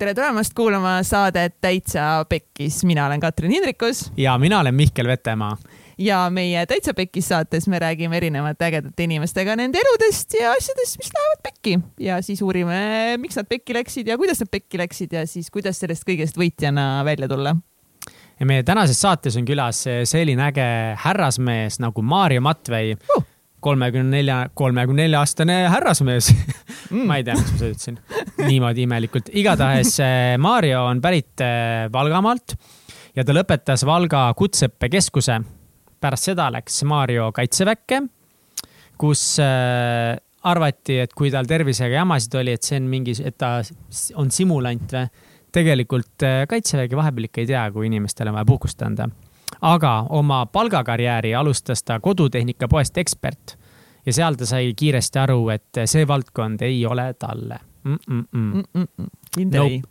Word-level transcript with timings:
tere 0.00 0.14
tulemast 0.16 0.54
kuulama 0.56 0.94
saadet 1.04 1.58
Täitsa 1.60 2.24
Pekkis, 2.28 2.78
mina 2.88 3.04
olen 3.06 3.20
Katrin 3.20 3.50
Hindrikus. 3.52 4.12
ja 4.16 4.38
mina 4.38 4.60
olen 4.60 4.74
Mihkel 4.74 5.06
Vetemaa. 5.06 5.56
ja 5.98 6.22
meie 6.30 6.66
Täitsa 6.66 6.94
Pekkis 6.94 7.28
saates 7.28 7.68
me 7.68 7.78
räägime 7.78 8.16
erinevate 8.16 8.64
ägedate 8.64 9.04
inimestega 9.04 9.56
nende 9.60 9.78
eludest 9.78 10.38
ja 10.40 10.54
asjadest, 10.56 10.96
mis 10.98 11.10
lähevad 11.16 11.42
pekki. 11.42 11.78
Ja 12.00 12.22
siis 12.22 12.40
uurime, 12.42 12.78
miks 13.20 13.36
nad 13.36 13.48
pekki 13.48 13.76
läksid 13.76 14.08
ja 14.08 14.16
kuidas 14.18 14.40
nad 14.40 14.48
pekki 14.50 14.80
läksid 14.80 15.12
ja 15.12 15.26
siis 15.28 15.50
kuidas 15.52 15.82
sellest 15.84 16.08
kõigest 16.08 16.40
võitjana 16.40 17.04
välja 17.04 17.28
tulla. 17.28 17.52
Ja 18.40 18.48
meie 18.48 18.64
tänases 18.64 19.00
saates 19.00 19.36
on 19.36 19.44
külas 19.44 19.84
selline 19.84 20.48
äge 20.48 20.70
härrasmees 21.04 21.76
nagu 21.84 22.02
Maarjo 22.02 22.40
Matvei. 22.40 22.96
Uh 23.18 23.29
kolmekümne 23.60 24.16
nelja, 24.16 24.38
kolmekümne 24.54 25.04
nelja 25.04 25.20
aastane 25.24 25.56
härrasmees 25.70 26.30
mm. 26.90 27.04
ma 27.08 27.20
ei 27.20 27.26
tea, 27.26 27.36
miks 27.38 27.52
ma 27.52 27.60
seda 27.60 27.72
ütlesin 27.74 27.98
niimoodi 28.48 28.86
imelikult. 28.86 29.30
igatahes 29.36 29.96
eh, 30.04 30.34
Maarjo 30.40 30.84
on 30.88 31.02
pärit 31.04 31.44
eh, 31.44 31.86
Valgamaalt 31.92 32.56
ja 33.16 33.26
ta 33.26 33.36
lõpetas 33.36 33.84
Valga 33.86 34.28
Kutseõppekeskuse. 34.38 35.40
pärast 36.00 36.30
seda 36.30 36.48
läks 36.52 36.82
Maarjo 36.88 37.30
kaitseväkke, 37.36 38.02
kus 39.00 39.24
äh, 39.42 40.16
arvati, 40.48 41.00
et 41.04 41.12
kui 41.12 41.30
tal 41.32 41.48
tervisega 41.48 42.00
jamasid 42.00 42.38
oli, 42.40 42.54
et 42.56 42.64
see 42.64 42.78
on 42.80 42.86
mingi, 42.88 43.16
et 43.24 43.36
ta 43.36 43.58
on 44.16 44.30
simulant 44.32 44.96
või. 44.96 45.26
tegelikult 45.52 46.24
kaitsevägi 46.48 46.96
vahepeal 46.96 47.26
ikka 47.26 47.40
ei 47.42 47.50
tea, 47.50 47.64
kui 47.74 47.88
inimestele 47.90 48.30
on 48.30 48.38
vaja 48.38 48.48
puhkust 48.48 48.82
anda 48.86 49.08
aga 49.60 50.06
oma 50.08 50.46
palgakarjääri 50.46 51.34
alustas 51.34 51.82
ta 51.82 52.00
kodutehnika 52.00 52.68
poest 52.68 52.98
ekspert 52.98 53.56
ja 54.06 54.12
seal 54.12 54.34
ta 54.34 54.46
sai 54.46 54.72
kiiresti 54.76 55.18
aru, 55.18 55.48
et 55.48 55.82
see 55.84 56.06
valdkond 56.08 56.62
ei 56.62 56.86
ole 56.86 57.12
talle 57.18 57.60
mm. 57.84 57.98
-mm 58.10 58.24
-mm. 58.32 58.64
Mm 58.74 58.88
-mm. 58.98 59.10
Nope. 59.44 59.82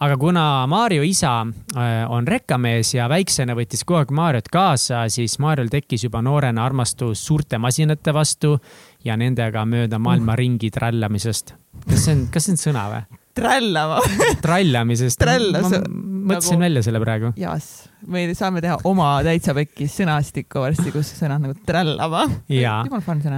aga 0.00 0.16
kuna 0.16 0.66
Maarjo 0.66 1.02
isa 1.02 1.46
äh, 1.76 2.10
on 2.10 2.28
rekkamees 2.28 2.94
ja 2.94 3.08
väiksena 3.08 3.54
võttis 3.54 3.84
kogu 3.84 3.98
aeg 3.98 4.10
Maarjot 4.10 4.48
kaasa, 4.48 5.08
siis 5.08 5.38
Maarjol 5.38 5.68
tekkis 5.68 6.04
juba 6.04 6.22
noorena 6.22 6.64
armastus 6.64 7.26
suurte 7.26 7.58
masinate 7.58 8.14
vastu 8.14 8.58
ja 9.04 9.16
nendega 9.16 9.64
mööda 9.64 9.98
maailma 9.98 10.32
uh. 10.32 10.36
ringi 10.36 10.70
trällamisest. 10.70 11.54
kas 11.88 12.04
see 12.04 12.14
on, 12.14 12.26
kas 12.32 12.44
see 12.44 12.52
on 12.52 12.56
sõna 12.56 12.88
või? 12.90 13.18
trällama 13.34 14.00
trallamisest. 14.42 15.18
trällas. 15.18 15.70
mõtlesin 15.70 16.58
nagu... 16.58 16.60
välja 16.60 16.82
selle 16.82 17.00
praegu. 17.00 17.32
jaas 17.36 17.89
me 18.06 18.24
saame 18.34 18.62
teha 18.64 18.78
oma 18.88 19.10
täitsa 19.26 19.54
pekkis 19.56 19.98
sõnastikku 20.00 20.62
varsti, 20.62 20.92
kus 20.94 21.12
sõnad 21.18 21.42
nagu 21.44 21.54
trällama. 21.66 22.24
ja, 22.52 22.80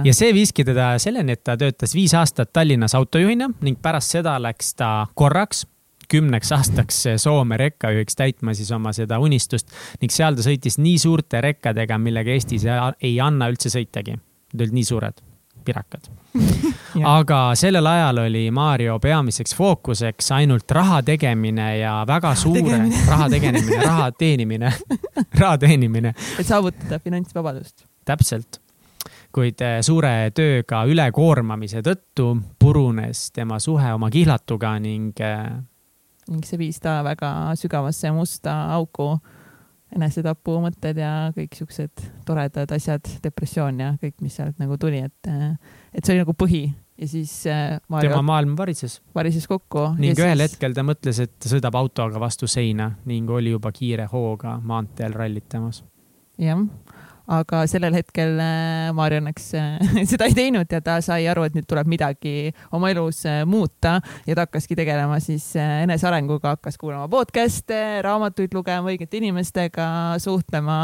ja 0.05 0.15
see 0.15 0.31
viiski 0.35 0.65
teda 0.67 0.93
selleni, 1.01 1.37
et 1.37 1.43
ta 1.43 1.57
töötas 1.59 1.95
viis 1.95 2.13
aastat 2.17 2.53
Tallinnas 2.53 2.95
autojuhina 2.97 3.49
ning 3.61 3.79
pärast 3.81 4.15
seda 4.17 4.37
läks 4.41 4.73
ta 4.79 4.93
korraks 5.15 5.65
kümneks 6.13 6.51
aastaks 6.53 7.03
Soome 7.17 7.57
rekkajuhiks 7.57 8.17
täitma 8.19 8.53
siis 8.53 8.71
oma 8.75 8.93
seda 8.93 9.19
unistust 9.23 9.73
ning 10.01 10.13
seal 10.13 10.37
ta 10.37 10.45
sõitis 10.45 10.77
nii 10.81 10.97
suurte 11.01 11.41
rekkadega, 11.41 11.97
millega 11.97 12.35
Eestis 12.35 12.67
ei 12.67 13.19
anna 13.23 13.49
üldse 13.51 13.71
sõitagi. 13.73 14.19
Need 14.53 14.67
olid 14.67 14.75
nii 14.77 14.89
suured 14.89 15.23
pirakad 15.65 16.09
aga 17.17 17.39
sellel 17.59 17.87
ajal 17.87 18.23
oli 18.25 18.45
Mario 18.51 18.99
peamiseks 18.99 19.55
fookuseks 19.55 20.31
ainult 20.39 20.71
raha 20.71 21.01
tegemine 21.03 21.69
ja 21.79 21.99
väga 22.07 22.35
suure 22.35 22.81
raha 23.11 23.29
tegemine, 23.29 23.79
raha 23.83 24.11
teenimine 24.11 24.73
raha 25.41 25.57
teenimine. 25.57 26.13
et 26.39 26.47
saavutada 26.47 26.99
finantsvabadust. 26.99 27.85
täpselt 28.05 28.63
kuid 29.33 29.61
eh, 29.65 29.79
suure 29.85 30.31
tööga 30.35 30.83
ülekoormamise 30.89 31.81
tõttu 31.85 32.33
purunes 32.61 33.29
tema 33.33 33.59
suhe 33.63 33.93
oma 33.95 34.09
kihlatuga 34.13 34.75
ning. 34.83 35.17
Eh, 35.17 35.47
ning 36.29 36.45
see 36.47 36.59
viis 36.61 36.79
ta 36.83 37.01
väga 37.05 37.53
sügavasse 37.59 38.13
musta 38.15 38.53
auku 38.75 39.17
enesetapumõtted 39.95 40.99
ja 41.01 41.11
kõik 41.35 41.57
siuksed 41.57 42.05
toredad 42.27 42.71
asjad, 42.75 43.07
depressioon 43.23 43.81
ja 43.83 43.91
kõik, 44.01 44.15
mis 44.23 44.39
sealt 44.39 44.61
nagu 44.61 44.77
tuli, 44.81 45.03
et, 45.05 45.33
et 45.93 46.01
see 46.03 46.15
oli 46.15 46.23
nagu 46.23 46.35
põhi 46.37 46.63
ja 46.97 47.07
siis 47.07 47.47
äh, 47.47 47.79
Mario, 47.89 48.11
tema 48.11 48.21
maailm 48.21 48.57
varises. 48.57 49.01
varises 49.15 49.47
kokku. 49.49 49.87
ning 49.97 50.17
ühel 50.17 50.37
siis... 50.37 50.53
hetkel 50.53 50.75
ta 50.77 50.85
mõtles, 50.85 51.19
et 51.23 51.33
ta 51.41 51.51
sõidab 51.51 51.77
autoga 51.79 52.21
vastu 52.21 52.49
seina 52.49 52.91
ning 53.09 53.29
oli 53.29 53.53
juba 53.53 53.73
kiire 53.75 54.07
hooga 54.11 54.59
maanteel 54.63 55.15
rallitamas. 55.17 55.83
jah 56.41 56.61
aga 57.31 57.61
sellel 57.71 57.95
hetkel 57.95 58.35
äh, 58.41 58.89
Maarja 58.95 59.21
õnneks 59.21 59.45
äh, 59.55 59.83
seda 60.11 60.27
ei 60.27 60.35
teinud 60.35 60.71
ja 60.71 60.81
ta 60.83 60.97
sai 61.03 61.27
aru, 61.31 61.45
et 61.47 61.55
nüüd 61.55 61.67
tuleb 61.69 61.87
midagi 61.89 62.51
oma 62.75 62.89
elus 62.91 63.23
äh, 63.29 63.43
muuta. 63.47 63.99
Ja 64.27 64.35
ta 64.35 64.45
hakkaski 64.47 64.75
tegelema 64.79 65.19
siis 65.23 65.45
enesearenguga, 65.55 66.57
hakkas 66.57 66.77
kuulama 66.81 67.07
podcast'e, 67.11 68.01
raamatuid 68.03 68.55
lugema, 68.55 68.91
õigete 68.91 69.19
inimestega 69.21 69.87
suhtlema. 70.23 70.79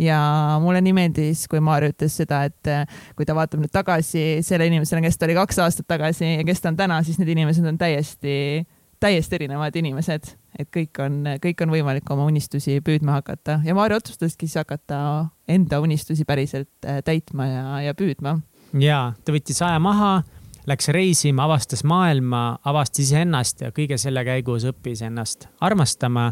Ja 0.00 0.20
mulle 0.62 0.80
nii 0.84 0.94
meeldis, 0.96 1.44
kui 1.50 1.60
Maarja 1.64 1.92
ütles 1.92 2.16
seda, 2.22 2.44
et 2.48 2.72
kui 3.16 3.28
ta 3.28 3.36
vaatab 3.36 3.62
nüüd 3.62 3.72
tagasi 3.74 4.44
selle 4.46 4.68
inimesena, 4.70 5.04
kes 5.04 5.20
ta 5.20 5.28
oli 5.28 5.36
kaks 5.36 5.60
aastat 5.64 5.88
tagasi 5.90 6.38
ja 6.38 6.46
kes 6.46 6.64
ta 6.64 6.72
on 6.72 6.80
täna, 6.80 7.02
siis 7.04 7.20
need 7.20 7.34
inimesed 7.36 7.66
on 7.68 7.78
täiesti 7.80 8.64
täiesti 9.04 9.36
erinevad 9.36 9.76
inimesed, 9.76 10.30
et 10.58 10.68
kõik 10.74 11.00
on, 11.02 11.22
kõik 11.42 11.62
on 11.64 11.72
võimalik 11.74 12.10
oma 12.14 12.26
unistusi 12.28 12.78
püüdma 12.84 13.18
hakata 13.18 13.60
ja 13.64 13.74
Maarja 13.76 13.98
otsustaski 14.02 14.48
siis 14.48 14.60
hakata 14.60 14.98
enda 15.48 15.80
unistusi 15.84 16.26
päriselt 16.28 16.86
äh, 16.86 17.00
täitma 17.04 17.48
ja, 17.48 17.64
ja 17.88 17.96
püüdma. 17.98 18.38
ja 18.80 19.00
ta 19.24 19.34
võttis 19.34 19.60
aja 19.64 19.80
maha, 19.82 20.12
läks 20.70 20.88
reisima, 20.94 21.46
avastas 21.48 21.84
maailma, 21.84 22.58
avastas 22.64 23.06
iseennast 23.08 23.66
ja 23.66 23.72
kõige 23.74 23.98
selle 24.00 24.24
käigus 24.26 24.66
õppis 24.70 25.04
ennast 25.06 25.48
armastama 25.64 26.30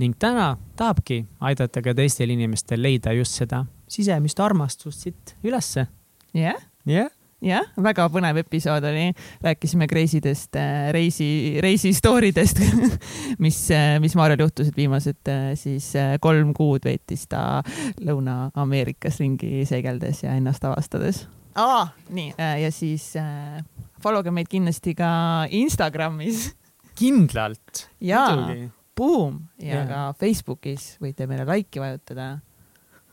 ning 0.00 0.18
täna 0.18 0.54
tahabki 0.76 1.24
aidata 1.40 1.82
ka 1.84 1.94
teistel 1.94 2.32
inimestel 2.34 2.82
leida 2.82 3.14
just 3.16 3.38
seda 3.38 3.64
sisemist 3.90 4.40
armastust 4.40 5.06
siit 5.06 5.36
ülesse. 5.44 5.86
jah 6.34 6.52
yeah.? 6.52 6.68
jah 6.86 7.06
yeah 7.06 7.19
jah, 7.44 7.66
väga 7.80 8.06
põnev 8.12 8.40
episood 8.42 8.84
oli, 8.90 9.10
rääkisime 9.44 9.88
reisidest, 9.90 10.56
äh, 10.60 10.90
reisi, 10.94 11.58
reisi 11.62 11.92
story 11.96 12.32
dest 12.36 12.60
mis, 13.44 13.58
äh, 13.74 13.96
mis 14.02 14.16
Maarjal 14.18 14.44
juhtus, 14.44 14.70
et 14.70 14.78
viimased 14.78 15.30
äh, 15.32 15.52
siis 15.58 15.92
kolm 16.22 16.52
kuud 16.56 16.84
veetis 16.86 17.26
ta 17.30 17.62
Lõuna-Ameerikas 18.04 19.20
ringi 19.22 19.64
seigeldes 19.68 20.24
ja 20.24 20.36
ennast 20.38 20.64
avastades. 20.68 21.24
aa, 21.58 21.88
nii 22.14 22.34
ja 22.36 22.70
siis 22.74 23.12
äh, 23.20 23.62
follow 24.02 24.24
ge 24.24 24.34
meid 24.34 24.50
kindlasti 24.50 24.94
ka 24.98 25.10
Instagramis. 25.50 26.50
kindlalt. 27.00 27.88
jaa, 28.00 28.52
Boom 28.96 29.46
ja 29.56 29.80
yeah. 29.80 29.88
ka 29.88 30.00
Facebookis 30.20 30.98
võite 31.00 31.24
meile 31.30 31.46
like'i 31.48 31.80
vajutada 31.80 32.34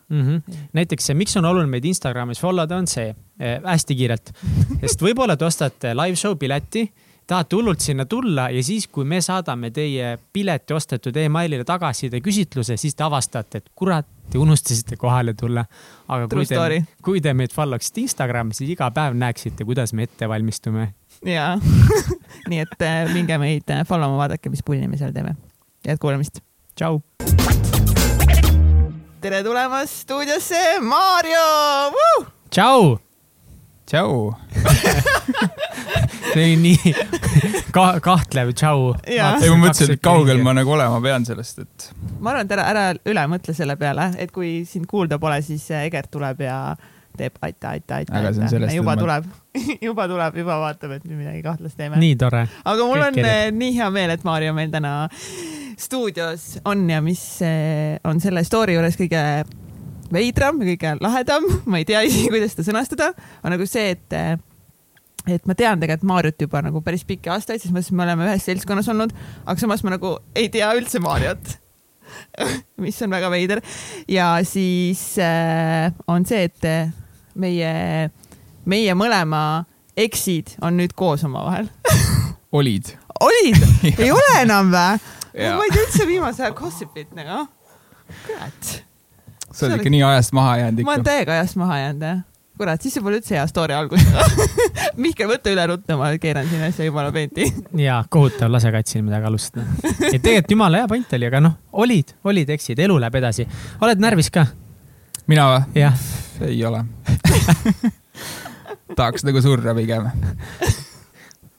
mm. 0.09 0.22
-hmm. 0.22 0.56
näiteks, 0.73 1.09
miks 1.13 1.38
on 1.38 1.45
oluline 1.45 1.72
meid 1.72 1.85
Instagramis 1.85 2.41
follow 2.41 2.69
da, 2.69 2.78
on 2.78 2.88
see 2.88 3.09
äh, 3.09 3.59
hästi 3.63 3.95
kiirelt, 3.95 4.34
sest 4.81 5.01
võib-olla 5.01 5.38
te 5.38 5.45
ostate 5.45 5.95
live 5.95 6.16
show 6.16 6.38
pileti 6.38 6.88
tahate 7.28 7.56
hullult 7.56 7.79
sinna 7.79 8.06
tulla 8.06 8.50
ja 8.50 8.63
siis, 8.63 8.88
kui 8.88 9.06
me 9.06 9.19
saadame 9.22 9.72
teie 9.75 10.17
pileti 10.34 10.73
ostetud 10.73 11.16
emailile 11.19 11.66
tagasiside 11.67 12.22
küsitluse, 12.23 12.78
siis 12.79 12.96
te 12.96 13.03
avastate, 13.03 13.62
et 13.62 13.72
kurat, 13.75 14.07
te 14.31 14.40
unustasite 14.40 14.96
kohale 15.00 15.34
tulla. 15.34 15.66
aga 16.07 16.28
True 16.28 16.46
kui 16.46 16.56
te, 16.56 16.96
kui 17.03 17.22
te 17.22 17.34
meid 17.34 17.56
follow 17.56 17.79
ksite 17.84 18.06
Instagramis, 18.06 18.62
siis 18.62 18.72
iga 18.78 18.90
päev 18.96 19.17
näeksite, 19.19 19.67
kuidas 19.67 19.94
me 19.94 20.07
ette 20.07 20.29
valmistume. 20.29 20.94
jaa 21.25 21.57
nii 22.50 22.63
et 22.63 22.81
äh, 22.81 23.03
minge 23.13 23.38
meid 23.41 23.75
äh, 23.75 23.84
follow 23.88 24.13
ma, 24.13 24.23
vaadake, 24.23 24.53
mis 24.53 24.63
pulli 24.63 24.88
me 24.88 25.00
seal 25.00 25.12
teeme. 25.16 25.35
head 25.88 26.00
kuulamist. 26.00 26.40
tšau 26.75 27.01
tere 29.22 29.39
tulemast 29.44 30.03
stuudiosse, 30.03 30.59
Maarjo! 30.85 31.45
tšau! 32.53 32.97
tšau 33.89 34.35
see 36.34 36.43
oli 36.43 36.58
nii 36.61 36.91
ka 37.73 37.85
kahtlev 38.03 38.52
tšau. 38.53 38.91
ei, 39.08 39.17
ma 39.17 39.58
mõtlesin, 39.64 39.96
et 39.96 40.03
kaugel 40.05 40.43
ma 40.46 40.53
nagu 40.53 40.75
olema 40.75 40.99
pean 41.02 41.25
sellest, 41.25 41.64
et. 41.66 41.87
ma 42.19 42.35
arvan, 42.35 42.46
et 42.46 42.53
ära, 42.59 42.67
ära 42.75 42.85
üle 43.09 43.25
mõtle 43.31 43.58
selle 43.58 43.78
peale, 43.81 44.11
et 44.22 44.34
kui 44.35 44.61
sind 44.69 44.85
kuulda 44.91 45.17
pole, 45.23 45.41
siis 45.46 45.66
Egert 45.81 46.13
tuleb 46.13 46.46
ja 46.46 46.59
teeb 47.17 47.41
aita, 47.41 47.73
aita, 47.73 48.03
aita. 48.03 48.13
aga 48.20 48.35
see 48.35 48.46
on 48.46 48.53
sellest. 48.53 48.78
juba 48.78 48.99
tuleb 49.02 49.25
juba 49.87 50.05
tuleb, 50.11 50.41
juba 50.43 50.61
vaatab, 50.61 50.93
et 50.99 51.09
nüüd 51.09 51.23
midagi 51.23 51.41
kahtlast 51.47 51.79
teeme. 51.79 51.97
nii 52.05 52.20
tore. 52.22 52.46
aga 52.61 52.85
mul 52.85 53.02
Kõik 53.02 53.08
on 53.09 53.17
kirjad. 53.17 53.47
Eh, 53.47 53.53
nii 53.66 53.78
hea 53.79 53.90
meel, 53.97 54.13
et 54.13 54.28
Maarjo 54.28 54.53
meil 54.53 54.70
täna 54.78 54.97
stuudios 55.78 56.58
on 56.66 56.90
ja 56.90 57.02
mis 57.06 57.22
eh, 57.46 57.97
on 58.08 58.22
selle 58.22 58.44
story 58.47 58.78
juures 58.78 58.97
kõige 59.00 59.22
veidram 60.14 60.59
kõige 60.62 60.96
lahedam, 61.03 61.46
ma 61.70 61.82
ei 61.82 61.88
tea 61.88 62.03
isegi, 62.08 62.32
kuidas 62.34 62.56
seda 62.56 62.68
sõnastada, 62.72 63.12
on 63.44 63.53
nagu 63.56 63.68
see, 63.70 63.94
et 63.96 64.18
eh, 64.18 64.35
et 65.28 65.44
ma 65.50 65.58
tean 65.59 65.79
tegelikult 65.82 66.08
Maarjut 66.08 66.44
juba 66.46 66.62
nagu 66.64 66.82
päris 66.85 67.03
pikki 67.08 67.32
aastaid, 67.34 67.59
siis 67.59 67.91
me 67.91 68.06
oleme 68.06 68.29
ühes 68.29 68.46
seltskonnas 68.47 68.88
olnud, 68.94 69.16
aga 69.46 69.59
samas 69.59 69.84
ma 69.84 69.97
nagu 69.97 70.16
ei 70.38 70.47
tea 70.53 70.70
üldse 70.78 71.02
Maarjat 71.03 71.58
mis 72.84 73.02
on 73.03 73.12
väga 73.12 73.32
veider. 73.34 73.62
ja 74.08 74.38
siis 74.47 75.18
äh, 75.20 75.91
on 76.08 76.26
see, 76.26 76.47
et 76.47 76.70
meie, 77.35 77.73
meie 78.66 78.96
mõlema 78.97 79.66
eksid 79.97 80.56
on 80.64 80.80
nüüd 80.80 80.96
koos 80.96 81.26
omavahel 81.28 81.68
olid 82.58 82.96
olid, 83.20 83.62
ei 83.97 84.12
ole 84.12 84.41
enam 84.41 84.72
vä? 84.72 84.88
Ma 85.37 85.67
ei 85.67 85.73
tea 85.73 85.85
üldse 85.85 86.07
viimase 86.09 86.45
aja 86.45 86.53
gossip'it 86.57 87.13
nagu. 87.17 87.45
kurat, 88.25 88.72
sa 89.51 89.67
oled 89.67 89.81
ikka 89.81 89.91
nii 89.93 90.03
ajast 90.07 90.34
maha 90.35 90.57
jäänud 90.61 90.84
ma 90.85 90.93
olen 90.93 91.03
ikka. 91.03 91.11
täiega 91.11 91.37
ajast 91.37 91.57
maha 91.59 91.78
jäänud 91.81 92.05
jah. 92.07 92.22
kurat, 92.57 92.81
siis 92.81 92.95
see 92.97 93.03
pole 93.05 93.19
üldse 93.19 93.35
hea 93.35 93.43
story 93.49 93.75
algus. 93.78 94.01
Mihkel, 95.03 95.29
võta 95.29 95.51
üle 95.53 95.66
ruttu, 95.69 95.97
ma 95.99 96.09
keeran 96.22 96.47
siin 96.49 96.63
asja 96.66 96.87
jumala 96.87 97.11
peenti. 97.13 97.45
ja 97.87 97.99
kohutav, 98.09 98.49
lase 98.53 98.72
katsil 98.73 99.03
midagi 99.05 99.29
alustada. 99.29 99.67
et 100.13 100.22
tegelikult 100.23 100.55
jumala 100.55 100.81
hea 100.81 100.89
point 100.89 101.13
oli, 101.19 101.29
aga 101.29 101.43
noh, 101.43 101.57
olid, 101.84 102.16
olid, 102.25 102.49
eksid, 102.57 102.81
elu 102.87 102.97
läheb 103.03 103.19
edasi. 103.22 103.45
oled 103.81 104.01
närvis 104.01 104.31
ka? 104.34 104.47
mina 105.29 105.47
või? 105.51 105.84
jah, 105.84 106.01
ei 106.47 106.59
ole. 106.66 106.81
tahaks 108.97 109.28
nagu 109.28 109.41
surra 109.43 109.75
pigem. 109.78 110.09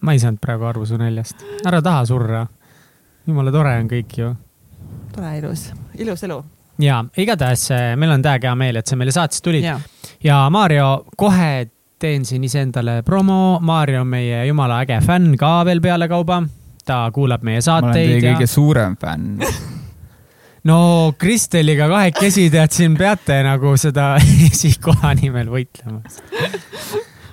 ma 0.01 0.15
ei 0.15 0.23
saanud 0.23 0.43
praegu 0.43 0.67
aru 0.67 0.87
su 0.89 0.99
naljast. 0.99 1.47
ära 1.69 1.83
taha 1.85 2.07
surra. 2.11 2.47
Jumala 3.29 3.53
tore 3.53 3.79
on 3.79 3.91
kõik 3.91 4.21
ju 4.21 4.35
tore, 5.15 5.39
ilus, 5.39 5.69
ilus 5.99 6.23
elu. 6.25 6.39
ja 6.83 7.01
igatahes 7.17 7.71
eh, 7.75 7.89
meil 7.97 8.15
on 8.15 8.25
täiega 8.25 8.53
hea 8.53 8.59
meel, 8.59 8.81
et 8.81 8.87
sa 8.87 8.99
meile 8.99 9.15
saatesse 9.15 9.45
tulid 9.45 9.67
ja, 9.67 9.79
ja, 10.25 10.45
Mario, 10.55 11.05
kohe 11.19 11.69
teen 11.99 12.23
siin 12.25 12.45
iseendale 12.47 13.01
promo. 13.03 13.59
Mario 13.61 14.05
on 14.05 14.13
meie 14.13 14.45
jumala 14.47 14.83
äge 14.85 15.01
fänn 15.03 15.35
ka 15.39 15.65
veel 15.67 15.83
pealekauba. 15.83 16.43
ta 16.89 17.11
kuulab 17.13 17.43
meie 17.45 17.59
ma 17.61 17.75
olen 17.75 17.93
teie 17.93 18.07
saateid 18.07 18.23
ja 18.23 18.33
kõige 18.33 18.47
suurem 18.49 18.95
fänn. 18.97 19.43
no 20.71 20.79
Kristeliga 21.19 21.89
kahekesi 21.91 22.49
tead 22.51 22.73
siin 22.73 22.97
peate 22.97 23.43
nagu 23.45 23.75
seda 23.77 24.15
esikoha 24.51 25.13
nimel 25.19 25.51
võitlema. 25.53 26.01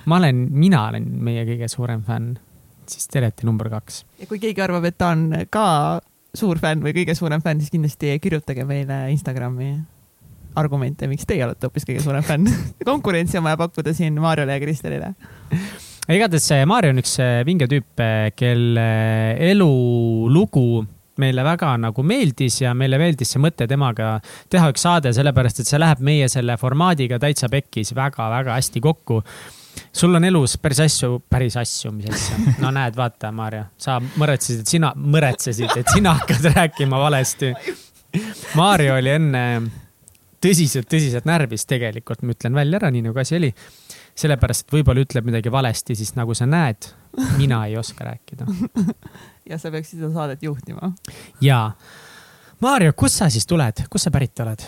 ma 0.04 0.18
olen, 0.18 0.48
mina 0.50 0.88
olen 0.90 1.08
meie 1.24 1.46
kõige 1.48 1.70
suurem 1.72 2.02
fänn, 2.04 2.34
siis 2.92 3.08
te 3.10 3.20
olete 3.22 3.46
number 3.48 3.70
kaks. 3.72 4.04
ja 4.20 4.28
kui 4.30 4.40
keegi 4.42 4.62
arvab, 4.64 4.86
et 4.88 4.98
ta 4.98 5.12
on 5.14 5.28
ka 5.50 5.66
suur 6.36 6.60
fänn 6.60 6.84
või 6.84 6.94
kõige 6.96 7.16
suurem 7.16 7.42
fänn, 7.44 7.60
siis 7.62 7.72
kindlasti 7.72 8.16
kirjutage 8.22 8.66
meile 8.68 9.06
Instagrami 9.12 9.74
argumente, 10.56 11.08
miks 11.08 11.28
teie 11.28 11.44
olete 11.44 11.68
hoopis 11.68 11.84
kõige 11.88 12.02
suurem 12.04 12.24
fänn. 12.24 12.48
konkurentsi 12.90 13.40
on 13.40 13.46
vaja 13.48 13.60
pakkuda 13.60 13.94
siin 13.96 14.18
Maarjale 14.20 14.56
ja 14.56 14.62
Kristelile. 14.62 15.14
igatahes 16.08 16.50
Maarja 16.68 16.94
on 16.94 17.02
üks 17.02 17.16
eh, 17.22 17.40
vinge 17.48 17.68
tüüp, 17.70 18.04
kelle 18.36 18.90
elulugu 19.50 20.84
meile 21.20 21.44
väga 21.46 21.72
nagu 21.80 22.04
meeldis 22.04 22.60
ja 22.60 22.74
meile 22.76 22.98
meeldis 23.00 23.32
see 23.32 23.42
mõte 23.42 23.68
temaga 23.68 24.16
teha 24.52 24.68
üks 24.72 24.84
saade, 24.84 25.12
sellepärast 25.16 25.62
et 25.62 25.70
see 25.70 25.80
läheb 25.80 26.02
meie 26.04 26.28
selle 26.32 26.58
formaadiga 26.60 27.18
täitsa 27.22 27.48
pekkis 27.52 27.94
väga-väga 27.96 28.56
hästi 28.58 28.82
kokku. 28.84 29.22
Sul 29.92 30.14
on 30.14 30.24
elus 30.24 30.56
päris 30.62 30.80
asju, 30.84 31.20
päris 31.30 31.56
asju, 31.60 31.92
mis 31.94 32.10
asja? 32.12 32.38
no 32.62 32.70
näed, 32.74 32.96
vaata, 32.96 33.32
Maarja, 33.34 33.66
sa 33.80 33.98
mõretsesid, 34.00 34.62
et 34.64 34.74
sina, 34.76 34.92
mõretsesid, 34.96 35.72
et 35.80 35.92
sina 35.92 36.16
hakkad 36.20 36.50
rääkima 36.54 37.00
valesti. 37.00 37.52
Maarja 38.56 38.96
oli 38.96 39.12
enne 39.12 39.42
tõsiselt, 40.42 40.88
tõsiselt 40.90 41.28
närvis 41.28 41.66
tegelikult, 41.68 42.22
ma 42.22 42.36
ütlen 42.36 42.56
välja 42.56 42.80
ära, 42.80 42.90
nii 42.94 43.08
nagu 43.08 43.20
asi 43.20 43.36
oli 43.38 43.52
sellepärast, 44.16 44.66
et 44.66 44.76
võib-olla 44.78 45.04
ütleb 45.04 45.28
midagi 45.28 45.52
valesti, 45.52 45.96
siis 45.98 46.14
nagu 46.16 46.34
sa 46.36 46.48
näed, 46.48 46.88
mina 47.40 47.64
ei 47.68 47.76
oska 47.76 48.06
rääkida. 48.08 48.48
ja 49.50 49.58
sa 49.60 49.72
peaksid 49.74 50.00
seda 50.00 50.12
saadet 50.14 50.42
juhtima. 50.46 50.92
ja, 51.44 51.70
Maarjo, 52.64 52.94
kust 52.96 53.20
sa 53.20 53.28
siis 53.32 53.46
tuled, 53.48 53.84
kust 53.92 54.08
sa 54.08 54.14
pärit 54.14 54.44
oled? 54.44 54.64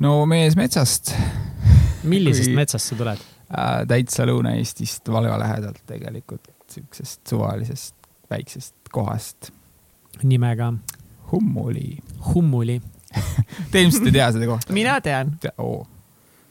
no 0.00 0.22
mees 0.24 0.56
metsast 0.56 1.12
millisest 2.02 2.48
Kui... 2.48 2.56
metsast 2.56 2.92
sa 2.92 2.96
tuled? 2.96 3.28
äh,, 3.50 3.82
täitsa 3.88 4.26
Lõuna-Eestist, 4.28 5.08
Valga 5.12 5.38
lähedalt 5.40 5.82
tegelikult, 5.86 6.50
siuksest 6.70 7.22
suvalisest 7.28 7.94
väiksest 8.30 8.74
kohast. 8.92 9.50
nimega 10.22 10.72
Hummuli. 11.32 11.98
Hummuli. 12.34 12.80
Te 13.72 13.82
ilmselt 13.82 14.06
ei 14.06 14.12
tea 14.12 14.28
seda 14.32 14.46
kohta? 14.46 14.72
mina 14.72 15.00
tean, 15.02 15.32
oo, 15.58 15.82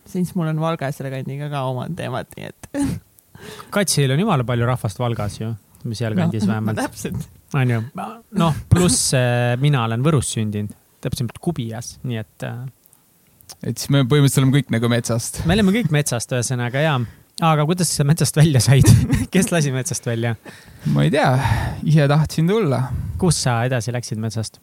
siis 0.07 0.33
mul 0.35 0.49
on 0.51 0.59
Valga 0.59 0.89
ja 0.89 0.95
selle 0.95 1.11
kandiga 1.13 1.47
ka 1.51 1.63
omad 1.69 1.95
teemad, 1.95 2.31
nii 2.35 2.49
et. 2.49 2.69
Katsil 3.75 4.11
on 4.11 4.19
jumala 4.19 4.43
palju 4.47 4.67
rahvast 4.67 4.99
Valgas 4.99 5.39
ju, 5.39 5.53
sealkandis 5.95 6.43
no, 6.43 6.51
vähemalt, 6.51 6.81
täpselt. 6.81 7.29
onju. 7.55 7.81
noh, 8.41 8.59
pluss 8.71 9.13
äh, 9.15 9.55
mina 9.61 9.85
olen 9.87 10.03
Võrus 10.03 10.33
sündinud, 10.35 10.75
täpsemalt 11.03 11.39
Kubias, 11.43 11.95
nii 12.03 12.19
et 12.19 12.47
äh, 12.47 12.65
et 13.63 13.77
siis 13.77 13.91
me 13.93 14.03
põhimõtteliselt 14.03 14.43
oleme 14.43 14.59
kõik 14.59 14.73
nagu 14.75 14.91
metsast. 14.91 15.41
me 15.45 15.57
oleme 15.57 15.75
kõik 15.75 15.91
metsast, 15.95 16.31
ühesõnaga 16.35 16.83
ja. 16.83 16.95
aga 17.51 17.67
kuidas 17.69 17.91
sa 17.95 18.07
metsast 18.07 18.39
välja 18.39 18.61
said? 18.63 18.87
kes 19.33 19.51
lasi 19.55 19.73
metsast 19.75 20.05
välja? 20.09 20.35
ma 20.93 21.05
ei 21.07 21.13
tea, 21.13 21.29
ise 21.83 22.07
tahtsin 22.11 22.49
tulla 22.49 22.85
kus 23.21 23.43
sa 23.45 23.61
edasi 23.69 23.95
läksid 23.95 24.21
metsast? 24.21 24.61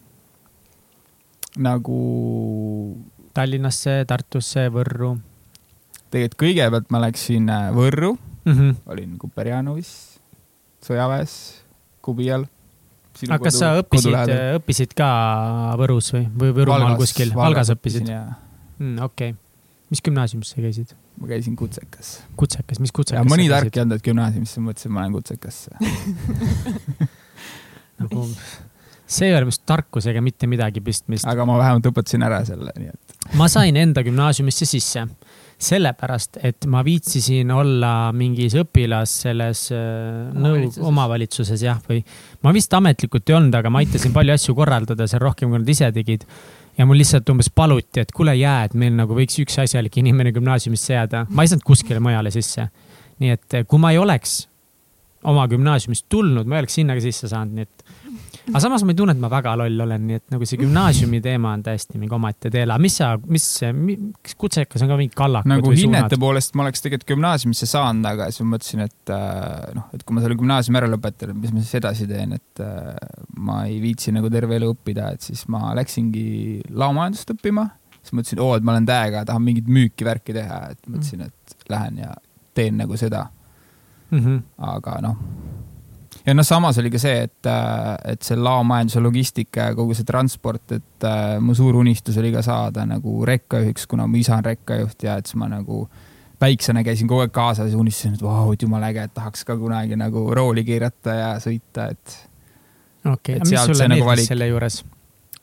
nagu 1.56 2.02
Tallinnasse, 3.36 4.04
Tartusse, 4.08 4.70
Võrru 4.72 5.16
tegelikult 6.12 6.40
kõigepealt 6.40 6.92
ma 6.94 7.02
läksin 7.06 7.48
äh, 7.50 7.68
Võrru, 7.74 8.14
mm? 8.16 8.52
-hmm. 8.52 8.74
olin 8.92 9.16
Kuperjanovis, 9.20 9.90
sõjaväes, 10.86 11.34
Kubial. 12.04 12.46
aga 13.28 13.42
kas 13.42 13.58
sa 13.58 13.74
õppisid, 13.80 14.16
õppisid 14.60 14.96
ka 14.96 15.10
Võrus 15.80 16.12
või, 16.14 16.26
või 16.30 16.52
Võrumaal 16.60 16.98
kuskil? 17.00 17.34
Valgas 17.34 17.72
õppisid? 17.74 18.10
Mm, 18.78 19.02
okei 19.04 19.32
okay.. 19.34 19.40
mis 19.90 20.02
gümnaasiumis 20.04 20.54
sa 20.54 20.62
käisid? 20.62 20.94
ma 21.20 21.30
käisin 21.32 21.56
kutsekas. 21.56 22.20
kutsekas, 22.36 22.80
mis 22.82 22.92
kutsekas 22.92 23.28
mõni 23.30 23.48
sa 23.48 23.60
tark 23.60 23.76
ei 23.76 23.84
olnud, 23.84 24.00
et 24.00 24.06
gümnaasiumisse, 24.10 24.62
mõtlesin, 24.64 24.90
et 24.90 24.96
ma 24.96 25.04
lähen 25.04 25.16
kutsekasse. 25.16 25.70
nagu, 28.02 28.26
see 29.06 29.30
ei 29.30 29.36
ole 29.38 29.48
vist 29.48 29.64
tarkusega 29.68 30.22
mitte 30.24 30.50
midagi 30.50 30.82
pistmist. 30.84 31.28
aga 31.28 31.48
ma 31.48 31.58
vähemalt 31.62 31.88
õpetasin 31.92 32.26
ära 32.26 32.42
selle, 32.48 32.74
nii 32.76 32.92
et 32.92 33.16
ma 33.34 33.48
sain 33.50 33.76
enda 33.80 34.04
gümnaasiumisse 34.06 34.68
sisse, 34.68 35.06
sellepärast 35.56 36.36
et 36.44 36.66
ma 36.70 36.82
viitsisin 36.84 37.50
olla 37.54 38.12
mingis 38.16 38.54
õpilas 38.60 39.14
selles 39.24 39.66
äh, 39.72 40.28
nõu- 40.36 40.52
Omavalitsuses., 40.52 40.84
omavalitsuses 40.90 41.64
jah, 41.64 41.80
või 41.88 42.02
ma 42.44 42.52
vist 42.54 42.76
ametlikult 42.76 43.32
ei 43.32 43.38
olnud, 43.38 43.56
aga 43.56 43.72
ma 43.72 43.80
aitasin 43.82 44.12
palju 44.14 44.36
asju 44.36 44.54
korraldada 44.58 45.08
seal 45.08 45.24
rohkem, 45.24 45.50
kui 45.50 45.62
nad 45.62 45.72
ise 45.72 45.88
tegid. 45.96 46.28
Ja 46.78 46.86
mul 46.86 47.00
lihtsalt 47.00 47.28
umbes 47.32 47.48
paluti, 47.54 48.02
et 48.02 48.12
kuule 48.14 48.34
jää, 48.36 48.66
et 48.68 48.74
meil 48.78 48.96
nagu 48.96 49.16
võiks 49.16 49.38
üks 49.42 49.58
asjalik 49.62 49.96
inimene 50.02 50.32
gümnaasiumisse 50.36 50.94
jääda. 50.94 51.24
ma 51.30 51.44
ei 51.44 51.52
saanud 51.52 51.64
kuskile 51.66 52.00
mujale 52.00 52.30
sisse. 52.34 52.68
nii 53.18 53.32
et 53.32 53.54
eh, 53.54 53.64
kui 53.66 53.80
ma 53.80 53.94
ei 53.94 53.98
oleks 53.98 54.42
oma 55.24 55.46
gümnaasiumist 55.48 56.06
tulnud, 56.08 56.46
ma 56.46 56.58
ei 56.58 56.66
oleks 56.66 56.76
sinna 56.80 56.94
ka 56.96 57.04
sisse 57.04 57.28
saanud, 57.32 57.56
nii 57.56 57.68
et. 57.68 57.85
Aga 58.46 58.60
samas 58.62 58.84
ma 58.86 58.92
ei 58.94 58.98
tunne, 58.98 59.14
et 59.16 59.20
ma 59.22 59.28
väga 59.32 59.54
loll 59.58 59.80
olen, 59.84 60.04
nii 60.06 60.18
et 60.20 60.24
nagu 60.34 60.46
see 60.48 60.58
gümnaasiumi 60.60 61.18
teema 61.24 61.52
on 61.56 61.62
täiesti 61.66 61.98
mingi 61.98 62.14
omaette 62.14 62.50
teela. 62.54 62.76
mis 62.82 62.96
sa, 63.00 63.12
mis, 63.26 63.46
kas 64.22 64.36
kutsekas 64.38 64.84
on 64.86 64.92
ka 64.92 64.98
mingi 65.00 65.14
kallakud 65.18 65.50
nagu 65.50 65.70
või 65.72 65.80
hinnete 65.80 66.14
suunad? 66.14 66.20
poolest 66.26 66.54
ma 66.58 66.66
oleks 66.66 66.84
tegelikult 66.84 67.08
gümnaasiumisse 67.14 67.66
saanud, 67.70 68.06
aga 68.12 68.28
siis 68.30 68.44
ma 68.44 68.52
mõtlesin, 68.56 68.84
et 68.86 69.14
äh, 69.16 69.72
noh, 69.78 69.88
et 69.96 70.04
kui 70.06 70.14
ma 70.16 70.22
selle 70.24 70.38
gümnaasiumi 70.38 70.80
ära 70.82 70.90
lõpetan, 70.92 71.34
mis 71.40 71.54
ma 71.56 71.64
siis 71.64 71.74
edasi 71.80 72.06
teen, 72.10 72.36
et 72.38 72.62
äh, 72.62 72.92
ma 73.36 73.64
ei 73.66 73.80
viitsi 73.82 74.14
nagu 74.14 74.30
terve 74.32 74.60
elu 74.60 74.70
õppida, 74.76 75.10
et 75.16 75.26
siis 75.26 75.42
ma 75.52 75.72
läksingi 75.78 76.26
laomajandust 76.70 77.34
õppima. 77.34 77.66
siis 78.02 78.14
mõtlesin, 78.14 78.38
oo, 78.44 78.52
et 78.54 78.62
ma 78.62 78.76
olen 78.76 78.86
täiega, 78.86 79.24
tahan 79.26 79.42
mingit 79.42 79.66
müüki 79.66 80.06
värki 80.06 80.34
teha, 80.36 80.60
et 80.76 80.86
mõtlesin, 80.86 81.26
et 81.26 81.56
lähen 81.72 81.98
ja 82.04 82.14
teen 82.54 82.78
nagu 82.78 82.96
seda, 82.96 83.26
Mhm. 84.14 84.36
aga 84.62 85.00
noh. 85.02 85.16
Ja 86.26 86.34
noh, 86.34 86.46
samas 86.46 86.78
oli 86.82 86.90
ka 86.90 87.00
see, 87.00 87.20
et, 87.28 87.48
et 88.10 88.26
see 88.26 88.38
laomajanduse 88.40 89.02
logistika 89.04 89.70
ja 89.70 89.76
kogu 89.78 89.94
see 89.96 90.06
transport, 90.08 90.76
et 90.76 91.06
äh, 91.06 91.36
mu 91.42 91.54
suur 91.54 91.78
unistus 91.82 92.18
oli 92.22 92.32
ka 92.34 92.42
saada 92.46 92.86
nagu 92.88 93.20
rekkajuhiks, 93.28 93.86
kuna 93.90 94.08
mu 94.10 94.20
isa 94.20 94.38
on 94.40 94.46
rekkajuht 94.46 95.06
ja 95.06 95.16
et 95.20 95.30
siis 95.30 95.38
ma 95.40 95.50
nagu 95.52 95.84
väiksena 96.40 96.82
käisin 96.84 97.08
kogu 97.08 97.24
aeg 97.24 97.32
kaasas 97.34 97.72
ja 97.72 97.78
unistasin, 97.78 98.18
et 98.18 98.24
vau, 98.24 98.50
et 98.52 98.62
jumala 98.62 98.90
äge, 98.92 99.06
et 99.08 99.14
tahaks 99.14 99.46
ka 99.48 99.56
kunagi 99.60 99.96
nagu 99.98 100.26
rooli 100.36 100.66
keerata 100.66 101.14
ja 101.16 101.30
sõita, 101.42 101.88
et 101.94 102.18
okei, 103.12 103.38
et 103.38 103.48
mis 103.48 103.56
sulle 103.70 103.88
nagu 103.88 104.04
meeldis 104.04 104.10
valik. 104.10 104.30
selle 104.34 104.50
juures? 104.50 104.82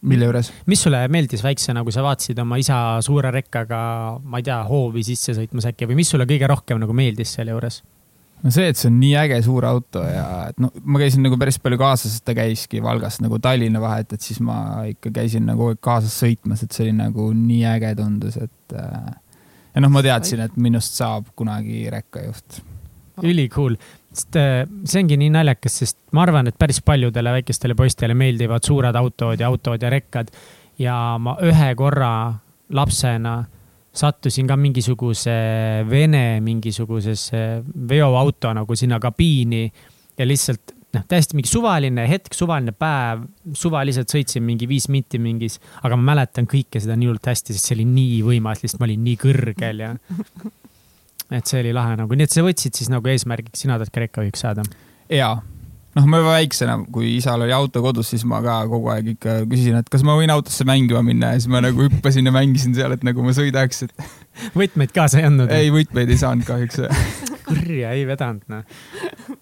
mille 0.04 0.28
juures. 0.28 0.52
mis 0.68 0.84
sulle 0.84 1.00
meeldis 1.08 1.44
väiksena, 1.44 1.84
kui 1.88 1.96
sa 1.96 2.04
vaatasid 2.06 2.40
oma 2.44 2.60
isa 2.62 2.78
suure 3.06 3.32
rekkaga, 3.32 3.80
ma 4.20 4.42
ei 4.42 4.46
tea, 4.52 4.60
hoovi 4.68 5.06
sisse 5.08 5.36
sõitmas 5.38 5.70
äkki 5.72 5.88
või 5.90 6.02
mis 6.04 6.12
sulle 6.12 6.28
kõige 6.30 6.50
rohkem 6.52 6.82
nagu 6.84 6.96
meeldis 6.98 7.38
selle 7.40 7.56
juures? 7.56 7.82
No 8.44 8.52
see, 8.52 8.68
et 8.70 8.80
see 8.80 8.90
on 8.92 9.00
nii 9.00 9.14
äge 9.24 9.40
suur 9.46 9.66
auto 9.68 10.04
ja 10.04 10.26
et 10.52 10.60
noh, 10.62 10.72
ma 10.84 11.02
käisin 11.02 11.24
nagu 11.26 11.38
päris 11.40 11.60
palju 11.64 11.80
kaasas, 11.80 12.18
sest 12.18 12.26
ta 12.28 12.36
käiski 12.38 12.82
Valgast 12.84 13.24
nagu 13.24 13.40
Tallinna 13.44 13.82
vahet, 13.84 14.14
et 14.16 14.26
siis 14.26 14.42
ma 14.44 14.84
ikka 14.90 15.14
käisin 15.16 15.48
nagu 15.48 15.72
kaasas 15.84 16.16
sõitmas, 16.24 16.64
et 16.64 16.76
see 16.76 16.88
oli 16.88 16.98
nagu 16.98 17.30
nii 17.38 17.64
äge 17.72 17.94
tundus, 18.00 18.38
et 18.44 18.78
äh, 18.78 19.14
ja 19.74 19.84
noh, 19.84 19.94
ma 19.94 20.04
teadsin, 20.06 20.44
et 20.46 20.60
minust 20.62 21.00
saab 21.00 21.32
kunagi 21.40 21.86
rekkajuht. 21.94 22.62
ülikool, 23.24 23.78
sest 24.14 24.40
äh, 24.42 24.64
see 24.90 25.04
ongi 25.04 25.20
nii 25.22 25.32
naljakas, 25.38 25.80
sest 25.84 26.00
ma 26.12 26.26
arvan, 26.28 26.52
et 26.52 26.60
päris 26.60 26.82
paljudele 26.86 27.38
väikestele 27.40 27.78
poistele 27.80 28.18
meeldivad 28.18 28.66
suured 28.66 28.96
autod 29.00 29.40
ja 29.40 29.48
autod 29.52 29.82
ja 29.82 29.94
rekkad. 29.94 30.34
ja 30.82 31.18
ma 31.22 31.38
ühe 31.46 31.76
korra 31.78 32.34
lapsena 32.74 33.44
sattusin 33.94 34.48
ka 34.50 34.58
mingisuguse 34.58 35.34
Vene 35.90 36.40
mingisugusesse 36.42 37.64
veoauto 37.90 38.54
nagu 38.58 38.78
sinna 38.78 39.00
kabiini 39.02 39.68
ja 40.18 40.26
lihtsalt 40.26 40.74
noh, 40.94 41.06
täiesti 41.10 41.38
mingi 41.38 41.50
suvaline 41.50 42.06
hetk, 42.10 42.34
suvaline 42.38 42.74
päev, 42.78 43.26
suvaliselt 43.58 44.12
sõitsin 44.14 44.46
mingi 44.46 44.68
viis 44.70 44.90
minti 44.94 45.22
mingis, 45.22 45.60
aga 45.86 45.98
ma 45.98 46.14
mäletan 46.14 46.50
kõike 46.50 46.82
seda 46.84 46.98
nii 46.98 47.10
hullult 47.10 47.32
hästi, 47.32 47.56
sest 47.56 47.70
see 47.70 47.78
oli 47.80 47.88
nii 47.90 48.20
võimas, 48.28 48.62
lihtsalt 48.64 48.84
ma 48.84 48.90
olin 48.90 49.08
nii 49.08 49.22
kõrgel 49.24 49.86
ja 49.86 49.94
et 51.34 51.50
see 51.50 51.64
oli 51.64 51.74
lahe 51.76 51.98
nagu, 52.00 52.18
nii 52.18 52.30
et 52.30 52.36
sa 52.36 52.46
võtsid 52.46 52.78
siis 52.78 52.92
nagu 52.94 53.10
eesmärgiks, 53.10 53.64
sina 53.64 53.80
tahad 53.80 53.94
ka 53.94 54.06
rekkajuhiks 54.06 54.46
saada. 54.46 54.66
jaa, 55.10 55.36
noh, 55.98 56.08
ma 56.10 56.20
juba 56.22 56.36
väiksena, 56.36 56.78
kui 56.94 57.16
isal 57.18 57.46
oli 57.46 57.54
auto 57.56 57.84
kodus, 57.86 58.10
siis 58.14 58.26
ma 58.30 58.42
ka 58.46 58.60
kogu 58.72 58.92
aeg 58.94 59.14
ikka 59.16 59.40
küsisin, 59.50 59.78
et 59.80 59.90
kas 59.94 60.06
ma 60.06 60.16
võin 60.18 60.34
autosse 60.34 60.66
mängima 60.68 61.04
minna 61.06 61.34
ja 61.34 61.42
siis 61.42 61.52
ma 61.54 61.62
nagu 61.64 61.86
hüppasin 61.86 62.30
ja 62.30 62.34
mängisin 62.36 62.76
seal, 62.78 62.96
et 62.96 63.06
nagu 63.06 63.26
ma 63.26 63.36
sõidaks, 63.36 63.86
et 63.88 64.08
võtmeid 64.60 64.94
kaasa 64.96 65.22
ei 65.22 65.28
andnud? 65.30 65.52
ei, 65.54 65.74
võtmeid 65.74 66.14
ei 66.14 66.22
saanud 66.22 66.48
kahjuks. 66.50 66.82
kurja 67.50 67.94
ei 67.98 68.08
vedanud, 68.10 68.46
noh. 68.52 68.64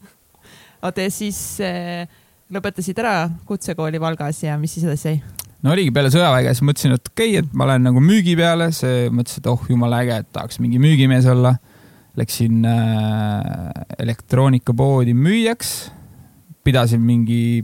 oota 0.85 1.05
ja 1.05 1.13
siis 1.13 1.39
äh, 1.63 2.09
lõpetasid 2.51 2.99
ära 2.99 3.15
kutsekooli 3.47 4.01
Valgas 4.01 4.43
ja 4.43 4.57
mis 4.59 4.75
siis 4.75 4.87
edasi 4.87 5.07
sai? 5.07 5.21
no 5.61 5.75
oligi 5.75 5.93
peale 5.93 6.11
sõjaväge, 6.13 6.51
siis 6.55 6.65
mõtlesin, 6.67 6.97
et 6.97 7.11
okei 7.13 7.35
okay,, 7.35 7.45
et 7.45 7.57
ma 7.57 7.69
lähen 7.69 7.85
nagu 7.87 8.03
müügi 8.03 8.35
peale, 8.39 8.71
see 8.75 9.07
mõtlesin, 9.13 9.43
et 9.43 9.51
oh 9.51 9.67
jumala 9.69 10.01
äge, 10.03 10.21
et 10.23 10.31
tahaks 10.33 10.59
mingi 10.63 10.81
müügimees 10.81 11.29
olla. 11.31 11.55
Läksin 12.19 12.65
äh, 12.67 13.69
elektroonikapoodi 14.03 15.13
müüjaks, 15.15 15.69
pidasin 16.63 17.01
mingi 17.01 17.63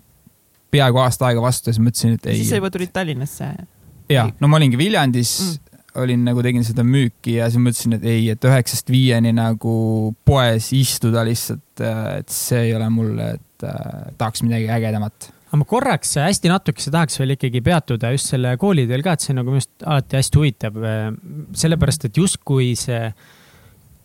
peaaegu 0.71 0.99
aasta 1.03 1.29
aega 1.29 1.41
vastu 1.41 1.69
ja 1.69 1.77
siis 1.77 1.83
mõtlesin, 1.85 2.17
et 2.17 2.25
ei 2.27 2.41
siis 2.41 2.49
sa. 2.51 2.59
juba 2.59 2.69
tulid 2.73 2.91
Tallinnasse. 2.95 3.47
ja, 4.11 4.27
no 4.39 4.47
ma 4.51 4.57
olingi 4.59 4.77
Viljandis 4.79 5.37
Mm. 5.97 6.03
olin 6.03 6.25
nagu 6.27 6.43
tegin 6.45 6.61
seda 6.67 6.83
müüki 6.85 7.37
ja 7.39 7.47
siis 7.49 7.57
mõtlesin, 7.63 7.95
et 7.97 8.03
ei, 8.05 8.27
et 8.29 8.43
üheksast 8.45 8.89
viieni 8.93 9.31
nagu 9.33 10.13
poes 10.25 10.67
istuda 10.77 11.23
lihtsalt, 11.25 11.81
et 12.19 12.29
see 12.29 12.67
ei 12.67 12.75
ole 12.77 12.89
mulle, 12.93 13.31
et 13.39 13.65
äh, 13.65 14.11
tahaks 14.19 14.43
midagi 14.45 14.67
ägedamat. 14.69 15.31
aga 15.47 15.57
ma 15.57 15.65
korraks 15.65 16.13
hästi 16.21 16.51
natukese 16.51 16.91
tahaks 16.93 17.17
veel 17.17 17.33
ikkagi 17.37 17.61
peatuda 17.65 18.11
just 18.13 18.29
selle 18.29 18.51
kooliteel 18.61 19.01
ka, 19.01 19.13
et 19.17 19.25
see 19.25 19.33
on 19.33 19.39
nagu 19.41 19.49
minu 19.55 19.57
arust 19.63 19.87
alati 19.87 20.19
hästi 20.19 20.37
huvitav. 20.37 20.77
sellepärast, 21.57 22.05
et 22.05 22.17
justkui 22.21 22.75
see 22.77 23.01
gü- 23.07 23.13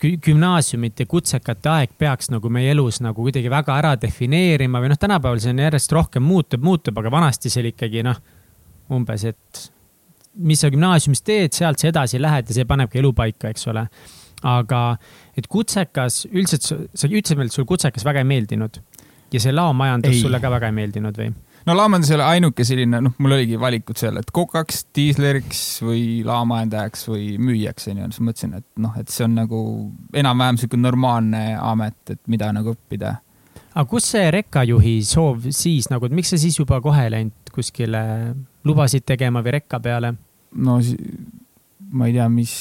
gümnaasiumite 0.03 1.07
kutsekate 1.11 1.71
aeg 1.73 1.93
peaks 1.99 2.31
nagu 2.33 2.51
meie 2.53 2.73
elus 2.75 3.01
nagu 3.05 3.25
kuidagi 3.25 3.51
väga 3.53 3.77
ära 3.79 3.93
defineerima 4.01 4.81
või 4.83 4.93
noh, 4.93 5.01
tänapäeval 5.01 5.43
see 5.43 5.53
on 5.55 5.63
järjest 5.63 5.95
rohkem 5.95 6.25
muutub, 6.27 6.65
muutub, 6.65 6.99
aga 6.99 7.13
vanasti 7.13 7.53
see 7.53 7.63
oli 7.63 7.73
ikkagi 7.75 8.03
noh, 8.07 8.19
umbes, 8.93 9.25
et 9.31 9.63
mis 10.43 10.61
sa 10.63 10.71
gümnaasiumis 10.73 11.23
teed, 11.27 11.55
sealt 11.57 11.83
sa 11.83 11.91
edasi 11.91 12.21
lähed 12.23 12.51
ja 12.51 12.57
see 12.57 12.69
panebki 12.69 13.03
elu 13.03 13.13
paika, 13.17 13.53
eks 13.53 13.69
ole. 13.73 13.87
aga 14.43 14.97
et 15.39 15.47
kutsekas, 15.47 16.25
üldiselt 16.33 16.65
sa 16.67 17.07
ütlesid 17.07 17.39
meile, 17.39 17.53
et 17.53 17.55
sul 17.55 17.67
kutsekas 17.69 18.03
väga 18.05 18.25
ei 18.25 18.27
meeldinud 18.27 18.81
ja 19.33 19.41
see 19.41 19.53
laomajandus 19.55 20.17
Ei. 20.17 20.23
sulle 20.25 20.41
ka 20.43 20.51
väga 20.51 20.73
ei 20.73 20.79
meeldinud 20.81 21.19
või? 21.21 21.31
No 21.67 21.77
laamandus 21.77 22.11
ei 22.11 22.17
ole 22.19 22.27
ainuke 22.37 22.67
selline, 22.67 23.01
noh, 23.07 23.15
mul 23.23 23.37
oligi 23.39 23.59
valikud 23.61 23.99
seal, 24.01 24.19
et 24.21 24.31
kokaks, 24.35 24.85
diisleriks 24.97 25.63
või 25.87 26.05
laomajandajaks 26.27 27.07
või 27.11 27.27
müüjaks 27.43 27.91
onju, 27.93 28.09
siis 28.13 28.25
mõtlesin, 28.29 28.57
et 28.61 28.69
noh, 28.83 28.97
et 29.01 29.13
see 29.13 29.27
on 29.27 29.37
nagu 29.39 29.61
enam-vähem 30.19 30.61
sihuke 30.61 30.81
normaalne 30.81 31.45
amet, 31.59 32.01
et 32.15 32.23
mida 32.33 32.51
nagu 32.55 32.75
õppida. 32.75 33.17
aga 33.73 33.87
kus 33.89 34.11
see 34.15 34.31
rekkajuhi 34.35 34.97
soov 35.07 35.49
siis 35.51 35.91
nagu, 35.93 36.07
et 36.07 36.17
miks 36.17 36.35
sa 36.35 36.41
siis 36.41 36.59
juba 36.59 36.81
kohe 36.85 37.07
ei 37.07 37.15
läinud 37.15 37.53
kuskile 37.53 38.03
lubasid 38.65 39.05
tegema 39.07 39.43
või 39.45 39.59
rekka 39.59 39.81
peale? 39.81 40.15
no 40.53 40.81
ma 41.93 42.09
ei 42.09 42.17
tea, 42.17 42.29
mis 42.33 42.53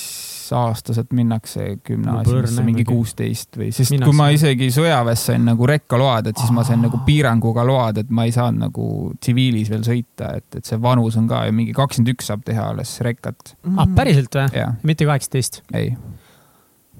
aasta 0.55 0.95
sealt 0.95 1.11
minnakse 1.15 1.67
gümnaasiumisse, 1.87 2.63
mingi 2.65 2.85
kuusteist 2.87 3.57
või, 3.59 3.71
sest 3.75 3.93
Mina 3.93 4.07
kui 4.07 4.17
ma 4.17 4.29
isegi 4.33 4.69
sõjaväes 4.73 5.25
sain 5.31 5.45
nagu 5.47 5.67
rekkaload, 5.69 6.31
et 6.31 6.41
siis 6.41 6.53
ma 6.55 6.65
sain 6.67 6.79
Aa. 6.79 6.87
nagu 6.89 7.01
piiranguga 7.07 7.65
load, 7.67 8.01
et 8.03 8.13
ma 8.13 8.27
ei 8.27 8.35
saanud 8.35 8.67
nagu 8.67 8.85
tsiviilis 9.19 9.71
veel 9.73 9.83
sõita, 9.87 10.35
et, 10.41 10.47
et 10.59 10.67
see 10.67 10.79
vanus 10.81 11.17
on 11.21 11.27
ka 11.31 11.45
ju 11.47 11.57
mingi 11.57 11.75
kakskümmend 11.77 12.15
üks 12.15 12.31
saab 12.31 12.45
teha 12.47 12.71
alles 12.73 12.95
rekkat. 13.05 13.55
ah, 13.75 13.89
päriselt 13.95 14.39
või? 14.39 14.65
mitte 14.87 15.07
kaheksateist? 15.09 15.61
ei. 15.77 15.93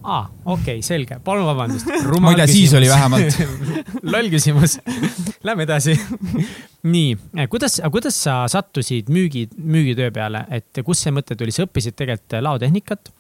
aa, 0.04 0.26
okei 0.46 0.80
okay,, 0.80 0.86
selge, 0.86 1.22
palun 1.24 1.48
vabandust. 1.50 1.88
tea, 1.88 2.50
siis 2.50 2.76
oli 2.78 2.90
vähemalt. 2.90 3.42
loll 4.14 4.30
küsimus. 4.34 4.80
Lähme 5.48 5.64
edasi. 5.64 5.96
nii, 6.94 7.16
kuidas, 7.50 7.80
kuidas 7.92 8.18
sa 8.24 8.44
sattusid 8.52 9.10
müügi, 9.14 9.48
müügitöö 9.58 10.12
peale, 10.14 10.46
et 10.50 10.82
kust 10.86 11.06
see 11.06 11.14
mõte 11.14 11.38
tuli, 11.38 11.54
sa 11.54 11.66
õppisid 11.68 11.98
tegelikult 11.98 12.40
laotehnikat? 12.42 13.12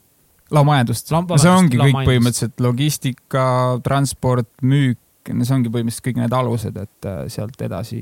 Laomajandust 0.51 1.11
see 1.11 1.51
ongi 1.51 1.79
kõik 1.79 2.01
põhimõtteliselt 2.07 2.63
logistika, 2.63 3.45
transport, 3.85 4.49
müük, 4.61 4.99
no 5.31 5.47
see 5.47 5.57
ongi 5.57 5.71
põhimõtteliselt 5.73 6.07
kõik 6.09 6.21
need 6.23 6.35
alused, 6.35 6.79
et 6.81 7.09
äh, 7.09 7.21
sealt 7.31 7.61
edasi 7.61 8.01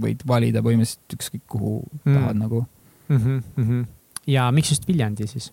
võid 0.00 0.24
valida 0.26 0.62
põhimõtteliselt 0.64 1.18
ükskõik 1.18 1.44
kuhu 1.50 1.76
Mm. 1.84 2.10
mm. 2.10 2.16
tahad 2.18 2.40
nagu. 2.40 2.66
mm. 3.08 3.42
-hmm. 3.56 3.86
ja 4.26 4.50
miks 4.52 4.70
just 4.70 4.88
Viljandi 4.88 5.26
siis? 5.26 5.52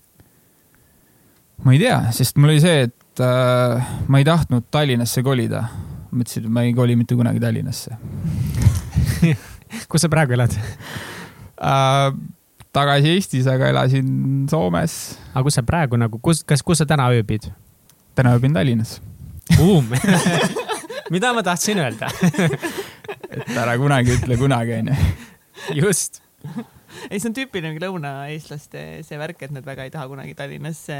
ma 1.63 1.73
ei 1.73 1.79
tea, 1.79 2.11
sest 2.11 2.37
mul 2.37 2.49
oli 2.55 2.61
see, 2.63 2.81
et 2.89 3.19
äh, 3.21 3.93
ma 4.07 4.17
ei 4.17 4.25
tahtnud 4.25 4.63
Tallinnasse 4.71 5.23
kolida. 5.23 5.67
mõtlesin, 6.11 6.45
et 6.45 6.51
ma 6.51 6.63
ei 6.67 6.73
koli 6.73 6.95
mitte 6.95 7.15
kunagi 7.15 7.39
Tallinnasse 7.39 7.97
kus 9.89 10.01
sa 10.01 10.09
praegu 10.09 10.33
elad? 10.33 10.55
äh,. 11.61 12.13
Tagasi 12.75 13.15
Eestis, 13.15 13.47
aga 13.51 13.69
elasin 13.73 14.07
Soomes. 14.51 14.97
aga 15.33 15.43
kus 15.47 15.57
sa 15.59 15.63
praegu 15.67 15.99
nagu, 15.99 16.19
kus, 16.23 16.43
kas, 16.47 16.63
kus 16.63 16.81
sa 16.83 16.87
täna 16.89 17.09
ööbid? 17.11 17.49
täna 18.15 18.33
ööbin 18.35 18.53
Tallinnas. 18.55 18.99
Mida 21.11 21.33
ma 21.35 21.43
tahtsin 21.43 21.79
öelda? 21.83 22.07
et 23.35 23.55
ära 23.57 23.75
kunagi 23.79 24.15
ütle 24.15 24.37
kunagi, 24.39 24.77
onju. 24.79 24.95
just. 25.81 26.21
ei, 27.09 27.19
see 27.19 27.27
on 27.29 27.35
tüüpiline 27.35 27.75
lõunaeestlaste 27.83 28.83
see 29.07 29.19
värk, 29.19 29.43
et 29.43 29.51
nad 29.55 29.65
väga 29.67 29.85
ei 29.87 29.91
taha 29.93 30.07
kunagi 30.11 30.35
Tallinnasse 30.39 30.97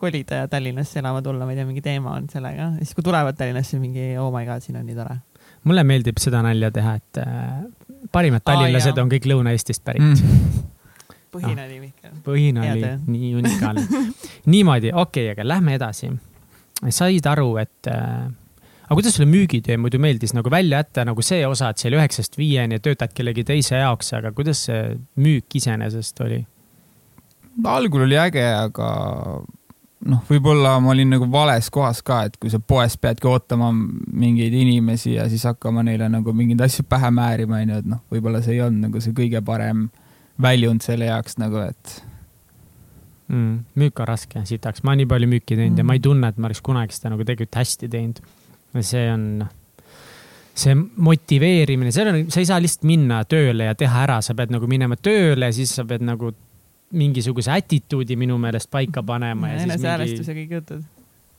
kolida 0.00 0.42
ja 0.42 0.50
Tallinnasse 0.52 1.00
elama 1.00 1.22
tulla, 1.24 1.48
ma 1.48 1.54
ei 1.56 1.60
tea, 1.60 1.68
mingi 1.68 1.84
teema 1.84 2.14
on 2.18 2.28
sellega. 2.32 2.70
siis, 2.82 2.92
kui 2.96 3.04
tulevad 3.06 3.36
Tallinnasse, 3.40 3.80
mingi 3.80 4.12
oh 4.20 4.28
my 4.34 4.44
god, 4.48 4.64
siin 4.64 4.76
on 4.80 4.86
nii 4.88 4.96
tore. 4.98 5.18
mulle 5.64 5.84
meeldib 5.88 6.20
seda 6.22 6.44
nalja 6.44 6.70
teha, 6.74 6.94
et 7.00 7.20
äh, 7.24 7.60
parimad 8.12 8.44
Aa, 8.44 8.52
tallinlased 8.52 8.92
jaa. 8.96 9.04
on 9.04 9.12
kõik 9.12 9.28
Lõuna-Eestist 9.32 9.84
pärit 9.84 10.04
Mm. 10.04 10.64
põhine 11.34 11.66
oli 11.66 11.80
Mihkel. 11.80 12.16
töö. 12.80 12.96
nii 13.06 13.34
unikaalne. 13.40 13.84
niimoodi, 14.52 14.92
okei 14.92 15.28
okay,, 15.30 15.34
aga 15.34 15.48
lähme 15.48 15.76
edasi. 15.78 16.10
said 16.88 17.26
aru, 17.26 17.56
et 17.62 17.90
äh, 17.90 18.26
aga 18.86 18.98
kuidas 18.98 19.16
sulle 19.16 19.28
müügitöö 19.30 19.78
muidu 19.80 19.98
meeldis 20.02 20.34
nagu 20.36 20.50
välja 20.50 20.82
jätta 20.82 21.04
nagu 21.08 21.22
see 21.22 21.46
osa, 21.46 21.70
et 21.70 21.82
see 21.82 21.90
oli 21.90 22.00
üheksast 22.00 22.38
viieni 22.38 22.78
ja 22.78 22.84
töötad 22.84 23.14
kellegi 23.14 23.44
teise 23.44 23.80
jaoks, 23.82 24.12
aga 24.18 24.32
kuidas 24.36 24.66
see 24.68 24.82
müük 25.22 25.60
iseenesest 25.60 26.20
oli? 26.26 26.44
algul 27.64 28.04
oli 28.04 28.18
äge, 28.20 28.44
aga 28.44 28.88
noh, 30.06 30.22
võib-olla 30.28 30.76
ma 30.82 30.92
olin 30.92 31.14
nagu 31.16 31.28
vales 31.32 31.70
kohas 31.72 32.02
ka, 32.06 32.22
et 32.28 32.36
kui 32.40 32.52
sa 32.52 32.60
poes 32.60 32.96
peadki 33.00 33.28
ootama 33.30 33.72
mingeid 33.72 34.54
inimesi 34.54 35.16
ja 35.16 35.26
siis 35.32 35.46
hakkama 35.48 35.84
neile 35.86 36.08
nagu 36.12 36.34
mingeid 36.36 36.62
asju 36.66 36.86
pähe 36.88 37.10
määrima, 37.14 37.62
onju, 37.64 37.80
et 37.82 37.88
noh, 37.94 38.02
võib-olla 38.12 38.42
see 38.44 38.58
ei 38.58 38.62
olnud 38.66 38.88
nagu 38.88 39.02
see 39.02 39.16
kõige 39.16 39.42
parem 39.46 39.86
väljund 40.42 40.84
selle 40.84 41.08
jaoks 41.08 41.38
nagu, 41.40 41.60
et 41.64 41.92
mm,. 43.28 43.52
müük 43.80 44.00
on 44.02 44.08
raske, 44.08 44.42
sitaks, 44.48 44.84
ma 44.86 44.96
nii 44.98 45.08
palju 45.10 45.28
müüki 45.30 45.54
teinud 45.54 45.76
mm. 45.76 45.82
ja 45.82 45.88
ma 45.88 45.96
ei 45.96 46.02
tunne, 46.04 46.32
et 46.32 46.40
ma 46.40 46.50
oleks 46.50 46.62
kunagi 46.64 46.96
seda 46.96 47.14
nagu 47.14 47.24
tegelikult 47.24 47.60
hästi 47.62 47.90
teinud. 47.92 48.20
see 48.76 49.06
on, 49.08 49.46
see 50.56 50.74
motiveerimine, 50.76 51.92
seal 51.94 52.12
on, 52.12 52.24
sa 52.32 52.42
ei 52.42 52.48
saa 52.48 52.60
lihtsalt 52.60 52.84
minna 52.88 53.22
tööle 53.28 53.70
ja 53.70 53.76
teha 53.78 54.02
ära, 54.04 54.20
sa 54.24 54.36
pead 54.36 54.52
nagu 54.52 54.68
minema 54.68 54.98
tööle, 55.00 55.48
siis 55.56 55.72
sa 55.78 55.86
pead 55.88 56.04
nagu 56.04 56.32
mingisuguse 56.96 57.50
attitude'i 57.50 58.18
minu 58.18 58.36
meelest 58.38 58.70
paika 58.70 59.02
panema 59.02 59.50
ja, 59.50 59.64
ja 59.64 59.96
siis 60.04 60.28
mingi 60.28 60.46
kõik 60.46 60.60
jutud. 60.60 60.84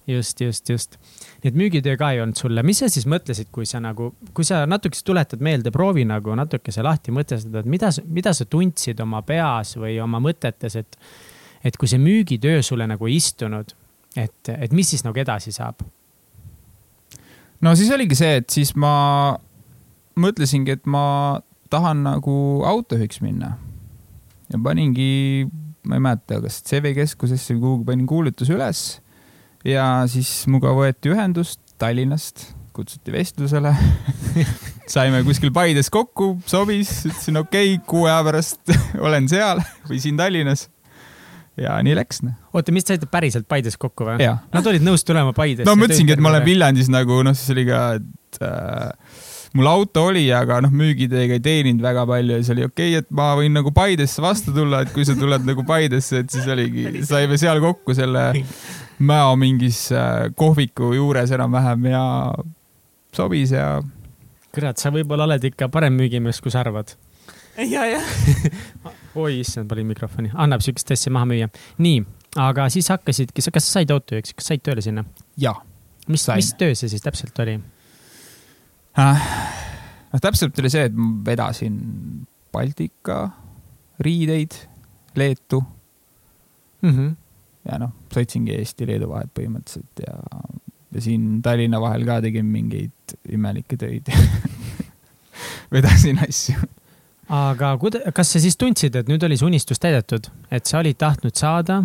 just, 0.08 0.42
just, 0.42 0.70
just. 0.70 0.98
nii 1.44 1.52
et 1.52 1.58
müügitöö 1.58 1.98
ka 2.00 2.12
ei 2.16 2.22
olnud 2.24 2.40
sulle, 2.40 2.64
mis 2.66 2.80
sa 2.82 2.90
siis 2.92 3.06
mõtlesid, 3.10 3.50
kui 3.54 3.68
sa 3.68 3.82
nagu, 3.84 4.14
kui 4.36 4.48
sa 4.48 4.64
natukese 4.70 5.04
tuletad 5.08 5.44
meelde, 5.44 5.72
proovi 5.76 6.06
nagu 6.08 6.36
natukese 6.40 6.86
lahti 6.86 7.14
mõtestada, 7.16 7.62
et 7.64 7.70
mida, 7.70 7.92
mida 8.08 8.34
sa 8.36 8.48
tundsid 8.48 9.02
oma 9.04 9.22
peas 9.28 9.76
või 9.80 9.98
oma 10.04 10.22
mõtetes, 10.24 10.78
et, 10.80 10.98
et 11.66 11.78
kui 11.78 11.92
see 11.92 12.00
müügitöö 12.02 12.64
sulle 12.66 12.88
nagu 12.88 13.10
ei 13.10 13.20
istunud, 13.20 13.74
et, 14.16 14.54
et 14.56 14.76
mis 14.76 14.96
siis 14.96 15.04
nagu 15.08 15.20
edasi 15.20 15.54
saab? 15.56 15.84
no 17.62 17.74
siis 17.76 17.92
oligi 17.92 18.16
see, 18.16 18.40
et 18.42 18.50
siis 18.54 18.76
ma 18.80 19.36
mõtlesingi, 20.18 20.78
et 20.78 20.86
ma 20.90 21.42
tahan 21.74 22.06
nagu 22.06 22.38
autojuhiks 22.66 23.20
minna. 23.22 23.58
ja 24.48 24.60
paningi, 24.64 25.50
ma 25.84 26.00
ei 26.00 26.06
mäleta, 26.06 26.40
kas 26.46 26.62
CV 26.64 26.94
keskusesse 26.96 27.58
või 27.58 27.66
kuhugi 27.66 27.90
panin 27.92 28.08
kuulutuse 28.08 28.56
üles 28.56 28.86
ja 29.68 29.88
siis 30.12 30.30
minuga 30.50 30.72
võeti 30.76 31.12
ühendust 31.14 31.62
Tallinnast, 31.78 32.48
kutsuti 32.74 33.14
vestlusele. 33.14 33.74
saime 34.94 35.22
kuskil 35.28 35.52
Paides 35.54 35.92
kokku, 35.94 36.38
sobis, 36.48 36.92
ütlesin 37.10 37.42
okei 37.42 37.76
okay,, 37.76 37.86
kuu 37.90 38.08
aja 38.08 38.22
pärast 38.26 38.74
olen 39.06 39.28
seal 39.30 39.62
või 39.90 40.02
siin 40.04 40.18
Tallinnas. 40.20 40.68
ja 41.60 41.78
nii 41.84 41.96
läks. 41.98 42.22
oota, 42.54 42.74
mis 42.74 42.88
te 42.88 42.96
saite 42.96 43.10
päriselt 43.12 43.48
Paides 43.50 43.78
kokku 43.78 44.08
või? 44.08 44.30
Nad 44.54 44.72
olid 44.72 44.86
nõus 44.86 45.04
tulema 45.08 45.36
Paidesse? 45.36 45.70
no 45.70 45.78
mõtlesingi, 45.80 46.16
et 46.16 46.24
ma 46.24 46.32
olen 46.34 46.46
Viljandis 46.48 46.92
nagu 46.94 47.20
noh, 47.28 47.36
siis 47.38 47.52
oli 47.56 47.68
ka, 47.68 47.82
et 48.00 48.42
äh, 48.46 49.20
mul 49.58 49.68
auto 49.70 50.08
oli, 50.14 50.24
aga 50.34 50.62
noh, 50.64 50.72
müügitööga 50.72 51.38
ei 51.38 51.44
teeninud 51.44 51.84
väga 51.84 52.08
palju 52.08 52.38
ja 52.38 52.42
siis 52.42 52.56
oli 52.56 52.66
okei 52.70 52.96
okay,, 52.96 53.04
et 53.04 53.12
ma 53.20 53.34
võin 53.38 53.58
nagu 53.60 53.76
Paidesse 53.76 54.24
vastu 54.24 54.56
tulla, 54.56 54.86
et 54.86 54.96
kui 54.96 55.06
sa 55.08 55.18
tuled 55.20 55.46
nagu 55.50 55.68
Paidesse, 55.68 56.24
et 56.24 56.32
siis 56.32 56.48
oligi, 56.56 56.88
saime 57.12 57.38
seal 57.42 57.60
kokku 57.64 57.98
selle 57.98 58.30
Mäo 59.00 59.36
mingis 59.38 59.92
äh, 59.94 60.32
kohviku 60.36 60.90
juures 60.96 61.32
enam-vähem 61.32 61.86
ja 61.92 62.04
sobis 63.14 63.52
ja. 63.54 63.82
kurat, 64.56 64.80
sa 64.82 64.90
võib-olla 64.94 65.28
oled 65.28 65.44
ikka 65.52 65.70
parem 65.70 65.94
müügimees, 66.00 66.40
kui 66.42 66.54
sa 66.54 66.64
arvad. 66.64 66.96
ja, 67.74 67.86
ja 67.86 68.02
oi 69.22 69.40
issand, 69.44 69.70
panin 69.70 69.90
mikrofoni, 69.90 70.32
annab 70.34 70.66
siukest 70.66 70.96
asja 70.98 71.14
maha 71.14 71.30
müüa. 71.30 71.50
nii, 71.84 72.02
aga 72.42 72.68
siis 72.74 72.90
hakkasidki, 72.94 73.46
kas 73.54 73.70
sa 73.70 73.80
said 73.80 73.94
autojuhiks, 73.94 74.34
kas 74.38 74.50
said 74.54 74.66
tööle 74.66 74.82
sinna? 74.86 75.06
jaa. 75.38 75.56
mis, 76.08 76.26
mis 76.34 76.52
töö 76.58 76.74
see 76.78 76.90
siis 76.90 77.06
täpselt 77.06 77.38
oli? 77.46 77.60
Äh, 78.98 79.30
noh, 80.10 80.26
täpselt 80.26 80.58
oli 80.58 80.74
see, 80.74 80.90
et 80.90 80.98
ma 80.98 81.14
vedasin 81.30 81.78
Baltika 82.54 83.28
riideid 84.02 84.58
Leetu 85.18 85.62
mm. 86.82 86.90
-hmm 86.90 87.16
ja 87.68 87.80
noh, 87.82 87.94
sõitsingi 88.14 88.56
Eesti-Leedu 88.62 89.10
vahet 89.12 89.32
põhimõtteliselt 89.36 90.04
ja, 90.06 90.16
ja 90.96 91.04
siin 91.04 91.42
Tallinna 91.46 91.82
vahel 91.84 92.06
ka 92.08 92.20
tegin 92.24 92.48
mingeid 92.52 93.18
imelikke 93.34 93.80
töid 93.80 94.10
vedasin 95.74 96.22
asju. 96.24 96.56
aga 97.34 97.76
kuida-, 97.82 98.06
kas 98.16 98.34
sa 98.34 98.42
siis 98.44 98.58
tundsid, 98.60 98.96
et 98.96 99.12
nüüd 99.12 99.24
oli 99.28 99.38
see 99.40 99.48
unistus 99.50 99.82
täidetud, 99.84 100.30
et 100.52 100.70
sa 100.70 100.82
olid 100.82 101.00
tahtnud 101.02 101.36
saada? 101.38 101.84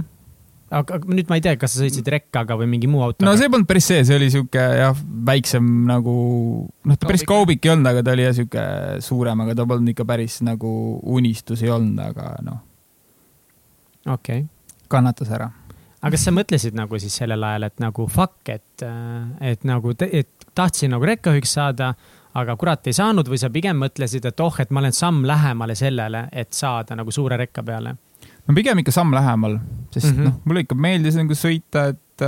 aga 0.72 0.98
nüüd 1.04 1.28
ma 1.28 1.36
ei 1.36 1.44
tea, 1.44 1.54
kas 1.60 1.74
sa 1.74 1.82
sõitsid 1.82 2.08
rekkaga 2.14 2.56
või 2.60 2.70
mingi 2.70 2.88
muu 2.90 3.02
autoga? 3.04 3.28
no 3.28 3.34
see 3.38 3.50
polnud 3.52 3.68
päris 3.68 3.88
see, 3.90 4.04
see 4.08 4.16
oli 4.16 4.30
sihuke 4.32 4.62
jah, 4.80 5.02
väiksem 5.28 5.66
nagu, 5.88 6.14
noh, 6.88 6.98
ta 6.98 7.10
päris 7.10 7.26
kaubik 7.28 7.64
ei 7.66 7.74
olnud, 7.74 7.90
aga 7.92 8.04
ta 8.06 8.14
oli 8.16 8.26
jah 8.26 8.36
sihuke 8.38 8.64
suurem, 9.04 9.44
aga 9.44 9.58
ta 9.58 9.68
polnud 9.68 9.92
ikka 9.92 10.06
päris 10.08 10.40
nagu 10.46 10.72
unistus 11.18 11.64
ei 11.66 11.72
olnud, 11.74 12.00
aga 12.06 12.32
noh. 12.46 12.62
okei 14.06 14.46
okay. 14.46 14.48
kannatas 14.92 15.32
ära 15.34 15.50
aga 16.02 16.12
kas 16.16 16.26
sa 16.26 16.34
mõtlesid 16.34 16.76
nagu 16.78 16.98
siis 17.00 17.14
sellel 17.22 17.44
ajal, 17.46 17.68
et 17.68 17.82
nagu 17.82 18.06
fuck, 18.10 18.48
et, 18.50 18.84
et 19.52 19.66
nagu, 19.68 19.94
et 20.08 20.48
tahtsin 20.58 20.92
nagu 20.94 21.06
rekkajuhiks 21.06 21.56
saada, 21.58 21.92
aga 22.38 22.56
kurat 22.58 22.88
ei 22.90 22.96
saanud 22.96 23.28
või 23.28 23.40
sa 23.40 23.52
pigem 23.54 23.78
mõtlesid, 23.82 24.26
et 24.28 24.40
oh, 24.42 24.56
et 24.62 24.72
ma 24.72 24.82
olen 24.82 24.96
samm 24.96 25.26
lähemale 25.28 25.76
sellele, 25.78 26.26
et 26.32 26.52
saada 26.56 26.96
nagu 26.98 27.14
suure 27.14 27.38
rekka 27.40 27.64
peale? 27.66 27.94
no 28.46 28.54
pigem 28.54 28.80
ikka 28.82 28.94
samm 28.94 29.14
lähemal, 29.14 29.60
sest 29.90 30.10
mm 30.10 30.16
-hmm. 30.16 30.24
noh, 30.24 30.40
mulle 30.44 30.64
ikka 30.64 30.74
meeldis 30.74 31.18
nagu 31.18 31.34
sõita, 31.38 31.88
et 31.94 32.24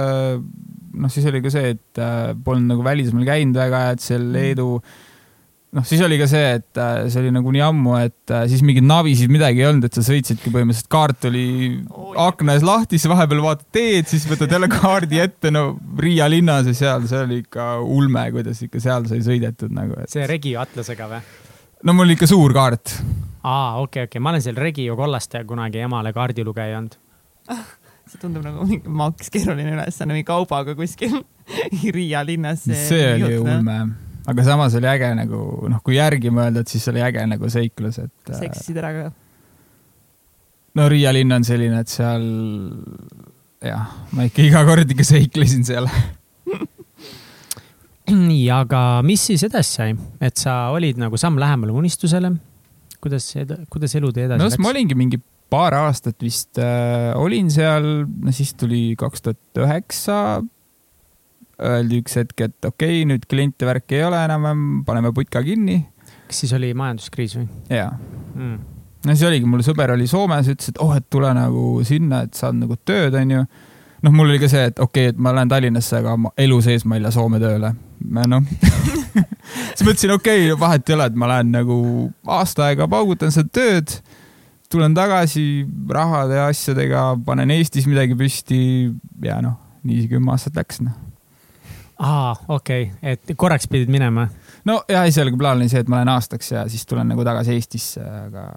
noh, 0.95 1.11
siis 1.11 1.27
oli 1.27 1.43
ka 1.43 1.51
see, 1.51 1.75
et 1.75 2.05
polnud 2.45 2.71
nagu 2.71 2.85
välismaal 2.85 3.27
käinud 3.27 3.59
väga, 3.59 3.91
et 3.95 4.01
seal 4.01 4.33
Leedu 4.33 4.71
mm 4.77 4.79
-hmm 4.79 5.13
noh, 5.75 5.85
siis 5.87 6.03
oli 6.05 6.19
ka 6.21 6.27
see, 6.31 6.55
et 6.59 6.81
äh, 6.81 7.07
see 7.11 7.21
oli 7.23 7.33
nagu 7.35 7.53
nii 7.55 7.63
ammu, 7.67 7.95
et 8.05 8.33
äh, 8.33 8.45
siis 8.51 8.63
mingeid 8.67 8.87
navisid 8.87 9.33
midagi 9.33 9.65
ei 9.65 9.69
olnud, 9.71 9.89
et 9.89 9.97
sa 9.97 10.05
sõitsidki 10.07 10.53
põhimõtteliselt, 10.55 10.91
kaart 10.93 11.29
oli 11.31 11.47
akna 12.25 12.57
ees 12.57 12.67
lahti, 12.67 13.01
siis 13.01 13.11
vahepeal 13.11 13.43
vaatad 13.45 13.69
teed, 13.75 14.09
siis 14.11 14.27
võtad 14.31 14.55
jälle 14.55 14.71
kaardi 14.73 15.23
ette, 15.25 15.53
no 15.55 15.67
Riia 16.01 16.29
linnas 16.31 16.71
ja 16.71 16.77
seal, 16.79 17.09
see 17.11 17.23
oli 17.27 17.41
ikka 17.45 17.69
ulme, 17.83 18.27
kuidas 18.35 18.63
ikka 18.67 18.83
seal 18.83 19.09
sai 19.11 19.23
sõidetud 19.27 19.75
nagu 19.75 19.99
et.... 19.99 20.11
see 20.13 20.27
Regio 20.31 20.63
atlasega 20.63 21.11
või? 21.11 21.23
no 21.85 21.97
mul 21.99 22.15
ikka 22.15 22.31
suur 22.31 22.55
kaart. 22.57 22.97
aa, 23.43 23.81
okei 23.81 23.83
okay,, 23.83 23.85
okei 23.85 24.05
okay., 24.13 24.25
ma 24.25 24.35
olen 24.35 24.47
seal 24.47 24.61
Regio 24.61 24.99
kollaste 25.01 25.43
kunagi 25.49 25.83
emale 25.85 26.15
kaardilugeja 26.17 26.79
olnud 26.79 27.01
see 28.11 28.21
tundub 28.23 28.47
nagu 28.47 28.65
mingi 28.69 28.97
maks 29.03 29.33
keeruline 29.33 29.75
ülesanne, 29.75 30.15
mingi 30.15 30.29
kaubaga 30.29 30.77
kuskil 30.79 31.23
Riia 31.97 32.23
linnas. 32.27 32.63
see 32.69 33.15
oli 33.19 33.39
ulme 33.43 34.04
aga 34.31 34.47
samas 34.47 34.77
oli 34.79 34.89
äge 34.89 35.11
nagu 35.19 35.41
noh, 35.71 35.83
kui 35.85 35.99
järgi 35.99 36.33
mõelda, 36.35 36.65
et 36.65 36.73
siis 36.73 36.87
oli 36.93 37.03
äge 37.05 37.25
nagu 37.29 37.51
seiklus, 37.53 38.01
et. 38.03 38.15
Äh, 38.31 38.41
seksisid 38.47 38.81
ära 38.81 38.93
ka? 38.97 39.11
no 40.79 40.89
Riia 40.91 41.13
linn 41.15 41.35
on 41.35 41.47
selline, 41.47 41.83
et 41.85 41.93
seal 41.93 42.25
jah, 43.65 43.91
ma 44.17 44.29
ikka 44.29 44.45
iga 44.45 44.65
kord 44.67 44.91
ikka 44.91 45.07
seiklesin 45.07 45.67
seal 45.67 45.87
nii, 48.29 48.49
aga 48.53 48.81
mis 49.07 49.23
siis 49.31 49.45
edasi 49.47 49.79
sai, 49.79 49.95
et 50.25 50.41
sa 50.41 50.75
olid 50.75 50.99
nagu 51.01 51.21
samm 51.21 51.39
lähemale 51.41 51.77
unistusele? 51.77 52.35
kuidas, 53.05 53.29
kuidas 53.73 53.95
elu 54.01 54.11
tee 54.17 54.27
edasi 54.29 54.41
no, 54.41 54.49
läks? 54.49 54.61
ma 54.63 54.73
olingi 54.73 54.99
mingi 54.99 55.21
paar 55.53 55.77
aastat 55.77 56.17
vist 56.25 56.59
äh, 56.59 57.13
olin 57.21 57.51
seal, 57.53 58.07
no 58.09 58.35
siis 58.35 58.55
tuli 58.59 58.95
kaks 58.99 59.25
tuhat 59.25 59.65
üheksa 59.67 60.19
öeldi 61.63 62.01
üks 62.03 62.17
hetk, 62.19 62.47
et 62.47 62.67
okei 62.67 63.01
okay,, 63.01 63.09
nüüd 63.09 63.27
kliente 63.31 63.67
värki 63.69 64.01
ei 64.01 64.07
ole 64.09 64.21
enam, 64.27 64.83
paneme 64.87 65.13
putka 65.15 65.43
kinni. 65.47 65.85
kas 66.29 66.43
siis 66.43 66.55
oli 66.57 66.73
majanduskriis 66.75 67.37
või? 67.39 67.47
jaa 67.71 67.93
mm.. 68.35 68.57
no 69.07 69.15
siis 69.15 69.27
oligi, 69.29 69.49
mul 69.51 69.63
sõber 69.67 69.95
oli 69.95 70.09
Soomes, 70.11 70.51
ütles, 70.51 70.73
et 70.75 70.83
oh, 70.83 70.95
et 70.97 71.07
tule 71.11 71.31
nagu 71.37 71.69
sinna, 71.87 72.25
et 72.27 72.35
saad 72.35 72.59
nagu 72.59 72.79
tööd, 72.85 73.15
onju. 73.21 73.45
noh, 74.03 74.17
mul 74.17 74.33
oli 74.33 74.41
ka 74.43 74.51
see, 74.51 74.67
et 74.73 74.83
okei 74.83 75.09
okay,, 75.09 75.15
et 75.15 75.23
ma 75.23 75.35
lähen 75.37 75.53
Tallinnasse, 75.53 76.01
aga 76.03 76.17
ma 76.27 76.35
elu 76.47 76.61
sees 76.67 76.87
ma 76.89 76.99
ei 76.99 77.07
lähe 77.07 77.15
Soome 77.15 77.41
tööle. 77.43 77.75
noh 78.03 78.51
siis 79.77 79.87
mõtlesin, 79.87 80.17
okei 80.17 80.51
okay,, 80.51 80.59
vahet 80.61 80.91
ei 80.91 80.99
ole, 80.99 81.09
et 81.13 81.23
ma 81.23 81.31
lähen 81.37 81.55
nagu 81.55 81.79
aasta 82.27 82.71
aega 82.71 82.91
paugutan 82.91 83.35
seda 83.35 83.53
tööd 83.61 83.99
tulen 84.75 84.95
tagasi 84.97 85.63
rahade 85.87 86.35
ja 86.35 86.49
asjadega, 86.51 87.13
panen 87.23 87.53
Eestis 87.55 87.87
midagi 87.87 88.17
püsti 88.19 88.59
ja 89.23 89.39
noh, 89.45 89.61
nii 89.87 90.09
kümme 90.11 90.35
aastat 90.35 90.59
läks, 90.59 90.83
noh 90.83 91.14
aa, 91.99 92.37
okei 92.49 92.83
okay., 92.83 93.13
et 93.13 93.37
korraks 93.37 93.69
pidid 93.71 93.93
minema? 93.93 94.29
no 94.65 94.83
ja 94.89 95.05
esialgu 95.05 95.39
plaan 95.41 95.61
oli 95.61 95.69
see, 95.69 95.85
et 95.85 95.91
ma 95.91 96.01
lähen 96.01 96.13
aastaks 96.15 96.53
ja 96.53 96.69
siis 96.69 96.87
tulen 96.87 97.09
nagu 97.09 97.25
tagasi 97.25 97.55
Eestisse, 97.55 98.05
aga 98.05 98.49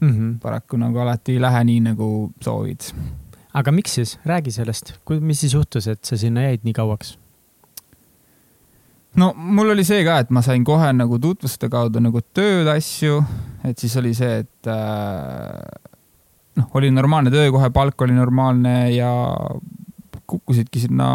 mm 0.00 0.10
-hmm. 0.10 0.38
paraku 0.42 0.76
nagu 0.76 0.98
alati 0.98 1.32
ei 1.32 1.40
lähe 1.40 1.64
nii, 1.64 1.80
nagu 1.80 2.32
soovid. 2.40 2.80
aga 3.54 3.72
miks 3.72 3.94
siis, 3.94 4.18
räägi 4.26 4.50
sellest, 4.50 4.94
mis 5.20 5.40
siis 5.40 5.54
juhtus, 5.54 5.88
et 5.88 6.04
sa 6.04 6.16
sinna 6.16 6.42
jäid 6.42 6.60
nii 6.64 6.72
kauaks? 6.72 7.18
no 9.16 9.32
mul 9.36 9.70
oli 9.70 9.84
see 9.84 10.04
ka, 10.04 10.18
et 10.18 10.30
ma 10.30 10.42
sain 10.42 10.64
kohe 10.64 10.92
nagu 10.92 11.18
tutvuste 11.18 11.68
kaudu 11.68 12.00
nagu 12.00 12.20
tööd, 12.34 12.68
asju, 12.76 13.24
et 13.64 13.78
siis 13.78 13.96
oli 13.96 14.14
see, 14.14 14.38
et 14.38 14.66
äh, 14.66 15.90
noh, 16.56 16.70
oli 16.74 16.90
normaalne 16.90 17.30
töö 17.30 17.50
kohe, 17.52 17.70
palk 17.70 18.02
oli 18.02 18.12
normaalne 18.12 18.90
ja 18.94 19.12
kukkusidki 20.32 20.82
sinna 20.86 21.08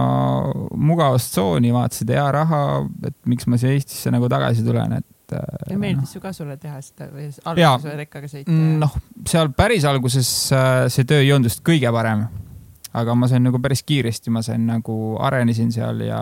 mugavustsooni, 0.77 1.73
vaatasid 1.75 2.13
hea 2.15 2.25
raha, 2.35 2.63
et 3.09 3.15
miks 3.29 3.47
ma 3.49 3.59
siia 3.59 3.75
Eestisse 3.75 4.13
nagu 4.13 4.29
tagasi 4.31 4.65
tulen, 4.65 4.97
et. 5.01 5.07
ja 5.35 5.43
äh, 5.73 5.79
meeldis 5.79 6.13
no. 6.13 6.15
ju 6.15 6.23
ka 6.23 6.33
sulle 6.35 6.55
teha 6.61 6.79
seda 6.83 7.09
või 7.11 7.27
alguses 7.27 7.87
või 7.89 7.97
rekkaga 8.03 8.31
sõita? 8.31 8.53
Mm, 8.53 8.77
noh, 8.83 8.97
seal 9.27 9.51
päris 9.57 9.87
alguses 9.89 10.31
äh, 10.55 10.85
see 10.93 11.07
töö 11.09 11.25
ei 11.25 11.33
olnud 11.35 11.51
just 11.51 11.65
kõige 11.67 11.91
parem. 11.93 12.27
aga 12.97 13.13
ma 13.13 13.27
sain 13.29 13.43
nagu 13.43 13.59
päris 13.61 13.83
kiiresti, 13.85 14.31
ma 14.33 14.41
sain 14.45 14.63
nagu, 14.65 14.95
arenesin 15.21 15.73
seal 15.75 16.01
ja 16.07 16.21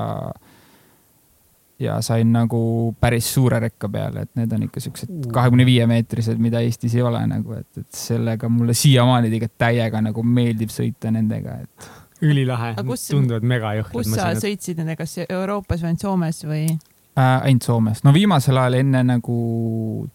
ja 1.79 1.97
sain 2.01 2.31
nagu 2.31 2.95
päris 2.99 3.27
suure 3.33 3.59
rekka 3.59 3.89
peale, 3.91 4.23
et 4.23 4.39
need 4.39 4.53
on 4.55 4.63
ikka 4.67 4.83
siuksed 4.83 5.29
kahekümne 5.35 5.65
viie 5.67 5.87
meetrised, 5.89 6.39
mida 6.41 6.61
Eestis 6.63 6.95
ei 6.95 7.03
ole 7.03 7.19
nagu, 7.27 7.57
et, 7.59 7.67
et 7.81 7.99
sellega 7.99 8.49
mulle 8.49 8.73
siiamaani 8.77 9.29
tegelikult 9.33 9.59
täiega 9.65 10.01
nagu 10.05 10.23
meeldib 10.23 10.71
sõita 10.71 11.11
nendega, 11.11 11.59
et 11.65 11.89
ülilahe, 12.23 12.73
tunduvad 13.09 13.47
mega 13.47 13.73
jõhkrad. 13.79 13.95
kus 13.97 14.13
sa 14.15 14.29
sõitsid 14.39 14.79
nendega, 14.79 15.03
kas 15.03 15.17
Euroopas 15.25 15.81
või 15.81 15.91
ainult 15.91 16.05
Soomes 16.05 16.43
või 16.47 16.61
äh,? 16.69 17.41
ainult 17.49 17.67
Soomes, 17.67 18.03
no 18.05 18.13
viimasel 18.15 18.59
ajal 18.61 18.79
enne 18.79 19.03
nagu 19.09 19.39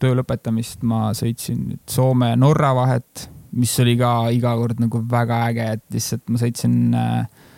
töö 0.00 0.16
lõpetamist 0.20 0.86
ma 0.88 1.10
sõitsin 1.16 1.76
Soome 1.90 2.32
Norra 2.40 2.72
vahet, 2.76 3.28
mis 3.52 3.74
oli 3.82 3.98
ka 4.00 4.14
iga 4.32 4.54
kord 4.56 4.80
nagu 4.80 5.04
väga 5.10 5.44
äge, 5.50 5.68
et 5.76 5.84
lihtsalt 5.96 6.32
ma 6.32 6.40
sõitsin 6.40 6.78
äh, 6.96 7.48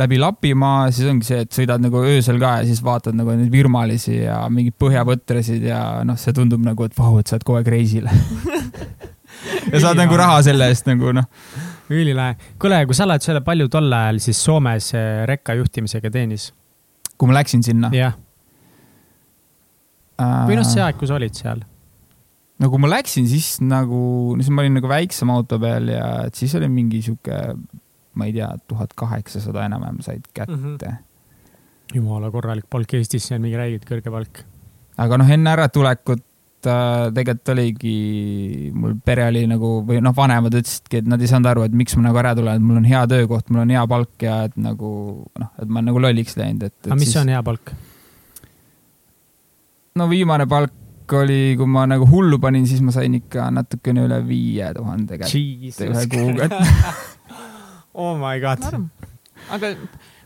läbi 0.00 0.20
Lapimaa, 0.22 0.86
siis 0.90 1.10
ongi 1.10 1.28
see, 1.28 1.42
et 1.44 1.52
sõidad 1.52 1.82
nagu 1.84 2.00
öösel 2.00 2.40
ka 2.40 2.58
ja 2.60 2.68
siis 2.68 2.80
vaatad 2.84 3.16
nagu 3.18 3.34
neid 3.36 3.52
virmalisi 3.52 4.22
ja 4.22 4.38
mingeid 4.48 4.78
põhjavõtresid 4.80 5.68
ja 5.68 5.82
noh, 6.08 6.16
see 6.20 6.32
tundub 6.36 6.64
nagu, 6.64 6.88
et 6.88 6.96
vau, 6.96 7.18
et 7.20 7.28
sa 7.28 7.36
oled 7.36 7.44
kogu 7.44 7.60
aeg 7.60 7.68
reisil 7.74 8.08
ja 9.72 9.82
saad 9.82 10.00
nagu 10.00 10.16
raha 10.16 10.40
selle 10.48 10.70
eest 10.72 10.88
nagu 10.88 11.12
noh 11.16 11.28
ülilahe. 11.90 12.36
kuule, 12.60 12.84
kui 12.86 12.96
sa 12.96 13.06
oled 13.08 13.24
selle 13.24 13.42
palju 13.44 13.68
tol 13.72 13.92
ajal 13.92 14.20
siis 14.22 14.40
Soomes 14.44 14.92
eh, 14.98 15.24
rekka 15.28 15.56
juhtimisega 15.58 16.10
teenis? 16.12 16.50
kui 17.18 17.30
ma 17.30 17.38
läksin 17.40 17.62
sinna? 17.66 17.90
jah 17.94 18.16
äh.... 20.20 20.40
või 20.48 20.58
noh, 20.58 20.66
see 20.68 20.82
aeg, 20.84 20.98
kui 21.00 21.10
sa 21.10 21.18
olid 21.18 21.38
seal? 21.38 21.62
no 22.62 22.70
kui 22.72 22.82
ma 22.82 22.90
läksin, 22.92 23.28
siis 23.30 23.54
nagu, 23.64 24.02
no 24.36 24.42
siis 24.42 24.54
ma 24.54 24.64
olin 24.64 24.78
nagu 24.78 24.90
väiksema 24.90 25.38
auto 25.38 25.58
peal 25.62 25.90
ja 25.92 26.08
siis 26.34 26.54
oli 26.58 26.70
mingi 26.72 27.02
sihuke, 27.04 27.38
ma 28.18 28.28
ei 28.28 28.36
tea, 28.36 28.50
tuhat 28.70 28.94
kaheksasada 28.98 29.66
enam-vähem 29.68 30.02
said 30.04 30.26
kätte 30.34 30.56
mm. 30.56 30.76
-hmm. 30.76 31.00
jumala 31.94 32.30
korralik 32.30 32.68
palk 32.70 32.94
Eestis, 32.94 33.28
see 33.28 33.38
on 33.38 33.46
mingi 33.46 33.58
räigelt 33.58 33.88
kõrge 33.88 34.10
palk. 34.14 34.44
aga 34.96 35.18
noh, 35.18 35.30
enne 35.38 35.56
äratulekut 35.56 36.26
äh, 36.70 37.06
tegelikult 37.14 37.52
oligi, 37.54 37.94
mul 38.74 38.96
pere 39.04 39.26
oli 39.30 39.44
nagu 39.50 39.72
või 39.88 40.02
noh, 40.04 40.14
vanemad 40.16 40.54
ütlesidki, 40.58 41.02
et 41.02 41.08
nad 41.10 41.22
ei 41.22 41.30
saanud 41.30 41.50
aru, 41.50 41.64
et 41.68 41.76
miks 41.76 41.96
ma 41.98 42.08
nagu 42.08 42.20
ära 42.22 42.34
tulen, 42.38 42.60
et 42.60 42.66
mul 42.66 42.80
on 42.80 42.88
hea 42.88 43.02
töökoht, 43.10 43.48
mul 43.50 43.64
on 43.64 43.72
hea 43.74 43.82
palk 43.90 44.26
ja 44.26 44.42
et 44.48 44.54
nagu 44.60 44.92
noh, 45.24 45.50
et 45.56 45.66
ma 45.66 45.80
olen 45.80 45.90
nagu 45.90 46.04
lolliks 46.04 46.38
läinud, 46.40 46.68
et, 46.68 46.76
et. 46.76 46.90
aga 46.90 47.00
mis 47.00 47.10
siis... 47.10 47.18
on 47.22 47.32
hea 47.32 47.42
palk? 47.46 47.74
no 50.00 50.08
viimane 50.12 50.46
palk 50.50 51.16
oli, 51.18 51.40
kui 51.58 51.68
ma 51.68 51.84
nagu 51.90 52.06
hullu 52.08 52.38
panin, 52.40 52.64
siis 52.68 52.80
ma 52.84 52.94
sain 52.94 53.14
ikka 53.18 53.50
natukene 53.52 54.06
üle 54.06 54.22
viie 54.26 54.70
tuhande 54.76 55.18
kätte 55.20 55.90
ühe 55.90 56.06
kuuga 56.12 56.48
oh 58.02 58.16
my 58.16 58.38
god. 58.40 58.64
aga 59.52 59.74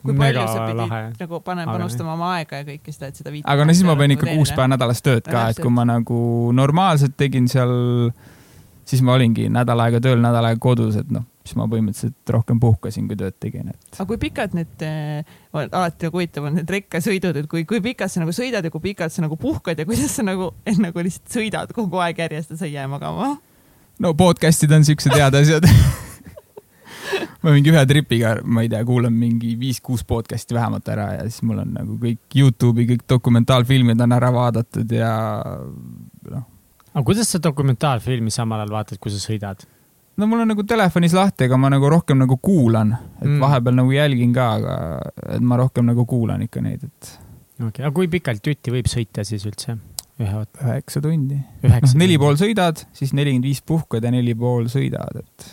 kui 0.07 0.17
palju 0.19 0.47
sa 0.47 0.63
pidid 0.63 0.81
lahe. 0.81 1.03
nagu 1.21 1.41
panema, 1.45 1.77
panustama 1.77 2.15
oma 2.15 2.33
aega 2.39 2.63
ja 2.63 2.69
kõike 2.69 2.95
seda, 2.95 3.11
et 3.13 3.21
seda 3.21 3.35
viit. 3.35 3.45
aga 3.47 3.67
no 3.67 3.77
siis 3.77 3.87
ma 3.89 3.97
panin 3.99 4.17
ikka 4.17 4.33
kuus 4.33 4.53
päeva 4.55 4.71
nädalas 4.75 5.03
tööd 5.05 5.27
ka, 5.27 5.49
et 5.53 5.61
kui 5.63 5.73
ma 5.73 5.87
nagu 5.89 6.19
normaalselt 6.57 7.17
tegin 7.19 7.49
seal, 7.51 7.73
siis 8.87 9.03
ma 9.07 9.17
olingi 9.17 9.49
nädal 9.53 9.83
aega 9.87 10.03
tööl, 10.05 10.21
nädal 10.23 10.51
aega 10.51 10.63
kodus, 10.63 10.99
et 11.01 11.11
noh, 11.13 11.27
siis 11.47 11.59
ma 11.59 11.67
põhimõtteliselt 11.71 12.35
rohkem 12.37 12.61
puhkasin, 12.63 13.09
kui 13.11 13.19
tööd 13.19 13.37
tegin, 13.43 13.73
et. 13.75 13.91
aga 13.97 14.09
kui 14.13 14.21
pikad 14.23 14.57
need 14.59 14.87
äh,, 14.87 15.37
alati 15.57 16.09
nagu 16.09 16.21
huvitav 16.21 16.49
on 16.49 16.59
need 16.61 16.73
rekkasõidud, 16.79 17.43
et 17.43 17.51
kui, 17.51 17.67
kui 17.69 17.83
pikalt 17.85 18.13
sa 18.13 18.23
nagu 18.23 18.35
sõidad 18.37 18.67
ja 18.67 18.73
kui 18.75 18.85
pikalt 18.91 19.15
sa 19.15 19.27
nagu 19.27 19.39
puhkad 19.41 19.83
ja 19.83 19.89
kuidas 19.89 20.17
sa 20.19 20.27
nagu, 20.27 20.53
et 20.67 20.81
nagu 20.83 21.07
lihtsalt 21.07 21.39
sõidad 21.39 21.77
kogu 21.77 22.03
aeg 22.03 22.25
järjest 22.27 22.55
ja 22.55 22.63
sa 22.63 22.71
ei 22.71 22.79
jää 22.79 22.89
magama? 22.91 23.37
no 24.03 24.13
podcast'id 24.15 24.73
on 24.77 24.85
siuksed 24.85 25.15
head 25.17 25.39
asjad 25.39 25.71
ma 27.43 27.55
mingi 27.55 27.73
ühe 27.73 27.85
tripiga, 27.89 28.37
ma 28.45 28.65
ei 28.65 28.71
tea, 28.73 28.83
kuulan 28.87 29.15
mingi 29.15 29.55
viis-kuus 29.61 30.05
podcast'i 30.09 30.57
vähemalt 30.57 30.89
ära 30.93 31.13
ja 31.19 31.29
siis 31.29 31.45
mul 31.47 31.63
on 31.63 31.73
nagu 31.77 31.97
kõik 32.03 32.39
Youtube'i 32.41 32.89
kõik 32.93 33.07
dokumentaalfilmid 33.11 34.03
on 34.03 34.17
ära 34.17 34.33
vaadatud 34.35 34.93
ja 34.97 35.13
noh. 36.33 36.45
aga 36.93 37.07
kuidas 37.07 37.33
sa 37.33 37.43
dokumentaalfilmi 37.43 38.35
samal 38.35 38.65
ajal 38.65 38.77
vaatad, 38.79 39.01
kui 39.03 39.15
sa 39.15 39.23
sõidad? 39.23 39.67
no 40.17 40.29
mul 40.31 40.45
on 40.45 40.53
nagu 40.55 40.65
telefonis 40.69 41.15
lahti, 41.17 41.47
aga 41.47 41.59
ma 41.61 41.71
nagu 41.73 41.91
rohkem 41.93 42.19
nagu 42.25 42.39
kuulan, 42.43 42.95
et 43.21 43.29
mm. 43.29 43.43
vahepeal 43.43 43.77
nagu 43.83 43.93
jälgin 43.95 44.33
ka, 44.37 44.49
aga 44.61 44.79
et 45.37 45.45
ma 45.45 45.61
rohkem 45.61 45.87
nagu 45.91 46.07
kuulan 46.09 46.47
ikka 46.47 46.65
neid, 46.65 46.87
et. 46.89 47.13
okei 47.59 47.69
okay., 47.69 47.85
aga 47.85 47.95
kui 47.99 48.11
pikalt 48.13 48.53
jutti 48.53 48.75
võib 48.75 48.89
sõita 48.91 49.27
siis 49.29 49.45
üldse? 49.49 49.77
ühe, 50.23 50.43
üheksa 50.65 51.03
tundi. 51.05 51.39
noh, 51.63 51.79
neli 52.01 52.17
pool 52.21 52.41
sõidad, 52.41 52.81
siis 52.97 53.13
nelikümmend 53.17 53.51
viis 53.51 53.63
puhkad 53.67 54.05
ja 54.05 54.13
neli 54.15 54.35
pool 54.39 54.71
sõidad, 54.73 55.21
et 55.21 55.53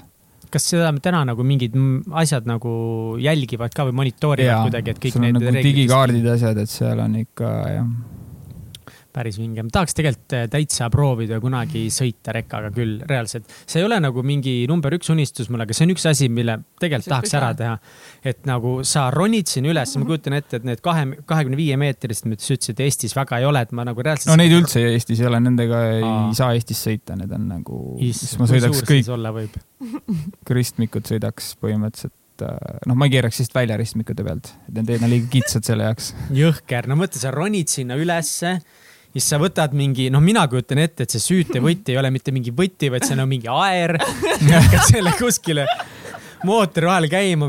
kas 0.53 0.67
seda 0.69 0.91
täna 1.03 1.23
nagu 1.31 1.45
mingid 1.47 1.77
asjad 2.23 2.49
nagu 2.49 2.73
jälgivad 3.21 3.73
ka 3.75 3.87
või 3.89 3.97
monitoorivad 4.03 4.67
kuidagi, 4.67 4.95
et 4.95 5.05
kõik 5.07 5.21
need 5.23 5.39
nagu 5.39 5.55
digikaardid 5.69 6.27
ja 6.29 6.35
asjad, 6.39 6.61
et 6.63 6.71
seal 6.71 7.01
on 7.03 7.21
ikka 7.23 7.53
jah 7.73 7.87
päris 9.13 9.37
vinge, 9.37 9.63
ma 9.65 9.73
tahaks 9.73 9.95
tegelikult 9.97 10.35
äh, 10.37 10.45
täitsa 10.51 10.89
proovida 10.93 11.37
kunagi 11.43 11.85
sõita 11.93 12.33
rekkaga 12.35 12.71
küll, 12.73 12.97
reaalselt. 13.09 13.49
see 13.69 13.81
ei 13.81 13.87
ole 13.87 13.99
nagu 14.01 14.23
mingi 14.25 14.63
number 14.69 14.95
üks 14.97 15.11
unistus 15.13 15.51
mul, 15.53 15.63
aga 15.65 15.75
see 15.75 15.85
on 15.87 15.93
üks 15.93 16.07
asi, 16.09 16.29
mille 16.33 16.57
tegelikult 16.81 17.05
see 17.05 17.13
tahaks 17.13 17.35
ära 17.39 17.51
teha. 17.59 17.75
et 18.33 18.41
nagu 18.49 18.75
sa 18.87 19.05
ronid 19.13 19.51
siin 19.51 19.69
üles, 19.69 19.93
ma 19.99 20.09
kujutan 20.09 20.37
ette, 20.39 20.61
et 20.61 20.67
need 20.67 20.81
kahe, 20.85 21.05
kahekümne 21.29 21.59
viie 21.59 21.77
meetrist, 21.79 22.27
mida 22.29 22.43
sa 22.43 22.57
ütlesid, 22.57 22.81
Eestis 22.83 23.15
väga 23.17 23.41
ei 23.41 23.47
ole, 23.49 23.63
et 23.67 23.75
ma 23.75 23.85
nagu 23.87 24.05
reaalselt. 24.05 24.31
no 24.31 24.39
neid 24.39 24.55
üldse 24.57 24.81
Eestis 24.93 25.21
ei 25.21 25.29
ole, 25.29 25.41
nendega 25.43 25.83
ei 25.91 26.03
Aa. 26.07 26.25
saa 26.37 26.51
Eestis 26.57 26.81
sõita, 26.87 27.17
need 27.19 27.33
on 27.37 27.47
nagu. 27.51 27.79
ma 28.01 28.49
sõidaks 28.49 28.83
kõik. 28.89 29.13
olla 29.13 29.33
võib 29.35 29.57
ristmikud 30.57 31.05
sõidaks 31.09 31.53
põhimõtteliselt 31.61 32.45
äh, 32.47 32.79
noh, 32.89 32.97
ma 32.97 33.09
ei 33.09 33.13
keeraks 33.13 33.41
lihtsalt 33.41 33.61
välja 33.61 33.77
ristmikute 33.79 34.25
pealt, 34.25 34.55
et 34.67 34.79
need 34.79 34.89
teed 34.89 35.05
on 35.05 35.13
liiga 35.13 35.29
kitsad 35.37 35.69
selle 35.69 35.91
jaoks. 35.91 36.13
jõhker, 36.33 36.89
no 36.89 36.97
mõtle, 36.99 37.21
sa 37.21 37.33
ronid 37.35 37.69
sinna 37.71 37.99
ülesse 37.99 38.57
siis 39.13 39.29
sa 39.29 39.39
võtad 39.41 39.75
mingi, 39.77 40.09
noh, 40.13 40.23
mina 40.23 40.45
kujutan 40.51 40.81
ette, 40.83 41.05
et 41.05 41.13
see 41.13 41.23
süütevõti 41.23 41.91
ei 41.93 42.01
ole 42.01 42.11
mitte 42.13 42.33
mingi 42.35 42.53
võti, 42.55 42.91
vaid 42.93 43.05
see 43.07 43.17
on 43.17 43.29
mingi 43.29 43.51
aer. 43.51 43.97
hakkad 44.01 44.89
selle 44.89 45.13
kuskile 45.19 45.67
mootori 46.43 46.87
vahele 46.87 47.09
käima, 47.11 47.47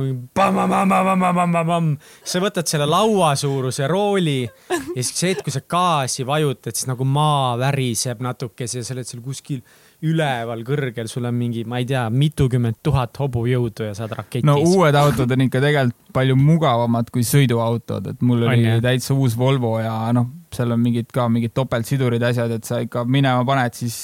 sa 2.24 2.42
võtad 2.42 2.68
selle 2.70 2.86
lauasuuruse 2.86 3.88
rooli 3.90 4.42
ja 4.44 5.00
siis 5.00 5.14
see 5.16 5.32
hetk, 5.32 5.46
kui 5.46 5.54
sa 5.54 5.64
gaasi 5.74 6.26
vajutad, 6.26 6.76
siis 6.76 6.88
nagu 6.90 7.06
maa 7.08 7.54
väriseb 7.60 8.22
natukese 8.24 8.80
ja 8.80 8.86
sa 8.86 8.94
oled 8.94 9.08
seal 9.08 9.24
kuskil 9.24 9.64
üleval 10.04 10.62
kõrgel, 10.66 11.08
sul 11.08 11.26
on 11.28 11.36
mingi, 11.38 11.64
ma 11.68 11.80
ei 11.80 11.88
tea, 11.88 12.04
mitukümmend 12.12 12.82
tuhat 12.84 13.16
hobujõudu 13.18 13.88
ja 13.88 13.94
saad 13.96 14.12
raketis. 14.18 14.46
no 14.46 14.58
uued 14.60 14.96
autod 14.98 15.30
on 15.32 15.46
ikka 15.46 15.62
tegelikult 15.64 16.12
palju 16.14 16.36
mugavamad 16.38 17.08
kui 17.14 17.24
sõiduautod, 17.26 18.12
et 18.12 18.20
mul 18.22 18.44
oli 18.46 18.68
on, 18.76 18.82
täitsa 18.84 19.16
uus 19.16 19.34
Volvo 19.38 19.78
ja 19.82 19.96
noh, 20.14 20.28
seal 20.56 20.74
on 20.74 20.82
mingid 20.82 21.10
ka 21.14 21.28
mingid 21.32 21.54
topeltsidurid, 21.56 22.22
asjad, 22.24 22.52
et 22.56 22.68
sa 22.68 22.80
ikka 22.84 23.04
minema 23.08 23.44
paned, 23.48 23.76
siis 23.78 23.96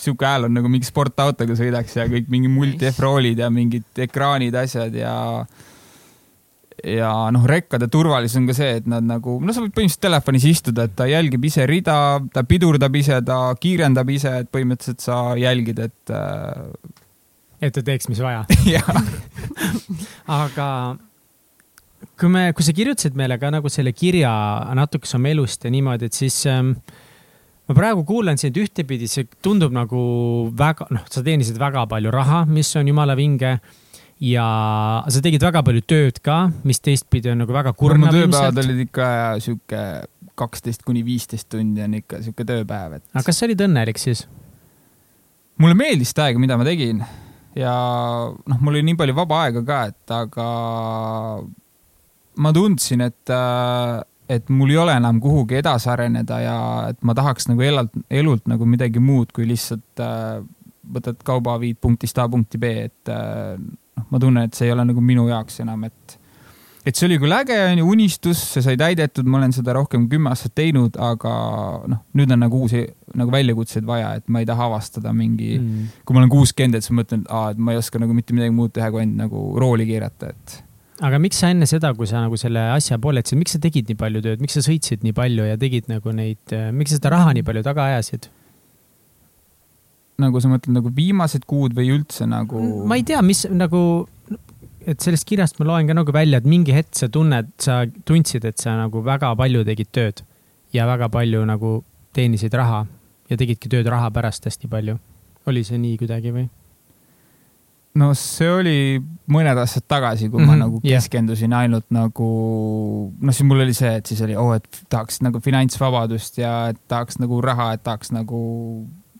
sihuke 0.00 0.26
hääl 0.26 0.46
on 0.48 0.54
nagu 0.56 0.70
mingi 0.72 0.88
sportautoga 0.88 1.56
sõidaks 1.58 1.98
ja 1.98 2.06
kõik 2.08 2.30
mingi 2.32 2.50
multi-F-roolid 2.52 3.42
ja 3.42 3.50
mingid 3.52 4.00
ekraanid, 4.06 4.56
asjad 4.56 4.94
ja 4.96 5.14
ja 6.80 7.10
noh, 7.34 7.44
rekkade 7.44 7.90
turvalisus 7.92 8.38
on 8.40 8.46
ka 8.48 8.56
see, 8.56 8.78
et 8.80 8.86
nad 8.88 9.04
nagu, 9.04 9.36
no 9.44 9.52
sa 9.52 9.60
võid 9.60 9.74
põhimõtteliselt 9.76 10.06
telefonis 10.06 10.46
istuda, 10.48 10.86
et 10.88 10.94
ta 10.96 11.04
jälgib 11.10 11.44
ise 11.44 11.66
rida, 11.68 11.96
ta 12.32 12.44
pidurdab 12.48 12.96
ise, 12.96 13.20
ta 13.26 13.42
kiirendab 13.60 14.08
ise, 14.14 14.32
et 14.44 14.50
põhimõtteliselt 14.52 15.04
sa 15.04 15.20
jälgid, 15.36 15.82
et 15.90 16.14
äh.... 16.16 16.96
et 17.60 17.76
ta 17.76 17.84
teeks, 17.84 18.08
mis 18.08 18.22
vaja. 18.24 18.46
Aga 20.40 20.70
kui 22.20 22.28
me, 22.32 22.50
kui 22.56 22.66
sa 22.66 22.74
kirjutasid 22.76 23.16
meile 23.18 23.38
ka 23.40 23.50
nagu 23.52 23.70
selle 23.72 23.94
kirja 23.96 24.30
natukese 24.76 25.16
oma 25.18 25.30
elust 25.32 25.64
ja 25.64 25.72
niimoodi, 25.72 26.10
et 26.10 26.16
siis 26.16 26.36
ähm, 26.50 26.74
ma 27.70 27.76
praegu 27.76 28.04
kuulan 28.08 28.40
sind 28.40 28.58
ühtepidi, 28.60 29.08
see 29.10 29.28
tundub 29.44 29.72
nagu 29.74 30.00
väga, 30.56 30.90
noh, 30.92 31.06
sa 31.12 31.24
teenisid 31.26 31.60
väga 31.60 31.86
palju 31.90 32.12
raha, 32.14 32.42
mis 32.50 32.72
on 32.76 32.90
jumala 32.90 33.16
vinge 33.18 33.54
ja 34.20 34.46
sa 35.08 35.22
tegid 35.24 35.44
väga 35.44 35.62
palju 35.64 35.84
tööd 35.88 36.20
ka, 36.24 36.42
mis 36.68 36.82
teistpidi 36.84 37.32
on 37.32 37.40
nagu 37.44 37.56
väga 37.56 37.72
kurnav 37.78 38.12
no,. 38.12 38.18
tööpäevad 38.18 38.60
olid 38.64 38.84
ikka 38.84 39.06
sihuke 39.40 39.84
kaksteist 40.40 40.84
kuni 40.86 41.02
viisteist 41.04 41.48
tundi 41.52 41.82
on 41.84 41.96
ikka 42.00 42.20
sihuke 42.24 42.44
tööpäev, 42.48 42.98
et. 42.98 43.06
aga 43.14 43.24
kas 43.26 43.40
sa 43.40 43.48
olid 43.48 43.64
õnnelik 43.64 44.00
siis? 44.00 44.26
mulle 45.60 45.76
meeldis 45.76 46.12
seda 46.12 46.28
aega, 46.28 46.42
mida 46.42 46.60
ma 46.60 46.68
tegin 46.68 47.00
ja 47.56 47.72
noh, 48.34 48.60
mul 48.60 48.76
oli 48.76 48.84
nii 48.90 49.00
palju 49.00 49.16
vaba 49.16 49.44
aega 49.46 49.64
ka, 49.66 49.80
et 49.92 50.14
aga 50.16 50.46
ma 52.40 52.52
tundsin, 52.56 53.04
et, 53.04 53.32
et 54.30 54.54
mul 54.54 54.72
ei 54.72 54.78
ole 54.80 54.94
enam 55.00 55.20
kuhugi 55.22 55.58
edasi 55.60 55.90
areneda 55.92 56.40
ja 56.42 56.56
et 56.92 57.00
ma 57.06 57.16
tahaks 57.18 57.50
nagu 57.50 57.66
elalt, 57.66 57.92
elult 58.10 58.48
nagu 58.50 58.68
midagi 58.68 59.02
muud 59.02 59.34
kui 59.36 59.48
lihtsalt 59.50 60.04
äh, 60.04 60.40
võtad 60.90 61.20
kauba, 61.26 61.58
viid 61.62 61.78
punktist 61.82 62.18
A 62.18 62.28
punkti 62.30 62.60
B, 62.60 62.72
et 62.88 63.12
äh, 63.12 63.58
noh, 63.58 64.08
ma 64.10 64.22
tunnen, 64.22 64.48
et 64.48 64.56
see 64.56 64.68
ei 64.68 64.74
ole 64.74 64.86
nagu 64.88 65.04
minu 65.04 65.26
jaoks 65.28 65.60
enam, 65.62 65.84
et, 65.86 66.16
et 66.88 66.96
see 66.96 67.06
oli 67.06 67.18
küll 67.22 67.34
äge, 67.36 67.58
on 67.68 67.82
ju, 67.82 67.90
unistus, 67.94 68.40
see 68.54 68.64
sai 68.64 68.78
täidetud, 68.80 69.28
ma 69.28 69.38
olen 69.40 69.54
seda 69.54 69.74
rohkem 69.76 70.08
kümme 70.10 70.32
aastat 70.32 70.56
teinud, 70.58 70.96
aga 71.10 71.34
noh, 71.90 72.02
nüüd 72.18 72.32
on 72.34 72.42
nagu 72.46 72.64
uusi 72.64 72.86
nagu 73.20 73.34
väljakutseid 73.34 73.86
vaja, 73.86 74.14
et 74.18 74.26
ma 74.32 74.42
ei 74.42 74.48
taha 74.48 74.70
avastada 74.70 75.12
mingi 75.14 75.52
mm., 75.58 76.00
kui 76.06 76.16
ma 76.16 76.24
olen 76.24 76.32
kuuskümmend, 76.32 76.78
et 76.78 76.86
siis 76.86 76.94
ma 76.94 77.02
mõtlen, 77.04 77.28
et 77.28 77.62
ma 77.62 77.76
ei 77.76 77.82
oska 77.82 78.02
nagu 78.02 78.16
mitte 78.16 78.36
midagi 78.36 78.56
muud 78.56 78.74
teha, 78.74 78.90
kui 78.94 79.04
ainult 79.04 79.24
nagu 79.26 79.46
rooli 79.60 79.86
keerata, 79.90 80.32
et 80.34 80.58
aga 81.06 81.20
miks 81.22 81.40
sa 81.40 81.50
enne 81.54 81.68
seda, 81.68 81.92
kui 81.96 82.08
sa 82.08 82.20
nagu 82.24 82.36
selle 82.40 82.62
asja 82.74 82.98
pooletasid, 83.00 83.38
miks 83.40 83.56
sa 83.56 83.62
tegid 83.62 83.88
nii 83.90 83.98
palju 84.00 84.22
tööd, 84.24 84.42
miks 84.44 84.58
sa 84.58 84.64
sõitsid 84.64 85.06
nii 85.06 85.16
palju 85.16 85.48
ja 85.48 85.56
tegid 85.60 85.88
nagu 85.90 86.12
neid, 86.16 86.54
miks 86.76 86.94
sa 86.94 87.00
seda 87.00 87.14
raha 87.16 87.34
nii 87.36 87.46
palju 87.46 87.64
taga 87.66 87.88
ajasid? 87.92 88.30
nagu 90.20 90.36
sa 90.36 90.50
mõtled 90.52 90.76
nagu 90.76 90.90
viimased 90.92 91.46
kuud 91.48 91.72
või 91.76 91.94
üldse 91.94 92.26
nagu? 92.28 92.60
ma 92.88 92.98
ei 93.00 93.04
tea, 93.08 93.22
mis 93.24 93.46
nagu, 93.48 94.04
et 94.84 95.00
sellest 95.00 95.24
kirjast 95.28 95.60
ma 95.60 95.70
loen 95.70 95.88
ka 95.88 95.96
nagu 95.96 96.12
välja, 96.12 96.40
et 96.40 96.48
mingi 96.48 96.76
hetk 96.76 96.92
sa 96.98 97.08
tunned, 97.12 97.52
sa 97.62 97.82
tundsid, 98.08 98.44
et 98.44 98.60
sa 98.60 98.76
nagu 98.78 99.04
väga 99.06 99.32
palju 99.40 99.64
tegid 99.68 99.92
tööd 99.96 100.24
ja 100.76 100.86
väga 100.90 101.08
palju 101.12 101.42
nagu 101.48 101.80
teenisid 102.16 102.54
raha 102.58 102.84
ja 103.30 103.38
tegidki 103.40 103.70
tööd 103.72 103.88
raha 103.90 104.10
pärast 104.12 104.46
hästi 104.46 104.68
palju. 104.70 104.98
oli 105.48 105.64
see 105.64 105.78
nii 105.80 105.96
kuidagi 105.98 106.34
või? 106.34 106.48
No 107.98 108.10
see 108.14 108.50
oli 108.50 108.76
mõned 109.30 109.58
aastad 109.58 109.86
tagasi, 109.90 110.28
kui 110.30 110.40
mm 110.40 110.44
-hmm, 110.44 110.46
ma 110.46 110.52
mhm, 110.52 110.62
nagu 110.64 110.80
keskendusin 110.84 111.50
yeah. 111.50 111.64
ainult 111.66 111.86
nagu, 111.94 112.30
noh, 113.18 113.34
siis 113.34 113.46
mul 113.46 113.64
oli 113.64 113.74
see, 113.74 113.92
et 113.98 114.06
siis 114.06 114.20
oli, 114.26 114.36
oo, 114.36 114.52
et 114.54 114.82
tahaks 114.88 115.20
nagu 115.26 115.40
finantsvabadust 115.40 116.38
ja 116.38 116.70
et 116.70 116.80
tahaks 116.88 117.18
nagu 117.18 117.40
raha, 117.40 117.72
et 117.74 117.82
tahaks 117.82 118.12
nagu 118.14 118.40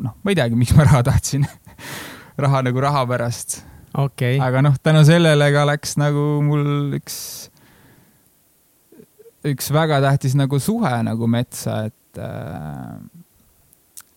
noh, 0.00 0.16
ma 0.22 0.32
ei 0.32 0.38
teagi, 0.38 0.58
miks 0.58 0.74
ma 0.76 0.86
raha 0.88 1.02
tahtsin. 1.10 1.46
Raha 2.40 2.62
nagu 2.64 2.80
raha 2.80 3.02
pärast. 3.04 3.58
Okay.. 3.90 4.38
aga 4.40 4.62
noh, 4.62 4.76
tänu 4.82 5.02
sellele 5.04 5.50
ka 5.52 5.64
läks 5.66 5.96
nagu 5.98 6.22
mul 6.46 6.94
üks, 6.96 7.16
üks 9.44 9.72
väga 9.74 9.98
tähtis 10.00 10.36
nagu 10.38 10.60
suhe 10.62 10.92
nagu 11.02 11.26
metsa, 11.26 11.90
et 11.90 12.20
äh, 12.22 13.02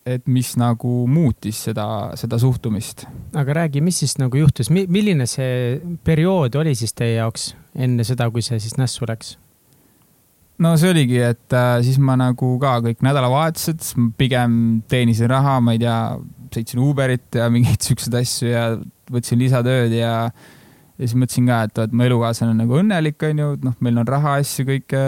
et 0.04 0.26
mis 0.28 0.50
nagu 0.60 0.90
muutis 1.08 1.62
seda, 1.68 1.86
seda 2.20 2.38
suhtumist. 2.40 3.06
aga 3.34 3.60
räägi, 3.62 3.80
mis 3.84 4.02
siis 4.02 4.18
nagu 4.20 4.38
juhtus, 4.38 4.70
milline 4.70 5.26
see 5.30 5.80
periood 6.04 6.56
oli 6.60 6.74
siis 6.78 6.92
teie 6.96 7.16
jaoks 7.16 7.54
enne 7.74 8.04
seda, 8.06 8.28
kui 8.30 8.44
see 8.44 8.60
siis 8.62 8.76
nässu 8.80 9.08
läks? 9.08 9.36
no 10.62 10.74
see 10.80 10.92
oligi, 10.94 11.20
et 11.24 11.56
äh, 11.56 11.78
siis 11.86 11.98
ma 11.98 12.18
nagu 12.20 12.54
ka 12.62 12.78
kõik 12.84 13.04
nädalavahetused 13.04 13.94
pigem 14.20 14.82
teenisin 14.90 15.30
raha, 15.32 15.58
ma 15.64 15.74
ei 15.74 15.82
tea, 15.82 15.98
sõitsin 16.54 16.82
Uberit 16.84 17.40
ja 17.40 17.48
mingeid 17.54 17.82
siukseid 17.82 18.20
asju 18.20 18.52
ja 18.52 18.66
võtsin 19.12 19.40
lisatööd 19.40 19.94
ja 19.96 20.14
ja 20.94 21.08
siis 21.08 21.16
mõtlesin 21.18 21.48
ka, 21.48 21.62
et, 21.66 21.78
et 21.88 21.94
mu 21.96 22.04
elukaaslane 22.06 22.54
on 22.54 22.60
nagu 22.62 22.76
õnnelik, 22.78 23.18
onju, 23.26 23.48
et 23.56 23.64
noh, 23.66 23.74
meil 23.82 23.98
on 23.98 24.06
raha, 24.08 24.36
asju, 24.42 24.66
kõike. 24.68 25.00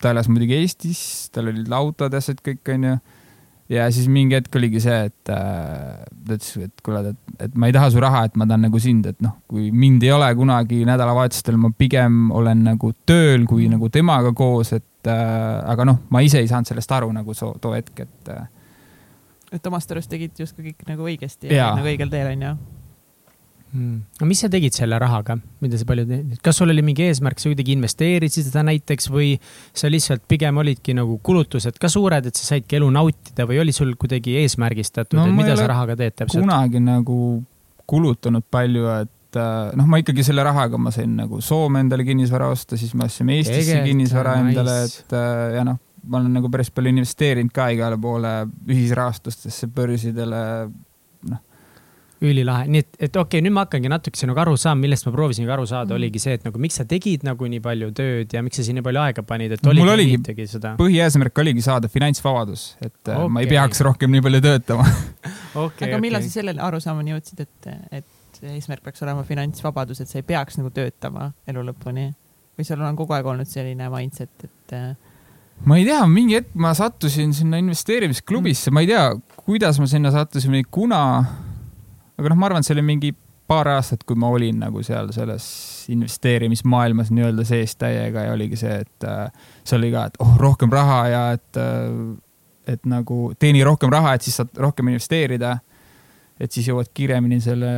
ta 0.00 0.14
elas 0.14 0.28
muidugi 0.30 0.56
Eestis, 0.56 1.02
tal 1.34 1.50
olid 1.52 1.68
autod, 1.72 2.16
asjad 2.16 2.40
kõik, 2.44 2.62
onju. 2.76 2.96
Ja 3.72 3.86
siis 3.92 4.08
mingi 4.12 4.36
hetk 4.36 4.56
oligi 4.58 4.82
see, 4.84 4.96
et 5.08 5.32
äh, 5.32 6.02
ta 6.04 6.36
ütles, 6.36 6.50
et 6.66 6.84
kuule, 6.84 7.00
et, 7.14 7.36
et 7.46 7.54
ma 7.58 7.70
ei 7.70 7.76
taha 7.76 7.90
su 7.94 8.02
raha, 8.02 8.24
et 8.28 8.36
ma 8.40 8.48
tahan 8.48 8.66
nagu 8.68 8.80
sind, 8.82 9.08
et 9.10 9.20
noh, 9.24 9.38
kui 9.50 9.70
mind 9.72 10.04
ei 10.04 10.12
ole 10.14 10.28
kunagi 10.36 10.82
nädalavahetustel, 10.88 11.56
ma 11.60 11.72
pigem 11.76 12.28
olen 12.34 12.64
nagu 12.68 12.92
tööl 13.08 13.48
kui 13.50 13.70
nagu 13.72 13.88
temaga 13.92 14.34
koos, 14.36 14.74
et 14.76 15.10
äh, 15.10 15.62
aga 15.72 15.88
noh, 15.88 16.02
ma 16.12 16.24
ise 16.24 16.42
ei 16.42 16.50
saanud 16.50 16.68
sellest 16.68 16.92
aru 16.98 17.12
nagu 17.16 17.36
so, 17.36 17.54
too 17.62 17.74
hetk, 17.76 18.04
et 18.04 18.32
äh, 18.34 18.46
et 19.54 19.66
omast 19.70 19.92
arust 19.94 20.10
tegid 20.10 20.34
justkui 20.38 20.72
kõik 20.72 20.88
nagu 20.88 21.04
õigesti 21.06 21.52
ja, 21.52 21.60
ja. 21.60 21.74
nagu 21.78 21.86
õigel 21.86 22.10
teel 22.10 22.32
onju 22.32 22.56
mm.. 23.74 23.96
aga 24.18 24.28
mis 24.28 24.42
sa 24.44 24.50
tegid 24.52 24.76
selle 24.76 24.98
rahaga, 25.00 25.36
mida 25.64 25.78
sa 25.80 25.86
palju 25.88 26.06
teed, 26.08 26.36
kas 26.44 26.60
sul 26.60 26.72
oli 26.72 26.84
mingi 26.86 27.06
eesmärk, 27.08 27.40
sa 27.42 27.50
kuidagi 27.50 27.74
investeerisid 27.76 28.48
seda 28.48 28.64
näiteks 28.68 29.10
või 29.12 29.34
sa 29.76 29.90
lihtsalt 29.92 30.24
pigem 30.30 30.62
olidki 30.62 30.96
nagu 30.96 31.18
kulutused 31.24 31.78
ka 31.82 31.90
suured, 31.92 32.30
et 32.30 32.38
sa 32.38 32.54
saidki 32.54 32.78
elu 32.80 32.90
nautida 32.94 33.48
või 33.50 33.60
oli 33.64 33.74
sul 33.76 33.94
kuidagi 34.00 34.38
eesmärgistatud 34.44 35.18
no,, 35.18 35.26
et 35.28 35.36
mida 35.42 35.58
sa 35.58 35.68
rahaga 35.70 35.98
teed 36.00 36.20
täpselt? 36.22 36.44
kunagi 36.44 36.82
nagu 36.84 37.18
kulutanud 37.90 38.46
palju, 38.50 38.86
et 39.02 39.40
äh, 39.40 39.72
noh, 39.76 39.88
ma 39.90 40.00
ikkagi 40.00 40.24
selle 40.26 40.44
rahaga 40.46 40.80
ma 40.80 40.92
sain 40.94 41.18
nagu 41.18 41.42
Soome 41.44 41.82
endale 41.84 42.06
kinnisvara 42.06 42.48
osta, 42.52 42.78
siis 42.80 42.94
me 42.96 43.08
ostsime 43.10 43.36
Eestisse 43.40 43.74
Egelt, 43.74 43.90
kinnisvara 43.90 44.38
nice. 44.40 44.54
endale, 44.54 44.78
et 44.88 45.18
äh, 45.18 45.58
ja 45.58 45.66
noh, 45.68 45.80
ma 46.08 46.20
olen 46.20 46.32
nagu 46.38 46.48
päris 46.52 46.70
palju 46.74 46.92
investeerinud 46.94 47.52
ka 47.54 47.68
igale 47.74 47.98
poole 48.00 48.32
ühisrahastustesse, 48.70 49.68
börsidele 49.74 50.40
ülilahe, 52.22 52.66
nii 52.70 52.82
et, 52.82 52.90
et 52.98 53.16
okei 53.16 53.38
okay,, 53.38 53.44
nüüd 53.44 53.54
ma 53.56 53.64
hakkangi 53.64 53.90
natukese 53.90 54.28
nagu 54.30 54.40
aru 54.44 54.54
saama, 54.60 54.84
millest 54.84 55.06
ma 55.08 55.12
proovisin 55.14 55.50
aru 55.50 55.66
saada 55.68 55.92
mm., 55.92 55.98
oligi 55.98 56.22
see, 56.22 56.36
et 56.38 56.46
nagu 56.46 56.60
miks 56.62 56.78
sa 56.80 56.86
tegid 56.88 57.24
nagu 57.26 57.48
nii 57.50 57.62
palju 57.64 57.90
tööd 57.96 58.34
ja 58.36 58.42
miks 58.44 58.60
sa 58.60 58.66
siin 58.66 58.78
nii 58.78 58.86
palju 58.86 59.02
aega 59.02 59.24
panid, 59.26 59.56
et 59.56 59.66
oligi, 59.66 59.88
oligi, 59.94 60.18
oligi 60.22 60.48
seda. 60.54 60.74
põhieesmärk 60.80 61.42
oligi 61.44 61.64
saada 61.66 61.90
finantsvabadus, 61.92 62.66
et 62.80 63.00
okay. 63.02 63.30
ma 63.34 63.44
ei 63.44 63.50
peaks 63.50 63.82
rohkem 63.86 64.12
nii 64.14 64.24
palju 64.24 64.42
töötama 64.44 64.86
okay, 65.66 65.88
aga 65.88 66.02
millal 66.02 66.22
okay. 66.22 66.30
sa 66.30 66.40
sellele 66.40 66.62
arusaamani 66.64 67.16
jõudsid, 67.16 67.46
et, 67.46 67.72
et 68.00 68.44
eesmärk 68.54 68.84
peaks 68.86 69.02
olema 69.06 69.24
finantsvabadus, 69.26 70.04
et 70.04 70.10
sa 70.10 70.20
ei 70.20 70.28
peaks 70.28 70.60
nagu 70.60 70.70
töötama 70.74 71.32
elu 71.50 71.66
lõpuni 71.70 72.12
või 72.54 72.68
sul 72.68 72.84
on 72.86 72.98
kogu 72.98 73.16
aeg 73.16 73.26
olnud 73.26 73.50
selline 73.50 73.90
mindset, 73.92 74.46
et 74.46 74.76
ma 75.66 75.78
ei 75.78 75.86
tea, 75.86 76.02
mingi 76.10 76.38
hetk 76.38 76.54
ma 76.60 76.74
sattusin 76.76 77.34
sinna 77.34 77.58
investeerimisklubisse 77.62 78.70
mm., 78.70 78.74
ma 78.74 78.84
ei 78.84 78.90
tea, 78.90 79.08
kuidas 79.44 79.80
ma 79.82 79.88
sinna 79.90 80.12
sattusin 80.14 80.54
või 80.54 80.64
kuna 80.70 81.02
aga 82.18 82.30
noh, 82.30 82.38
ma 82.38 82.48
arvan, 82.48 82.62
et 82.62 82.68
see 82.68 82.76
oli 82.76 82.84
mingi 82.86 83.12
paar 83.48 83.68
aastat, 83.74 84.04
kui 84.08 84.16
ma 84.16 84.30
olin 84.32 84.62
nagu 84.64 84.82
seal 84.86 85.10
selles 85.12 85.46
investeerimismaailmas 85.92 87.10
nii-öelda 87.12 87.44
sees 87.48 87.76
täiega 87.76 88.28
ja 88.28 88.32
oligi 88.32 88.56
see, 88.60 88.78
et 88.86 89.08
äh, 89.08 89.28
see 89.64 89.76
oli 89.78 89.92
ka, 89.92 90.06
et 90.08 90.20
oh, 90.24 90.34
rohkem 90.40 90.72
raha 90.72 91.00
ja 91.12 91.24
et 91.36 91.60
äh,, 91.60 91.90
et 92.64 92.86
nagu 92.88 93.34
teeni 93.36 93.60
rohkem 93.60 93.92
raha, 93.92 94.14
et 94.16 94.24
siis 94.24 94.38
saad 94.40 94.56
rohkem 94.56 94.88
investeerida. 94.88 95.58
et 96.40 96.52
siis 96.52 96.66
jõuad 96.66 96.88
kiiremini 96.94 97.40
selle 97.40 97.68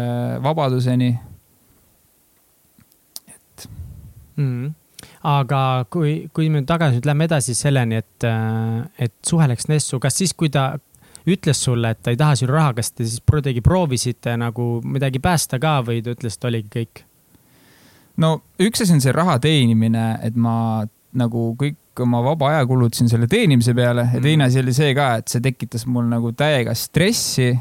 vabaduseni. 0.42 1.11
et 3.35 3.68
mm 4.37 4.75
aga 5.27 5.61
kui, 5.90 6.29
kui 6.35 6.49
me 6.53 6.62
tagasi 6.66 6.99
nüüd 6.99 7.09
lähme 7.09 7.27
edasi 7.29 7.55
selleni, 7.57 8.01
et, 8.03 8.27
äh, 8.27 8.87
et 9.07 9.14
suhe 9.27 9.46
läks 9.51 9.68
Nessu, 9.68 9.99
kas 10.03 10.18
siis, 10.18 10.35
kui 10.35 10.51
ta 10.53 10.77
ütles 11.27 11.59
sulle, 11.65 11.91
et 11.91 12.03
ta 12.03 12.12
ei 12.15 12.19
taha 12.21 12.37
sinu 12.39 12.55
raha, 12.55 12.75
kas 12.77 12.93
te 12.93 13.07
siis 13.07 13.23
kuidagi 13.27 13.62
proovisite 13.65 14.37
nagu 14.39 14.77
midagi 14.87 15.21
päästa 15.23 15.59
ka 15.62 15.81
või 15.87 16.03
ta 16.05 16.15
ütles, 16.15 16.39
et 16.39 16.49
oligi 16.51 16.73
kõik? 16.79 17.03
no 18.23 18.37
üks 18.62 18.85
asi 18.85 18.95
on 18.97 19.03
see 19.05 19.15
raha 19.15 19.39
teenimine, 19.43 20.07
et 20.25 20.37
ma 20.37 20.87
nagu 21.17 21.49
kõik 21.59 22.05
oma 22.05 22.21
vaba 22.25 22.53
aja 22.53 22.67
kulutasin 22.69 23.09
selle 23.09 23.29
teenimise 23.31 23.73
peale 23.77 24.07
ja 24.12 24.21
teine 24.21 24.45
mm. 24.45 24.49
asi 24.49 24.61
oli 24.61 24.75
see 24.77 24.93
ka, 24.97 25.09
et 25.21 25.33
see 25.33 25.43
tekitas 25.45 25.87
mul 25.89 26.09
nagu 26.11 26.33
täiega 26.37 26.75
stressi. 26.77 27.55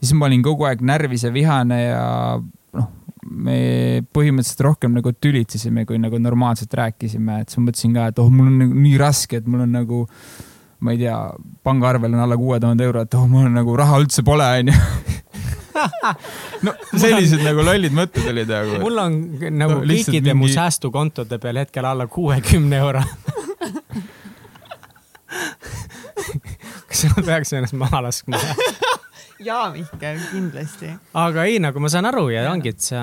siis 0.00 0.12
ma 0.16 0.28
olin 0.28 0.42
kogu 0.44 0.68
aeg 0.68 0.84
närvis 0.84 1.26
ja 1.26 1.32
vihane 1.32 1.80
ja 1.82 2.06
noh, 2.78 2.88
me 3.24 3.58
põhimõtteliselt 4.14 4.64
rohkem 4.64 4.96
nagu 4.96 5.12
tülitsesime, 5.12 5.84
kui 5.88 6.00
nagu 6.00 6.18
normaalselt 6.20 6.74
rääkisime, 6.80 7.42
et 7.42 7.52
siis 7.52 7.60
ma 7.60 7.68
mõtlesin 7.68 7.94
ka, 7.96 8.08
et 8.10 8.20
oh, 8.22 8.32
mul 8.32 8.50
on 8.50 8.58
nagu 8.64 8.82
nii 8.86 8.98
raske, 9.00 9.40
et 9.40 9.48
mul 9.48 9.64
on 9.66 9.78
nagu 9.80 10.02
ma 10.84 10.92
ei 10.92 11.00
tea, 11.00 11.16
pangaarvel 11.64 12.12
on 12.12 12.20
alla 12.26 12.36
kuue 12.36 12.60
tuhande 12.60 12.84
euro, 12.84 13.04
et 13.06 13.14
oh, 13.16 13.26
mul 13.30 13.48
nagu 13.52 13.76
raha 13.80 14.00
üldse 14.02 14.24
pole, 14.26 14.46
onju 14.60 14.74
no 16.66 16.74
sellised 16.92 17.40
on... 17.40 17.44
nagu 17.48 17.64
lollid 17.66 17.94
mõtted 17.96 18.28
olid 18.30 18.50
nagu. 18.50 18.78
mul 18.82 18.96
on 19.02 19.12
nagu 19.58 19.78
no, 19.80 19.82
kõikide 19.82 20.30
mingi... 20.30 20.40
mu 20.42 20.46
säästukontode 20.52 21.36
peal 21.42 21.56
hetkel 21.64 21.84
alla 21.88 22.06
kuuekümne 22.10 22.76
euro 22.78 23.02
kas 26.88 27.00
ma 27.10 27.18
peaks 27.26 27.50
ennast 27.56 27.76
maha 27.80 27.98
laskma 28.06 28.36
jaa, 29.48 29.66
Mihkel, 29.74 30.16
kindlasti. 30.30 30.88
aga 31.24 31.38
ei, 31.50 31.56
nagu 31.62 31.76
ma 31.82 31.88
saan 31.92 32.06
aru 32.10 32.28
ja, 32.30 32.40
ja. 32.46 32.50
ongi, 32.54 32.68
et 32.74 32.82
sa 32.84 33.00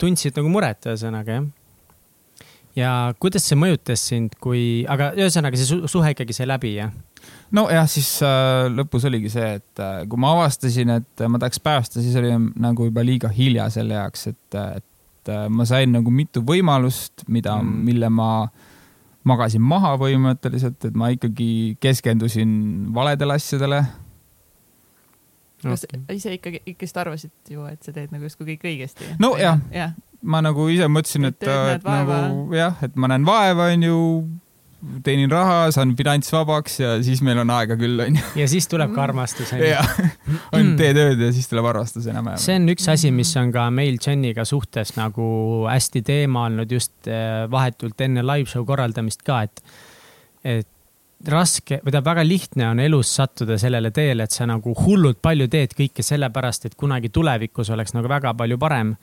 tundsid 0.00 0.32
nagu 0.40 0.48
muret, 0.52 0.80
ühesõnaga 0.88 1.30
jah 1.40 1.46
ja 2.78 2.90
kuidas 3.22 3.46
see 3.48 3.58
mõjutas 3.58 4.02
sind, 4.12 4.36
kui, 4.42 4.84
aga 4.90 5.10
ühesõnaga 5.18 5.58
see 5.58 5.80
suhe 5.90 6.12
ikkagi 6.14 6.36
sai 6.36 6.48
läbi, 6.50 6.74
jah? 6.78 6.92
nojah, 7.54 7.88
siis 7.90 8.08
äh, 8.24 8.68
lõpus 8.72 9.04
oligi 9.08 9.32
see, 9.32 9.56
et 9.60 9.82
äh, 9.82 10.02
kui 10.10 10.20
ma 10.20 10.34
avastasin, 10.36 10.94
et 11.00 11.24
ma 11.28 11.40
tahaks 11.42 11.62
päästa, 11.62 12.02
siis 12.02 12.16
oli 12.20 12.32
nagu 12.60 12.88
juba 12.88 13.04
liiga 13.06 13.30
hilja 13.34 13.68
selle 13.74 13.98
jaoks, 13.98 14.28
et, 14.32 14.58
et 14.80 15.32
äh, 15.32 15.46
ma 15.52 15.66
sain 15.68 15.92
nagu 15.92 16.12
mitu 16.14 16.44
võimalust, 16.46 17.26
mida 17.28 17.58
mm., 17.60 17.80
mille 17.90 18.12
ma 18.14 18.30
magasin 19.28 19.60
maha 19.60 19.96
põhimõtteliselt, 20.00 20.78
et 20.88 20.94
ma 20.96 21.10
ikkagi 21.12 21.76
keskendusin 21.82 22.52
valedele 22.96 23.36
asjadele 23.36 23.82
kas 25.60 25.84
okay. 25.84 26.00
ise 26.16 26.32
ikkagi, 26.38 26.62
ikkagist 26.64 27.00
arvasid 27.02 27.52
ju, 27.52 27.66
et 27.68 27.82
sa 27.84 27.92
teed 27.92 28.14
nagu 28.14 28.24
justkui 28.24 28.54
kõik 28.54 28.64
õigesti? 28.70 29.10
nojah 29.20 29.60
ja., 29.74 29.90
ma 30.22 30.42
nagu 30.44 30.68
ise 30.72 30.88
mõtlesin, 30.90 31.30
et, 31.30 31.48
et 31.48 31.86
nagu 31.86 32.54
jah, 32.56 32.78
et 32.84 32.96
ma 33.00 33.10
näen 33.12 33.26
vaeva, 33.28 33.70
onju, 33.74 33.98
teenin 35.04 35.30
raha, 35.32 35.68
saan 35.74 35.92
finantsvabaks 35.96 36.78
ja 36.80 36.94
siis 37.04 37.20
meil 37.24 37.40
on 37.42 37.52
aega 37.52 37.76
küll, 37.80 38.00
onju. 38.04 38.24
ja 38.40 38.48
siis 38.48 38.68
tuleb 38.70 38.94
ka 38.96 39.04
armastus, 39.04 39.52
onju. 39.56 39.68
jah, 39.68 39.92
ainult 40.56 40.80
tee 40.80 40.90
tööd 40.96 41.20
ja 41.20 41.30
siis 41.36 41.48
tuleb 41.50 41.68
armastus 41.72 42.08
enam-vähem. 42.08 42.40
see 42.40 42.56
on 42.60 42.72
üks 42.72 42.88
asi, 42.92 43.12
mis 43.14 43.32
on 43.40 43.52
ka 43.54 43.68
meil 43.74 44.00
Jeniga 44.00 44.46
suhtes 44.48 44.94
nagu 44.96 45.30
hästi 45.68 46.04
teema 46.06 46.46
olnud 46.48 46.72
just 46.72 47.08
eh, 47.08 47.46
vahetult 47.52 48.00
enne 48.08 48.24
live-show 48.24 48.64
korraldamist 48.68 49.24
ka, 49.26 49.42
et, 49.48 49.64
et 50.56 50.68
raske 51.28 51.80
või 51.82 51.92
tähendab, 51.92 52.08
väga 52.14 52.24
lihtne 52.24 52.68
on 52.70 52.80
elus 52.80 53.12
sattuda 53.16 53.58
sellele 53.60 53.92
teele, 53.92 54.24
et 54.24 54.32
sa 54.32 54.48
nagu 54.48 54.72
hullult 54.84 55.20
palju 55.22 55.48
teed 55.52 55.76
kõike 55.76 56.04
sellepärast, 56.04 56.66
et 56.66 56.76
kunagi 56.80 57.12
tulevikus 57.12 57.72
oleks 57.74 57.92
nagu 57.96 58.08
väga 58.08 58.32
palju 58.38 58.56
parem 58.60 58.94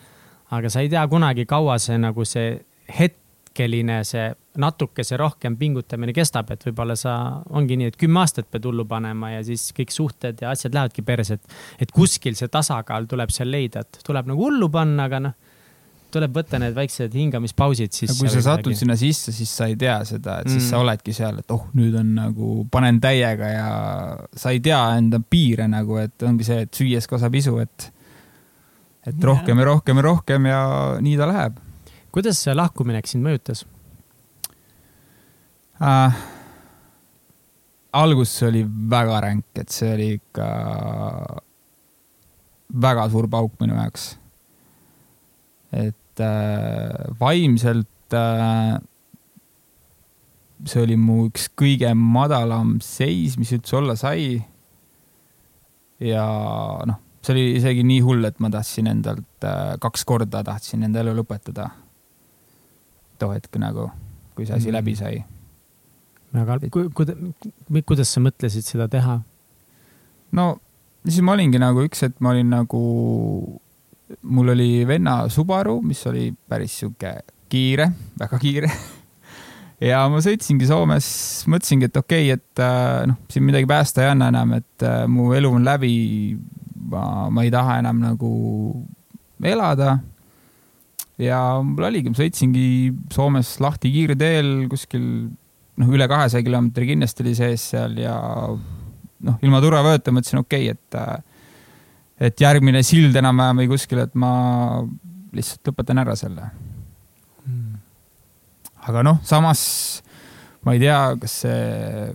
aga 0.56 0.70
sa 0.72 0.84
ei 0.84 0.92
tea 0.92 1.06
kunagi, 1.12 1.48
kaua 1.50 1.78
see 1.82 1.98
nagu 2.00 2.26
see 2.28 2.54
hetkeline, 3.00 4.02
see 4.08 4.30
natukese 4.58 5.18
rohkem 5.20 5.58
pingutamine 5.60 6.14
kestab, 6.16 6.52
et 6.54 6.64
võib-olla 6.70 6.96
sa, 6.98 7.18
ongi 7.58 7.78
nii, 7.78 7.92
et 7.92 8.00
kümme 8.00 8.24
aastat 8.24 8.50
pead 8.52 8.66
hullu 8.66 8.88
panema 8.90 9.36
ja 9.36 9.44
siis 9.46 9.70
kõik 9.78 9.94
suhted 9.94 10.42
ja 10.42 10.54
asjad 10.56 10.78
lähevadki 10.78 11.06
perse, 11.06 11.38
et, 11.38 11.60
et 11.86 11.92
kuskil 11.94 12.38
see 12.40 12.50
tasakaal 12.52 13.10
tuleb 13.10 13.34
seal 13.34 13.52
leida, 13.54 13.84
et 13.86 14.02
tuleb 14.08 14.32
nagu 14.32 14.48
hullu 14.48 14.72
panna, 14.74 15.10
aga 15.10 15.22
noh 15.28 15.38
tuleb 16.14 16.38
võtta 16.38 16.60
need 16.62 16.76
väiksed 16.76 17.16
hingamispausid 17.18 17.94
sisse. 17.94 18.16
kui 18.20 18.32
sa 18.32 18.42
satud 18.44 18.72
midagi. 18.72 18.80
sinna 18.80 18.96
sisse, 19.00 19.34
siis 19.36 19.52
sa 19.60 19.68
ei 19.68 19.76
tea 19.80 19.98
seda, 20.08 20.40
et 20.42 20.50
siis 20.50 20.64
mm. 20.64 20.70
sa 20.70 20.80
oledki 20.80 21.16
seal, 21.16 21.42
et 21.44 21.54
oh, 21.54 21.68
nüüd 21.78 21.98
on 22.00 22.14
nagu, 22.18 22.52
panen 22.72 23.02
täiega 23.04 23.52
ja 23.52 23.68
sa 24.32 24.54
ei 24.56 24.62
tea 24.64 24.80
enda 24.98 25.20
piire 25.20 25.68
nagu, 25.72 26.00
et 26.02 26.28
ongi 26.28 26.48
see, 26.48 26.64
et 26.68 26.82
süües 26.82 27.10
kasvab 27.12 27.36
isu, 27.42 27.58
et 27.64 27.90
et 29.08 29.24
rohkem 29.24 29.60
ja 29.60 29.68
rohkem 29.72 30.02
ja 30.02 30.06
rohkem 30.10 30.50
ja 30.50 30.62
nii 31.04 31.18
ta 31.20 31.28
läheb. 31.30 31.60
kuidas 32.12 32.42
see 32.44 32.56
lahkuminek 32.56 33.08
sind 33.08 33.26
mõjutas 33.28 33.64
äh,? 35.82 36.18
algus 37.98 38.36
oli 38.44 38.64
väga 38.92 39.22
ränk, 39.24 39.48
et 39.58 39.74
see 39.74 39.94
oli 39.94 40.10
ikka 40.18 40.48
väga 42.84 43.08
suur 43.10 43.30
pauk 43.32 43.56
minu 43.62 43.78
jaoks. 43.78 44.12
et 45.72 46.22
äh, 46.24 47.08
vaimselt 47.20 48.14
äh, 48.14 48.78
see 50.66 50.84
oli 50.84 50.98
mu 51.00 51.28
üks 51.30 51.48
kõige 51.58 51.94
madalam 51.98 52.78
seis, 52.84 53.38
mis 53.38 53.54
üldse 53.56 53.78
olla 53.80 53.96
sai. 54.00 54.42
ja 56.04 56.28
noh, 56.86 57.02
see 57.28 57.36
oli 57.36 57.46
isegi 57.60 57.84
nii 57.88 58.02
hull, 58.06 58.24
et 58.28 58.40
ma 58.44 58.52
tahtsin 58.54 58.88
endalt 58.92 59.48
äh, 59.48 59.76
kaks 59.84 60.06
korda 60.08 60.44
tahtsin 60.48 60.86
enda 60.88 61.04
elu 61.04 61.18
lõpetada. 61.20 61.70
too 63.20 63.34
hetk 63.34 63.58
nagu, 63.60 63.90
kui 64.36 64.46
see 64.46 64.56
asi 64.56 64.70
mm. 64.70 64.78
läbi 64.78 64.96
sai. 64.96 65.24
aga 66.38 66.60
kuidas, 66.72 67.18
kuidas 67.86 68.14
sa 68.14 68.24
mõtlesid 68.24 68.68
seda 68.68 68.88
teha? 68.92 69.20
no 70.32 70.50
siis 71.06 71.24
ma 71.24 71.38
olingi 71.38 71.60
nagu 71.62 71.86
üks 71.88 72.04
hetk, 72.06 72.20
ma 72.24 72.34
olin 72.36 72.52
nagu 72.52 72.84
mul 74.24 74.54
oli 74.54 74.86
venna 74.88 75.26
Subaru, 75.30 75.82
mis 75.84 76.04
oli 76.08 76.30
päris 76.32 76.78
sihuke 76.80 77.18
kiire, 77.52 77.90
väga 78.20 78.40
kiire 78.40 78.72
ja 79.90 80.04
ma 80.12 80.22
sõitsingi 80.24 80.68
Soomes, 80.70 81.08
mõtlesingi, 81.52 81.90
et 81.90 82.00
okei 82.00 82.32
okay,, 82.32 82.38
et 82.40 82.64
äh, 82.64 83.04
noh, 83.12 83.20
siin 83.32 83.46
midagi 83.48 83.70
päästa 83.70 84.06
ei 84.06 84.14
anna 84.14 84.32
enam, 84.34 84.56
et 84.60 84.86
äh, 84.86 85.04
mu 85.12 85.32
elu 85.38 85.52
on 85.60 85.68
läbi. 85.68 85.92
Ma, 86.92 87.28
ma 87.34 87.46
ei 87.46 87.52
taha 87.54 87.80
enam 87.82 88.00
nagu 88.04 88.32
elada. 89.44 89.98
ja 91.22 91.40
mul 91.66 91.88
oligi, 91.90 92.12
ma 92.12 92.20
sõitsingi 92.20 92.68
Soomes 93.14 93.56
lahti 93.64 93.92
kiirteel 93.94 94.68
kuskil 94.72 95.06
noh, 95.78 95.94
üle 95.94 96.08
kahesaja 96.10 96.46
kilomeetri 96.46 96.92
kindlasti 96.92 97.26
oli 97.26 97.36
sees 97.38 97.66
seal 97.74 97.98
ja 98.02 98.16
noh, 98.48 99.40
ilma 99.42 99.62
turvavööta 99.64 100.14
mõtlesin, 100.14 100.44
okei 100.44 100.72
okay,, 100.72 100.78
et 100.78 101.36
et 102.18 102.42
järgmine 102.42 102.82
sild 102.82 103.14
enam-vähem 103.20 103.60
või 103.62 103.68
kuskil, 103.70 104.00
et 104.02 104.16
ma 104.18 104.32
lihtsalt 105.38 105.70
lõpetan 105.70 106.02
ära 106.02 106.16
selle 106.18 106.48
hmm.. 107.46 107.76
aga 108.90 109.04
noh, 109.06 109.22
samas 109.28 109.62
ma 110.66 110.74
ei 110.76 110.82
tea, 110.82 111.00
kas 111.22 111.36
see, 111.44 112.10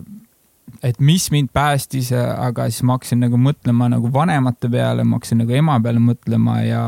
et 0.83 0.99
mis 0.99 1.29
mind 1.31 1.49
päästis, 1.53 2.11
aga 2.13 2.67
siis 2.69 2.83
ma 2.83 2.97
hakkasin 2.97 3.23
nagu 3.23 3.39
mõtlema 3.39 3.87
nagu 3.93 4.11
vanemate 4.13 4.69
peale, 4.71 5.05
ma 5.07 5.17
hakkasin 5.17 5.43
nagu 5.43 5.55
ema 5.55 5.77
peale 5.83 6.01
mõtlema 6.03 6.57
ja 6.67 6.83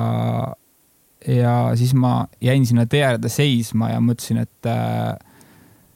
ja 1.26 1.54
siis 1.80 1.94
ma 1.98 2.26
jäin 2.44 2.66
sinna 2.68 2.86
tee 2.86 3.02
äärde 3.06 3.32
seisma 3.32 3.90
ja 3.94 4.02
mõtlesin, 4.04 4.44
et 4.44 4.70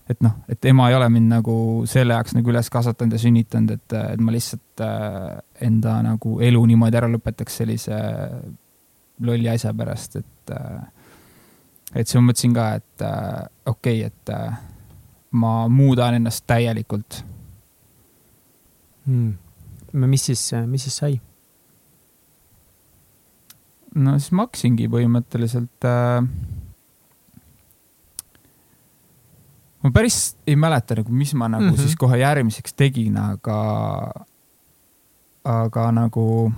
et 0.09 0.23
noh, 0.25 0.39
et 0.49 0.65
ema 0.65 0.87
ei 0.89 0.95
ole 0.97 1.09
mind 1.13 1.29
nagu 1.35 1.55
selle 1.89 2.15
jaoks 2.15 2.33
nagu 2.37 2.49
üles 2.49 2.71
kasvatanud 2.73 3.13
ja 3.13 3.21
sünnitanud, 3.21 3.75
et, 3.75 3.97
et 4.15 4.23
ma 4.23 4.33
lihtsalt 4.33 4.83
enda 5.67 5.99
nagu 6.05 6.39
elu 6.41 6.63
niimoodi 6.71 6.97
ära 6.97 7.11
lõpetaks 7.11 7.59
sellise 7.61 7.99
lolli 9.27 9.51
asja 9.51 9.73
pärast, 9.75 10.17
et 10.23 10.55
et 11.93 12.07
siis 12.07 12.15
ma 12.17 12.29
mõtlesin 12.31 12.55
ka, 12.55 12.71
et 12.79 13.05
okei 13.69 14.05
okay,, 14.05 14.09
et 14.09 15.35
ma 15.37 15.67
muudan 15.69 16.17
ennast 16.17 16.47
täielikult 16.49 17.21
hmm.. 19.05 19.33
mis 19.93 20.25
siis, 20.25 20.51
mis 20.67 20.87
siis 20.87 20.97
sai? 20.97 21.19
no 23.95 24.17
siis 24.19 24.31
ma 24.31 24.45
hakkasingi 24.47 24.87
põhimõtteliselt 24.91 25.87
äh, 25.89 26.25
ma 29.83 29.91
päris 29.95 30.35
ei 30.47 30.57
mäleta 30.59 30.99
nagu, 30.99 31.13
mis 31.13 31.33
ma 31.33 31.47
nagu 31.47 31.63
mm 31.63 31.69
-hmm. 31.69 31.81
siis 31.81 31.95
kohe 31.95 32.17
järgmiseks 32.17 32.73
tegin, 32.73 33.17
aga, 33.17 34.11
aga 35.43 35.91
nagu. 35.91 36.51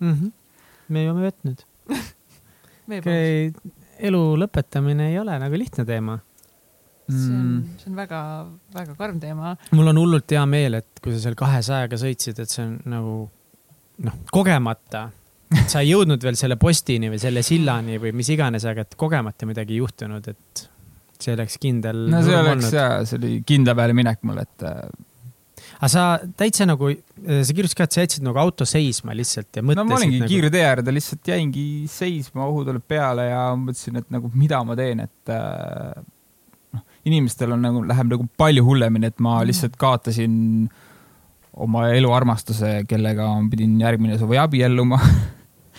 Mm 0.00 0.12
-hmm. 0.12 0.32
me 0.88 1.04
joome 1.04 1.22
vett 1.22 1.44
nüüd 1.44 1.60
okay, 2.98 3.52
elu 4.08 4.24
lõpetamine 4.40 5.10
ei 5.12 5.18
ole 5.20 5.36
nagu 5.42 5.60
lihtne 5.60 5.84
teema. 5.88 6.18
see 7.10 7.32
on, 7.34 7.46
mm. 7.46 7.78
see 7.80 7.90
on 7.90 7.96
väga-väga 7.98 8.96
karm 8.98 9.20
teema. 9.22 9.54
mul 9.76 9.92
on 9.92 10.02
hullult 10.02 10.30
hea 10.30 10.44
meel, 10.46 10.80
et 10.80 11.02
kui 11.02 11.14
sa 11.14 11.24
seal 11.24 11.38
kahesajaga 11.38 11.98
sõitsid, 12.00 12.42
et 12.42 12.52
see 12.52 12.66
on 12.66 12.76
nagu 12.90 13.16
noh, 14.06 14.20
kogemata 14.30 15.08
sa 15.70 15.82
ei 15.82 15.90
jõudnud 15.90 16.22
veel 16.22 16.38
selle 16.38 16.56
postini 16.60 17.10
või 17.10 17.20
selle 17.22 17.42
sillani 17.46 17.98
või 18.02 18.12
mis 18.16 18.30
iganes, 18.30 18.66
aga 18.70 18.84
et 18.86 18.96
kogemata 18.98 19.48
midagi 19.50 19.74
ei 19.74 19.80
juhtunud, 19.82 20.28
et 20.30 20.66
see 21.20 21.34
oleks 21.34 21.58
kindel. 21.60 22.06
no 22.12 22.22
see 22.24 22.38
oleks 22.38 22.72
jaa, 22.74 23.00
see 23.08 23.18
oli 23.18 23.32
kindla 23.46 23.74
peale 23.78 23.96
minek 23.96 24.22
mul, 24.28 24.42
et. 24.44 24.66
Äh, 25.80 25.86
aga 25.86 25.88
sa 25.88 26.02
täitsa 26.36 26.66
nagu, 26.68 26.90
sa 26.92 27.54
kirjutasid 27.56 27.78
ka, 27.78 27.86
et 27.88 27.96
sa 27.96 28.04
jätsid 28.04 28.24
nagu 28.26 28.36
auto 28.40 28.66
seisma 28.68 29.14
lihtsalt 29.16 29.56
ja 29.56 29.64
mõtlesid. 29.64 29.80
no 29.80 29.84
ma 29.88 29.96
olingi 29.96 30.20
nagu... 30.20 30.28
kiirtee 30.28 30.64
äärde, 30.68 30.92
lihtsalt 30.92 31.30
jäingi 31.32 31.66
seisma, 31.88 32.44
õhu 32.50 32.66
tuleb 32.68 32.84
peale 32.84 33.30
ja 33.30 33.46
mõtlesin, 33.56 33.96
et 34.02 34.10
nagu 34.12 34.30
mida 34.36 34.60
ma 34.66 34.76
teen, 34.76 35.00
et 35.06 35.32
äh, 35.32 35.96
noh, 36.76 36.84
inimestel 37.08 37.56
on 37.56 37.64
nagu, 37.64 37.82
läheb 37.88 38.12
nagu 38.12 38.28
palju 38.40 38.64
hullemini, 38.66 39.08
et 39.08 39.24
ma 39.24 39.38
mm. 39.38 39.48
lihtsalt 39.48 39.80
kaotasin 39.80 40.34
oma 41.60 41.88
eluarmastuse, 41.96 42.82
kellega 42.88 43.30
ma 43.32 43.48
pidin 43.52 43.78
järgmine 43.80 44.20
suvi 44.20 44.38
abielluma 44.40 45.00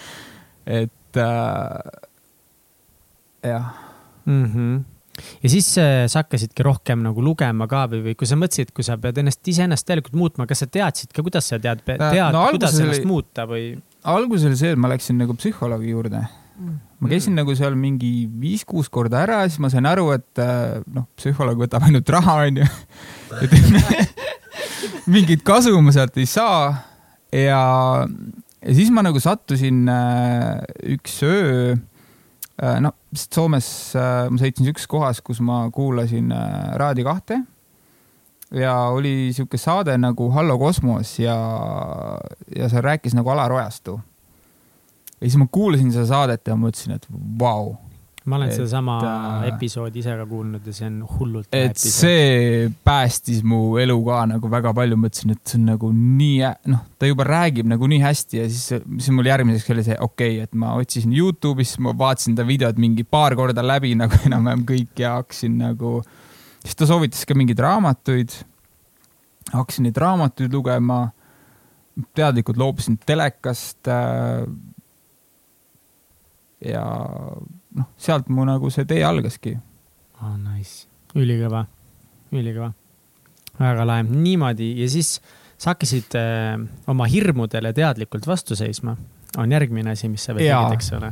et 0.82 1.22
äh, 1.22 2.02
jah 3.54 3.70
mm. 4.26 4.46
-hmm 4.50 4.82
ja 5.42 5.52
siis 5.52 5.70
äh, 5.82 6.04
sa 6.12 6.24
hakkasidki 6.24 6.66
rohkem 6.66 7.02
nagu 7.06 7.24
lugema 7.26 7.68
ka 7.72 7.86
või, 7.92 8.04
või 8.10 8.18
kui 8.20 8.30
sa 8.30 8.38
mõtlesid, 8.40 8.74
kui 8.76 8.86
sa 8.88 8.98
pead 9.02 9.22
ennast 9.22 9.48
iseennast 9.48 9.88
täielikult 9.88 10.18
muutma, 10.18 10.48
kas 10.50 10.64
sa 10.64 10.70
teadsid 10.72 11.14
ka, 11.16 11.26
kuidas 11.26 11.50
sa 11.52 11.60
tead, 11.62 11.84
tead 11.88 12.36
no,, 12.36 12.46
kuidas 12.56 12.78
ennast 12.80 13.04
oli, 13.04 13.10
muuta 13.10 13.48
või? 13.50 13.66
alguses 14.12 14.50
oli 14.50 14.60
see, 14.60 14.76
et 14.76 14.82
ma 14.82 14.92
läksin 14.92 15.20
nagu 15.22 15.36
psühholoogi 15.38 15.94
juurde 15.94 16.22
mm.. 16.24 16.78
ma 17.00 17.12
käisin 17.12 17.34
mm. 17.34 17.42
nagu 17.42 17.58
seal 17.58 17.78
mingi 17.80 18.14
viis-kuus 18.42 18.92
korda 18.94 19.24
ära, 19.26 19.42
siis 19.48 19.62
ma 19.64 19.72
sain 19.74 19.90
aru, 19.90 20.12
et 20.18 20.44
äh, 20.44 20.80
noh, 20.94 21.10
psühholoog 21.20 21.66
võtab 21.66 21.88
ainult 21.88 22.10
raha, 22.14 22.42
onju. 22.48 22.70
et 23.44 23.58
mingit 25.14 25.46
kasu 25.48 25.74
ma 25.82 25.94
sealt 25.96 26.18
ei 26.22 26.30
saa 26.30 26.72
ja 27.36 27.62
ja 28.62 28.76
siis 28.78 28.92
ma 28.94 29.04
nagu 29.06 29.22
sattusin 29.22 29.88
äh, 29.90 30.62
üks 30.96 31.22
öö, 31.26 31.74
äh, 31.74 31.80
no 32.84 32.94
Soomes 33.18 33.68
äh, 33.98 34.28
ma 34.30 34.38
sõitsin 34.42 34.68
sihukeses 34.68 34.90
kohas, 34.92 35.22
kus 35.26 35.42
ma 35.42 35.64
kuulasin 35.74 36.34
Raadio 36.78 37.08
kahte 37.08 37.42
ja 38.52 38.76
oli 38.94 39.32
sihuke 39.34 39.58
saade 39.58 39.96
nagu 39.98 40.30
Hallo 40.36 40.58
kosmos 40.60 41.16
ja, 41.20 41.36
ja 42.56 42.70
seal 42.70 42.84
rääkis 42.86 43.16
nagu 43.18 43.30
Alar 43.34 43.54
Ojastu. 43.54 44.00
ja 45.22 45.26
siis 45.26 45.38
ma 45.40 45.48
kuulasin 45.52 45.92
seda 45.92 46.06
saadet 46.06 46.48
ja 46.48 46.58
mõtlesin, 46.60 47.00
et 47.00 47.08
vau 47.40 47.76
ma 48.26 48.38
olen 48.38 48.52
sedasama 48.54 48.96
äh, 49.02 49.48
episoodi 49.50 50.02
ise 50.04 50.14
ka 50.14 50.26
kuulnud 50.30 50.66
ja 50.70 50.74
see 50.78 50.86
on 50.92 51.00
hullult. 51.16 51.48
et 51.58 51.80
see 51.82 52.68
päästis 52.86 53.40
mu 53.42 53.80
elu 53.82 53.96
ka 54.06 54.20
nagu 54.30 54.52
väga 54.52 54.74
palju, 54.78 54.98
mõtlesin, 55.02 55.34
et 55.34 55.42
see 55.50 55.58
on 55.58 55.64
nagu 55.72 55.90
nii, 55.96 56.52
noh, 56.70 56.84
ta 57.02 57.10
juba 57.10 57.26
räägib 57.26 57.72
nagu 57.72 57.90
nii 57.90 58.02
hästi 58.04 58.42
ja 58.44 58.44
siis, 58.46 58.84
siis 58.86 59.10
mul 59.16 59.30
järgmiseks 59.32 59.74
oli 59.74 59.86
see 59.88 59.98
okei 59.98 60.36
okay,, 60.38 60.46
et 60.46 60.54
ma 60.54 60.76
otsisin 60.78 61.16
Youtube'is, 61.18 61.74
ma 61.82 61.96
vaatasin 61.98 62.38
ta 62.38 62.46
videot 62.46 62.78
mingi 62.82 63.06
paar 63.08 63.34
korda 63.40 63.66
läbi 63.66 63.96
nagu 64.02 64.20
enam-vähem 64.30 64.68
kõik 64.70 65.02
ja 65.02 65.16
hakkasin 65.18 65.58
nagu, 65.64 65.98
siis 66.62 66.78
ta 66.78 66.90
soovitas 66.90 67.26
ka 67.26 67.38
mingeid 67.38 67.64
raamatuid. 67.66 68.38
hakkasin 69.50 69.90
neid 69.90 69.98
raamatuid 69.98 70.54
lugema, 70.54 71.08
teadlikult 72.14 72.62
loobusin 72.62 73.00
telekast 73.02 73.90
äh, 73.90 74.46
ja 76.62 76.86
noh, 77.78 77.90
sealt 78.02 78.30
mu 78.32 78.46
nagu 78.48 78.72
see 78.74 78.88
tee 78.90 79.04
algaski. 79.06 79.56
Oh,. 80.22 80.36
Nice, 80.38 80.86
ülikõva, 81.18 81.64
ülikõva, 82.36 82.72
väga 83.60 83.88
lahe, 83.88 84.06
niimoodi. 84.06 84.74
Ja 84.82 84.90
siis 84.92 85.16
sa 85.62 85.74
hakkasid 85.74 86.16
äh, 86.18 86.62
oma 86.92 87.08
hirmudele 87.10 87.74
teadlikult 87.78 88.28
vastu 88.30 88.58
seisma, 88.58 88.96
on 89.42 89.52
järgmine 89.52 89.94
asi, 89.96 90.10
mis 90.12 90.26
sa 90.28 90.36
veel 90.38 90.50
tegid, 90.50 90.78
eks 90.78 90.94
ole. 90.98 91.12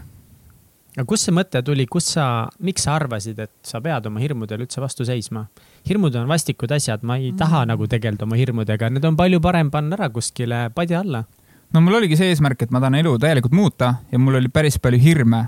aga 0.98 1.06
kust 1.10 1.28
see 1.28 1.36
mõte 1.36 1.62
tuli, 1.66 1.86
kus 1.90 2.12
sa, 2.16 2.26
miks 2.66 2.86
sa 2.86 2.98
arvasid, 3.00 3.40
et 3.40 3.54
sa 3.66 3.82
pead 3.82 4.10
oma 4.10 4.22
hirmudele 4.22 4.66
üldse 4.68 4.82
vastu 4.84 5.08
seisma? 5.08 5.48
hirmud 5.90 6.16
on 6.20 6.30
vastikud 6.30 6.72
asjad, 6.76 7.06
ma 7.08 7.18
ei 7.18 7.32
mm. 7.32 7.38
taha 7.40 7.66
nagu 7.70 7.88
tegeleda 7.90 8.26
oma 8.28 8.38
hirmudega, 8.38 8.90
need 8.94 9.06
on 9.08 9.18
palju 9.18 9.42
parem 9.42 9.70
panna 9.74 9.98
ära 9.98 10.10
kuskile 10.14 10.68
padja 10.76 11.02
alla. 11.06 11.24
No 11.74 11.82
mul 11.86 12.00
oligi 12.00 12.18
see 12.18 12.32
eesmärk, 12.34 12.66
et 12.66 12.74
ma 12.74 12.82
tahan 12.82 12.98
elu 12.98 13.14
täielikult 13.22 13.54
muuta 13.54 13.94
ja 14.12 14.20
mul 14.22 14.40
oli 14.42 14.50
päris 14.54 14.80
palju 14.82 15.02
hirme 15.02 15.46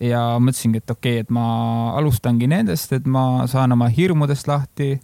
ja 0.00 0.22
mõtlesingi, 0.42 0.82
et 0.82 0.90
okei 0.90 1.18
okay,, 1.18 1.26
et 1.26 1.30
ma 1.34 1.46
alustangi 1.98 2.48
nendest, 2.50 2.92
et 2.94 3.06
ma 3.06 3.46
saan 3.50 3.74
oma 3.74 3.88
hirmudest 3.92 4.48
lahti 4.50 4.94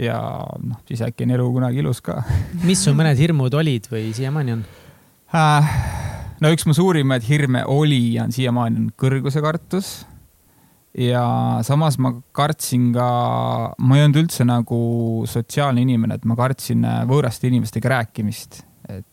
ja 0.00 0.18
noh, 0.64 0.80
siis 0.88 1.02
äkki 1.04 1.26
on 1.26 1.34
elu 1.36 1.48
kunagi 1.58 1.82
ilus 1.82 2.00
ka. 2.04 2.22
mis 2.68 2.84
su 2.84 2.94
mõned 2.96 3.18
hirmud 3.20 3.54
olid 3.60 3.90
või 3.92 4.10
siiamaani 4.16 4.56
on 4.56 4.62
äh,? 5.36 5.74
no 6.40 6.52
üks 6.54 6.64
mu 6.68 6.76
suurimaid 6.76 7.26
hirme 7.28 7.66
oli 7.68 8.16
ja 8.16 8.24
on 8.24 8.32
siiamaani 8.32 8.84
on 8.84 8.88
kõrgusekartus. 9.00 9.92
ja 10.96 11.24
samas 11.66 12.00
ma 12.02 12.14
kartsin 12.32 12.90
ka, 12.96 13.10
ma 13.76 13.98
ei 13.98 14.08
olnud 14.08 14.24
üldse 14.24 14.48
nagu 14.48 14.80
sotsiaalne 15.28 15.84
inimene, 15.84 16.16
et 16.16 16.24
ma 16.26 16.38
kartsin 16.38 16.86
võõraste 17.10 17.50
inimestega 17.52 17.92
rääkimist 17.98 18.64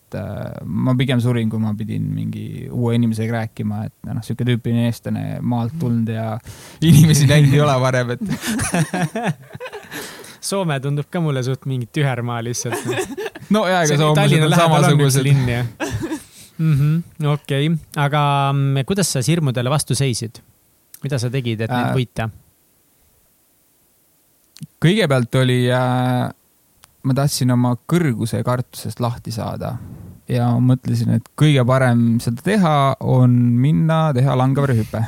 et 0.07 0.15
äh, 0.19 0.59
ma 0.63 0.95
pigem 0.95 1.19
surin, 1.23 1.49
kui 1.51 1.59
ma 1.59 1.73
pidin 1.77 2.05
mingi 2.15 2.67
uue 2.71 2.95
inimesega 2.95 3.41
rääkima, 3.41 3.83
et 3.89 3.95
noh, 4.07 4.23
sihuke 4.23 4.47
tüüpiline 4.47 4.87
eestlane 4.87 5.41
maalt 5.43 5.75
tulnud 5.81 6.07
ja 6.13 6.37
inimesi 6.81 7.27
näinud 7.27 7.55
ei 7.55 7.63
ole 7.63 7.75
varem, 7.83 8.15
et 8.15 8.21
Soome 10.47 10.77
tundub 10.79 11.09
ka 11.11 11.19
mulle 11.19 11.41
suht 11.43 11.65
mingi 11.67 11.89
tühermaa 11.91 12.37
lihtsalt. 12.45 12.85
no 13.55 13.65
ja, 13.67 13.81
ega 13.83 13.97
soomlased 13.99 14.45
on 14.45 14.53
samasugused. 14.55 15.27
Mhm, 16.57 16.93
okei, 17.33 17.67
aga 17.99 18.21
mm, 18.53 18.85
kuidas 18.87 19.11
sa 19.11 19.23
hirmudele 19.25 19.73
vastu 19.73 19.97
seisid? 19.97 20.39
mida 21.03 21.19
sa 21.21 21.29
tegid, 21.29 21.59
et 21.61 21.69
neid 21.69 21.91
äh, 21.91 21.93
võita? 21.93 22.25
kõigepealt 24.81 25.35
oli 25.37 25.59
äh, 25.69 26.31
ma 27.07 27.15
tahtsin 27.17 27.53
oma 27.55 27.75
kõrguse 27.89 28.43
kartusest 28.45 29.01
lahti 29.03 29.33
saada 29.35 29.75
ja 30.27 30.49
mõtlesin, 30.59 31.15
et 31.17 31.31
kõige 31.39 31.63
parem 31.67 32.17
seda 32.23 32.43
teha 32.43 32.75
on 32.99 33.33
minna 33.61 34.11
teha 34.15 34.35
langevarjuhüpe. 34.39 35.03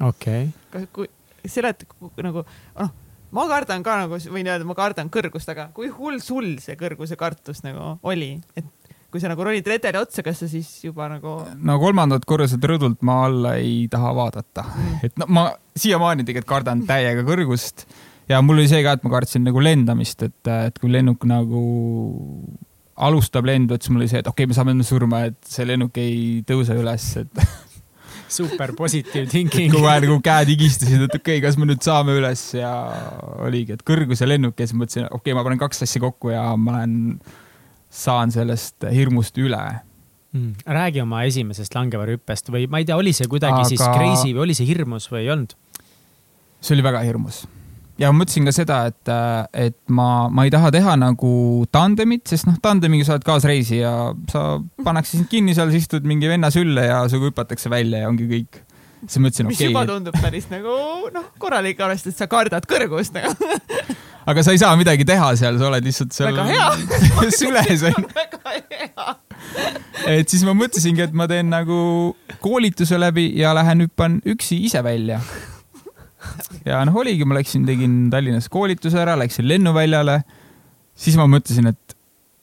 okei 0.00 0.48
okay.. 0.48 0.86
kui 0.92 1.08
seleta 1.46 1.86
nagu, 2.24 2.44
noh, 2.78 2.92
ma 3.32 3.48
kardan 3.50 3.84
ka 3.84 3.98
nagu, 4.04 4.20
võin 4.32 4.48
öelda, 4.48 4.68
ma 4.68 4.76
kardan 4.78 5.10
kõrgust, 5.12 5.50
aga 5.52 5.70
kui 5.76 5.90
hull 5.92 6.20
sul 6.24 6.54
see 6.62 6.78
kõrguse 6.80 7.18
kartus 7.20 7.64
nagu 7.66 7.96
oli, 8.08 8.34
et 8.56 8.70
kui 9.12 9.20
sa 9.20 9.28
nagu 9.28 9.44
ronid 9.44 9.66
redeli 9.68 10.00
otsa, 10.00 10.24
kas 10.24 10.40
sa 10.40 10.48
siis 10.48 10.70
juba 10.86 11.10
nagu? 11.12 11.34
no 11.60 11.76
kolmandat 11.82 12.24
korruselt 12.28 12.64
rõdult 12.64 13.02
ma 13.04 13.22
alla 13.26 13.56
ei 13.60 13.84
taha 13.92 14.14
vaadata 14.16 14.64
mm., 14.64 15.02
et 15.08 15.20
no 15.20 15.28
ma 15.28 15.50
siiamaani 15.76 16.24
tegelikult 16.24 16.54
kardan 16.54 16.86
täiega 16.88 17.24
kõrgust 17.26 17.84
ja 18.30 18.42
mul 18.44 18.60
oli 18.60 18.68
see 18.70 18.82
ka, 18.84 18.96
et 18.98 19.06
ma 19.06 19.12
kartsin 19.14 19.44
nagu 19.46 19.62
lendamist, 19.62 20.22
et, 20.28 20.52
et 20.68 20.78
kui 20.80 20.92
lennuk 20.92 21.26
nagu 21.28 21.64
alustab 23.02 23.48
lendu, 23.48 23.74
et 23.74 23.82
siis 23.82 23.92
mul 23.94 24.04
oli 24.04 24.12
see, 24.12 24.22
et 24.22 24.30
okei 24.30 24.44
okay,, 24.44 24.50
me 24.50 24.56
saame 24.56 24.74
enne 24.76 24.86
surma, 24.86 25.26
et 25.30 25.38
see 25.48 25.66
lennuk 25.68 25.98
ei 26.00 26.16
tõuse 26.48 26.76
üles, 26.78 27.08
et 27.22 27.44
super 28.32 28.72
positive 28.76 29.26
thinking. 29.28 29.72
kogu 29.72 29.88
aeg 29.90 30.06
nagu 30.06 30.18
käed 30.24 30.52
higistasid, 30.52 31.06
et 31.06 31.16
okei 31.16 31.38
okay,, 31.38 31.44
kas 31.44 31.58
me 31.60 31.68
nüüd 31.68 31.84
saame 31.84 32.16
üles 32.18 32.44
ja 32.56 32.72
oligi, 33.44 33.76
et 33.76 33.86
kõrguse 33.86 34.28
lennuk 34.28 34.58
ja 34.60 34.68
siis 34.68 34.78
mõtlesin, 34.78 35.08
okei 35.08 35.32
okay,, 35.32 35.38
ma 35.38 35.46
panen 35.46 35.60
kaks 35.60 35.84
asja 35.86 36.02
kokku 36.04 36.34
ja 36.34 36.44
ma 36.56 36.78
lähen 36.78 37.00
saan 37.92 38.32
sellest 38.32 38.86
hirmust 38.88 39.36
üle 39.40 39.60
mm.. 40.32 40.64
räägi 40.64 41.02
oma 41.02 41.24
esimesest 41.28 41.74
langevarjuhüppest 41.76 42.48
või 42.54 42.64
ma 42.72 42.80
ei 42.80 42.88
tea, 42.88 42.96
oli 42.96 43.12
see 43.16 43.28
kuidagi 43.28 43.60
Aga... 43.60 43.68
siis 43.68 43.82
crazy 43.84 44.32
või 44.32 44.46
oli 44.46 44.56
see 44.56 44.68
hirmus 44.68 45.10
või 45.12 45.26
ei 45.26 45.34
olnud? 45.34 45.52
see 46.62 46.76
oli 46.76 46.86
väga 46.86 47.02
hirmus 47.04 47.42
ja 48.00 48.10
ma 48.12 48.22
mõtlesin 48.22 48.48
ka 48.48 48.54
seda, 48.54 48.78
et, 48.90 49.12
et 49.68 49.78
ma, 49.92 50.28
ma 50.32 50.46
ei 50.46 50.52
taha 50.54 50.72
teha 50.74 50.96
nagu 51.00 51.32
tandemit, 51.74 52.24
sest 52.30 52.48
noh, 52.48 52.58
tandemiga 52.62 53.08
sa 53.08 53.16
oled 53.16 53.26
kaasreisija, 53.26 53.94
sa 54.32 54.44
pannakse 54.84 55.18
sind 55.18 55.30
kinni 55.32 55.56
seal, 55.56 55.72
sa 55.72 55.80
istud 55.80 56.06
mingi 56.08 56.30
venna 56.30 56.52
sülle 56.54 56.86
ja 56.88 57.02
sinuga 57.10 57.32
hüpatakse 57.32 57.72
välja 57.72 58.04
ja 58.04 58.12
ongi 58.12 58.28
kõik. 58.30 58.62
siis 59.06 59.18
mõtlesin, 59.18 59.50
okei 59.50 59.58
okay,. 59.58 59.68
mis 59.68 59.74
juba 59.74 59.84
tundub 59.90 60.16
päris 60.22 60.48
nagu 60.52 60.78
noh, 61.14 61.28
korralik, 61.42 61.80
arvestades, 61.80 62.16
et 62.16 62.24
sa 62.24 62.30
kardad 62.30 62.68
kõrgust 62.70 63.16
nagu 63.18 63.34
aga 64.26 64.42
sa 64.44 64.54
ei 64.54 64.60
saa 64.60 64.74
midagi 64.78 65.06
teha 65.06 65.32
seal, 65.38 65.58
sa 65.58 65.68
oled 65.68 65.86
lihtsalt 65.86 66.14
seal 66.14 66.30
väga 66.30 66.44
hea 66.48 67.30
süles 67.40 67.86
onju. 67.90 68.10
väga 68.20 68.56
hea. 68.58 69.14
et 70.16 70.30
siis 70.30 70.44
ma 70.46 70.54
mõtlesingi, 70.56 71.06
et 71.08 71.16
ma 71.16 71.28
teen 71.30 71.50
nagu 71.52 71.78
koolituse 72.44 72.98
läbi 73.00 73.30
ja 73.38 73.54
lähen 73.56 73.86
hüppan 73.86 74.20
üksi 74.34 74.62
ise 74.68 74.82
välja. 74.84 75.20
ja 76.68 76.82
noh, 76.86 76.96
oligi, 77.02 77.26
ma 77.28 77.38
läksin, 77.38 77.66
tegin 77.68 77.96
Tallinnas 78.12 78.48
koolituse 78.52 79.00
ära, 79.02 79.16
läksin 79.18 79.48
lennuväljale. 79.48 80.20
siis 80.94 81.16
ma 81.18 81.26
mõtlesin, 81.30 81.70
et, 81.72 81.96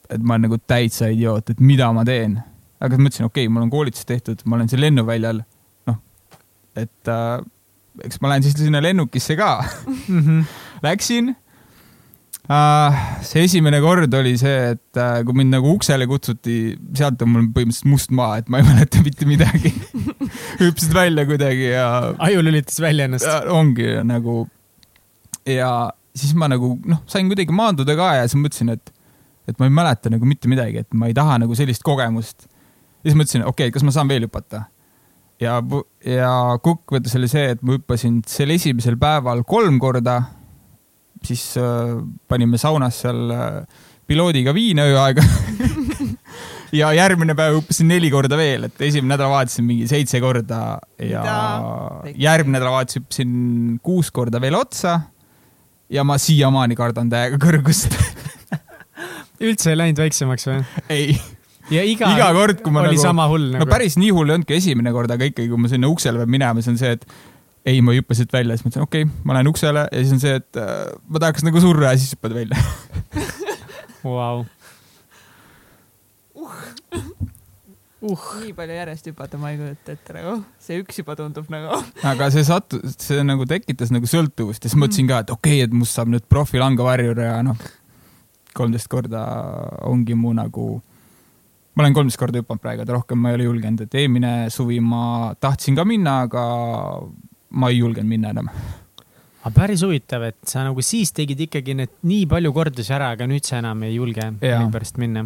et 0.09 0.21
ma 0.21 0.35
olen 0.35 0.49
nagu 0.49 0.59
täitsa 0.67 1.11
idioot, 1.13 1.53
et 1.53 1.59
mida 1.63 1.91
ma 1.95 2.05
teen. 2.07 2.39
aga 2.79 2.95
siis 2.95 3.05
mõtlesin, 3.05 3.29
okei 3.29 3.47
okay,, 3.47 3.53
mul 3.53 3.67
on 3.67 3.73
koolitus 3.73 4.07
tehtud, 4.09 4.43
ma 4.45 4.59
olen 4.59 4.71
siin 4.71 4.83
lennuväljal. 4.83 5.43
noh, 5.89 6.01
et 6.75 7.13
äh, 7.13 7.37
eks 8.05 8.21
ma 8.21 8.33
lähen 8.33 8.45
siis 8.45 8.57
sinna 8.59 8.81
lennukisse 8.83 9.35
ka. 9.39 9.51
-hmm. 9.87 10.43
Läksin 10.87 11.35
see 12.49 13.43
esimene 13.45 13.77
kord 13.83 14.13
oli 14.17 14.33
see, 14.41 14.71
et 14.73 14.97
uh, 14.97 15.19
kui 15.25 15.37
mind 15.37 15.53
nagu 15.53 15.69
uksele 15.75 16.07
kutsuti, 16.09 16.73
sealt 16.97 17.21
on 17.21 17.29
mul 17.33 17.49
põhimõtteliselt 17.53 17.89
must 17.91 18.13
maa, 18.15 18.39
et 18.41 18.49
ma 18.49 18.61
ei 18.61 18.65
mäleta 18.71 19.03
mitte 19.05 19.27
midagi 19.29 19.73
hüppasid 20.61 20.95
välja 20.95 21.27
kuidagi 21.29 21.67
ja. 21.75 21.89
aju 22.29 22.45
lülitas 22.47 22.81
välja 22.81 23.05
ennast. 23.05 23.29
ongi 23.53 23.91
nagu 24.07 24.41
ja 25.45 25.91
siis 26.17 26.33
ma 26.37 26.49
nagu 26.49 26.73
noh, 26.89 27.03
sain 27.09 27.29
kuidagi 27.29 27.53
maanduda 27.53 27.93
ka 27.99 28.15
ja 28.17 28.25
siis 28.25 28.41
mõtlesin, 28.41 28.73
et, 28.73 28.93
et 29.49 29.61
ma 29.61 29.69
ei 29.69 29.77
mäleta 29.81 30.13
nagu 30.13 30.25
mitte 30.25 30.49
midagi, 30.49 30.81
et 30.81 30.97
ma 30.97 31.11
ei 31.11 31.17
taha 31.17 31.37
nagu 31.45 31.57
sellist 31.57 31.85
kogemust. 31.85 32.49
ja 32.49 33.11
siis 33.11 33.19
mõtlesin, 33.19 33.45
okei 33.45 33.69
okay,, 33.69 33.77
kas 33.77 33.85
ma 33.85 33.93
saan 33.93 34.09
veel 34.09 34.25
hüpata 34.25 34.65
ja, 35.37 35.61
ja 36.01 36.33
kokkuvõttes 36.65 37.13
oli 37.21 37.29
see, 37.29 37.53
et 37.53 37.61
ma 37.61 37.77
hüppasin 37.77 38.23
sel 38.25 38.57
esimesel 38.57 38.97
päeval 38.97 39.45
kolm 39.45 39.77
korda 39.77 40.23
siis 41.25 41.43
äh, 41.59 41.95
panime 42.27 42.59
saunas 42.61 43.01
seal 43.03 43.33
äh, 43.35 43.85
piloodiga 44.09 44.53
viina 44.55 44.85
öö 44.89 44.97
aega 45.01 45.23
ja 46.79 46.91
järgmine 46.97 47.35
päev 47.37 47.59
hüppasin 47.59 47.89
neli 47.89 48.11
korda 48.13 48.37
veel, 48.39 48.67
et 48.69 48.81
esimene 48.89 49.15
nädalavahetus 49.15 49.61
mingi 49.65 49.87
seitse 49.89 50.21
korda 50.23 50.79
ja 51.01 51.23
järgmine 52.13 52.57
nädalavahetus 52.57 53.01
hüppasin 53.01 53.33
kuus 53.85 54.11
korda 54.11 54.41
veel 54.41 54.57
otsa. 54.59 54.99
ja 55.89 56.03
ma 56.05 56.17
siiamaani 56.21 56.77
kardan 56.77 57.09
täiega 57.09 57.39
kõrgust 57.41 57.95
üldse 59.45 59.73
ei 59.73 59.79
läinud 59.79 60.01
väiksemaks 60.03 60.47
või? 60.49 60.61
ei. 60.93 61.17
ja 61.73 61.83
iga, 61.85 62.13
iga 62.15 62.29
kord, 62.35 62.61
kui 62.63 62.73
ma 62.73 62.83
oli 62.85 62.97
nagu, 62.97 63.03
sama 63.03 63.27
hull 63.31 63.49
nagu? 63.53 63.65
no 63.65 63.71
päris 63.71 63.97
nii 63.97 64.13
hull 64.13 64.29
ei 64.29 64.37
olnudki 64.37 64.57
esimene 64.59 64.93
kord, 64.95 65.11
aga 65.15 65.29
ikkagi, 65.31 65.49
kui 65.49 65.65
ma 65.65 65.71
sinna 65.71 65.89
uksele 65.91 66.21
pean 66.21 66.33
minema, 66.37 66.61
siis 66.61 66.73
on 66.73 66.81
see, 66.81 66.97
et 66.97 67.05
ei, 67.65 67.81
ma 67.81 67.93
ei 67.93 67.99
hüppa 67.99 68.15
siit 68.17 68.33
välja, 68.33 68.55
siis 68.57 68.67
mõtlesin, 68.67 68.85
okei 68.85 69.05
okay,, 69.05 69.23
ma 69.27 69.35
lähen 69.37 69.49
uksele 69.51 69.85
ja 69.91 70.03
siis 70.03 70.13
on 70.15 70.21
see, 70.23 70.37
et 70.39 70.59
äh, 70.59 70.85
ma 71.09 71.21
tahaks 71.23 71.45
nagu 71.47 71.63
surra 71.63 71.93
ja 71.93 71.99
siis 71.99 72.15
hüppad 72.15 72.35
välja 72.37 72.59
Vau. 74.03 74.45
uh. 76.39 76.59
uh. 78.01 78.27
nii 78.43 78.53
palju 78.57 78.77
järjest 78.79 79.09
hüpata 79.11 79.41
ma 79.41 79.51
ei 79.53 79.59
kujuta 79.59 79.95
ette 79.97 80.15
nagu, 80.15 80.37
see 80.63 80.79
üks 80.83 81.01
juba 81.01 81.17
tundub 81.19 81.49
nagu 81.51 81.81
aga 82.13 82.29
see 82.33 82.45
sattus, 82.47 82.95
see 83.03 83.23
nagu 83.27 83.47
tekitas 83.49 83.91
nagu 83.95 84.09
sõltuvust 84.09 84.63
ja 84.63 84.71
siis 84.71 84.79
mõtlesin 84.79 85.11
ka, 85.11 85.23
et 85.25 85.35
okei 85.35 85.59
okay,, 85.59 85.67
et 85.67 85.75
must 85.75 85.99
saab 85.99 86.13
nüüd 86.13 86.27
profi 86.31 86.61
langevarjur 86.61 87.25
ja 87.25 87.39
noh, 87.45 87.59
kolmteist 88.55 88.91
korda 88.91 89.25
ongi 89.87 90.15
mu 90.17 90.31
nagu 90.37 90.77
ma 91.75 91.83
olen 91.85 91.95
kolmteist 91.95 92.19
korda 92.19 92.41
hüpanud 92.41 92.59
praegu, 92.63 92.83
et 92.83 92.91
rohkem 92.91 93.19
ma 93.19 93.31
ei 93.31 93.37
ole 93.37 93.45
julgenud, 93.47 93.85
et 93.85 93.93
eelmine 93.95 94.31
suvi 94.51 94.79
ma 94.83 95.33
tahtsin 95.39 95.77
ka 95.77 95.85
minna, 95.87 96.21
aga 96.27 96.43
ma 97.49 97.71
ei 97.71 97.79
julgenud 97.81 98.09
minna 98.09 98.33
enam. 98.35 98.51
aga 99.39 99.53
päris 99.55 99.83
huvitav, 99.85 100.27
et 100.29 100.39
sa 100.47 100.65
nagu 100.67 100.83
siis 100.85 101.13
tegid 101.15 101.39
ikkagi 101.47 101.75
need 101.79 101.95
nii 102.07 102.27
palju 102.29 102.53
kordusi 102.55 102.93
ära, 102.95 103.13
aga 103.15 103.27
nüüd 103.29 103.47
sa 103.47 103.59
enam 103.63 103.83
ei 103.87 103.95
julge 103.95 104.25
pärast 104.39 104.99
minna. 105.01 105.25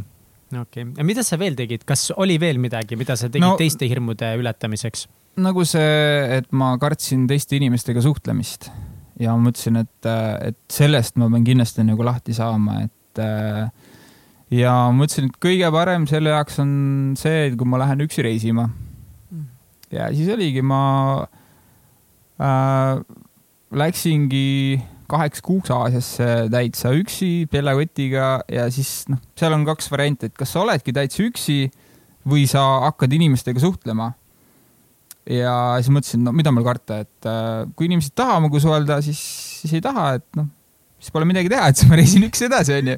okei 0.54 0.86
okay., 0.86 0.94
ja 0.98 1.08
mida 1.08 1.26
sa 1.26 1.40
veel 1.42 1.58
tegid, 1.60 1.86
kas 1.90 2.12
oli 2.16 2.40
veel 2.42 2.62
midagi, 2.62 2.98
mida 3.00 3.18
sa 3.20 3.30
tegid 3.30 3.48
no, 3.48 3.58
teiste 3.60 3.90
hirmude 3.90 4.36
ületamiseks? 4.40 5.08
nagu 5.44 5.66
see, 5.66 5.94
et 6.40 6.52
ma 6.54 6.76
kartsin 6.82 7.26
teiste 7.30 7.58
inimestega 7.58 8.04
suhtlemist 8.06 8.70
ja 9.22 9.34
mõtlesin, 9.38 9.80
et, 9.82 10.12
et 10.50 10.60
sellest 10.74 11.18
ma 11.22 11.30
pean 11.32 11.46
kindlasti 11.46 11.86
nagu 11.86 12.06
lahti 12.06 12.36
saama, 12.38 12.84
et 12.86 13.24
ja 14.54 14.74
mõtlesin, 14.94 15.30
et 15.30 15.40
kõige 15.42 15.70
parem 15.74 16.08
selle 16.10 16.34
jaoks 16.34 16.60
on 16.64 16.74
see, 17.20 17.52
kui 17.58 17.70
ma 17.70 17.82
lähen 17.84 18.04
üksi 18.06 18.26
reisima. 18.26 18.68
Mm. 19.32 19.48
ja 19.94 20.10
siis 20.16 20.30
oligi, 20.34 20.64
ma 20.66 20.82
läksingi 23.74 24.82
kaheks 25.14 25.44
kuuks 25.46 25.72
Aasiasse 25.74 26.48
täitsa 26.52 26.94
üksi 26.98 27.46
pellakotiga 27.52 28.42
ja 28.52 28.68
siis 28.74 29.04
noh, 29.12 29.22
seal 29.38 29.54
on 29.56 29.66
kaks 29.68 29.92
varianti, 29.94 30.30
et 30.30 30.38
kas 30.38 30.54
sa 30.56 30.64
oledki 30.64 30.96
täitsa 30.96 31.24
üksi 31.26 31.68
või 32.30 32.48
sa 32.50 32.64
hakkad 32.88 33.14
inimestega 33.14 33.62
suhtlema. 33.62 34.14
ja 35.30 35.54
siis 35.80 35.92
mõtlesin, 35.94 36.24
no 36.26 36.34
mida 36.36 36.52
mul 36.52 36.66
karta, 36.66 37.04
et 37.06 37.30
äh, 37.30 37.64
kui 37.78 37.88
inimesed 37.88 38.12
ei 38.12 38.20
taha 38.24 38.42
minuga 38.44 38.60
suhelda, 38.64 39.00
siis, 39.06 39.22
siis 39.62 39.78
ei 39.78 39.84
taha, 39.84 40.14
et 40.20 40.28
noh, 40.40 40.50
siis 41.00 41.14
pole 41.16 41.28
midagi 41.30 41.52
teha, 41.52 41.70
et 41.70 41.80
siis 41.80 41.92
ma 41.92 42.00
reisin 42.00 42.28
üksi 42.28 42.50
edasi, 42.50 42.80
onju 42.82 42.98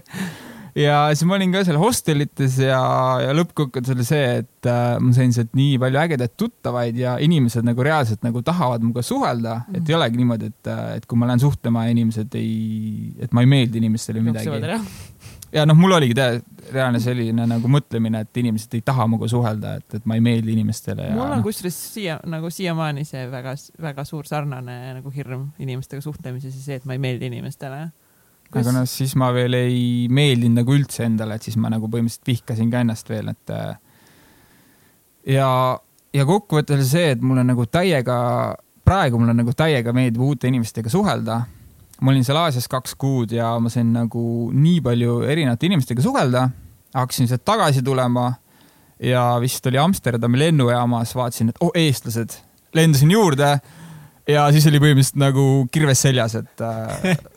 ja 0.76 0.97
siis 1.13 1.23
ma 1.28 1.38
olin 1.38 1.53
ka 1.53 1.63
seal 1.67 1.80
hostelites 1.80 2.57
ja, 2.59 2.80
ja 3.23 3.36
lõppkokkuvõttes 3.36 3.93
oli 3.95 4.05
see, 4.07 4.26
et 4.41 4.69
äh, 4.69 4.97
ma 4.99 5.13
sain 5.15 5.34
sealt 5.36 5.53
nii 5.57 5.78
palju 5.82 6.01
ägedaid 6.01 6.36
tuttavaid 6.39 6.99
ja 6.99 7.15
inimesed 7.23 7.65
nagu 7.67 7.86
reaalselt 7.86 8.26
nagu 8.26 8.43
tahavad 8.45 8.84
minuga 8.84 9.05
suhelda 9.05 9.61
mm., 9.61 9.80
et 9.80 9.91
ei 9.91 9.97
olegi 9.97 10.19
niimoodi, 10.19 10.51
et, 10.51 10.71
äh, 10.71 10.86
et 10.99 11.07
kui 11.07 11.19
ma 11.19 11.30
lähen 11.30 11.43
suhtlema 11.43 11.86
ja 11.88 11.95
inimesed 11.95 12.36
ei, 12.39 13.13
et 13.23 13.36
ma 13.36 13.45
ei 13.45 13.51
meeldi 13.55 13.80
inimestele 13.80 14.23
midagi. 14.26 14.51
ja 15.55 15.65
noh, 15.69 15.80
mul 15.80 15.95
oligi 15.95 16.17
te, 16.17 16.30
reaalne 16.73 16.99
selline 16.99 17.47
nagu 17.47 17.69
mõtlemine, 17.71 18.26
et 18.26 18.43
inimesed 18.43 18.76
ei 18.76 18.84
taha 18.86 19.07
minuga 19.07 19.30
suhelda, 19.32 19.78
et, 19.80 19.99
et 19.99 20.07
ma 20.09 20.19
ei 20.19 20.23
meeldi 20.28 20.57
inimestele. 20.57 21.11
mul 21.15 21.30
on 21.30 21.38
no. 21.39 21.43
kusjuures 21.45 21.78
siia 21.93 22.19
nagu 22.28 22.51
siiamaani 22.51 23.05
see 23.07 23.23
väga-väga 23.32 24.07
suur 24.07 24.28
sarnane 24.28 24.80
nagu 24.97 25.13
hirm 25.13 25.53
inimestega 25.61 26.03
suhtlemises 26.03 26.57
ja 26.59 26.65
see, 26.65 26.82
et 26.82 26.89
ma 26.89 26.97
ei 26.97 27.07
meeldi 27.07 27.32
inimestele. 27.32 27.86
Aga 28.54 28.72
noh, 28.72 28.86
siis 28.88 29.16
ma 29.20 29.32
veel 29.36 29.58
ei 29.58 29.80
meeldinud 30.14 30.62
nagu 30.62 30.76
üldse 30.76 31.06
endale, 31.08 31.38
et 31.38 31.48
siis 31.48 31.58
ma 31.60 31.72
nagu 31.74 31.89
põhimõtteliselt 31.91 32.30
vihkasin 32.30 32.70
ka 32.72 32.84
ennast 32.86 33.10
veel, 33.10 33.32
et 33.34 33.54
äh, 33.54 33.74
ja, 35.36 35.50
ja 36.14 36.28
kokkuvõttes 36.28 36.78
oli 36.78 36.88
see, 36.88 37.10
et 37.16 37.26
mulle 37.26 37.43
nagu 37.48 37.66
täiega, 37.68 38.18
praegu 38.86 39.20
mulle 39.20 39.36
nagu 39.38 39.56
täiega 39.58 39.93
meeldib 39.96 40.24
uute 40.24 40.50
inimestega 40.52 40.91
suhelda. 40.93 41.41
ma 42.02 42.12
olin 42.12 42.26
seal 42.28 42.38
Aasias 42.38 42.68
kaks 42.68 42.96
kuud 43.00 43.32
ja 43.32 43.54
ma 43.60 43.70
sain 43.72 43.93
nagu 43.96 44.52
nii 44.52 44.82
palju 44.84 45.22
erinevate 45.24 45.70
inimestega 45.70 46.04
suhelda, 46.04 46.50
hakkasin 46.96 47.30
sealt 47.32 47.46
tagasi 47.48 47.84
tulema 47.84 48.34
ja 49.00 49.38
vist 49.41 49.66
oli 49.68 49.80
Amsterdami 49.80 50.39
lennujaamas, 50.39 51.16
vaatasin, 51.16 51.50
et 51.52 51.64
oh, 51.64 51.72
eestlased, 51.76 52.38
lendasin 52.76 53.12
juurde 53.12 53.58
ja 54.28 54.46
siis 54.52 54.68
oli 54.70 54.82
põhimõtteliselt 54.84 55.20
nagu 55.22 55.46
kirves 55.72 56.04
seljas, 56.06 56.36
et 56.39 56.64
äh, 56.64 57.16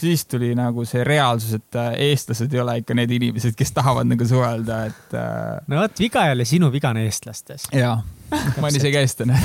siis 0.00 0.26
tuli 0.30 0.52
nagu 0.58 0.84
see 0.88 1.02
reaalsus, 1.06 1.56
et 1.58 1.78
äh, 1.78 1.90
eestlased 2.10 2.54
ei 2.54 2.62
ole 2.62 2.78
ikka 2.82 2.96
need 2.98 3.12
inimesed, 3.18 3.56
kes 3.58 3.74
tahavad 3.76 4.08
nagu 4.10 4.28
suhelda, 4.28 4.84
et. 4.90 5.16
Äh, 5.16 5.58
no 5.68 5.82
vot, 5.82 5.98
viga 6.00 6.26
ei 6.28 6.36
ole 6.36 6.46
sinu 6.48 6.70
viga 6.74 6.92
on 6.94 7.02
eestlastes. 7.02 7.68
jaa, 7.74 7.98
ma 8.32 8.62
olen 8.62 8.80
isegi 8.80 9.00
eestlane 9.02 9.38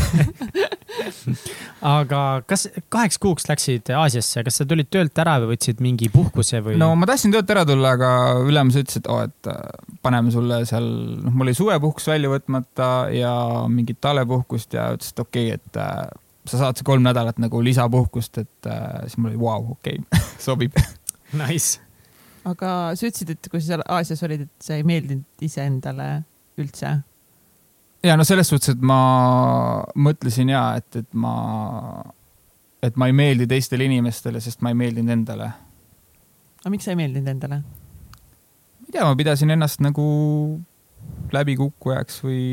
aga 1.84 2.20
kas 2.48 2.68
kaheks 2.94 3.20
kuuks 3.22 3.48
läksid 3.50 3.92
Aasiasse, 3.98 4.44
kas 4.46 4.60
sa 4.62 4.68
tulid 4.70 4.90
töölt 4.94 5.18
ära 5.20 5.36
või 5.42 5.54
võtsid 5.54 5.82
mingi 5.84 6.10
puhkuse 6.14 6.62
või? 6.66 6.78
no 6.82 6.92
ma 7.00 7.08
tahtsin 7.10 7.34
töölt 7.34 7.52
ära 7.54 7.66
tulla, 7.68 7.96
aga 7.98 8.10
ülemus 8.46 8.78
ütles, 8.80 9.00
et 9.02 9.10
oo 9.10 9.20
oh,, 9.20 9.28
et 9.28 9.52
äh, 9.52 9.62
paneme 10.06 10.34
sulle 10.34 10.64
seal, 10.70 10.90
noh, 11.24 11.34
mul 11.34 11.50
oli 11.50 11.58
suvepuhkus 11.58 12.10
välja 12.12 12.32
võtmata 12.32 12.90
ja 13.16 13.34
mingit 13.72 14.02
talvepuhkust 14.04 14.78
ja 14.78 14.92
ütles, 14.98 15.14
et 15.16 15.24
okei 15.24 15.54
okay,, 15.54 15.62
et 15.62 16.22
sa 16.50 16.60
saad 16.60 16.80
see 16.80 16.88
kolm 16.88 17.06
nädalat 17.06 17.40
nagu 17.42 17.62
lisapuhkust, 17.64 18.38
et 18.44 18.70
äh, 18.70 19.02
siis 19.08 19.18
mul 19.18 19.32
oli 19.34 19.40
vau 19.40 19.62
wow,, 19.62 19.72
okei 19.78 20.00
sobib 20.46 20.78
Nice. 21.34 21.80
aga 22.46 22.94
sa 22.94 23.08
ütlesid, 23.08 23.34
et 23.34 23.50
kui 23.50 23.62
sa 23.62 23.74
seal 23.74 23.88
Aasias 23.88 24.24
olid, 24.28 24.46
et 24.48 24.68
sa 24.68 24.78
ei 24.78 24.86
meeldinud 24.88 25.48
iseendale 25.48 26.10
üldse 26.62 26.98
ja 28.04 28.18
no 28.20 28.26
selles 28.28 28.50
suhtes, 28.52 28.76
et 28.76 28.84
ma 28.84 29.00
mõtlesin 29.96 30.52
ja 30.52 30.66
et, 30.80 30.90
et 31.00 31.10
ma, 31.16 31.36
et 32.84 33.00
ma 33.00 33.08
ei 33.10 33.16
meeldi 33.16 33.48
teistele 33.50 33.88
inimestele, 33.88 34.42
sest 34.44 34.64
ma 34.64 34.74
ei 34.74 34.80
meeldinud 34.80 35.16
endale. 35.16 35.50
aga 36.62 36.74
miks 36.74 36.88
sa 36.88 36.94
ei 36.94 37.00
meeldinud 37.00 37.32
endale? 37.36 37.62
ma 37.64 38.90
ei 38.90 38.92
tea, 38.92 39.08
ma 39.08 39.16
pidasin 39.20 39.56
ennast 39.56 39.84
nagu 39.84 40.06
läbikukkujaks 41.34 42.22
või 42.24 42.44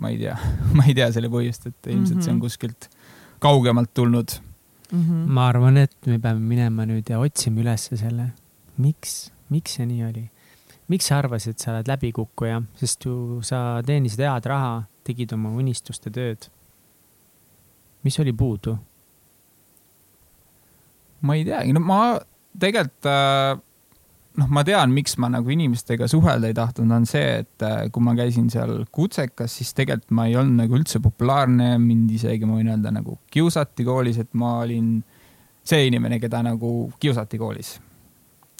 ma 0.00 0.10
ei 0.12 0.18
tea 0.20 0.36
ma 0.76 0.86
ei 0.88 0.96
tea 0.96 1.10
selle 1.14 1.30
põhjust, 1.32 1.68
et 1.70 1.90
ilmselt 1.92 2.16
mm 2.16 2.20
-hmm. 2.20 2.24
see 2.24 2.32
on 2.32 2.38
mhm. 2.38 2.44
kuskilt 2.46 2.90
kaugemalt 3.38 3.94
tulnud 3.94 4.36
mm. 4.92 5.00
-hmm. 5.00 5.24
ma 5.38 5.48
arvan, 5.48 5.76
et 5.76 5.96
me 6.06 6.18
peame 6.18 6.40
minema 6.40 6.86
nüüd 6.88 7.08
ja 7.10 7.20
otsima 7.20 7.60
ülesse 7.60 7.96
selle, 7.96 8.32
miks, 8.76 9.30
miks 9.48 9.78
see 9.78 9.86
nii 9.86 10.04
oli 10.08 10.28
miks 10.90 11.06
sa 11.06 11.20
arvasid, 11.20 11.54
et 11.54 11.62
sa 11.62 11.74
oled 11.74 11.88
läbikukkuja, 11.90 12.62
sest 12.80 13.06
ju 13.06 13.40
sa 13.46 13.80
teenisid 13.86 14.22
head 14.24 14.46
raha, 14.50 14.72
tegid 15.06 15.32
oma 15.36 15.52
unistuste 15.54 16.10
tööd. 16.10 16.50
mis 18.02 18.16
oli 18.18 18.32
puudu? 18.32 18.78
ma 21.20 21.36
ei 21.36 21.44
teagi, 21.44 21.72
no 21.76 21.82
ma 21.84 22.18
tegelikult 22.58 23.06
äh, 23.06 23.58
noh, 24.40 24.48
ma 24.48 24.64
tean, 24.66 24.94
miks 24.96 25.18
ma 25.20 25.28
nagu 25.32 25.52
inimestega 25.52 26.08
suhelda 26.10 26.48
ei 26.50 26.56
tahtnud, 26.56 26.96
on 26.96 27.06
see, 27.08 27.42
et 27.42 27.66
äh, 27.66 27.84
kui 27.92 28.04
ma 28.04 28.16
käisin 28.18 28.48
seal 28.52 28.86
kutsekas, 28.92 29.58
siis 29.60 29.74
tegelikult 29.76 30.16
ma 30.16 30.26
ei 30.30 30.38
olnud 30.40 30.64
nagu 30.64 30.78
üldse 30.78 31.02
populaarne, 31.04 31.74
mind 31.82 32.10
isegi 32.16 32.48
ma 32.48 32.58
võin 32.58 32.72
öelda 32.72 32.94
nagu 32.94 33.18
kiusati 33.30 33.86
koolis, 33.86 34.18
et 34.22 34.32
ma 34.40 34.58
olin 34.64 34.98
see 35.66 35.86
inimene, 35.90 36.18
keda 36.22 36.42
nagu 36.46 36.90
kiusati 37.02 37.38
koolis 37.40 37.76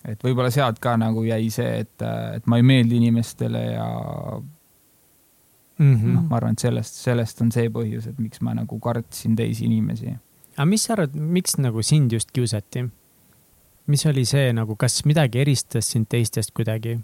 et 0.09 0.23
võib-olla 0.25 0.51
sealt 0.53 0.79
ka 0.81 0.95
nagu 1.01 1.25
jäi 1.27 1.51
see, 1.53 1.83
et, 1.85 2.05
et 2.37 2.47
ma 2.49 2.61
ei 2.61 2.65
meeldi 2.67 2.97
inimestele 3.01 3.65
ja 3.75 3.89
mm 5.81 5.95
-hmm. 5.97 6.15
noh, 6.15 6.25
ma 6.29 6.37
arvan, 6.37 6.57
et 6.57 6.59
sellest, 6.65 6.95
sellest 7.05 7.41
on 7.41 7.53
see 7.53 7.69
põhjus, 7.73 8.09
et 8.09 8.19
miks 8.19 8.41
ma 8.41 8.55
nagu 8.55 8.79
kartsin 8.79 9.37
teisi 9.37 9.65
inimesi. 9.65 10.17
aga 10.57 10.67
mis 10.67 10.85
sa 10.85 10.93
arvad, 10.93 11.15
miks 11.15 11.59
nagu 11.59 11.83
sind 11.83 12.13
just 12.13 12.31
kiusati? 12.33 12.89
Mis 13.91 14.07
oli 14.09 14.25
see 14.29 14.51
nagu, 14.57 14.77
kas 14.81 15.01
midagi 15.09 15.43
eristas 15.43 15.91
sind 15.93 16.11
teistest 16.11 16.55
kuidagi? 16.57 16.99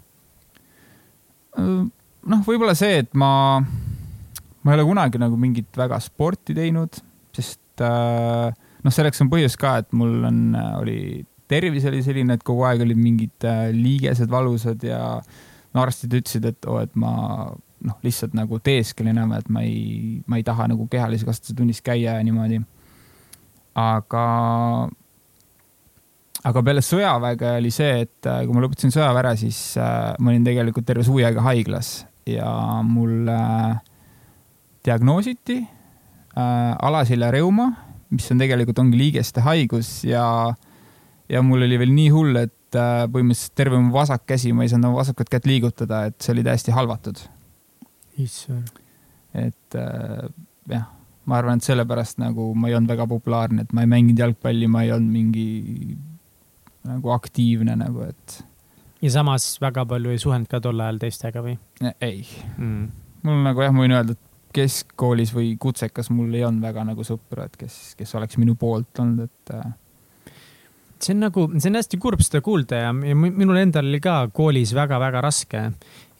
noh, 1.57 2.41
võib-olla 2.45 2.75
see, 2.77 2.99
et 3.01 3.15
ma, 3.17 3.57
ma 3.57 4.73
ei 4.73 4.77
ole 4.77 4.85
kunagi 4.85 5.21
nagu 5.21 5.39
mingit 5.41 5.79
väga 5.79 5.97
sporti 6.03 6.53
teinud, 6.57 6.99
sest 7.33 7.81
äh, 7.81 8.51
noh, 8.83 8.93
selleks 8.93 9.23
on 9.23 9.31
põhjus 9.31 9.57
ka, 9.59 9.79
et 9.81 9.89
mul 9.97 10.27
on, 10.27 10.41
oli 10.77 10.99
tervis 11.49 11.87
oli 11.89 12.03
selline, 12.05 12.37
et 12.37 12.45
kogu 12.45 12.65
aeg 12.67 12.83
olid 12.85 12.99
mingid 12.99 13.47
äh, 13.47 13.69
liigesed 13.73 14.29
valusad 14.31 14.83
ja 14.85 15.01
no 15.73 15.83
arstid 15.83 16.13
ütlesid, 16.19 16.47
et 16.49 16.67
oo 16.67 16.77
oh,, 16.77 16.83
et 16.83 16.93
ma 16.99 17.13
noh, 17.87 17.97
lihtsalt 18.03 18.35
nagu 18.37 18.59
teesklen 18.63 19.11
enam, 19.13 19.33
et 19.37 19.49
ma 19.53 19.63
ei, 19.65 20.21
ma 20.27 20.39
ei 20.39 20.45
taha 20.45 20.67
nagu 20.71 20.87
kehalise 20.91 21.27
kasvatuse 21.27 21.55
tunnis 21.57 21.81
käia 21.85 22.17
ja 22.17 22.23
niimoodi. 22.25 22.61
aga, 23.77 24.23
aga 26.47 26.63
peale 26.63 26.83
sõjaväge 26.85 27.55
oli 27.59 27.71
see, 27.73 28.03
et 28.05 28.29
äh, 28.29 28.43
kui 28.45 28.55
ma 28.55 28.63
lõpetasin 28.63 28.93
sõjaväe 28.93 29.23
ära, 29.23 29.33
siis 29.39 29.59
äh, 29.81 30.13
ma 30.21 30.31
olin 30.31 30.45
tegelikult 30.47 30.87
terve 30.87 31.05
suvi 31.07 31.25
aega 31.27 31.43
haiglas 31.47 32.05
ja 32.27 32.47
mul 32.85 33.27
äh, 33.31 33.79
diagnoositi 34.87 35.63
alaselja 36.37 37.31
reuma, 37.33 37.71
mis 38.13 38.27
on 38.29 38.37
tegelikult 38.37 38.77
ongi 38.83 38.99
liigeste 38.99 39.41
haigus 39.41 40.03
ja 40.05 40.21
ja 41.27 41.39
mul 41.41 41.65
oli 41.65 41.79
veel 41.81 41.89
nii 41.95 42.11
hull, 42.13 42.37
et 42.37 42.77
põhimõtteliselt 42.77 43.55
terve 43.57 43.79
mu 43.81 43.89
vasak 43.95 44.27
käsi, 44.29 44.51
ma 44.53 44.61
ei 44.61 44.69
saanud 44.69 44.91
oma 44.91 44.99
vasakut 45.01 45.31
kätt 45.33 45.47
liigutada, 45.49 46.03
et 46.11 46.19
see 46.21 46.35
oli 46.35 46.43
täiesti 46.45 46.75
halvatud. 46.75 47.23
issand. 48.21 48.69
et 49.33 49.79
jah, 50.69 50.85
ma 51.25 51.39
arvan, 51.41 51.57
et 51.57 51.71
sellepärast 51.71 52.21
nagu 52.21 52.51
ma 52.53 52.69
ei 52.69 52.77
olnud 52.77 52.93
väga 52.93 53.09
populaarne, 53.09 53.65
et 53.65 53.73
ma 53.73 53.87
ei 53.87 53.91
mänginud 53.95 54.21
jalgpalli, 54.21 54.69
ma 54.69 54.85
ei 54.85 54.93
olnud 54.93 55.17
mingi 55.17 55.47
nagu 56.87 57.11
aktiivne 57.15 57.77
nagu, 57.79 58.07
et. 58.07 58.37
ja 59.01 59.11
samas 59.19 59.49
väga 59.61 59.85
palju 59.89 60.13
ei 60.13 60.21
suhelnud 60.21 60.49
ka 60.51 60.61
tol 60.63 60.79
ajal 60.83 61.01
teistega 61.01 61.43
või? 61.45 61.57
ei 62.01 62.23
mm., 62.57 62.87
mul 63.27 63.43
nagu 63.45 63.65
jah, 63.65 63.75
ma 63.75 63.85
võin 63.85 63.97
öelda, 63.97 64.17
et 64.17 64.23
keskkoolis 64.57 65.33
või 65.35 65.51
kutsekas 65.61 66.09
mul 66.13 66.33
ei 66.33 66.45
olnud 66.47 66.63
väga 66.65 66.85
nagu 66.87 67.03
sõpru, 67.05 67.43
et 67.45 67.57
kes, 67.59 67.97
kes 67.99 68.15
oleks 68.17 68.39
minu 68.41 68.55
poolt 68.57 69.03
olnud, 69.03 69.27
et 69.27 69.53
äh, 69.53 69.75
see 71.03 71.13
on 71.13 71.23
nagu, 71.27 71.45
see 71.57 71.69
on 71.71 71.79
hästi 71.79 71.99
kurb 72.01 72.21
seda 72.25 72.41
kuulda 72.45 72.81
ja, 72.87 72.91
ja 73.11 73.17
minul 73.17 73.59
endal 73.61 73.87
oli 73.89 73.99
ka 74.03 74.19
koolis 74.33 74.73
väga-väga 74.77 75.21
raske. 75.25 75.63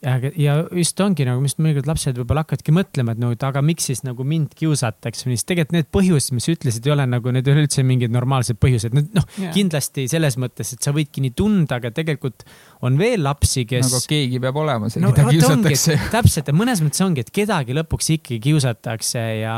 Ja, 0.03 0.17
ja 0.37 0.55
just 0.77 0.99
ongi 1.01 1.25
nagu, 1.27 1.41
mis 1.43 1.55
mõnikord 1.59 1.87
lapsed 1.89 2.17
võib-olla 2.19 2.43
hakkavadki 2.43 2.73
mõtlema, 2.75 3.15
et 3.15 3.21
no 3.21 3.31
aga 3.47 3.63
miks 3.65 3.87
siis 3.89 4.03
nagu 4.05 4.25
mind 4.27 4.53
kiusatakse 4.57 5.27
või 5.27 5.37
siis 5.37 5.47
tegelikult 5.49 5.77
need 5.77 5.89
põhjused, 5.93 6.35
mis 6.37 6.47
sa 6.47 6.53
ütlesid, 6.53 6.87
ei 6.87 6.93
ole 6.93 7.07
nagu, 7.09 7.33
need 7.33 7.47
ei 7.47 7.55
ole 7.55 7.65
üldse 7.65 7.85
mingid 7.87 8.13
normaalsed 8.13 8.59
põhjused, 8.61 8.97
noh 8.97 9.25
yeah. 9.39 9.53
kindlasti 9.55 10.07
selles 10.11 10.37
mõttes, 10.41 10.73
et 10.75 10.85
sa 10.85 10.93
võidki 10.95 11.23
nii 11.25 11.33
tunda, 11.37 11.79
aga 11.81 11.93
tegelikult 11.95 12.45
on 12.85 12.99
veel 12.99 13.23
lapsi, 13.25 13.65
kes. 13.69 13.87
nagu 13.87 14.03
keegi 14.11 14.41
peab 14.43 14.61
olema 14.63 14.91
see 14.93 15.03
no,, 15.03 15.13
keda 15.17 15.33
kiusatakse. 15.33 15.99
täpselt 16.13 16.51
ja 16.51 16.57
mõnes 16.57 16.83
mõttes 16.85 17.03
ongi, 17.05 17.25
et 17.25 17.33
kedagi 17.33 17.77
lõpuks 17.77 18.13
ikkagi 18.17 18.41
kiusatakse 18.49 19.27
ja 19.41 19.57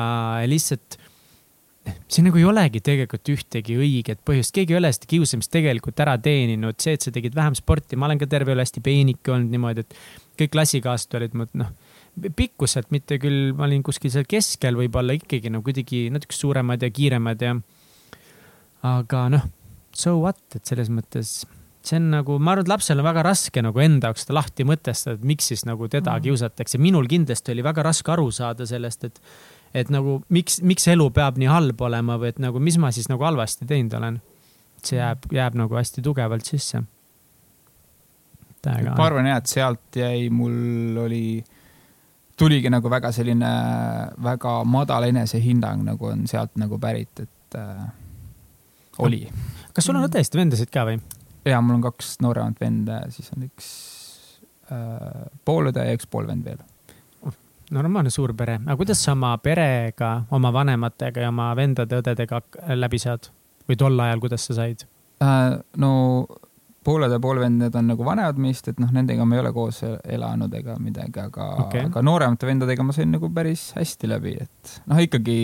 lihtsalt 0.49 0.98
siin 2.11 2.27
nagu 2.29 2.39
ei 2.39 2.45
olegi 2.47 2.81
tegelikult 2.85 3.31
ühtegi 3.33 3.77
õiget 3.79 4.21
põhjust, 4.27 4.53
keegi 4.55 4.75
ei 4.75 4.79
ole 4.79 4.91
seda 4.95 5.09
kiusamist 5.11 5.51
tegelikult 5.53 5.99
ära 6.03 6.15
teeninud, 6.21 6.77
see, 6.81 6.95
et 6.97 7.05
sa 7.05 7.13
tegid 7.15 7.35
vähem 7.37 7.57
sporti, 7.57 7.99
ma 7.99 8.09
olen 8.09 8.21
ka 8.21 8.29
terve 8.29 8.55
elu 8.55 8.63
hästi 8.63 8.83
peenike 8.85 9.33
olnud 9.35 9.53
niimoodi, 9.53 9.85
et 9.85 9.99
kõik 10.39 10.55
klassikaaslased 10.55 11.19
olid 11.19 11.37
mul 11.37 11.51
noh, 11.61 11.71
pikkuselt 12.35 12.89
mitte 12.95 13.19
küll, 13.21 13.53
ma 13.57 13.67
olin 13.67 13.83
kuskil 13.85 14.11
seal 14.13 14.27
keskel, 14.29 14.79
võib-olla 14.79 15.15
ikkagi 15.17 15.51
nagu 15.53 15.65
kuidagi 15.65 16.07
natuke 16.13 16.35
suuremad 16.35 16.83
ja 16.83 16.91
kiiremad 16.93 17.45
ja. 17.45 17.55
aga 18.87 19.23
noh, 19.35 19.47
so 19.95 20.17
what, 20.23 20.41
et 20.55 20.65
selles 20.67 20.91
mõttes 20.93 21.41
see 21.85 21.99
on 21.99 22.09
nagu, 22.11 22.37
ma 22.41 22.53
arvan, 22.53 22.67
et 22.67 22.71
lapsel 22.73 22.99
on 22.99 23.07
väga 23.07 23.23
raske 23.25 23.63
nagu 23.63 23.83
enda 23.83 24.09
jaoks 24.09 24.25
seda 24.25 24.35
lahti 24.39 24.65
mõtestada, 24.67 25.15
et 25.17 25.27
miks 25.31 25.47
siis 25.51 25.63
nagu 25.67 25.87
teda 25.87 26.17
mm. 26.17 26.25
kiusatakse. 26.27 26.81
minul 26.81 27.07
kindlasti 27.09 27.53
oli 27.53 27.63
väga 27.65 27.85
raske 27.87 28.11
aru 28.13 28.27
saada 28.35 28.67
sellest, 28.69 29.07
et 29.07 29.21
et 29.73 29.91
nagu 29.93 30.19
miks, 30.33 30.59
miks 30.65 30.87
elu 30.91 31.09
peab 31.13 31.37
nii 31.39 31.49
halb 31.49 31.81
olema 31.85 32.17
või 32.21 32.33
et 32.33 32.41
nagu, 32.41 32.61
mis 32.63 32.77
ma 32.81 32.91
siis 32.95 33.09
nagu 33.11 33.23
halvasti 33.25 33.67
teinud 33.69 33.93
olen. 33.99 34.19
see 34.83 34.97
jääb, 34.97 35.27
jääb 35.35 35.57
nagu 35.59 35.75
hästi 35.75 36.01
tugevalt 36.01 36.45
sisse. 36.47 36.81
ma 38.65 39.05
arvan 39.05 39.27
jah, 39.27 39.37
et 39.37 39.51
sealt 39.51 39.95
jäi, 39.95 40.29
mul 40.29 40.97
oli, 41.05 41.43
tuligi 42.39 42.69
nagu 42.69 42.89
väga 42.89 43.11
selline 43.11 43.51
väga 44.23 44.63
madal 44.63 45.09
enesehinnang 45.09 45.83
nagu 45.83 46.11
on 46.11 46.27
sealt 46.27 46.55
nagu 46.55 46.79
pärit, 46.79 47.19
et 47.19 47.59
äh, 47.59 47.85
oli. 48.99 49.27
kas 49.73 49.85
sul 49.85 49.99
on 49.99 50.07
õdesid 50.09 50.35
vendasid 50.39 50.73
ka 50.73 50.87
või? 50.89 50.99
ja 51.45 51.61
mul 51.61 51.77
on 51.77 51.85
kaks 51.87 52.17
nooremat 52.23 52.59
venda, 52.59 53.03
siis 53.13 53.31
on 53.35 53.45
üks 53.47 53.69
äh, 54.71 55.29
poolõde 55.45 55.85
ja 55.85 55.95
üks 55.95 56.09
poolvend 56.09 56.47
veel 56.47 56.59
normaalne 57.75 58.11
suur 58.13 58.33
pere, 58.37 58.59
aga 58.65 58.77
kuidas 58.79 59.01
sa 59.03 59.13
oma 59.17 59.35
perega, 59.43 60.13
oma 60.35 60.51
vanematega 60.53 61.25
ja 61.25 61.31
oma 61.33 61.51
vendade-õdedega 61.57 62.41
läbi 62.77 63.01
saad 63.01 63.31
või 63.69 63.79
tol 63.79 63.99
ajal, 64.05 64.23
kuidas 64.23 64.47
sa 64.49 64.57
said 64.61 64.85
äh,? 65.23 65.59
no 65.77 65.91
pooled 66.85 67.11
ja 67.11 67.19
poolvend, 67.21 67.59
need 67.61 67.75
on 67.75 67.89
nagu 67.91 68.05
vanemad 68.07 68.39
meist, 68.41 68.69
et 68.71 68.79
noh, 68.81 68.91
nendega 68.95 69.25
ma 69.27 69.35
ei 69.35 69.43
ole 69.43 69.51
koos 69.53 69.81
elanud 69.85 70.53
ega 70.57 70.77
midagi, 70.81 71.21
aga 71.21 71.49
okay., 71.65 71.85
aga 71.89 72.03
nooremate 72.05 72.47
vendadega 72.49 72.85
ma 72.85 72.95
sain 72.95 73.11
nagu 73.13 73.29
päris 73.35 73.69
hästi 73.77 74.09
läbi, 74.09 74.35
et 74.45 74.75
noh, 74.89 75.01
ikkagi 75.03 75.37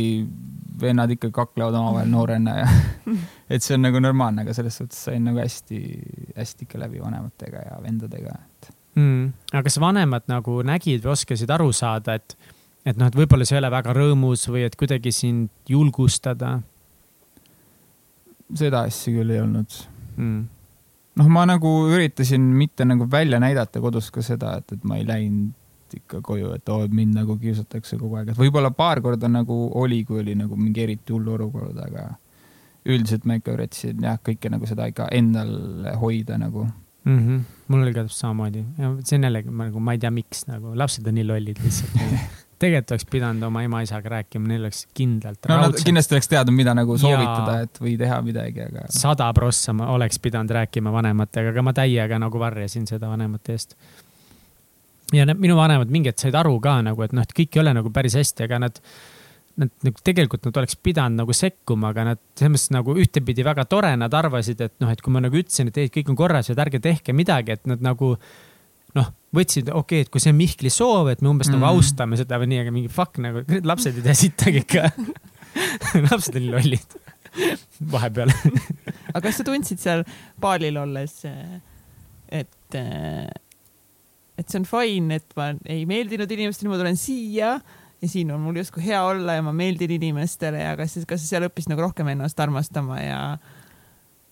vennad 0.81 1.11
ikkagi 1.15 1.35
kaklevad 1.35 1.75
omavahel 1.79 2.09
noorena 2.11 2.55
ja 2.61 2.69
et 3.53 3.63
see 3.63 3.77
on 3.77 3.85
nagu 3.85 4.01
normaalne, 4.01 4.45
aga 4.45 4.55
selles 4.57 4.79
suhtes 4.79 5.05
sain 5.09 5.27
nagu 5.27 5.39
hästi-hästi 5.43 6.67
ikka 6.67 6.81
läbi 6.81 7.03
vanematega 7.03 7.67
ja 7.67 7.77
vendadega, 7.83 8.39
et 8.39 8.71
mm.. 8.95 9.33
aga 9.51 9.63
kas 9.67 9.79
vanemad 9.81 10.27
nagu 10.31 10.61
nägid 10.65 11.03
või 11.03 11.13
oskasid 11.15 11.51
aru 11.51 11.71
saada, 11.75 12.17
et, 12.19 12.37
et 12.85 12.97
noh, 12.97 13.09
et 13.09 13.17
võib-olla 13.17 13.47
see 13.47 13.57
ei 13.57 13.63
ole 13.63 13.71
väga 13.73 13.95
rõõmus 13.95 14.47
või 14.51 14.65
et 14.67 14.77
kuidagi 14.79 15.13
sind 15.15 15.51
julgustada? 15.69 16.59
seda 18.53 18.85
asja 18.89 19.13
küll 19.15 19.33
ei 19.33 19.41
olnud 19.41 19.79
mm.? 20.17 20.41
noh, 21.21 21.29
ma 21.31 21.45
nagu 21.49 21.75
üritasin 21.91 22.41
mitte 22.55 22.87
nagu 22.87 23.07
välja 23.11 23.39
näidata 23.41 23.81
kodus 23.83 24.11
ka 24.13 24.23
seda, 24.25 24.57
et, 24.61 24.77
et 24.77 24.83
ma 24.87 24.99
ei 24.99 25.07
läinud 25.07 25.53
ikka 25.95 26.19
koju, 26.25 26.49
et 26.57 26.69
oo, 26.73 26.81
mind 26.91 27.15
nagu 27.15 27.37
kiusatakse 27.39 27.95
kogu 27.95 28.17
aeg, 28.19 28.33
et 28.33 28.39
võib-olla 28.39 28.71
paar 28.75 28.99
korda 29.05 29.29
nagu 29.31 29.69
oli, 29.79 30.01
kui 30.03 30.19
oli 30.19 30.33
nagu 30.35 30.57
mingi 30.59 30.81
eriti 30.83 31.13
hull 31.13 31.29
olukord, 31.37 31.77
aga 31.79 32.09
üldiselt 32.85 33.23
ma 33.25 33.37
ikka 33.39 33.53
üritasin 33.55 34.03
jah, 34.03 34.17
kõike 34.21 34.51
nagu 34.51 34.67
seda 34.67 34.89
ikka 34.91 35.07
endal 35.15 35.53
hoida 36.01 36.39
nagu 36.41 36.65
mm. 37.05 37.19
-hmm. 37.19 37.43
mul 37.67 37.81
oli 37.81 37.93
ka 37.93 38.03
täpselt 38.05 38.25
samamoodi 38.25 38.65
ja 38.77 38.95
see 39.03 39.19
on 39.19 39.29
jällegi 39.29 39.53
nagu 39.63 39.79
ma 39.79 39.95
ei 39.95 40.01
tea, 40.01 40.11
miks 40.11 40.47
nagu 40.49 40.73
lapsed 40.77 41.07
on 41.07 41.15
nii 41.19 41.27
lollid 41.27 41.61
lihtsalt 41.63 42.01
tegelikult 42.59 42.93
oleks 42.95 43.05
pidanud 43.11 43.43
oma 43.43 43.63
ema-isaga 43.65 44.11
rääkima, 44.13 44.47
neil 44.47 44.63
oleks 44.63 44.85
kindlalt 44.95 45.47
no, 45.49 45.57
raudselt. 45.57 45.83
kindlasti 45.87 46.15
oleks 46.15 46.29
teadnud, 46.31 46.55
mida 46.55 46.75
nagu 46.77 46.97
soovitada, 46.97 47.57
et 47.65 47.81
või 47.81 47.95
teha 47.99 48.21
midagi, 48.25 48.63
aga. 48.69 48.85
sada 48.95 49.27
prossa 49.35 49.75
ma 49.75 49.89
oleks 49.93 50.19
pidanud 50.23 50.53
rääkima 50.55 50.93
vanematega, 50.93 51.51
aga 51.51 51.65
ma 51.65 51.75
täiega 51.75 52.19
nagu 52.21 52.39
varjasin 52.39 52.87
seda 52.87 53.11
vanemate 53.11 53.57
eest. 53.57 53.75
ja 55.13 55.27
need 55.27 55.41
minu 55.41 55.57
vanemad 55.59 55.91
mingi 55.91 56.13
hetk 56.13 56.23
said 56.23 56.37
aru 56.39 56.55
ka 56.63 56.77
nagu, 56.85 57.03
et 57.03 57.15
noh, 57.15 57.27
et 57.27 57.35
kõik 57.35 57.57
ei 57.57 57.65
ole 57.65 57.75
nagu 57.75 57.91
päris 57.93 58.15
hästi, 58.21 58.47
aga 58.47 58.61
nad 58.67 58.79
nad 59.61 59.71
nagu 59.87 60.01
tegelikult 60.03 60.47
nad 60.49 60.57
oleks 60.59 60.75
pidanud 60.83 61.21
nagu 61.21 61.35
sekkuma, 61.35 61.93
aga 61.93 62.09
nad 62.11 62.21
selles 62.35 62.51
mõttes 62.51 62.73
nagu 62.75 62.95
ühtepidi 62.99 63.45
väga 63.47 63.63
tore, 63.71 63.93
nad 63.99 64.13
arvasid, 64.15 64.59
et 64.65 64.75
noh, 64.83 64.91
et 64.91 65.03
kui 65.03 65.13
ma 65.15 65.21
nagu 65.23 65.39
ütlesin, 65.39 65.71
et 65.71 65.79
ei, 65.79 65.91
kõik 65.93 66.11
on 66.11 66.19
korras, 66.19 66.49
et 66.51 66.59
ärge 66.59 66.81
tehke 66.83 67.15
midagi, 67.15 67.55
et 67.55 67.69
nad 67.71 67.83
nagu 67.83 68.15
noh, 68.95 69.11
võtsid, 69.35 69.69
okei 69.71 69.79
okay,, 69.79 70.05
et 70.05 70.11
kui 70.11 70.23
see 70.23 70.33
on 70.33 70.39
Mihkli 70.39 70.71
soov, 70.71 71.11
et 71.11 71.23
me 71.23 71.31
umbes 71.31 71.49
mm. 71.49 71.57
nagu 71.57 71.75
austame 71.75 72.19
seda 72.19 72.39
või 72.41 72.51
nii, 72.51 72.61
aga 72.65 72.75
mingi 72.75 72.91
fuck 72.91 73.19
nagu, 73.23 73.43
lapsed 73.71 73.99
ei 73.99 74.05
tea 74.05 74.17
sittagi 74.25 74.63
ikka 74.63 74.89
lapsed 76.09 76.35
on 76.35 76.43
nii 76.43 76.51
lollid. 76.53 76.99
Vahepeal. 77.91 78.31
Aga 79.15 79.25
kas 79.27 79.39
sa 79.39 79.45
tundsid 79.47 79.81
seal 79.81 80.05
baalil 80.39 80.77
olles, 80.79 81.17
et, 82.31 82.77
et 82.79 84.47
see 84.47 84.59
on 84.61 84.67
fine, 84.67 85.19
et 85.19 85.35
ma 85.35 85.49
ei 85.67 85.83
meeldinud 85.89 86.31
inimestele, 86.31 86.71
ma 86.71 86.79
tulen 86.79 86.99
siia 86.99 87.57
ja 88.05 88.11
siin 88.11 88.31
on 88.35 88.43
mul 88.45 88.61
justkui 88.61 88.85
hea 88.85 89.01
olla 89.03 89.39
ja 89.39 89.43
ma 89.45 89.53
meeldin 89.55 89.97
inimestele 89.97 90.61
ja 90.61 90.77
kas, 90.77 90.99
kas 91.09 91.23
sa 91.23 91.35
seal 91.35 91.49
õppisid 91.49 91.73
nagu 91.73 91.85
rohkem 91.87 92.13
ennast 92.13 92.39
armastama 92.39 93.01
ja 93.01 93.19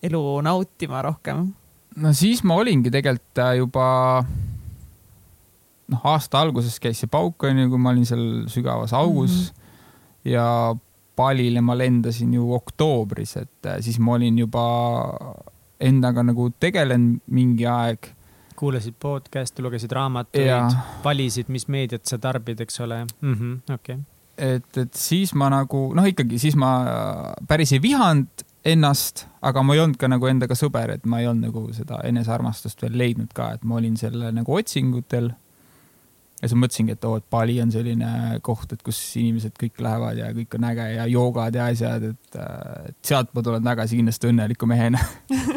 elu 0.04 0.22
nautima 0.46 1.02
rohkem? 1.04 1.48
no 1.96 2.14
siis 2.16 2.44
ma 2.46 2.58
olingi 2.62 2.92
tegelikult 2.94 3.42
äh, 3.42 3.56
juba 3.60 3.86
noh, 5.90 6.08
aasta 6.14 6.40
alguses 6.40 6.78
käis 6.82 7.02
see 7.02 7.10
pauk 7.10 7.46
onju, 7.48 7.68
kui 7.72 7.82
ma 7.82 7.92
olin 7.94 8.08
seal 8.08 8.26
sügavas 8.52 8.94
augus 8.96 9.36
mm 9.36 9.44
-hmm. 9.44 10.34
ja 10.34 10.48
Palile 11.14 11.60
ma 11.62 11.76
lendasin 11.78 12.32
ju 12.34 12.48
oktoobris, 12.54 13.36
et 13.36 13.66
äh, 13.66 13.78
siis 13.80 13.98
ma 13.98 14.16
olin 14.16 14.38
juba 14.38 14.64
endaga 15.80 16.22
nagu 16.22 16.50
tegelenud 16.60 17.20
mingi 17.30 17.66
aeg 17.66 18.08
kuulasid 18.56 18.96
podcast'e, 19.00 19.62
lugesid 19.62 19.92
raamatuid, 19.92 20.78
valisid, 21.04 21.50
mis 21.52 21.68
meediat 21.68 22.06
sa 22.06 22.18
tarbid, 22.18 22.60
eks 22.60 22.80
ole 22.80 23.04
mm 23.04 23.34
-hmm,. 23.34 23.74
okei 23.74 23.94
okay. 23.94 24.56
et, 24.56 24.78
et 24.78 24.94
siis 24.94 25.34
ma 25.34 25.50
nagu 25.50 25.86
noh, 25.94 26.06
ikkagi 26.06 26.38
siis 26.38 26.56
ma 26.56 26.74
päris 27.48 27.72
ei 27.72 27.82
vihanud 27.82 28.44
ennast, 28.64 29.26
aga 29.42 29.62
ma 29.62 29.74
ei 29.74 29.80
olnud 29.80 29.96
ka 30.00 30.08
nagu 30.08 30.26
endaga 30.26 30.56
sõber, 30.56 30.90
et 30.90 31.06
ma 31.06 31.20
ei 31.20 31.28
olnud 31.28 31.50
nagu 31.50 31.72
seda 31.76 32.00
enesearmastust 32.08 32.82
veel 32.82 32.98
leidnud 32.98 33.32
ka, 33.36 33.52
et 33.52 33.64
ma 33.64 33.76
olin 33.76 33.96
selle 34.00 34.32
nagu 34.32 34.56
otsingutel 34.56 35.32
ja 36.42 36.48
siis 36.50 36.58
mõtlesingi, 36.60 36.94
et 36.96 37.04
oo, 37.08 37.18
et 37.20 37.26
Bali 37.30 37.56
on 37.62 37.70
selline 37.72 38.08
koht, 38.44 38.74
et 38.74 38.82
kus 38.84 38.98
inimesed 39.20 39.54
kõik 39.60 39.80
lähevad 39.84 40.18
ja 40.18 40.30
kõik 40.36 40.56
on 40.58 40.66
äge 40.70 40.88
ja 40.96 41.06
joogad 41.10 41.56
ja 41.56 41.68
asjad, 41.72 42.04
et, 42.10 42.38
äh, 42.40 42.90
et 42.90 42.98
sealt 43.06 43.30
ma 43.36 43.44
tulen 43.46 43.64
tagasi 43.64 44.00
kindlasti 44.00 44.30
õnneliku 44.32 44.68
mehena. 44.68 45.00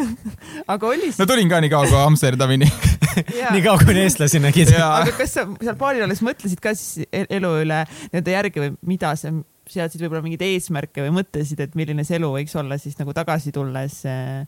Aga 0.73 0.93
oli 0.93 1.09
siis? 1.09 1.19
no 1.19 1.28
tulin 1.30 1.51
ka 1.51 1.59
nii 1.63 1.73
kaua 1.73 1.89
kui 1.89 1.99
Amsterdamini. 2.03 2.69
Nii 3.17 3.63
kaua, 3.65 3.82
kuni 3.82 4.03
eestlasi 4.03 4.38
nägid 4.38 4.69
aga 4.78 5.09
kas 5.17 5.32
sa 5.34 5.43
seal 5.57 5.78
Balil 5.80 6.03
olles 6.05 6.19
mõtlesid 6.21 6.59
ka 6.61 6.75
siis 6.78 7.07
e-, 7.09 7.25
elu 7.34 7.49
üle 7.63 7.80
nii-öelda 7.88 8.36
järgi 8.36 8.61
või 8.61 8.75
mida 8.86 9.15
sa 9.17 9.32
seadsid 9.67 10.03
võib-olla 10.03 10.21
mingeid 10.21 10.43
eesmärke 10.45 11.01
või 11.01 11.15
mõtlesid, 11.17 11.63
et 11.65 11.73
milline 11.80 12.05
see 12.05 12.19
elu 12.19 12.30
võiks 12.36 12.53
olla 12.59 12.78
siis 12.78 12.93
nagu 12.99 13.15
tagasi 13.17 13.51
tulles 13.55 14.03
äh, 14.05 14.45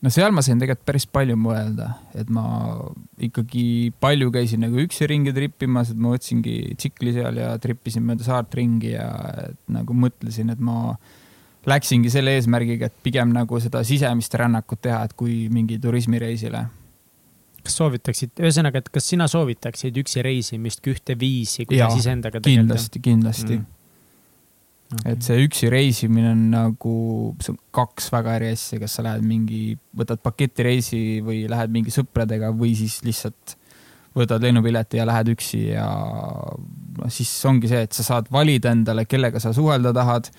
no 0.00 0.12
seal 0.12 0.32
ma 0.34 0.42
sain 0.44 0.60
tegelikult 0.60 0.86
päris 0.88 1.06
palju 1.10 1.36
mõelda, 1.40 1.90
et 2.18 2.30
ma 2.32 2.44
ikkagi 3.20 3.92
palju 4.00 4.30
käisin 4.34 4.64
nagu 4.64 4.80
üksi 4.82 5.08
ringi 5.10 5.34
trippimas, 5.36 5.92
et 5.92 6.00
ma 6.00 6.14
võtsingi 6.14 6.74
tsikli 6.80 7.14
seal 7.16 7.40
ja 7.40 7.52
trippisin 7.60 8.04
mööda 8.06 8.26
saart 8.26 8.56
ringi 8.58 8.94
ja 8.94 9.08
nagu 9.72 9.96
mõtlesin, 9.96 10.52
et 10.54 10.62
ma 10.64 10.94
läksingi 11.68 12.12
selle 12.12 12.38
eesmärgiga, 12.38 12.88
et 12.88 13.02
pigem 13.04 13.34
nagu 13.36 13.60
seda 13.60 13.82
sisemist 13.84 14.36
rännakut 14.40 14.80
teha, 14.86 15.02
et 15.04 15.16
kui 15.18 15.42
mingi 15.52 15.76
turismireisile. 15.82 16.64
kas 17.60 17.74
soovitaksid, 17.76 18.32
ühesõnaga, 18.40 18.80
et 18.80 18.88
kas 18.88 19.04
sina 19.12 19.26
soovitaksid 19.28 19.96
üksi 20.00 20.24
reisimist 20.24 20.80
kui 20.80 20.94
ühte 20.96 21.18
viisi, 21.20 21.66
kuidas 21.68 21.98
iseendaga 22.00 22.40
tegeleda? 22.40 22.62
kindlasti, 22.62 23.02
kindlasti 23.04 23.58
mm 23.58 23.76
okay.. 24.98 25.12
et 25.12 25.22
see 25.24 25.46
üksi 25.46 25.70
reisimine 25.72 26.32
on 26.34 26.42
nagu, 26.52 26.96
see 27.42 27.54
on 27.54 27.60
kaks 27.76 28.10
väga 28.14 28.36
eri 28.40 28.52
asja, 28.56 28.80
kas 28.82 28.98
sa 28.98 29.06
lähed 29.06 29.24
mingi, 29.26 29.62
võtad 29.96 30.22
paketireisi 30.24 31.20
või 31.26 31.44
lähed 31.50 31.72
mingi 31.74 31.94
sõpradega 31.94 32.52
või 32.56 32.74
siis 32.78 33.00
lihtsalt 33.06 33.56
võtad 34.16 34.42
lennupileti 34.42 34.98
ja 34.98 35.06
lähed 35.06 35.30
üksi 35.34 35.60
ja 35.70 35.86
noh, 35.86 37.12
siis 37.12 37.30
ongi 37.46 37.70
see, 37.70 37.84
et 37.86 37.94
sa 37.96 38.06
saad 38.06 38.30
valida 38.32 38.72
endale, 38.74 39.06
kellega 39.06 39.42
sa 39.42 39.54
suhelda 39.56 39.94
tahad. 39.96 40.30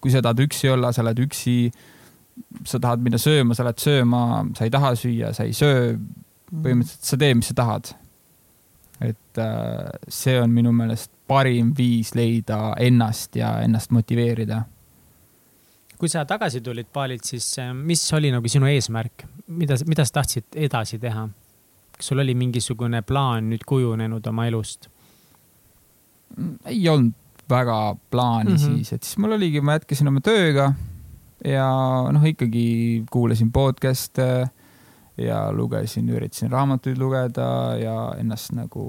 kui 0.00 0.10
sa 0.10 0.22
tahad 0.24 0.40
üksi 0.40 0.70
olla, 0.72 0.92
sa 0.92 1.02
oled 1.04 1.18
üksi. 1.26 1.70
sa 2.64 2.80
tahad 2.80 3.02
minna 3.04 3.18
sööma, 3.20 3.54
sa 3.54 3.66
lähed 3.66 3.78
sööma, 3.78 4.20
sa 4.56 4.64
ei 4.64 4.70
taha 4.70 4.94
süüa, 4.96 5.32
sa 5.36 5.44
ei 5.44 5.52
söö. 5.52 5.96
põhimõtteliselt 6.50 7.06
sa 7.12 7.16
tee, 7.16 7.34
mis 7.34 7.50
sa 7.52 7.54
tahad. 7.54 7.94
et 9.00 9.38
äh, 9.38 9.90
see 10.08 10.40
on 10.40 10.50
minu 10.50 10.72
meelest 10.72 11.10
parim 11.30 11.72
viis 11.78 12.14
leida 12.18 12.74
ennast 12.82 13.36
ja 13.38 13.54
ennast 13.64 13.94
motiveerida. 13.94 14.62
kui 16.00 16.08
sa 16.08 16.24
tagasi 16.24 16.62
tulid 16.64 16.88
Balilt, 16.92 17.24
siis 17.28 17.46
äh, 17.60 17.74
mis 17.76 18.02
oli 18.16 18.30
nagu 18.32 18.48
sinu 18.48 18.66
eesmärk, 18.66 19.26
mida, 19.46 19.76
mida 19.86 20.04
sa 20.08 20.20
tahtsid 20.20 20.56
edasi 20.68 20.98
teha? 20.98 21.28
kas 21.96 22.08
sul 22.08 22.22
oli 22.22 22.34
mingisugune 22.34 23.02
plaan 23.02 23.50
nüüd 23.52 23.66
kujunenud 23.68 24.26
oma 24.26 24.46
elust? 24.48 24.88
ei 26.66 26.88
olnud 26.88 27.14
väga 27.50 27.96
plaani 28.10 28.50
mm 28.50 28.56
-hmm. 28.56 28.76
siis, 28.76 28.92
et 28.92 29.02
siis 29.02 29.18
mul 29.18 29.32
oligi, 29.32 29.60
ma 29.60 29.76
jätkasin 29.78 30.08
oma 30.08 30.20
tööga 30.20 30.72
ja 31.44 31.68
noh, 32.12 32.24
ikkagi 32.24 33.04
kuulasin 33.10 33.52
podcast'e 33.52 34.48
ja 35.18 35.52
lugesin, 35.52 36.08
üritasin 36.08 36.50
raamatuid 36.50 36.98
lugeda 36.98 37.76
ja 37.76 38.14
ennast 38.18 38.52
nagu 38.52 38.84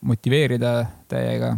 motiveerida 0.00 0.86
täiega 1.08 1.56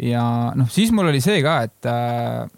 ja 0.00 0.24
noh, 0.56 0.68
siis 0.70 0.92
mul 0.94 1.10
oli 1.10 1.20
see 1.22 1.40
ka, 1.44 1.60
et, 1.66 1.88
äh, 1.88 2.48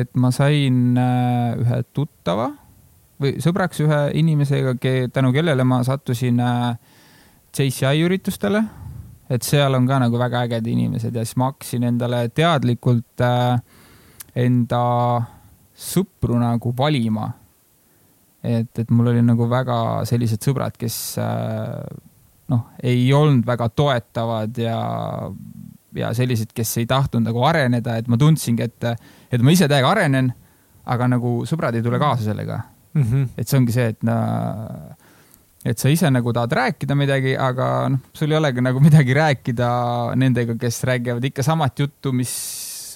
et 0.00 0.10
ma 0.20 0.32
sain 0.34 0.98
äh, 0.98 1.58
ühe 1.60 1.80
tuttava 1.94 2.50
või 3.20 3.36
sõbraks 3.42 3.82
ühe 3.84 4.00
inimesega, 4.16 4.76
tänu 5.12 5.32
kellele 5.34 5.66
ma 5.68 5.82
sattusin 5.84 6.40
JCI 6.40 7.90
äh, 7.90 8.04
üritustele. 8.06 8.64
et 9.30 9.46
seal 9.46 9.74
on 9.76 9.84
ka 9.86 10.00
nagu 10.02 10.18
väga 10.18 10.40
ägedad 10.46 10.66
inimesed 10.66 11.14
ja 11.14 11.22
siis 11.22 11.36
ma 11.38 11.52
hakkasin 11.52 11.84
endale 11.86 12.24
teadlikult 12.34 13.22
enda 14.34 14.80
sõpru 15.76 16.38
nagu 16.40 16.72
valima. 16.76 17.28
et, 18.42 18.78
et 18.78 18.90
mul 18.90 19.12
oli 19.12 19.22
nagu 19.22 19.46
väga 19.46 20.04
sellised 20.08 20.42
sõbrad, 20.42 20.74
kes 20.80 21.18
noh, 22.50 22.64
ei 22.82 23.12
olnud 23.12 23.46
väga 23.46 23.68
toetavad 23.68 24.58
ja 24.58 24.80
ja 25.96 26.12
sellised, 26.14 26.52
kes 26.54 26.76
ei 26.82 26.86
tahtnud 26.90 27.26
nagu 27.26 27.44
areneda, 27.46 27.96
et 28.00 28.08
ma 28.10 28.18
tundsingi, 28.20 28.68
et, 28.68 28.88
et 29.32 29.42
ma 29.42 29.54
ise 29.54 29.68
täiega 29.70 29.90
arenen, 29.90 30.32
aga 30.90 31.08
nagu 31.10 31.40
sõbrad 31.48 31.76
ei 31.76 31.84
tule 31.84 31.98
kaasa 32.00 32.30
sellega 32.30 32.60
mm. 32.94 33.02
-hmm. 33.02 33.28
et 33.36 33.48
see 33.48 33.58
ongi 33.58 33.74
see, 33.74 33.90
et 33.92 34.02
no, 34.06 34.16
et 35.64 35.78
sa 35.78 35.92
ise 35.92 36.10
nagu 36.10 36.32
tahad 36.32 36.52
rääkida 36.56 36.96
midagi, 36.96 37.36
aga 37.36 37.88
noh, 37.92 38.00
sul 38.16 38.32
ei 38.32 38.38
olegi 38.38 38.64
nagu 38.64 38.80
midagi 38.80 39.14
rääkida 39.14 39.70
nendega, 40.16 40.56
kes 40.60 40.82
räägivad 40.84 41.24
ikka 41.24 41.42
samat 41.42 41.78
juttu, 41.78 42.12
mis 42.12 42.32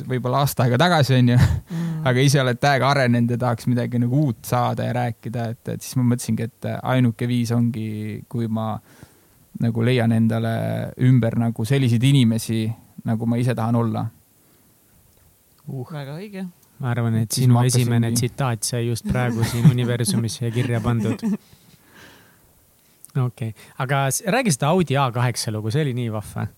võib-olla 0.08 0.42
aasta 0.42 0.64
aega 0.64 0.78
tagasi 0.80 1.14
onju 1.14 1.36
mm., 1.38 1.90
aga 2.08 2.20
ise 2.20 2.40
oled 2.42 2.58
täiega 2.60 2.88
arenenud 2.90 3.30
ja 3.30 3.38
tahaks 3.38 3.68
midagi 3.70 4.00
nagu 4.02 4.26
uut 4.26 4.42
saada 4.48 4.88
ja 4.88 4.94
rääkida, 4.96 5.48
et, 5.54 5.68
et 5.76 5.82
siis 5.82 5.96
ma 6.00 6.06
mõtlesingi, 6.10 6.48
et 6.48 6.70
ainuke 6.82 7.28
viis 7.28 7.52
ongi, 7.54 8.24
kui 8.28 8.48
ma 8.48 8.74
nagu 9.62 9.84
leian 9.86 10.12
endale 10.12 10.54
ümber 11.06 11.36
nagu 11.38 11.64
selliseid 11.68 12.02
inimesi, 12.02 12.64
nagu 13.04 13.26
ma 13.28 13.38
ise 13.40 13.54
tahan 13.54 13.76
olla 13.80 14.06
uh.. 15.68 15.88
väga 15.92 16.18
õige. 16.18 16.46
ma 16.82 16.92
arvan, 16.92 17.18
et 17.22 17.32
sinu 17.32 17.60
esimene 17.64 18.12
tsitaat 18.14 18.66
sai 18.66 18.86
just 18.88 19.08
praegu 19.08 19.44
siin 19.48 19.70
universumisse 19.70 20.50
kirja 20.54 20.80
pandud. 20.84 21.20
okei 23.16 23.24
okay., 23.26 23.52
aga 23.78 24.06
räägi 24.36 24.56
seda 24.56 24.72
Audi 24.72 24.98
A8 25.00 25.52
lugu, 25.54 25.72
see 25.74 25.84
oli 25.86 25.94
nii 25.96 26.12
vahva. 26.14 26.48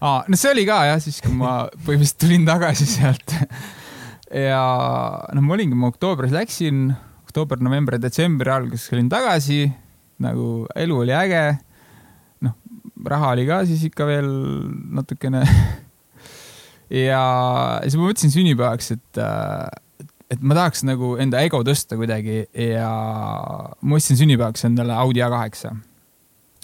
aa, 0.00 0.20
no 0.28 0.36
see 0.36 0.52
oli 0.52 0.66
ka 0.68 0.84
jah, 0.90 1.00
siis 1.02 1.20
kui 1.24 1.34
ma 1.36 1.64
põhimõtteliselt 1.86 2.20
tulin 2.26 2.46
tagasi 2.48 2.86
sealt 2.96 3.38
ja 4.34 4.62
noh, 5.34 5.44
ma 5.44 5.54
olingi, 5.56 5.76
ma 5.78 5.90
oktoobris 5.92 6.32
läksin, 6.34 6.88
oktoober, 7.26 7.60
november, 7.62 7.98
detsembri 8.02 8.50
alguses 8.52 8.92
olin 8.94 9.08
tagasi, 9.12 9.66
nagu 10.24 10.66
elu 10.78 10.98
oli 11.04 11.14
äge. 11.14 11.44
Noh, 13.04 13.10
raha 13.12 13.32
oli 13.36 13.46
ka 13.48 13.62
siis 13.68 13.84
ikka 13.90 14.08
veel 14.08 14.28
natukene 14.96 15.44
ja 17.04 17.22
siis 17.84 17.96
ma 17.98 18.08
mõtlesin 18.08 18.32
sünnipäevaks, 18.34 18.92
et, 18.96 19.24
et 20.32 20.44
ma 20.44 20.56
tahaks 20.56 20.84
nagu 20.88 21.14
enda 21.20 21.42
ego 21.44 21.62
tõsta 21.66 21.98
kuidagi 22.00 22.44
ja 22.74 22.90
ma 23.80 23.98
ostsin 23.98 24.20
sünnipäevaks 24.20 24.66
endale 24.70 24.96
Audi 24.96 25.24
A8 25.24 25.74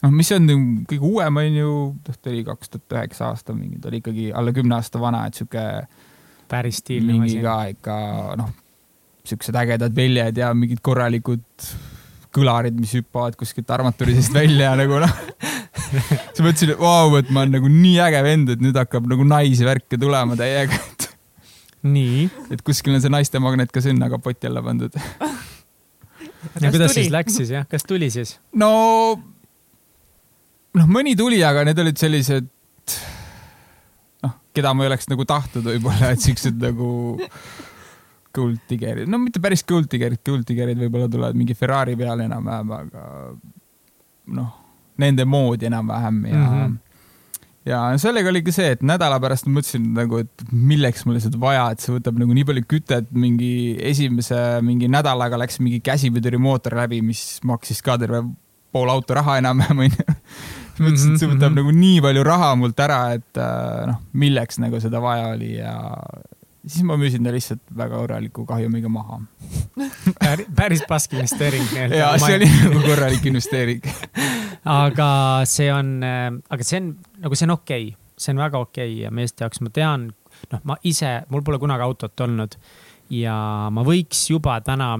noh, 0.05 0.14
mis 0.14 0.30
on 0.36 0.47
nagu 0.49 0.86
kõige 0.88 1.07
uuem, 1.07 1.41
on 1.43 1.61
ju, 1.61 1.74
ta 2.09 2.32
oli 2.32 2.43
kaks 2.47 2.72
tuhat 2.72 2.97
üheksa 2.97 3.30
aasta 3.30 3.57
mingi, 3.57 3.80
ta 3.80 3.91
oli 3.91 4.01
ikkagi 4.01 4.30
alla 4.36 4.55
kümne 4.57 4.78
aasta 4.78 5.03
vana, 5.03 5.26
et 5.28 5.38
sihuke. 5.38 5.66
päris 6.51 6.80
stiilne 6.82 7.14
mingi 7.14 7.38
ka 7.45 7.57
ikka 7.70 7.97
noh, 8.41 8.49
siuksed 9.28 9.55
ägedad 9.55 9.95
väljad 9.95 10.38
ja 10.41 10.49
mingid 10.55 10.80
korralikud 10.82 11.45
kõlarid, 12.34 12.74
mis 12.78 12.95
hüppavad 12.97 13.36
kuskilt 13.38 13.70
armatuuri 13.70 14.16
seest 14.16 14.34
välja 14.34 14.72
nagu 14.78 14.99
noh. 15.03 15.14
siis 16.32 16.43
mõtlesin, 16.45 16.74
et 16.74 16.80
vau, 16.80 17.14
et 17.18 17.30
ma 17.34 17.45
olen 17.45 17.57
nagu 17.59 17.70
nii 17.72 17.97
äge 18.07 18.24
vend, 18.26 18.53
et 18.55 18.62
nüüd 18.62 18.76
hakkab 18.78 19.09
nagu 19.11 19.26
naisi 19.26 19.66
värke 19.66 19.99
tulema 20.01 20.38
täiega 20.38 20.78
nii. 21.86 22.28
et 22.53 22.62
kuskil 22.66 22.95
on 22.97 23.03
see 23.03 23.12
naistemagnet 23.12 23.72
ka 23.72 23.82
sinna 23.84 24.11
kapoti 24.12 24.49
alla 24.51 24.62
pandud. 24.64 24.97
ja 26.61 26.70
kuidas 26.72 26.93
tuli? 26.93 26.95
siis 26.97 27.12
läks 27.12 27.38
siis 27.41 27.53
jah, 27.55 27.66
kas 27.68 27.86
tuli 27.88 28.11
siis? 28.12 28.36
no 28.53 28.70
noh, 30.76 30.91
mõni 30.91 31.16
tuli, 31.18 31.41
aga 31.45 31.64
need 31.68 31.80
olid 31.82 32.01
sellised 32.01 32.51
noh, 34.26 34.36
keda 34.57 34.74
ma 34.76 34.86
ei 34.86 34.93
oleks 34.93 35.11
nagu 35.11 35.26
tahtnud 35.28 35.66
võib-olla, 35.72 36.12
et 36.14 36.24
siuksed 36.24 36.61
nagu 36.61 36.91
gold 38.36 38.61
digger'id, 38.70 39.11
no 39.11 39.18
mitte 39.22 39.43
päris 39.43 39.64
gold 39.66 39.91
digger'id, 39.91 40.22
gold 40.26 40.47
digger'id 40.49 40.78
võib-olla 40.84 41.11
tulevad 41.11 41.38
mingi 41.38 41.57
Ferrari 41.59 41.97
peale 41.99 42.28
enam-vähem, 42.28 42.74
aga 42.76 43.07
noh, 44.36 44.53
nende 45.01 45.26
moodi 45.28 45.68
enam-vähem 45.70 46.22
ja 46.28 46.36
mm, 46.36 46.53
-hmm. 46.53 46.76
ja 47.70 47.80
sellega 48.03 48.30
oli 48.32 48.42
ka 48.46 48.55
see, 48.55 48.70
et 48.76 48.84
nädala 48.86 49.20
pärast 49.22 49.48
mõtlesin 49.48 49.90
nagu, 49.96 50.22
et 50.24 50.44
milleks 50.53 51.07
mulle 51.07 51.22
seda 51.24 51.40
vaja, 51.40 51.70
et 51.72 51.84
see 51.84 51.94
võtab 51.96 52.20
nagu 52.20 52.36
nii 52.36 52.46
palju 52.53 52.66
kütet, 52.70 53.11
mingi 53.12 53.76
esimese 53.92 54.61
mingi 54.66 54.88
nädalaga 54.88 55.40
läks 55.40 55.61
mingi 55.61 55.82
käsipiduri-mootor 55.84 56.76
läbi, 56.82 57.03
mis 57.03 57.40
maksis 57.44 57.82
ka 57.82 57.98
terve 57.98 58.24
pool 58.72 58.90
auto 58.90 59.14
raha 59.18 59.38
enam-vähem 59.42 59.86
onju 59.86 60.18
mõtlesin, 60.84 61.14
et 61.14 61.20
see 61.20 61.28
võtab 61.28 61.51
mm 61.51 61.57
-hmm. 61.57 61.57
nagu 61.61 61.70
nii 61.76 62.01
palju 62.05 62.22
raha 62.24 62.55
mult 62.57 62.80
ära, 62.80 63.01
et 63.18 63.40
äh, 63.40 63.86
noh, 63.90 64.01
milleks 64.12 64.61
nagu 64.62 64.80
seda 64.80 65.01
vaja 65.03 65.32
oli 65.34 65.57
ja 65.59 65.74
siis 66.66 66.84
ma 66.86 66.96
müüsin 67.00 67.24
ta 67.24 67.32
lihtsalt 67.34 67.62
väga 67.76 68.02
korraliku 68.02 68.44
kahjumiga 68.48 68.90
maha 68.92 69.20
päris 70.58 70.82
pask 70.88 71.14
investeering. 71.16 71.66
ja 72.00 72.12
see 72.18 72.36
oli 72.40 72.50
nagu 72.50 72.82
korralik 72.84 73.26
investeering 73.26 73.82
aga 74.84 75.11
see 75.48 75.70
on, 75.72 75.98
äh, 76.04 76.28
aga 76.50 76.66
see 76.66 76.82
on 76.82 76.92
nagu, 77.24 77.38
see 77.38 77.48
on 77.48 77.56
okei 77.56 77.88
okay., 77.88 77.96
see 78.20 78.34
on 78.34 78.44
väga 78.44 78.61
okei 78.61 78.92
okay 78.92 79.02
ja 79.06 79.11
meeste 79.14 79.44
jaoks 79.44 79.62
ma 79.64 79.72
tean, 79.72 80.11
noh, 80.52 80.64
ma 80.68 80.76
ise, 80.84 81.20
mul 81.32 81.44
pole 81.46 81.61
kunagi 81.62 81.86
autot 81.86 82.26
olnud 82.26 82.58
ja 83.11 83.36
ma 83.72 83.84
võiks 83.86 84.26
juba 84.30 84.61
täna 84.64 84.92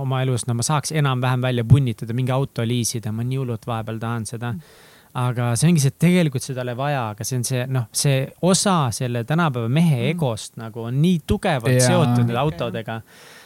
oma 0.00 0.22
elus, 0.24 0.48
no 0.48 0.56
ma 0.58 0.64
saaks 0.66 0.94
enam-vähem 0.96 1.44
välja 1.44 1.64
punnitada, 1.68 2.16
mingi 2.16 2.32
auto 2.34 2.64
liisida, 2.66 3.12
ma 3.14 3.26
nii 3.26 3.42
hullult 3.42 3.68
vahepeal 3.68 4.00
tahan 4.02 4.26
seda 4.26 4.56
mm 4.56 4.88
aga 5.18 5.50
see 5.60 5.68
ongi 5.68 5.82
see, 5.82 5.92
et 5.92 6.00
tegelikult 6.00 6.44
seda 6.44 6.62
ei 6.62 6.66
ole 6.66 6.74
vaja, 6.78 7.02
aga 7.12 7.26
see 7.26 7.36
on 7.36 7.44
see, 7.44 7.66
noh, 7.72 7.84
see 7.96 8.24
osa 8.48 8.76
selle 8.96 9.24
tänapäeva 9.28 9.68
mehe 9.68 9.98
mm. 9.98 10.08
egost 10.14 10.56
nagu 10.60 10.86
on 10.88 10.98
nii 11.02 11.20
tugevalt 11.28 11.76
ja. 11.76 11.84
seotud 11.84 12.22
nende 12.22 12.38
autodega. 12.40 12.98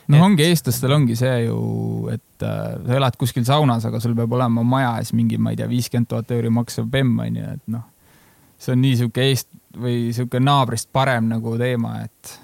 noh 0.06 0.20
et..., 0.20 0.26
ongi 0.28 0.46
eestlastel 0.46 0.94
ongi 0.94 1.18
see 1.18 1.34
ju, 1.48 1.58
et 2.14 2.46
äh, 2.46 2.62
sa 2.86 2.98
elad 3.00 3.18
kuskil 3.18 3.46
saunas, 3.48 3.88
aga 3.88 4.00
sul 4.02 4.14
peab 4.18 4.38
olema 4.38 4.62
maja 4.62 4.94
ees 5.02 5.12
mingi, 5.16 5.40
ma 5.42 5.54
ei 5.54 5.60
tea, 5.60 5.68
viiskümmend 5.70 6.10
tuhat 6.12 6.30
euri 6.38 6.52
maksev 6.54 6.86
bemm 6.90 7.18
on 7.26 7.42
ju, 7.42 7.52
et 7.58 7.74
noh. 7.74 7.86
see 8.62 8.76
on 8.76 8.82
nii 8.84 9.02
sihuke 9.02 9.30
eest- 9.32 9.54
või 9.76 10.12
sihuke 10.14 10.40
naabrist 10.40 10.88
parem 10.94 11.26
nagu 11.34 11.58
teema, 11.60 11.98
et 12.06 12.36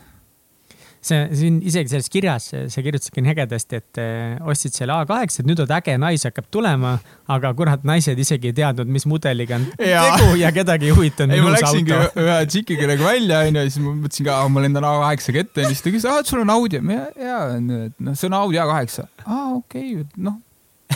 see 1.03 1.23
siin 1.35 1.59
isegi 1.67 1.91
selles 1.91 2.09
kirjas, 2.13 2.45
sa 2.71 2.83
kirjutasidki 2.85 3.25
nii 3.25 3.33
ägedasti, 3.35 3.81
et 3.81 4.01
eh, 4.01 4.37
ostsid 4.49 4.77
selle 4.77 4.95
A8, 4.95 5.41
et 5.43 5.49
nüüd 5.49 5.63
on 5.65 5.75
äge 5.75 5.97
nais 5.99 6.23
hakkab 6.29 6.47
tulema, 6.55 6.93
aga 7.33 7.51
kurat, 7.59 7.83
naised 7.89 8.19
isegi 8.23 8.53
ei 8.53 8.57
teadnud, 8.61 8.91
mis 8.93 9.07
mudeliga 9.11 9.59
on 9.59 9.67
ja. 9.83 10.05
tegu 10.13 10.37
ja 10.39 10.53
kedagi 10.55 10.91
ei 10.91 10.95
huvitanud. 10.95 11.35
ei, 11.35 11.43
ma 11.43 11.55
läksingi 11.57 11.99
ühe 12.23 12.39
tšikiga 12.55 12.91
nagu 12.93 13.09
välja, 13.09 13.43
onju, 13.49 13.59
ja 13.59 13.67
siis 13.75 13.83
ma 13.83 13.97
mõtlesin 13.99 14.29
ka, 14.31 14.39
ma 14.55 14.65
lendan 14.67 14.87
A8-ga 14.93 15.43
ette 15.43 15.67
ja 15.67 15.73
siis 15.73 15.83
ta 15.83 15.95
küsis, 15.95 16.11
et 16.23 16.31
sul 16.31 16.45
on 16.45 16.55
Audi. 16.55 16.79
ja, 16.95 17.05
ja, 17.19 17.41
noh, 17.59 18.15
see 18.15 18.31
on 18.31 18.39
Audi 18.39 18.63
A8. 18.63 19.09
aa, 19.27 19.49
okei 19.59 19.97
okay,, 19.99 20.07
noh, 20.23 20.39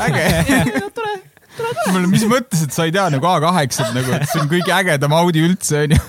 äge 0.06 0.28
tore, 1.00 1.16
tore. 1.58 2.06
mis 2.06 2.28
mõttes, 2.30 2.62
et 2.68 2.78
sa 2.78 2.86
ei 2.86 2.94
tea 2.94 3.08
nagu 3.10 3.26
A8-t 3.34 3.90
nagu, 3.90 4.20
et 4.20 4.30
see 4.30 4.44
on 4.44 4.54
kõige 4.54 4.76
ägedam 4.78 5.18
Audi 5.18 5.42
üldse, 5.50 5.88
onju 5.88 6.04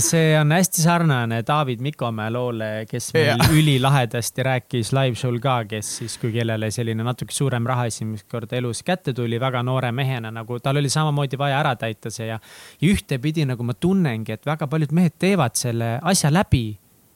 see 0.00 0.36
on 0.38 0.52
hästi 0.52 0.82
sarnane 0.82 1.42
David 1.46 1.80
Mikomäe 1.84 2.30
loole, 2.30 2.68
kes 2.90 3.10
meil 3.14 3.28
ja. 3.32 3.48
ülilahedasti 3.52 4.44
rääkis 4.46 4.92
live-show'l 4.96 5.38
ka, 5.42 5.56
kes 5.70 5.92
siis, 6.00 6.16
kui 6.20 6.32
kellele 6.34 6.70
selline 6.74 7.04
natuke 7.06 7.34
suurem 7.34 7.66
raha 7.66 7.86
esimest 7.90 8.28
korda 8.30 8.58
elus 8.58 8.82
kätte 8.86 9.14
tuli, 9.16 9.40
väga 9.40 9.62
noore 9.66 9.92
mehena 9.92 10.32
nagu 10.34 10.58
tal 10.62 10.80
oli 10.80 10.90
samamoodi 10.92 11.38
vaja 11.38 11.60
ära 11.60 11.76
täita 11.80 12.10
see 12.12 12.30
ja, 12.30 12.40
ja 12.80 12.90
ühtepidi 12.90 13.46
nagu 13.48 13.66
ma 13.66 13.74
tunnengi, 13.74 14.36
et 14.36 14.46
väga 14.46 14.68
paljud 14.70 14.92
mehed 14.96 15.16
teevad 15.18 15.56
selle 15.58 15.96
asja 16.02 16.32
läbi 16.34 16.66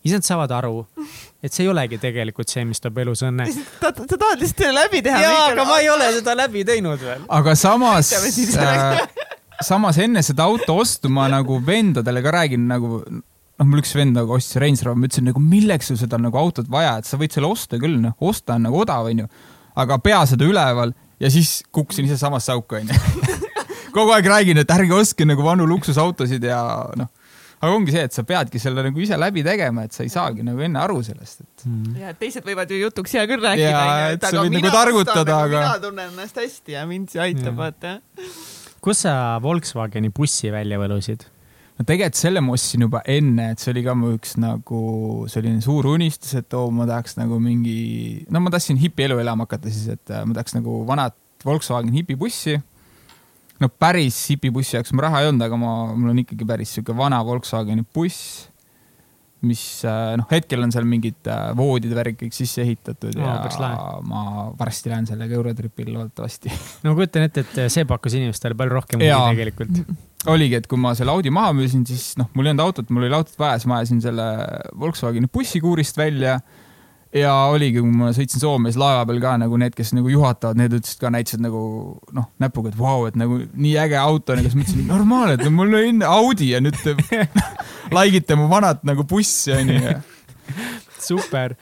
ise 0.05 0.17
nad 0.17 0.25
saavad 0.25 0.53
aru, 0.57 0.87
et 1.45 1.53
see 1.53 1.67
ei 1.67 1.71
olegi 1.73 1.99
tegelikult 2.01 2.49
see, 2.49 2.65
mis 2.65 2.81
toob 2.81 3.03
elus 3.03 3.21
õnne. 3.27 3.45
sa 3.53 3.91
tahad 3.93 4.41
lihtsalt 4.41 4.65
selle 4.65 4.77
läbi 4.79 5.03
teha. 5.05 5.21
jaa, 5.27 5.43
aga 5.53 5.67
ma 5.69 5.81
ei 5.83 5.91
ole 5.93 6.09
seda 6.17 6.37
läbi 6.39 6.65
teinud 6.65 7.03
veel. 7.05 7.27
aga 7.29 7.57
samas 7.59 8.15
samas 9.65 9.99
enne 10.03 10.23
seda 10.27 10.47
auto 10.49 10.79
ostu 10.83 11.11
ma 11.13 11.29
nagu 11.31 11.61
vendadele 11.65 12.23
ka 12.25 12.33
räägin 12.35 12.67
nagu, 12.71 13.01
noh, 13.09 13.69
mul 13.69 13.83
üks 13.83 13.95
vend 13.99 14.17
nagu 14.17 14.37
ostis 14.37 14.61
Range 14.63 14.87
Rover, 14.87 14.99
ma 15.01 15.11
ütlesin 15.11 15.29
nagu 15.31 15.43
milleks 15.45 15.91
sul 15.91 16.01
seda 16.01 16.21
nagu 16.21 16.41
autot 16.41 16.69
vaja, 16.71 16.97
et 17.01 17.09
sa 17.09 17.21
võid 17.21 17.37
selle 17.37 17.51
osta 17.51 17.81
küll, 17.81 17.99
noh, 18.03 18.17
osta 18.25 18.57
on 18.57 18.69
nagu 18.69 18.83
odav, 18.83 19.11
onju. 19.11 19.29
aga 19.81 20.01
pea 20.03 20.25
seda 20.29 20.49
üleval 20.49 20.95
ja 21.21 21.31
siis 21.33 21.61
kukkusin 21.73 22.09
ise 22.09 22.19
samasse 22.21 22.53
auku, 22.55 22.81
onju. 22.81 22.99
kogu 23.97 24.15
aeg 24.15 24.29
räägin, 24.31 24.61
et 24.63 24.77
ärge 24.77 24.95
ostke 24.97 25.27
nagu 25.29 25.45
vanu 25.45 25.69
luksusautosid 25.69 26.45
ja 26.47 26.61
noh 26.99 27.11
aga 27.61 27.77
ongi 27.77 27.93
see, 27.93 28.05
et 28.09 28.15
sa 28.17 28.23
peadki 28.25 28.61
selle 28.61 28.83
nagu 28.87 29.03
ise 29.05 29.19
läbi 29.21 29.43
tegema, 29.45 29.85
et 29.85 29.93
sa 29.93 30.05
ei 30.07 30.13
saagi 30.13 30.45
nagu 30.47 30.63
enne 30.65 30.81
aru 30.81 31.03
sellest, 31.05 31.43
et 31.45 31.67
mm.. 31.69 31.99
ja, 32.01 32.15
teised 32.17 32.47
võivad 32.47 32.71
ju 32.73 32.79
jutuks 32.81 33.19
hea 33.19 33.27
küll 33.29 33.45
rääkida. 33.45 33.83
ja, 33.83 34.07
et 34.15 34.25
sa 34.25 34.41
võid 34.41 34.57
nagu 34.57 34.73
targutada, 34.73 35.27
nagu 35.29 35.43
aga. 35.45 35.67
mina 35.67 35.83
tunnen 35.83 36.09
ennast 36.15 36.41
hästi 36.41 36.79
ja 36.79 36.87
mind 36.89 37.13
see 37.13 37.21
aitab, 37.27 37.59
vaata 37.61 37.99
kus 38.85 39.05
sa 39.07 39.13
Volkswageni 39.43 40.13
bussi 40.15 40.51
välja 40.53 40.81
võlusid? 40.81 41.27
no 41.81 41.87
tegelikult 41.89 42.19
selle 42.21 42.43
ma 42.45 42.53
ostsin 42.57 42.85
juba 42.85 43.01
enne, 43.09 43.53
et 43.55 43.63
see 43.63 43.73
oli 43.73 43.85
ka 43.87 43.95
mu 43.97 44.13
üks 44.19 44.35
nagu 44.41 44.81
selline 45.33 45.63
suur 45.65 45.89
unistus, 45.95 46.35
et 46.37 46.57
oo, 46.59 46.69
ma 46.75 46.85
tahaks 46.89 47.17
nagu 47.17 47.39
mingi, 47.41 48.27
no 48.29 48.43
ma 48.45 48.53
tahtsin 48.53 48.81
hipielu 48.81 49.17
elama 49.23 49.47
hakata 49.49 49.73
siis, 49.73 49.89
et 49.97 50.13
äh, 50.13 50.27
ma 50.29 50.37
tahaks 50.37 50.59
nagu 50.59 50.83
vanat 50.89 51.17
Volkswagen 51.45 51.95
hipibussi. 51.97 52.59
no 53.61 53.69
päris 53.69 54.19
hipibussi 54.29 54.77
jaoks 54.77 54.93
mul 54.93 55.07
raha 55.07 55.23
ei 55.23 55.31
olnud, 55.31 55.47
aga 55.47 55.57
ma, 55.61 55.73
mul 55.95 56.13
on 56.13 56.21
ikkagi 56.21 56.49
päris 56.49 56.77
sihuke 56.77 56.97
vana 56.97 57.23
Volkswageni 57.25 57.87
buss 57.95 58.50
mis 59.47 59.63
äh, 59.89 60.13
noh, 60.21 60.27
hetkel 60.31 60.63
on 60.65 60.73
seal 60.75 60.87
mingid 60.89 61.29
äh, 61.31 61.51
voodid, 61.57 61.95
värk 61.97 62.19
kõik 62.21 62.37
sisse 62.37 62.63
ehitatud 62.65 63.17
no, 63.19 63.27
ja 63.27 63.73
ma 64.07 64.51
varsti 64.59 64.93
lähen 64.93 65.09
sellega 65.09 65.37
Eurotripile 65.39 65.95
loodetavasti. 65.97 66.53
no 66.85 66.93
ma 66.93 66.99
kujutan 67.01 67.27
ette, 67.29 67.45
et 67.47 67.73
see 67.73 67.87
pakkus 67.89 68.17
inimestele 68.19 68.59
palju 68.59 68.77
rohkem 68.77 69.03
huvi 69.03 69.35
tegelikult. 69.35 69.83
oligi, 70.31 70.61
et 70.61 70.69
kui 70.71 70.81
ma 70.81 70.93
selle 70.99 71.15
Audi 71.15 71.33
maha 71.35 71.55
müüsin, 71.57 71.87
siis 71.89 72.13
noh, 72.21 72.29
mul 72.35 72.49
ei 72.49 72.55
olnud 72.55 72.67
autot, 72.67 72.91
mul 72.93 73.09
oli 73.09 73.17
autot 73.17 73.39
vaja, 73.41 73.61
siis 73.61 73.71
ma 73.71 73.81
ajasin 73.81 74.03
selle 74.05 74.27
Volkswageni 74.81 75.31
bussikuurist 75.33 76.01
välja 76.01 76.39
ja 77.15 77.33
oligi, 77.51 77.81
kui 77.83 77.91
ma 77.91 78.13
sõitsin 78.15 78.43
Soome, 78.43 78.71
siis 78.71 78.79
laeva 78.81 79.03
peal 79.09 79.19
ka 79.23 79.35
nagu 79.43 79.59
need, 79.61 79.75
kes 79.77 79.93
nagu 79.97 80.11
juhatavad, 80.13 80.59
need 80.61 80.77
ütlesid 80.79 81.01
ka, 81.03 81.11
näitasid 81.15 81.43
nagu 81.43 81.63
noh, 82.17 82.29
näpuga, 82.43 82.71
et 82.71 82.79
vau 82.79 83.03
wow,, 83.03 83.09
et 83.11 83.19
nagu 83.19 83.41
nii 83.51 83.75
äge 83.83 83.99
auto 83.99 84.37
ja 84.37 84.45
siis 84.45 84.57
mõtlesin, 84.59 84.87
normaalne, 84.91 85.37
et 85.39 85.51
mul 85.55 85.75
oli 85.75 85.91
enne 85.95 86.07
Audi 86.07 86.53
ja 86.53 86.63
nüüd 86.63 86.79
te 86.85 86.95
like 87.97 88.23
ite 88.23 88.39
mu 88.39 88.47
vanat 88.51 88.85
nagu 88.87 89.07
bussi, 89.11 89.53
onju. 89.57 89.97
super, 91.01 91.57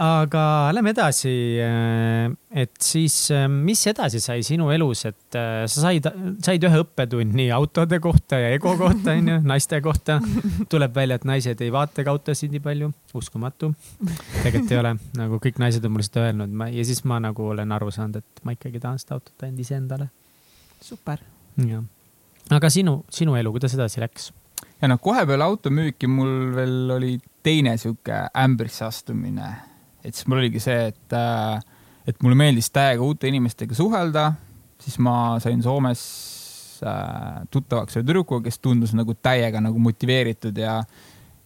aga 0.00 0.42
lähme 0.72 0.94
edasi. 0.94 1.32
Eh, 1.60 2.30
et 2.62 2.72
siis, 2.80 3.14
eh, 3.34 3.46
mis 3.50 3.82
edasi 3.90 4.20
sai 4.22 4.40
sinu 4.46 4.70
elus, 4.72 5.04
et 5.10 5.36
eh, 5.36 5.66
sa 5.68 5.84
said, 5.84 6.08
said 6.42 6.64
ühe 6.66 6.80
õppetunni 6.84 7.50
autode 7.54 8.00
kohta 8.02 8.40
ja 8.40 8.54
ego 8.56 8.72
kohta, 8.80 9.12
onju, 9.12 9.40
naiste 9.52 9.82
kohta. 9.84 10.20
tuleb 10.72 10.96
välja, 10.96 11.20
et 11.20 11.28
naised 11.28 11.60
ei 11.60 11.72
vaatagi 11.74 12.12
autosid 12.12 12.56
nii 12.56 12.64
palju, 12.64 12.90
uskumatu. 13.20 13.74
tegelikult 14.40 14.74
ei 14.74 14.80
ole, 14.80 14.96
nagu 15.20 15.40
kõik 15.42 15.60
naised 15.60 15.84
on 15.84 15.96
mulle 15.96 16.08
seda 16.08 16.26
öelnud, 16.30 16.56
ma 16.56 16.70
ja 16.72 16.84
siis 16.86 17.04
ma 17.04 17.20
nagu 17.20 17.52
olen 17.52 17.76
aru 17.76 17.92
saanud, 17.94 18.24
et 18.24 18.44
ma 18.44 18.56
ikkagi 18.56 18.80
tahan 18.80 19.00
seda 19.02 19.18
autot 19.18 19.46
ainult 19.46 19.66
iseendale. 19.66 20.10
super. 20.80 21.20
jah, 21.60 21.84
aga 22.56 22.72
sinu, 22.72 23.02
sinu 23.12 23.36
elu, 23.36 23.52
kuidas 23.52 23.76
edasi 23.76 24.00
läks? 24.00 24.30
ja 24.80 24.88
noh, 24.88 25.00
kohe 25.02 25.26
peale 25.28 25.44
automüüki 25.44 26.08
mul 26.08 26.54
veel 26.56 26.94
oli 26.96 27.18
teine 27.44 27.76
sihuke 27.80 28.28
ämbrisse 28.36 28.84
astumine. 28.88 29.69
Et 30.04 30.14
siis 30.14 30.26
mul 30.28 30.40
oligi 30.42 30.62
see, 30.62 30.90
et, 30.90 31.16
äh, 31.16 31.60
et 32.08 32.22
mulle 32.24 32.38
meeldis 32.38 32.70
täiega 32.72 33.04
uute 33.04 33.28
inimestega 33.30 33.76
suhelda, 33.76 34.32
siis 34.80 34.98
ma 35.02 35.14
sain 35.42 35.62
Soomes 35.64 36.02
äh, 36.86 37.42
tuttavaks 37.52 37.98
ühe 37.98 38.06
tüdrukuga, 38.06 38.46
kes 38.48 38.60
tundus 38.64 38.94
nagu 38.96 39.16
täiega 39.20 39.62
nagu 39.64 39.80
motiveeritud 39.82 40.58
ja 40.60 40.80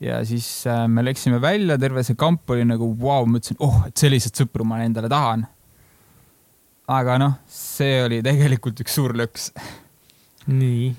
ja 0.03 0.19
siis 0.27 0.67
äh, 0.67 0.85
me 0.89 1.05
läksime 1.05 1.41
välja, 1.41 1.79
terve 1.81 2.03
see 2.05 2.19
kamp 2.19 2.51
oli 2.51 2.65
nagu 2.69 2.89
vau 3.01 3.23
wow,, 3.23 3.29
ma 3.31 3.41
ütlesin, 3.41 3.61
oh, 3.65 3.85
et 3.89 3.99
selliseid 3.99 4.43
sõpru 4.43 4.67
ma 4.69 4.83
endale 4.85 5.09
tahan. 5.11 5.47
aga 6.95 7.19
noh, 7.19 7.39
see 7.49 8.03
oli 8.05 8.21
tegelikult 8.23 8.83
üks 8.85 8.99
suur 8.99 9.15
lõks. 9.17 9.49
nii. 10.51 10.91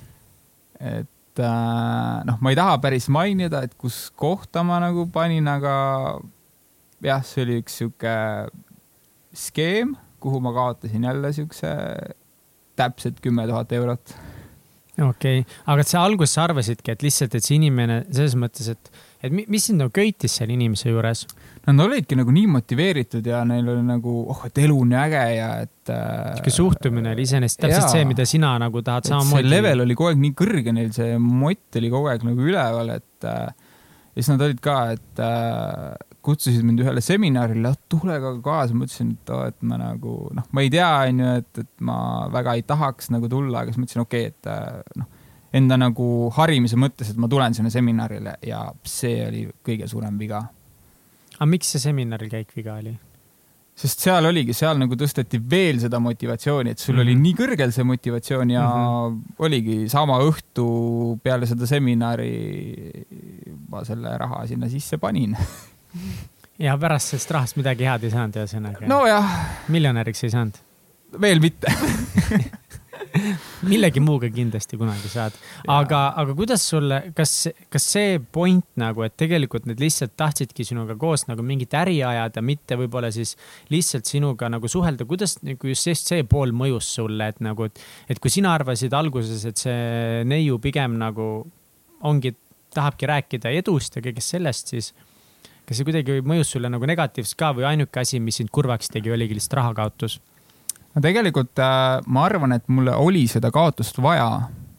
et 0.79 1.43
noh, 2.25 2.39
ma 2.39 2.51
ei 2.51 2.57
taha 2.57 2.79
päris 2.83 3.09
mainida, 3.11 3.61
et 3.67 3.75
kus 3.77 4.07
kohta 4.15 4.63
ma 4.63 4.79
nagu 4.83 5.05
panin, 5.13 5.47
aga 5.51 5.75
jah, 7.03 7.23
see 7.25 7.43
oli 7.45 7.59
üks 7.63 7.79
sihuke 7.81 8.13
skeem, 9.35 9.95
kuhu 10.23 10.39
ma 10.43 10.53
kaotasin 10.55 11.03
jälle 11.03 11.33
siukse 11.35 11.73
täpselt 12.75 13.19
kümme 13.23 13.47
tuhat 13.47 13.71
eurot 13.75 14.15
okei 15.03 15.41
okay., 15.41 15.57
aga 15.71 15.83
sa 15.87 16.03
alguses 16.05 16.37
arvasidki, 16.41 16.93
et 16.93 17.03
lihtsalt, 17.03 17.35
et 17.35 17.43
see 17.43 17.57
inimene 17.59 18.01
selles 18.07 18.35
mõttes, 18.39 18.69
et, 18.71 18.91
et 19.25 19.33
mis 19.35 19.67
sind 19.67 19.81
nagu 19.81 19.91
köitis 19.95 20.37
selle 20.39 20.55
inimese 20.55 20.91
juures? 20.91 21.25
Nad 21.65 21.81
olidki 21.81 22.17
nagu 22.17 22.31
nii 22.33 22.45
motiveeritud 22.53 23.25
ja 23.25 23.41
neil 23.47 23.67
oli 23.73 23.83
nagu, 23.87 24.15
oh, 24.31 24.43
et 24.47 24.59
elu 24.61 24.77
on 24.85 24.95
äge 25.01 25.23
ja 25.35 25.49
et 25.65 25.91
äh,. 25.91 26.35
sihuke 26.37 26.53
suhtumine 26.53 27.15
oli 27.15 27.25
iseenesest 27.25 27.63
täpselt 27.65 27.89
see, 27.91 28.07
mida 28.07 28.27
sina 28.29 28.53
nagu 28.61 28.83
tahad 28.85 29.09
samamoodi. 29.09 29.41
see 29.41 29.51
level 29.51 29.85
oli 29.85 29.97
kogu 29.97 30.11
aeg 30.13 30.21
nii 30.21 30.35
kõrge 30.43 30.75
neil, 30.77 30.91
see 30.95 31.15
mott 31.21 31.79
oli 31.81 31.93
kogu 31.93 32.11
aeg 32.13 32.27
nagu 32.27 32.49
üleval, 32.51 32.93
et 32.99 33.29
äh, 33.31 33.47
ja 34.15 34.21
siis 34.21 34.31
nad 34.31 34.45
olid 34.47 34.61
ka, 34.63 34.77
et 34.95 35.23
äh, 35.25 35.95
kutsusid 36.25 36.65
mind 36.65 36.81
ühele 36.83 37.03
seminarile, 37.05 37.73
tule 37.91 38.17
ka 38.23 38.33
kaasa, 38.45 38.75
ma 38.77 38.87
ütlesin, 38.87 39.13
et 39.15 39.33
oo, 39.33 39.43
et 39.51 39.57
ma 39.67 39.79
nagu 39.81 40.15
noh, 40.35 40.47
ma 40.55 40.65
ei 40.65 40.71
tea, 40.73 40.89
onju, 41.11 41.31
et, 41.41 41.63
et 41.63 41.71
ma 41.85 41.97
väga 42.33 42.57
ei 42.57 42.65
tahaks 42.67 43.11
nagu 43.13 43.29
tulla, 43.31 43.61
aga 43.61 43.73
siis 43.73 43.81
ma 43.81 43.89
ütlesin, 43.89 44.05
okei 44.05 44.27
okay,, 44.29 44.33
et 44.33 44.51
äh, 44.51 44.99
noh, 45.01 45.09
enda 45.55 45.79
nagu 45.79 46.09
harimise 46.35 46.79
mõttes, 46.79 47.11
et 47.11 47.19
ma 47.21 47.29
tulen 47.31 47.55
sinna 47.55 47.71
seminarile 47.73 48.37
ja 48.45 48.65
see 48.87 49.19
oli 49.27 49.47
kõige 49.65 49.89
suurem 49.91 50.17
viga. 50.19 50.43
aga 51.37 51.49
miks 51.51 51.75
see 51.75 51.83
seminaril 51.83 52.31
käik 52.31 52.55
viga 52.55 52.79
oli? 52.81 52.95
sest 53.75 54.05
seal 54.05 54.23
oligi, 54.23 54.53
seal 54.55 54.77
nagu 54.79 54.95
tõsteti 54.95 55.39
veel 55.51 55.81
seda 55.83 55.99
motivatsiooni, 55.99 56.71
et 56.71 56.79
sul 56.79 56.95
mm 56.95 56.99
-hmm. 56.99 57.03
oli 57.03 57.15
mhm. 57.15 57.23
nii 57.23 57.35
kõrgel 57.41 57.71
see 57.75 57.83
motivatsioon 57.83 58.49
ja 58.49 58.63
mm 58.63 58.73
-hmm. 58.73 59.35
oligi 59.47 59.77
sama 59.89 60.19
õhtu 60.23 61.19
peale 61.23 61.45
seda 61.45 61.67
seminari 61.67 62.33
ma 63.69 63.83
selle 63.83 64.17
raha 64.17 64.45
sinna 64.47 64.69
sisse 64.69 64.97
panin 64.97 65.35
ja 66.59 66.77
pärast 66.79 67.13
sellest 67.13 67.33
rahast 67.35 67.59
midagi 67.59 67.87
head 67.87 68.05
ei 68.07 68.13
saanud, 68.13 68.39
ühesõnaga. 68.43 68.87
nojah. 68.89 69.35
miljonäriks 69.73 70.23
ei 70.27 70.35
saanud? 70.35 70.61
veel 71.21 71.41
mitte 71.43 71.71
millegi 73.69 74.01
muuga 74.03 74.29
kindlasti 74.33 74.77
kunagi 74.79 75.09
saad. 75.11 75.35
aga, 75.71 76.01
aga 76.19 76.35
kuidas 76.37 76.63
sulle, 76.67 76.99
kas, 77.17 77.33
kas 77.71 77.87
see 77.95 78.19
point 78.19 78.65
nagu, 78.79 79.05
et 79.05 79.15
tegelikult 79.19 79.67
nad 79.69 79.81
lihtsalt 79.81 80.15
tahtsidki 80.19 80.65
sinuga 80.67 80.97
koos 80.99 81.25
nagu 81.29 81.45
mingit 81.45 81.73
äri 81.77 81.97
ajada, 82.05 82.43
mitte 82.45 82.77
võib-olla 82.79 83.11
siis 83.15 83.35
lihtsalt 83.73 84.09
sinuga 84.09 84.49
nagu 84.51 84.69
suhelda, 84.71 85.07
kuidas 85.09 85.37
nagu 85.45 85.71
just 85.71 86.11
see 86.11 86.25
pool 86.29 86.53
mõjus 86.55 86.91
sulle, 86.97 87.31
et 87.33 87.43
nagu, 87.43 87.69
et, 87.69 87.83
et 88.11 88.21
kui 88.21 88.33
sina 88.33 88.55
arvasid 88.57 88.95
alguses, 88.95 89.45
et 89.47 89.65
see 89.65 90.23
neiu 90.27 90.59
pigem 90.63 90.99
nagu 91.01 91.29
ongi, 92.05 92.35
tahabki 92.75 93.07
rääkida 93.07 93.53
edust 93.55 93.95
ja 93.95 94.03
kõigest 94.03 94.35
sellest, 94.35 94.75
siis 94.75 94.91
kas 95.65 95.79
see 95.79 95.87
kuidagi 95.87 96.21
mõjus 96.25 96.53
sulle 96.55 96.69
nagu 96.71 96.87
negatiivselt 96.89 97.37
ka 97.39 97.51
või 97.57 97.67
ainuke 97.71 98.01
asi, 98.01 98.19
mis 98.23 98.39
sind 98.41 98.51
kurvaks 98.53 98.91
tegi, 98.93 99.11
oligi 99.13 99.37
lihtsalt 99.37 99.59
rahakaotus? 99.61 100.19
no 100.95 101.03
tegelikult 101.03 101.59
äh, 101.59 102.01
ma 102.07 102.27
arvan, 102.29 102.55
et 102.55 102.67
mulle 102.71 102.93
oli 102.95 103.25
seda 103.31 103.51
kaotust 103.53 103.99
vaja, 104.03 104.29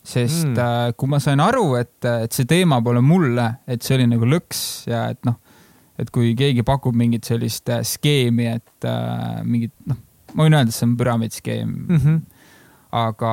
sest 0.06 0.48
mm. 0.48 0.60
äh, 0.62 0.92
kui 0.96 1.10
ma 1.12 1.20
sain 1.22 1.42
aru, 1.42 1.74
et, 1.80 1.98
et 2.06 2.36
see 2.36 2.48
teema 2.48 2.80
pole 2.84 3.02
mulle, 3.04 3.50
et 3.68 3.84
see 3.84 3.98
oli 3.98 4.08
nagu 4.12 4.28
lõks 4.28 4.62
ja 4.90 5.08
et 5.12 5.20
noh, 5.28 5.36
et 6.00 6.12
kui 6.12 6.34
keegi 6.38 6.64
pakub 6.66 6.96
mingit 6.96 7.28
sellist 7.28 7.68
äh, 7.72 7.82
skeemi, 7.86 8.48
et 8.58 8.88
äh, 8.88 9.42
mingit 9.44 9.74
noh, 9.88 10.00
ma 10.34 10.46
võin 10.46 10.58
öelda, 10.58 10.70
et 10.70 10.78
see 10.78 10.88
on 10.88 10.96
püramiidskeem 11.00 11.68
mm. 11.68 12.00
-hmm 12.00 12.24
aga 12.94 13.30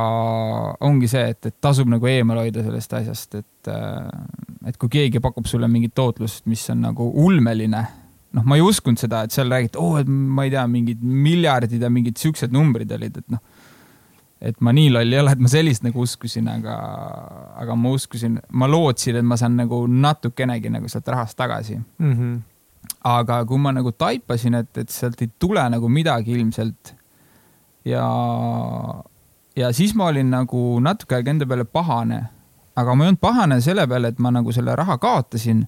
ongi 0.83 1.07
see, 1.11 1.25
et, 1.33 1.49
et 1.49 1.55
tasub 1.61 1.89
nagu 1.91 2.07
eemal 2.09 2.41
hoida 2.41 2.63
sellest 2.65 2.95
asjast, 2.99 3.35
et, 3.41 3.71
äh, 3.71 4.69
et 4.69 4.79
kui 4.81 4.91
keegi 4.91 5.21
pakub 5.23 5.45
sulle 5.49 5.69
mingit 5.71 5.93
tootlust, 5.95 6.47
mis 6.49 6.63
on 6.73 6.81
nagu 6.87 7.09
ulmeline, 7.25 7.83
noh, 8.33 8.47
ma 8.49 8.57
ei 8.57 8.65
uskunud 8.65 9.01
seda, 9.01 9.23
et 9.23 9.35
seal 9.35 9.51
räägiti, 9.53 9.79
oo, 9.81 9.99
et 10.01 10.09
ma 10.09 10.47
ei 10.47 10.53
tea, 10.53 10.65
mingid 10.69 11.03
miljardid 11.03 11.83
ja 11.83 11.91
mingid 11.93 12.17
siuksed 12.21 12.55
numbrid 12.55 12.91
olid, 12.97 13.21
et 13.21 13.35
noh, 13.35 13.43
et 14.43 14.57
ma 14.65 14.73
nii 14.75 14.89
loll 14.91 15.13
ei 15.13 15.21
ole, 15.21 15.35
et 15.37 15.43
ma 15.43 15.51
sellist 15.51 15.85
nagu 15.85 16.01
uskusin, 16.03 16.49
aga, 16.51 16.73
aga 17.61 17.77
ma 17.79 17.93
uskusin, 17.95 18.41
ma 18.59 18.67
lootsin, 18.67 19.21
et 19.21 19.27
ma 19.27 19.37
saan 19.39 19.55
nagu 19.61 19.85
natukenegi 19.87 20.73
nagu 20.73 20.89
sealt 20.91 21.07
rahast 21.13 21.37
tagasi 21.39 21.77
mm. 21.77 22.11
-hmm. 22.11 22.33
aga 23.13 23.39
kui 23.47 23.61
ma 23.61 23.71
nagu 23.71 23.93
taipasin, 23.95 24.59
et, 24.59 24.77
et 24.77 24.89
sealt 24.89 25.21
ei 25.21 25.31
tule 25.39 25.63
nagu 25.69 25.89
midagi 25.89 26.35
ilmselt 26.35 26.95
ja 27.85 28.03
ja 29.55 29.73
siis 29.73 29.95
ma 29.95 30.05
olin 30.05 30.31
nagu 30.33 30.79
natuke 30.81 31.17
aega 31.17 31.33
enda 31.33 31.47
peale 31.49 31.65
pahane, 31.65 32.19
aga 32.75 32.95
ma 32.95 33.05
ei 33.05 33.11
olnud 33.11 33.21
pahane 33.21 33.59
selle 33.61 33.85
peale, 33.89 34.13
et 34.13 34.21
ma 34.23 34.31
nagu 34.33 34.53
selle 34.55 34.75
raha 34.75 34.97
kaotasin, 35.01 35.63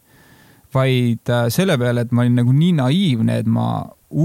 vaid 0.74 1.32
äh, 1.32 1.46
selle 1.54 1.78
peale, 1.82 2.06
et 2.06 2.16
ma 2.16 2.26
olin 2.26 2.42
nagu 2.42 2.56
nii 2.56 2.74
naiivne, 2.80 3.38
et 3.42 3.48
ma 3.50 3.68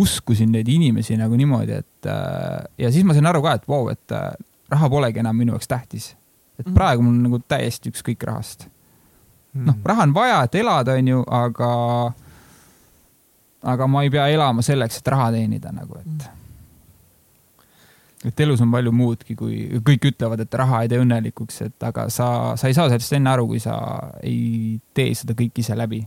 uskusin 0.01 0.53
neid 0.55 0.69
inimesi 0.69 1.17
nagu 1.21 1.37
niimoodi, 1.37 1.81
et 1.83 2.09
äh, 2.09 2.65
ja 2.79 2.93
siis 2.93 3.05
ma 3.07 3.17
sain 3.17 3.29
aru 3.29 3.43
ka, 3.45 3.59
et 3.59 3.69
vau 3.69 3.91
et 3.93 4.17
äh, 4.17 4.33
raha 4.71 4.91
polegi 4.91 5.23
enam 5.23 5.37
minu 5.37 5.57
jaoks 5.57 5.69
tähtis. 5.69 6.17
et 6.59 6.67
mhm. 6.67 6.75
praegu 6.75 7.03
mul 7.03 7.15
on 7.15 7.23
nagu 7.29 7.39
täiesti 7.49 7.93
ükskõik 7.93 8.25
rahast. 8.27 8.69
noh, 9.55 9.75
mhm. 9.75 9.85
raha 9.85 10.09
on 10.09 10.17
vaja, 10.17 10.43
et 10.45 10.55
elada, 10.55 10.97
onju, 10.97 11.23
aga, 11.27 11.71
aga 13.63 13.87
ma 13.87 14.05
ei 14.05 14.11
pea 14.11 14.29
elama 14.33 14.63
selleks, 14.63 15.01
et 15.01 15.09
raha 15.17 15.33
teenida 15.37 15.73
nagu, 15.73 15.99
et 16.01 16.07
mhm 16.07 16.40
et 18.29 18.41
elus 18.45 18.61
on 18.61 18.73
palju 18.73 18.93
muudki, 18.93 19.37
kui 19.39 19.81
kõik 19.87 20.11
ütlevad, 20.13 20.45
et 20.45 20.61
raha 20.61 20.83
ei 20.85 20.93
tee 20.93 21.01
õnnelikuks, 21.01 21.63
et 21.69 21.89
aga 21.89 22.09
sa, 22.13 22.29
sa 22.61 22.69
ei 22.69 22.77
saa 22.77 22.91
sellest 22.93 23.17
enne 23.17 23.33
aru, 23.33 23.49
kui 23.55 23.63
sa 23.63 23.75
ei 24.23 24.79
tee 24.95 25.15
seda 25.17 25.37
kõik 25.39 25.63
ise 25.63 25.79
läbi. 25.79 26.05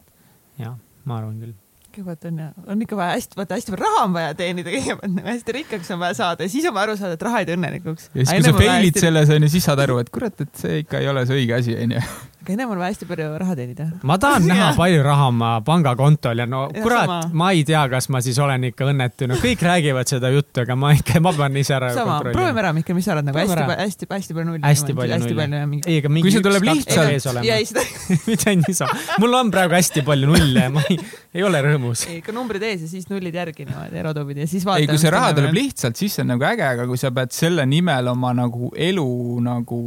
jah, 0.61 0.77
ma 1.05 1.17
arvan 1.17 1.39
küll 1.41 1.62
kõigepealt 1.93 2.27
on, 2.29 2.41
on 2.73 2.83
ikka 2.85 2.99
vaja 2.99 3.15
hästi, 3.17 3.39
vaata 3.39 3.59
hästi 3.59 3.73
palju 3.73 3.85
raha 3.85 4.03
on 4.07 4.17
vaja 4.17 4.35
teenida 4.39 4.73
kõigepealt, 4.73 5.15
nagu 5.19 5.31
hästi 5.31 5.57
rikkaks 5.59 5.93
on 5.95 6.03
vaja 6.03 6.19
saada 6.19 6.47
ja 6.47 6.53
siis 6.53 6.67
on 6.69 6.75
vaja 6.75 6.89
aru 6.89 6.99
saada, 6.99 7.17
et 7.17 7.25
raha 7.29 7.43
ei 7.43 7.49
tee 7.49 7.57
õnnelikuks. 7.59 8.11
ja 8.11 8.19
siis, 8.25 8.35
kui 8.35 8.45
sa 8.49 8.55
fail'id 8.57 8.91
hästi... 8.91 9.07
selles 9.07 9.33
onju, 9.37 9.53
siis 9.55 9.71
saad 9.71 9.83
aru, 9.85 9.99
et 10.03 10.13
kurat, 10.13 10.45
et 10.45 10.63
see 10.63 10.83
ikka 10.83 11.03
ei 11.03 11.09
ole 11.11 11.25
see 11.29 11.41
õige 11.43 11.59
asi 11.61 11.77
onju 11.85 12.05
aga 12.43 12.53
ennem 12.57 12.71
on 12.73 12.79
vaja 12.81 12.91
hästi 12.91 13.05
palju 13.07 13.27
raha 13.39 13.55
teenida. 13.55 13.85
ma 14.03 14.17
tahan 14.19 14.45
näha 14.49 14.71
palju 14.75 15.03
raha 15.05 15.27
oma 15.31 15.51
pangakontol 15.63 16.43
ja 16.43 16.47
no 16.49 16.65
ja, 16.73 16.83
kurat, 16.83 17.29
ma 17.31 17.51
ei 17.55 17.63
tea, 17.67 17.83
kas 17.91 18.09
ma 18.11 18.19
siis 18.25 18.39
olen 18.43 18.67
ikka 18.67 18.89
õnnetu, 18.91 19.29
no 19.31 19.37
kõik 19.39 19.63
räägivad 19.63 20.11
seda 20.11 20.31
juttu, 20.33 20.65
aga 20.65 20.75
ma 20.79 20.91
ikka, 20.97 21.21
ma 21.23 21.31
pean 21.37 21.55
ise 21.61 21.77
ära 21.77 21.93
sama, 21.95 22.19
proovime 22.25 22.63
ära, 22.65 22.73
Mihkel, 22.75 22.97
mis 22.97 23.07
sa 23.07 23.15
arvad 23.15 23.29
nagu 23.29 23.39
hästi, 23.39 23.67
hästi, 23.79 24.09
hästi 24.11 24.37
palju 24.37 24.47
nulli. 24.49 24.63
hästi 24.65 24.97
palju 24.97 25.19
nulli. 25.23 25.81
ei, 25.87 26.01
aga 26.03 26.11
mingi 26.11 26.27
kui 26.27 26.35
see 26.35 26.43
tuleb 26.43 26.67
lihtsalt. 26.67 28.27
mitte 28.27 28.57
niisama. 28.59 28.99
mul 29.23 29.39
on 29.39 29.53
praegu 29.53 29.79
hästi 29.79 30.03
palju 30.07 30.33
nulle 30.33 30.67
ja 30.67 30.73
ma 30.73 30.83
ei, 30.89 30.99
ei 31.33 31.43
ole 31.43 31.61
rõõmus. 31.65 32.05
ikka 32.19 32.33
numbrid 32.35 32.63
ees 32.67 32.85
ja 32.85 32.89
siis 32.91 33.09
nullid 33.09 33.35
järgi 33.35 33.65
niimoodi, 33.67 33.99
erodobid 33.99 34.43
ja 34.43 34.47
siis 34.49 34.65
vaatame. 34.67 34.85
ei, 34.85 34.91
kui 34.91 35.01
see 35.01 35.13
raha 35.13 35.33
tuleb 35.37 35.57
lihtsalt, 35.57 35.99
siis 35.99 36.17
see 36.17 36.25
on 36.25 36.33
nagu 36.35 36.47
äge, 36.47 36.65
aga 36.75 36.87
kui 36.89 37.01
sa 37.01 37.11
pead 37.15 37.33
selle 37.35 37.65
nimel 37.69 38.11
oma 38.13 38.33
nagu 38.37 38.71
elu 38.77 39.09
nagu 39.45 39.83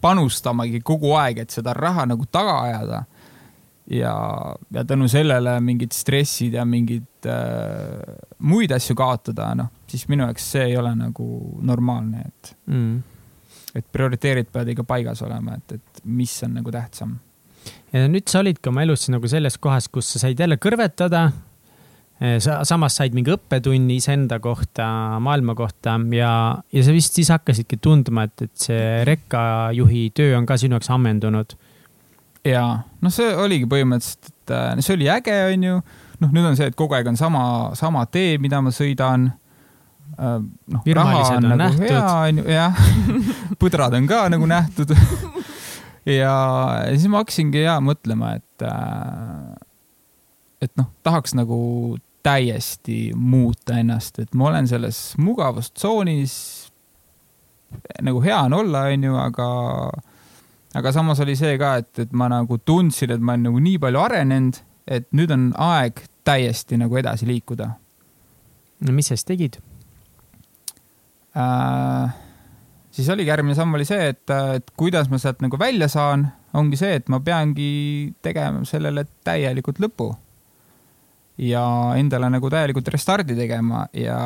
panustamagi 0.00 0.80
kogu 0.86 1.14
aeg, 1.18 1.42
et 1.42 1.54
seda 1.54 1.74
raha 1.74 2.06
nagu 2.06 2.26
taga 2.30 2.60
ajada. 2.68 3.04
ja, 3.90 4.14
ja 4.70 4.84
tänu 4.84 5.08
sellele 5.08 5.58
mingid 5.64 5.94
stressid 5.96 6.54
ja 6.54 6.64
mingid 6.68 7.26
äh, 7.26 8.16
muid 8.38 8.72
asju 8.76 8.94
kaotada, 8.98 9.54
noh, 9.56 9.70
siis 9.88 10.04
minu 10.12 10.26
jaoks 10.26 10.50
see 10.52 10.66
ei 10.70 10.76
ole 10.76 10.92
nagu 10.94 11.28
normaalne, 11.64 12.26
et 12.28 12.56
mm., 12.66 12.98
et 13.78 13.86
prioriteedid 13.92 14.48
peavad 14.52 14.70
ikka 14.72 14.84
paigas 14.88 15.20
olema, 15.22 15.56
et, 15.58 15.78
et 15.78 16.00
mis 16.04 16.32
on 16.44 16.54
nagu 16.56 16.72
tähtsam. 16.72 17.16
Ja 17.92 18.08
nüüd 18.10 18.28
sa 18.28 18.42
olidki 18.42 18.70
oma 18.70 18.84
elus 18.84 19.08
nagu 19.12 19.28
selles 19.30 19.58
kohas, 19.58 19.88
kus 19.92 20.14
sa 20.14 20.26
said 20.26 20.40
jälle 20.40 20.58
kõrvetada 20.60 21.28
sa 22.42 22.58
samas 22.66 22.96
said 22.98 23.14
mingi 23.14 23.30
õppetunni 23.30 23.98
iseenda 24.00 24.40
kohta, 24.42 24.88
maailma 25.22 25.54
kohta 25.58 25.94
ja, 26.16 26.32
ja 26.74 26.82
sa 26.82 26.94
vist 26.94 27.14
siis 27.14 27.30
hakkasidki 27.30 27.78
tundma, 27.82 28.26
et, 28.26 28.48
et 28.48 28.66
see 28.66 29.04
rekkajuhi 29.06 30.08
töö 30.18 30.34
on 30.38 30.48
ka 30.48 30.58
sinu 30.58 30.76
jaoks 30.76 30.90
ammendunud. 30.94 31.54
ja 32.46 32.64
noh, 32.74 33.14
see 33.14 33.30
oligi 33.38 33.68
põhimõtteliselt, 33.70 34.32
et 34.32 34.54
äh, 34.56 34.82
see 34.82 34.96
oli 34.98 35.10
äge, 35.14 35.36
onju. 35.52 35.80
noh, 36.24 36.32
nüüd 36.34 36.50
on 36.50 36.58
see, 36.58 36.72
et 36.72 36.78
kogu 36.78 36.98
aeg 36.98 37.12
on 37.12 37.20
sama, 37.20 37.44
sama 37.78 38.06
tee, 38.10 38.34
mida 38.42 38.58
ma 38.66 38.74
sõidan 38.74 39.30
äh, 40.18 40.38
noh, 40.42 40.92
raha 40.98 41.22
on, 41.22 41.36
on 41.38 41.50
nagu 41.52 41.62
nähtud. 41.62 41.86
hea, 41.86 42.06
onju, 42.32 42.48
jah 42.50 42.82
põdrad 43.62 43.94
on 43.94 44.10
ka 44.10 44.24
nagu 44.34 44.50
nähtud 44.50 44.96
ja 46.08 46.34
siis 46.88 47.08
ma 47.10 47.22
hakkasingi 47.22 47.62
ja 47.62 47.78
mõtlema, 47.84 48.34
et, 48.38 48.64
äh, 48.64 49.56
et 50.64 50.72
noh, 50.80 50.90
tahaks 51.06 51.36
nagu 51.36 51.58
täiesti 52.24 53.12
muuta 53.16 53.78
ennast, 53.78 54.18
et 54.18 54.34
ma 54.34 54.50
olen 54.50 54.68
selles 54.68 55.14
mugavustsoonis. 55.18 56.34
nagu 58.02 58.22
hea 58.24 58.38
on 58.48 58.52
olla, 58.56 58.86
onju, 58.88 59.16
aga, 59.20 59.48
aga 60.74 60.92
samas 60.92 61.20
oli 61.20 61.36
see 61.36 61.58
ka, 61.60 61.74
et, 61.82 61.98
et 61.98 62.12
ma 62.12 62.30
nagu 62.32 62.58
tundsin, 62.58 63.12
et 63.12 63.20
ma 63.20 63.36
olen 63.36 63.50
nagu 63.50 63.60
nii 63.60 63.80
palju 63.82 64.00
arenenud, 64.00 64.62
et 64.88 65.10
nüüd 65.12 65.32
on 65.34 65.50
aeg 65.60 66.00
täiesti 66.24 66.78
nagu 66.80 66.96
edasi 66.96 67.28
liikuda. 67.28 67.68
no 68.80 68.92
mis 68.92 69.08
sa 69.10 69.16
siis 69.16 69.28
tegid 69.28 69.60
äh,? 71.36 72.27
Siis 72.98 73.08
oligi 73.14 73.30
järgmine 73.30 73.54
samm 73.54 73.76
oli 73.78 73.86
see, 73.86 74.10
et, 74.12 74.24
et 74.58 74.72
kuidas 74.78 75.10
ma 75.12 75.20
sealt 75.22 75.42
nagu 75.44 75.58
välja 75.60 75.88
saan, 75.92 76.26
ongi 76.58 76.78
see, 76.80 76.96
et 76.98 77.10
ma 77.12 77.20
peangi 77.24 77.70
tegema 78.24 78.64
sellele 78.68 79.06
täielikult 79.26 79.78
lõpu. 79.84 80.10
ja 81.38 81.62
endale 81.94 82.26
nagu 82.34 82.48
täielikult 82.50 82.88
restardi 82.90 83.36
tegema 83.38 83.84
ja 83.94 84.18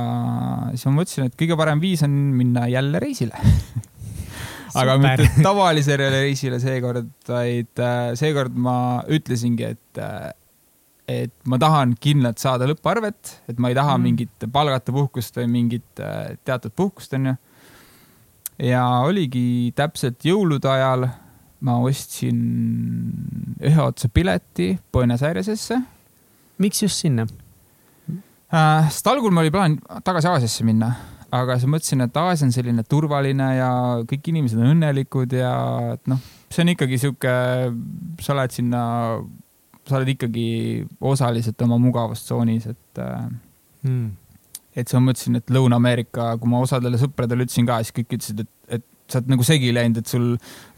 siis 0.73 0.87
ma 0.89 0.95
mõtlesin, 1.03 1.29
et 1.29 1.35
kõige 1.37 1.59
parem 1.61 1.83
viis 1.83 2.01
on 2.07 2.15
minna 2.39 2.65
jälle 2.73 3.03
reisile 3.03 3.37
aga 4.81 4.97
mitte 5.01 5.29
tavalisele 5.47 6.09
reisile 6.15 6.61
seekord, 6.63 7.11
vaid 7.29 7.83
äh, 7.85 8.15
seekord 8.17 8.57
ma 8.57 8.77
ütlesingi, 9.13 9.75
et, 9.75 10.01
äh, 10.01 10.31
et 11.21 11.35
ma 11.45 11.61
tahan 11.61 11.93
kindlalt 12.01 12.41
saada 12.41 12.69
lõpparvet, 12.71 13.37
et 13.53 13.61
ma 13.61 13.69
ei 13.69 13.77
taha 13.77 13.99
mm. 13.99 14.09
mingit 14.09 14.49
palgata 14.55 14.95
puhkust 14.97 15.37
või 15.43 15.51
mingit 15.53 16.01
äh, 16.01 16.39
teatud 16.49 16.73
puhkust, 16.79 17.13
onju 17.19 17.37
ja 18.63 18.83
oligi 19.07 19.73
täpselt 19.77 20.23
jõulude 20.27 20.71
ajal 20.71 21.09
ma 21.63 21.79
ostsin 21.83 22.39
ühe 23.63 23.83
otsa 23.83 24.11
pileti 24.11 24.73
Buenos 24.93 25.23
Airesesse. 25.27 25.79
miks 26.59 26.83
just 26.83 27.03
sinna 27.03 27.27
äh,? 27.27 28.91
sest 28.91 29.07
algul 29.11 29.31
mul 29.31 29.47
oli 29.47 29.55
plaan 29.55 29.79
tagasi 30.05 30.31
Aasiasse 30.31 30.67
minna, 30.67 30.93
aga 31.33 31.59
siis 31.59 31.71
mõtlesin, 31.71 32.07
et 32.07 32.17
Aasia 32.17 32.47
on 32.47 32.55
selline 32.55 32.87
turvaline 32.87 33.49
ja 33.57 33.71
kõik 34.09 34.33
inimesed 34.33 34.61
on 34.61 34.75
õnnelikud 34.77 35.35
ja 35.39 35.53
et 35.97 36.11
noh, 36.11 36.23
see 36.53 36.65
on 36.65 36.75
ikkagi 36.75 37.01
sihuke, 37.03 37.37
sa 38.23 38.35
oled 38.37 38.55
sinna, 38.55 38.83
sa 39.89 39.99
oled 39.99 40.15
ikkagi 40.15 40.49
osaliselt 41.01 41.63
oma 41.67 41.81
mugavustsoonis, 41.83 42.69
et 42.75 43.07
mm 43.83 44.22
et 44.73 44.89
siis 44.89 44.99
ma 44.99 45.11
mõtlesin, 45.11 45.39
et 45.41 45.53
Lõuna-Ameerika, 45.53 46.33
kui 46.41 46.51
ma 46.51 46.63
osadele 46.65 47.01
sõpradele 47.01 47.47
ütlesin 47.47 47.69
ka, 47.69 47.79
siis 47.83 47.97
kõik 47.97 48.17
ütlesid, 48.17 48.43
et, 48.45 48.51
et 48.79 48.85
sa 49.13 49.21
oled 49.21 49.33
nagu 49.35 49.47
segi 49.47 49.73
läinud, 49.75 50.01
et 50.01 50.11
sul 50.11 50.29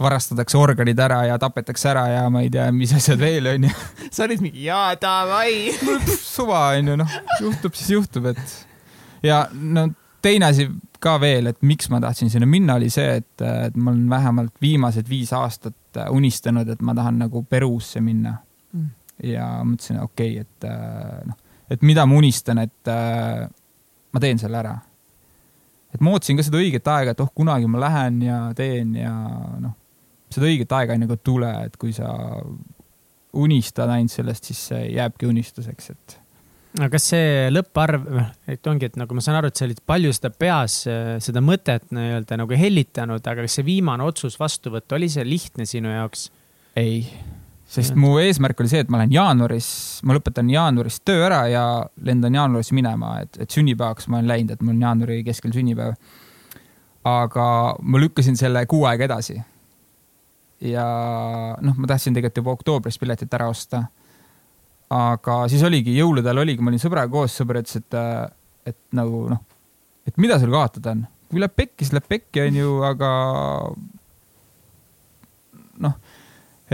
varastatakse 0.03 0.59
organid 0.59 1.01
ära 1.01 1.21
ja 1.29 1.39
tapetakse 1.41 1.91
ära 1.93 2.07
ja 2.11 2.25
ma 2.33 2.43
ei 2.45 2.51
tea, 2.53 2.67
mis 2.75 2.95
asjad 2.97 3.21
veel 3.23 3.53
onju. 3.55 3.73
sa 4.15 4.27
olid 4.27 4.43
mingi 4.45 4.67
jaa, 4.67 4.95
davai. 5.01 5.75
Suva 6.35 6.67
onju, 6.79 6.97
noh, 7.05 7.21
juhtub 7.43 7.79
siis 7.79 7.95
juhtub, 7.95 8.33
et 8.33 8.59
ja 9.25 9.45
no 9.53 9.89
teine 10.25 10.51
asi 10.51 10.69
ka 11.05 11.19
veel, 11.21 11.51
et 11.53 11.61
miks 11.67 11.91
ma 11.93 12.01
tahtsin 12.03 12.33
sinna 12.33 12.49
minna, 12.49 12.79
oli 12.81 12.89
see, 12.93 13.19
et, 13.21 13.33
et 13.45 13.75
ma 13.77 13.93
olen 13.93 14.07
vähemalt 14.11 14.55
viimased 14.63 15.09
viis 15.11 15.35
aastat 15.37 16.01
unistanud, 16.11 16.69
et 16.73 16.81
ma 16.83 16.95
tahan 16.97 17.21
nagu 17.27 17.45
Peruusse 17.49 18.03
minna. 18.05 18.39
Mm.. 18.75 18.89
ja 19.31 19.45
mõtlesin, 19.63 20.01
okei 20.03 20.41
okay,, 20.41 20.47
et 20.49 21.29
noh, 21.29 21.37
et 21.71 21.85
mida 21.87 22.03
ma 22.09 22.17
unistan, 22.19 22.59
et 22.65 22.91
ma 24.15 24.23
teen 24.23 24.41
selle 24.41 24.61
ära. 24.61 24.75
et 25.95 26.03
ma 26.03 26.15
ootasin 26.15 26.39
ka 26.39 26.47
seda 26.47 26.59
õiget 26.59 26.89
aega, 26.91 27.15
et 27.15 27.23
oh, 27.23 27.31
kunagi 27.35 27.71
ma 27.71 27.85
lähen 27.85 28.23
ja 28.25 28.39
teen 28.59 28.97
ja 28.99 29.15
noh, 29.63 29.77
seda 30.35 30.49
õiget 30.51 30.73
aega 30.75 30.97
ei 30.97 31.05
nagu 31.05 31.19
tule, 31.23 31.51
et 31.69 31.79
kui 31.79 31.95
sa 31.95 32.11
unistad 33.35 33.91
ainult 33.91 34.15
sellest, 34.15 34.51
siis 34.51 34.61
see 34.71 34.85
jääbki 34.95 35.29
unistuseks, 35.31 35.91
et 35.95 36.19
aga 36.81 36.91
kas 36.97 37.07
see 37.13 37.51
lõpparv, 37.53 38.09
noh, 38.11 38.31
et 38.51 38.67
ongi, 38.71 38.91
et 38.91 38.99
nagu 38.99 39.15
ma 39.15 39.23
saan 39.23 39.39
aru, 39.39 39.51
et 39.51 39.59
sa 39.59 39.67
olid 39.69 39.83
palju 39.87 40.11
seda 40.17 40.31
peas, 40.35 40.81
seda 41.23 41.43
mõtet 41.45 41.87
nii-öelda 41.95 42.39
nagu 42.41 42.59
hellitanud, 42.59 43.23
aga 43.23 43.47
kas 43.47 43.61
see 43.61 43.67
viimane 43.67 44.07
otsus 44.07 44.39
vastu 44.41 44.75
võtta, 44.75 44.99
oli 44.99 45.11
see 45.13 45.27
lihtne 45.27 45.67
sinu 45.71 45.95
jaoks? 45.95 46.31
ei 46.75 47.05
sest 47.75 47.97
mu 47.99 48.15
eesmärk 48.23 48.61
oli 48.63 48.71
see, 48.71 48.83
et 48.85 48.91
ma 48.93 49.01
lähen 49.01 49.15
jaanuaris, 49.15 49.69
ma 50.07 50.15
lõpetan 50.17 50.51
jaanuaris 50.53 51.01
töö 51.07 51.25
ära 51.27 51.41
ja 51.51 51.65
lendan 52.07 52.37
jaanuaris 52.39 52.71
minema, 52.77 53.17
et, 53.25 53.39
et 53.43 53.51
sünnipäevaks 53.51 54.07
ma 54.11 54.21
olen 54.21 54.31
läinud, 54.31 54.55
et 54.55 54.63
mul 54.63 54.77
on 54.77 54.85
jaanuari 54.87 55.23
keskel 55.27 55.55
sünnipäev. 55.55 55.97
aga 57.05 57.47
ma 57.83 58.01
lükkasin 58.01 58.39
selle 58.41 58.65
kuu 58.71 58.85
aega 58.89 59.09
edasi. 59.09 59.41
ja 60.65 60.87
noh, 61.61 61.75
ma 61.77 61.91
tahtsin 61.91 62.15
tegelikult 62.15 62.43
juba 62.43 62.55
oktoobris 62.59 62.99
piletit 62.99 63.35
ära 63.35 63.49
osta. 63.51 63.85
aga 64.91 65.41
siis 65.51 65.65
oligi, 65.67 65.97
jõulude 65.99 66.31
ajal 66.31 66.45
oligi, 66.45 66.63
ma 66.63 66.71
olin 66.71 66.83
sõbraga 66.83 67.11
koos, 67.11 67.35
sõber 67.35 67.63
ütles, 67.63 67.83
et, 67.83 67.99
et 68.71 68.81
nagu 68.95 69.27
noh, 69.33 69.43
et 70.07 70.17
mida 70.21 70.39
sul 70.39 70.55
kaotada 70.55 70.95
on, 70.95 71.07
kui 71.31 71.43
läheb 71.43 71.57
pekki, 71.57 71.83
siis 71.83 71.97
läheb 71.97 72.07
pekki, 72.09 72.47
onju, 72.47 72.77
aga 72.87 73.11
noh 75.83 76.04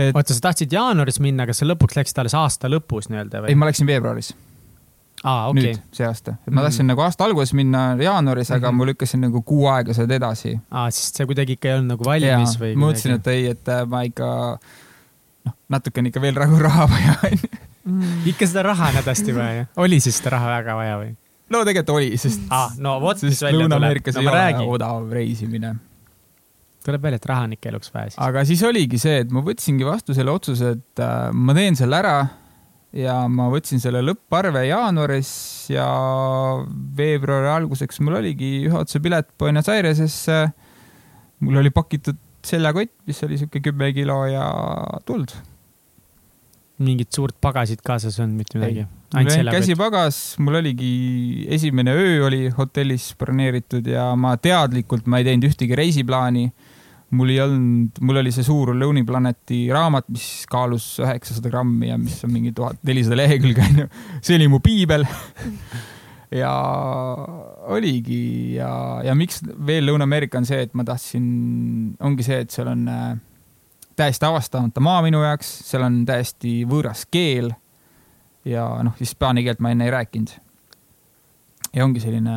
et.... 0.01 0.15
oota, 0.15 0.37
sa 0.37 0.47
tahtsid 0.47 0.73
jaanuaris 0.75 1.19
minna, 1.23 1.47
kas 1.49 1.61
sa 1.61 1.67
lõpuks 1.69 1.99
läksid 1.99 2.21
alles 2.23 2.35
aasta 2.37 2.71
lõpus 2.71 3.11
nii-öelda 3.11 3.43
või? 3.43 3.53
ei, 3.53 3.59
ma 3.59 3.69
läksin 3.69 3.89
veebruaris. 3.89 4.33
aa, 5.23 5.47
okei 5.49 5.63
okay.. 5.63 5.77
nüüd, 5.77 5.81
see 5.97 6.07
aasta, 6.07 6.35
et 6.47 6.53
ma 6.53 6.65
tahtsin 6.65 6.85
mm. 6.85 6.93
nagu 6.93 7.05
aasta 7.05 7.27
alguses 7.27 7.55
minna 7.57 7.83
jaanuaris 8.01 8.49
mm, 8.49 8.53
-hmm. 8.53 8.61
aga 8.61 8.71
mhm. 8.71 8.77
ma 8.77 8.89
lükkasin 8.91 9.25
nagu 9.27 9.41
kuu 9.41 9.65
aega 9.71 9.97
seda 9.97 10.17
edasi. 10.17 10.55
aa, 10.71 10.87
sest 10.91 11.19
see 11.19 11.29
kuidagi 11.29 11.57
ikka 11.59 11.71
ei 11.71 11.77
olnud 11.79 11.95
nagu 11.95 12.07
valmis 12.07 12.55
ja, 12.55 12.63
või? 12.65 12.75
ma 12.75 12.87
mõtlesin, 12.87 13.17
et 13.19 13.33
ei, 13.33 13.49
et 13.55 13.73
äh, 13.75 13.83
ma 13.89 14.03
ikka 14.07 14.29
noh, 15.45 15.57
natuke 15.77 16.03
on 16.03 16.11
ikka 16.11 16.23
veel 16.23 16.39
nagu 16.39 16.61
raha 16.67 16.87
vaja 16.91 17.17
onju 17.31 17.51
mm.. 17.85 18.21
ikka 18.33 18.49
seda 18.49 18.65
raha 18.71 18.91
on 18.91 19.01
hädasti 19.01 19.35
vaja, 19.35 19.67
oli 19.81 19.99
siis 20.03 20.21
seda 20.21 20.37
raha 20.37 20.57
väga 20.57 20.77
vaja 20.79 20.97
või? 21.03 21.15
no 21.51 21.63
tegelikult 21.67 21.95
oli, 21.99 22.17
sest 22.17 22.43
ah,. 22.49 22.73
no 22.79 22.97
vot, 23.03 23.21
mis 23.27 23.41
välja 23.41 23.57
tuleb. 23.57 23.69
Lõuna-Ameerikas 23.69 24.17
no, 24.17 24.25
ei 24.25 24.59
ole 24.59 24.67
odav 24.77 25.09
reisimine 25.13 25.75
tuleb 26.85 27.03
välja, 27.03 27.21
et 27.21 27.25
raha 27.29 27.47
on 27.47 27.55
ikka 27.57 27.71
eluks 27.71 27.93
vaja 27.93 28.11
siis. 28.11 28.19
aga 28.27 28.45
siis 28.47 28.63
oligi 28.67 28.99
see, 29.01 29.23
et 29.25 29.33
ma 29.33 29.43
võtsingi 29.45 29.87
vastu 29.87 30.15
selle 30.17 30.33
otsuse, 30.33 30.75
et 30.77 31.03
äh, 31.03 31.29
ma 31.33 31.57
teen 31.57 31.77
selle 31.79 31.99
ära 32.01 32.15
ja 32.95 33.15
ma 33.31 33.47
võtsin 33.51 33.79
selle 33.81 34.01
lõpparve 34.03 34.65
jaanuaris 34.67 35.31
ja 35.71 35.85
veebruari 36.97 37.51
alguseks 37.53 38.01
mul 38.03 38.19
oligi 38.19 38.51
ühe 38.67 38.75
otsa 38.81 38.99
pilet 39.03 39.29
Buenos 39.39 39.69
Airesesse. 39.71 40.43
mul 41.39 41.61
oli 41.61 41.71
pakitud 41.73 42.19
seljakott, 42.45 42.91
mis 43.07 43.21
oli 43.23 43.37
sihuke 43.39 43.61
kümme 43.63 43.91
kilo 43.95 44.25
ja 44.29 44.45
tuld. 45.05 45.31
mingit 46.81 47.13
suurt 47.13 47.35
pagasit 47.41 47.81
kaasas 47.85 48.17
ei 48.17 48.25
olnud, 48.25 48.41
mitte 48.41 48.57
midagi? 48.57 48.87
mul 49.13 49.31
oli 49.31 49.55
käsipagas, 49.55 50.19
mul 50.39 50.59
oligi, 50.59 50.91
esimene 51.49 51.93
öö 51.95 52.25
oli 52.27 52.49
hotellis 52.57 53.11
broneeritud 53.19 53.87
ja 53.87 54.11
ma 54.15 54.35
teadlikult, 54.37 55.07
ma 55.07 55.21
ei 55.21 55.27
teinud 55.27 55.47
ühtegi 55.51 55.77
reisiplaani 55.77 56.49
mul 57.17 57.31
ei 57.33 57.39
olnud, 57.43 58.01
mul 58.07 58.21
oli 58.21 58.31
see 58.33 58.45
suur 58.47 58.71
Lonely 58.75 59.03
Planeti 59.07 59.65
raamat, 59.73 60.07
mis 60.13 60.27
kaalus 60.51 60.93
üheksasada 61.03 61.51
grammi 61.51 61.89
ja 61.91 61.97
mis 61.99 62.21
on 62.25 62.31
mingi 62.33 62.53
tuhat 62.55 62.79
nelisada 62.87 63.17
lehekülge 63.19 63.65
onju. 63.65 63.87
see 64.21 64.37
oli 64.39 64.47
mu 64.51 64.61
piibel 64.63 65.03
ja 66.41 66.51
oligi 67.71 68.55
ja, 68.55 68.71
ja 69.03 69.15
miks 69.17 69.41
veel 69.67 69.89
Lõuna-Ameerika 69.89 70.39
on 70.39 70.47
see, 70.47 70.61
et 70.67 70.77
ma 70.77 70.85
tahtsin, 70.87 71.25
ongi 71.99 72.27
see, 72.27 72.39
et 72.45 72.55
seal 72.55 72.71
on 72.71 72.85
äh, 72.91 73.09
täiesti 73.99 74.27
avastamata 74.29 74.83
maa 74.83 75.01
minu 75.03 75.23
jaoks, 75.25 75.51
seal 75.67 75.83
on 75.87 76.01
täiesti 76.07 76.61
võõras 76.69 77.03
keel. 77.11 77.51
ja 78.47 78.63
noh, 78.87 78.95
hispaania 78.99 79.45
keelt 79.45 79.59
ma 79.61 79.75
enne 79.75 79.85
ei 79.85 79.93
rääkinud 79.93 80.31
ja 81.75 81.83
ongi 81.85 82.01
selline 82.03 82.33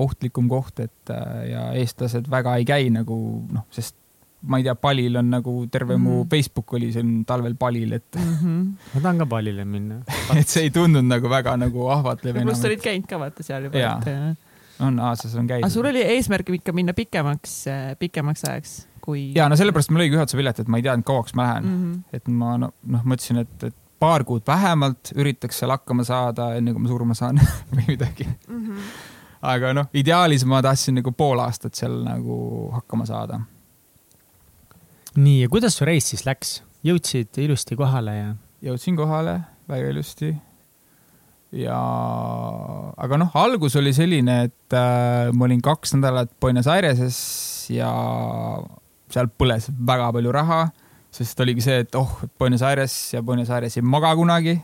ohtlikum 0.00 0.46
koht, 0.50 0.78
et 0.86 1.10
äh, 1.10 1.50
ja 1.50 1.66
eestlased 1.82 2.30
väga 2.30 2.56
ei 2.60 2.66
käi 2.68 2.88
nagu 2.94 3.18
noh, 3.50 3.66
sest 3.74 3.98
ma 4.46 4.60
ei 4.60 4.66
tea, 4.66 4.74
palil 4.76 5.18
on 5.20 5.30
nagu 5.32 5.54
terve 5.72 5.96
mm 5.96 6.00
-hmm. 6.00 6.08
mu 6.08 6.20
mhm. 6.20 6.30
Facebook 6.30 6.72
oli 6.78 6.92
siin 6.92 7.24
talvel 7.24 7.54
palil, 7.54 7.92
et 7.92 8.16
mm. 8.16 8.34
-hmm. 8.40 8.64
ma 8.94 9.00
tahan 9.00 9.18
ka 9.18 9.26
palile 9.26 9.64
minna 9.64 10.00
et 10.40 10.48
see 10.48 10.62
ei 10.68 10.70
tundunud 10.70 11.08
nagu 11.08 11.30
väga 11.30 11.56
nagu 11.56 11.88
ahvatlev 11.88 12.36
enam. 12.36 12.48
pluss 12.48 12.62
sa 12.62 12.68
olid 12.68 12.82
käinud 12.82 13.06
ka 13.08 13.18
vaata 13.18 13.42
seal 13.42 13.64
juba. 13.68 13.78
Et... 13.78 14.38
on, 14.80 14.98
aastas 15.00 15.34
on 15.34 15.46
käinud. 15.46 15.64
aga 15.64 15.72
sul 15.72 15.86
oli 15.86 16.02
eesmärk 16.02 16.50
ikka 16.58 16.72
minna 16.72 16.92
pikemaks, 16.92 17.54
äh, 17.68 17.96
pikemaks 17.98 18.44
ajaks, 18.48 18.74
kui. 19.00 19.32
ja 19.34 19.48
no 19.48 19.56
sellepärast 19.56 19.90
mul 19.90 20.04
oligi 20.04 20.16
ühe 20.16 20.26
pilet, 20.36 20.60
et 20.60 20.68
ma 20.68 20.76
ei 20.76 20.86
teadnud, 20.88 21.06
kauaks 21.06 21.34
ma 21.34 21.48
lähen 21.48 21.64
mm. 21.64 21.80
-hmm. 21.80 22.02
et 22.12 22.28
ma 22.28 22.58
noh 22.58 22.74
no,, 22.82 23.02
mõtlesin, 23.04 23.40
et, 23.46 23.64
et 23.70 23.76
paar 23.98 24.24
kuud 24.24 24.42
vähemalt 24.46 25.14
üritaks 25.14 25.58
seal 25.58 25.70
hakkama 25.70 26.04
saada, 26.04 26.52
enne 26.58 26.72
kui 26.72 26.82
ma 26.82 26.88
surma 26.88 27.14
saan 27.14 27.40
või 27.74 27.88
midagi 27.94 28.28
mm. 28.28 28.60
-hmm. 28.60 28.92
aga 29.54 29.72
noh, 29.80 29.90
ideaalis 29.94 30.44
ma 30.44 30.62
tahtsin 30.62 31.00
nagu 31.00 31.12
pool 31.12 31.38
aastat 31.38 31.74
seal 31.74 32.02
nagu 32.04 32.70
hakkama 32.72 33.06
saada 33.06 33.40
nii, 35.16 35.44
ja 35.44 35.48
kuidas 35.52 35.76
su 35.78 35.86
reis 35.86 36.08
siis 36.10 36.24
läks, 36.26 36.56
jõudsid 36.86 37.38
ilusti 37.44 37.76
kohale 37.78 38.16
ja? 38.16 38.32
jõudsin 38.64 38.96
kohale 38.98 39.38
väga 39.70 39.92
ilusti. 39.92 40.32
ja, 41.54 41.78
aga 43.06 43.18
noh, 43.20 43.34
algus 43.38 43.76
oli 43.80 43.94
selline, 43.96 44.38
et 44.48 44.76
äh, 44.76 45.30
ma 45.32 45.46
olin 45.48 45.62
kaks 45.64 45.94
nädalat 45.98 46.32
Buenos 46.40 46.68
Aireses 46.70 47.18
ja 47.72 47.90
seal 49.12 49.30
põles 49.38 49.70
väga 49.70 50.10
palju 50.16 50.34
raha, 50.34 50.64
sest 51.14 51.40
oligi 51.44 51.62
see, 51.64 51.84
et 51.84 51.94
oh, 51.98 52.18
Buenos 52.40 52.64
Aires 52.66 52.96
ja 53.14 53.22
Buenos 53.22 53.52
Aires 53.54 53.78
ei 53.78 53.86
maga 53.86 54.14
kunagi. 54.18 54.58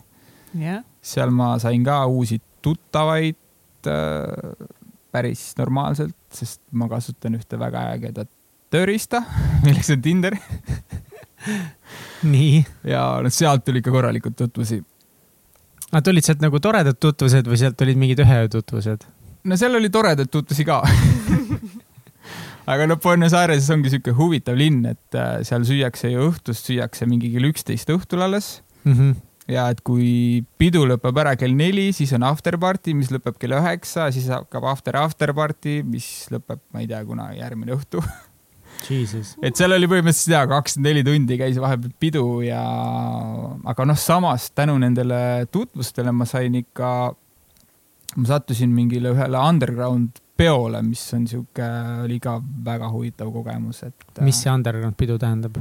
jah, 0.59 0.83
seal 1.01 1.31
ma 1.31 1.55
sain 1.63 1.85
ka 1.87 2.03
uusi 2.11 2.41
tuttavaid 2.65 3.39
äh, 3.87 4.67
päris 5.11 5.53
normaalselt, 5.59 6.17
sest 6.35 6.61
ma 6.73 6.91
kasutan 6.91 7.39
ühte 7.39 7.59
väga 7.59 7.87
ägedat 7.95 8.31
tööriista, 8.71 9.23
milleks 9.65 9.91
on 9.95 10.03
Tinder 10.05 10.37
nii, 12.23 12.61
ja 12.85 13.03
noh, 13.25 13.33
sealt 13.33 13.65
tuli 13.65 13.81
ikka 13.81 13.93
korralikult 13.95 14.37
tutvusi. 14.37 14.81
nad 15.93 16.09
olid 16.13 16.27
sealt 16.27 16.43
nagu 16.45 16.61
toredad 16.63 16.99
tutvused 17.01 17.49
või 17.49 17.59
sealt 17.61 17.81
olid 17.87 17.99
mingid 18.01 18.21
ühe 18.25 18.43
öö 18.45 18.49
tutvused? 18.53 19.07
no 19.45 19.57
seal 19.57 19.75
oli 19.79 19.89
toredaid 19.91 20.29
tutvusi 20.31 20.67
ka 20.69 20.83
aga 22.71 22.87
noh, 22.91 23.01
Buenos 23.03 23.33
Aireses 23.35 23.71
ongi 23.75 23.91
sihuke 23.93 24.13
huvitav 24.15 24.59
linn, 24.61 24.85
et 24.93 25.17
äh, 25.19 25.41
seal 25.49 25.65
süüakse 25.67 26.13
ju 26.13 26.29
õhtust, 26.29 26.69
süüakse 26.69 27.09
mingi 27.09 27.33
kell 27.35 27.49
üksteist 27.51 27.91
õhtul 27.97 28.27
alles 28.27 28.59
Mhm. 28.85 29.11
ja 29.51 29.67
et 29.69 29.81
kui 29.85 30.41
pidu 30.57 30.87
lõpeb 30.89 31.19
ära 31.21 31.35
kell 31.37 31.53
neli, 31.53 31.91
siis 31.93 32.13
on 32.17 32.23
after 32.25 32.57
party, 32.57 32.95
mis 32.97 33.11
lõpeb 33.13 33.37
kell 33.41 33.53
üheksa, 33.59 34.07
siis 34.15 34.29
hakkab 34.33 34.65
after 34.71 34.97
after 34.97 35.33
party, 35.37 35.81
mis 35.85 36.07
lõpeb, 36.33 36.63
ma 36.73 36.81
ei 36.81 36.89
tea, 36.89 37.03
kuna 37.05 37.27
järgmine 37.37 37.75
õhtu. 37.77 38.01
Et 39.45 39.57
seal 39.57 39.75
oli 39.77 39.89
põhimõtteliselt 39.91 40.35
jaa, 40.35 40.47
kakskümmend 40.51 40.89
neli 40.89 41.05
tundi 41.07 41.39
käis 41.41 41.59
vahepeal 41.61 41.93
pidu 42.01 42.25
ja, 42.45 42.63
aga 43.73 43.87
noh, 43.89 43.99
samas 44.01 44.51
tänu 44.57 44.77
nendele 44.81 45.47
tutvustele 45.53 46.15
ma 46.17 46.27
sain 46.29 46.57
ikka, 46.61 46.91
ma 48.17 48.31
sattusin 48.31 48.73
mingile 48.75 49.13
ühele 49.15 49.41
underground 49.41 50.23
peole, 50.41 50.81
mis 50.87 51.03
on 51.17 51.27
sihuke, 51.29 51.67
oli 52.07 52.17
ka 52.23 52.39
väga 52.65 52.89
huvitav 52.93 53.29
kogemus, 53.35 53.83
et. 53.89 54.09
mis 54.25 54.41
see 54.41 54.53
underground 54.53 54.97
pidu 55.01 55.19
tähendab? 55.21 55.61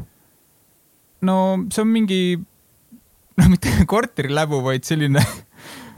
no 1.27 1.35
see 1.67 1.83
on 1.83 1.91
mingi, 1.91 2.21
no 3.39 3.51
mitte 3.51 3.75
korteriläbu, 3.89 4.63
vaid 4.63 4.87
selline 4.87 5.23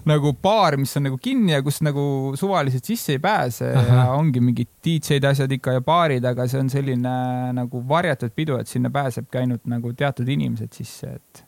nagu 0.10 0.32
baar, 0.42 0.78
mis 0.82 0.96
on 0.98 1.06
nagu 1.10 1.20
kinni 1.22 1.54
ja 1.54 1.62
kus 1.66 1.80
nagu 1.86 2.04
suvaliselt 2.40 2.88
sisse 2.88 3.16
ei 3.18 3.22
pääse 3.22 3.70
Aha. 3.76 3.96
Ja 4.02 4.06
ongi 4.16 4.42
mingid 4.44 4.70
DJ-d, 4.84 5.30
asjad 5.30 5.54
ikka 5.54 5.78
ja 5.78 5.84
baarid, 5.86 6.26
aga 6.26 6.48
see 6.50 6.62
on 6.64 6.72
selline 6.74 7.14
nagu 7.58 7.84
varjatud 7.88 8.34
pidu, 8.38 8.58
et 8.62 8.72
sinna 8.72 8.92
pääsebki 8.94 9.44
ainult 9.44 9.70
nagu 9.70 9.94
teatud 9.98 10.30
inimesed 10.30 10.74
sisse, 10.78 11.16
et 11.20 11.44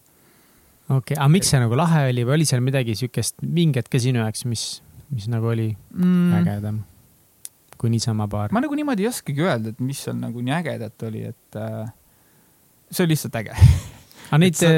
okei 0.89 1.15
okay., 1.15 1.19
aga 1.19 1.29
miks 1.33 1.53
see 1.53 1.61
nagu 1.63 1.77
lahe 1.79 2.07
oli 2.11 2.25
või 2.27 2.39
oli 2.39 2.49
seal 2.49 2.63
midagi 2.65 2.97
siukest 2.99 3.41
vinget 3.41 3.89
ka 3.89 4.01
sinu 4.01 4.21
jaoks, 4.21 4.45
mis, 4.49 4.67
mis 5.13 5.29
nagu 5.31 5.49
oli 5.53 5.71
mm, 5.73 6.41
ägedam 6.41 6.83
kui 7.83 7.91
niisama 7.91 8.29
baar? 8.31 8.53
ma 8.55 8.61
nagu 8.63 8.77
niimoodi 8.77 9.07
ei 9.07 9.09
oskagi 9.09 9.43
öelda, 9.43 9.73
et 9.73 9.81
mis 9.83 9.99
seal 10.05 10.15
nagu 10.19 10.45
nii 10.45 10.55
ägedat 10.61 11.09
oli, 11.09 11.25
et 11.33 11.59
äh, 11.59 11.89
see 12.93 13.03
oli 13.07 13.15
lihtsalt 13.17 13.41
äge. 13.41 13.57
aga 14.33 14.41
neid 14.41 14.57
sa-, 14.57 14.71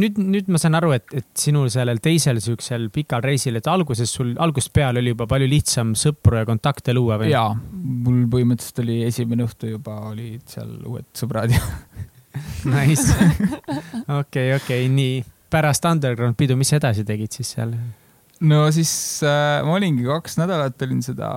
nüüd, 0.00 0.18
nüüd 0.18 0.48
ma 0.52 0.60
saan 0.60 0.78
aru, 0.78 0.94
et, 0.96 1.06
et 1.20 1.28
sinul 1.38 1.68
sellel 1.72 2.00
teisel 2.02 2.40
siuksel 2.42 2.88
pikal 2.94 3.24
reisil, 3.24 3.58
et 3.60 3.68
alguses 3.70 4.10
sul 4.10 4.32
algusest 4.40 4.72
peale 4.74 5.02
oli 5.02 5.12
juba 5.12 5.28
palju 5.30 5.50
lihtsam 5.50 5.92
sõpru 5.98 6.40
ja 6.40 6.48
kontakte 6.48 6.96
luua 6.96 7.20
või? 7.20 7.32
jaa, 7.34 7.52
mul 7.52 8.24
põhimõtteliselt 8.32 8.82
oli 8.84 9.02
esimene 9.08 9.46
õhtu 9.46 9.74
juba 9.74 9.98
olid 10.12 10.46
seal 10.50 10.78
uued 10.88 11.10
sõbrad 11.18 11.52
ja 11.52 11.62
Nice. 12.64 13.12
okei, 14.08 14.54
okei, 14.56 14.86
nii 14.88 15.20
pärast 15.52 15.84
underground 15.84 16.38
pidu, 16.38 16.56
mis 16.56 16.72
sa 16.72 16.78
edasi 16.80 17.04
tegid 17.04 17.34
siis 17.34 17.52
seal? 17.56 17.74
no 18.42 18.64
siis 18.74 18.92
äh, 19.26 19.60
ma 19.66 19.76
olingi 19.76 20.06
kaks 20.06 20.38
nädalat 20.40 20.80
olin 20.86 21.02
seda 21.04 21.28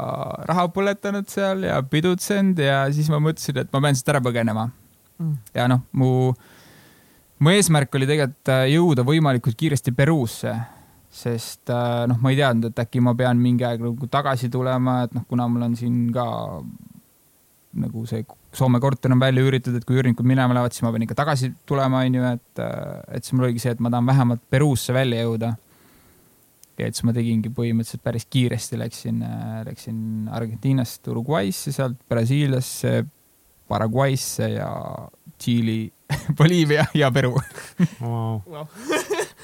raha 0.47 0.67
põletanud 0.73 1.28
seal 1.30 1.67
ja 1.67 1.78
pidutsenud 1.86 2.59
ja 2.63 2.86
siis 2.95 3.11
ma 3.13 3.19
mõtlesin, 3.21 3.61
et 3.61 3.73
ma 3.76 3.84
pean 3.84 3.97
siit 3.97 4.09
ära 4.13 4.23
põgenema. 4.26 4.69
Mm. 5.15 5.36
ja 5.55 5.67
noh, 5.71 5.84
mu, 5.95 6.09
mu 7.40 7.52
eesmärk 7.52 7.96
oli 7.98 8.08
tegelikult 8.10 8.54
äh, 8.54 8.66
jõuda 8.74 9.06
võimalikult 9.08 9.58
kiiresti 9.60 9.94
Peruusse, 9.96 10.56
sest 11.16 11.72
äh, 11.74 12.06
noh, 12.10 12.20
ma 12.22 12.32
ei 12.32 12.40
teadnud, 12.40 12.72
et 12.72 12.84
äkki 12.86 13.04
ma 13.04 13.16
pean 13.18 13.40
mingi 13.42 13.68
aeg 13.68 13.84
nagu 13.84 14.10
tagasi 14.12 14.50
tulema, 14.54 15.02
et 15.08 15.16
noh, 15.16 15.26
kuna 15.30 15.48
mul 15.52 15.70
on 15.70 15.78
siin 15.80 16.10
ka 16.16 16.28
nagu 17.76 18.06
see 18.10 18.26
Soome 18.56 18.80
korter 18.80 19.12
on 19.12 19.20
välja 19.20 19.44
üüritud, 19.44 19.76
et 19.76 19.84
kui 19.84 19.98
üürnikud 20.00 20.24
minema 20.24 20.56
lähevad, 20.56 20.72
siis 20.72 20.86
ma 20.86 20.94
pean 20.96 21.04
ikka 21.04 21.18
tagasi 21.20 21.50
tulema, 21.68 22.06
onju, 22.08 22.22
et, 22.30 22.62
et 23.12 23.26
siis 23.26 23.36
mul 23.36 23.50
oligi 23.50 23.60
see, 23.66 23.74
et 23.76 23.82
ma 23.84 23.92
tahan 23.92 24.08
vähemalt 24.08 24.46
Peruusse 24.48 24.96
välja 24.96 25.26
jõuda. 25.26 25.50
Ja 26.80 26.88
siis 26.88 27.04
ma 27.08 27.12
tegingi 27.16 27.52
põhimõtteliselt 27.56 28.04
päris 28.04 28.24
kiiresti 28.32 28.80
läksin, 28.80 29.20
läksin 29.68 30.00
Argentiinast 30.32 31.08
Uruguay'sse, 31.12 31.76
sealt 31.76 32.00
Brasiiliasse, 32.08 33.04
Paraguay'sse 33.68 34.50
ja 34.54 34.72
Tšiili, 35.36 35.82
Boliivia 36.38 36.86
ja 36.93 37.11
Peru. 37.11 37.34
Wow. 38.01 38.41
Wow. 38.45 38.66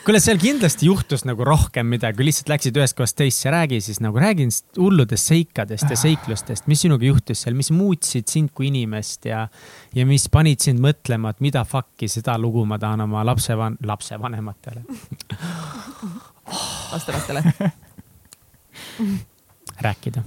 kuule, 0.05 0.21
seal 0.23 0.39
kindlasti 0.41 0.89
juhtus 0.89 1.25
nagu 1.27 1.45
rohkem 1.47 1.89
midagi, 1.91 2.19
kui 2.19 2.29
lihtsalt 2.29 2.51
läksid 2.53 2.79
ühest 2.81 2.97
kohast 2.97 3.17
teisse, 3.19 3.51
räägi 3.53 3.81
siis 3.85 4.01
nagu, 4.03 4.19
räägi 4.21 4.47
nendest 4.47 4.79
hulludest 4.79 5.31
seikadest 5.31 5.89
ja 5.89 5.99
seiklustest, 5.99 6.67
mis 6.71 6.85
sinuga 6.85 7.07
juhtus 7.07 7.45
seal, 7.45 7.57
mis 7.57 7.71
muutsid 7.75 8.31
sind 8.31 8.53
kui 8.55 8.71
inimest 8.71 9.29
ja, 9.29 9.45
ja 9.95 10.07
mis 10.09 10.27
panid 10.31 10.63
sind 10.63 10.81
mõtlema, 10.83 11.33
et 11.33 11.43
mida 11.43 11.65
fuck'i 11.67 12.09
seda 12.11 12.37
lugu 12.41 12.65
ma 12.69 12.79
tahan 12.81 13.07
oma 13.07 13.25
lapsevan-, 13.27 13.79
lapsevanematele 13.85 14.85
lastelastele. 16.91 17.43
rääkida. 19.81 20.23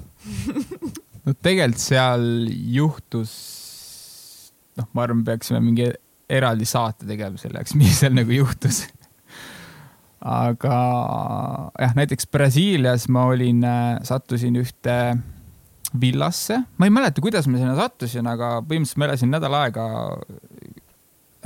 no 1.24 1.34
tegelikult 1.42 1.82
seal 1.82 2.24
juhtus, 2.50 3.32
noh, 4.78 4.88
ma 4.92 5.06
arvan, 5.06 5.24
peaksime 5.26 5.60
mingi 5.64 5.90
eraldi 6.30 6.66
saate 6.68 7.08
tegema 7.08 7.40
selle 7.40 7.60
jaoks, 7.60 7.76
mis 7.80 8.00
seal 8.00 8.16
nagu 8.16 8.34
juhtus. 8.34 8.84
aga 10.24 10.74
jah, 11.78 11.94
näiteks 11.98 12.28
Brasiilias 12.32 13.08
ma 13.12 13.26
olin, 13.32 13.64
sattusin 14.08 14.56
ühte 14.60 14.98
villasse, 16.00 16.58
ma 16.78 16.88
ei 16.88 16.92
mäleta, 16.92 17.22
kuidas 17.22 17.46
ma 17.46 17.60
sinna 17.60 17.74
sattusin, 17.78 18.26
aga 18.26 18.56
põhimõtteliselt 18.64 19.00
ma 19.00 19.10
elasin 19.10 19.34
nädal 19.34 19.58
aega 19.60 19.88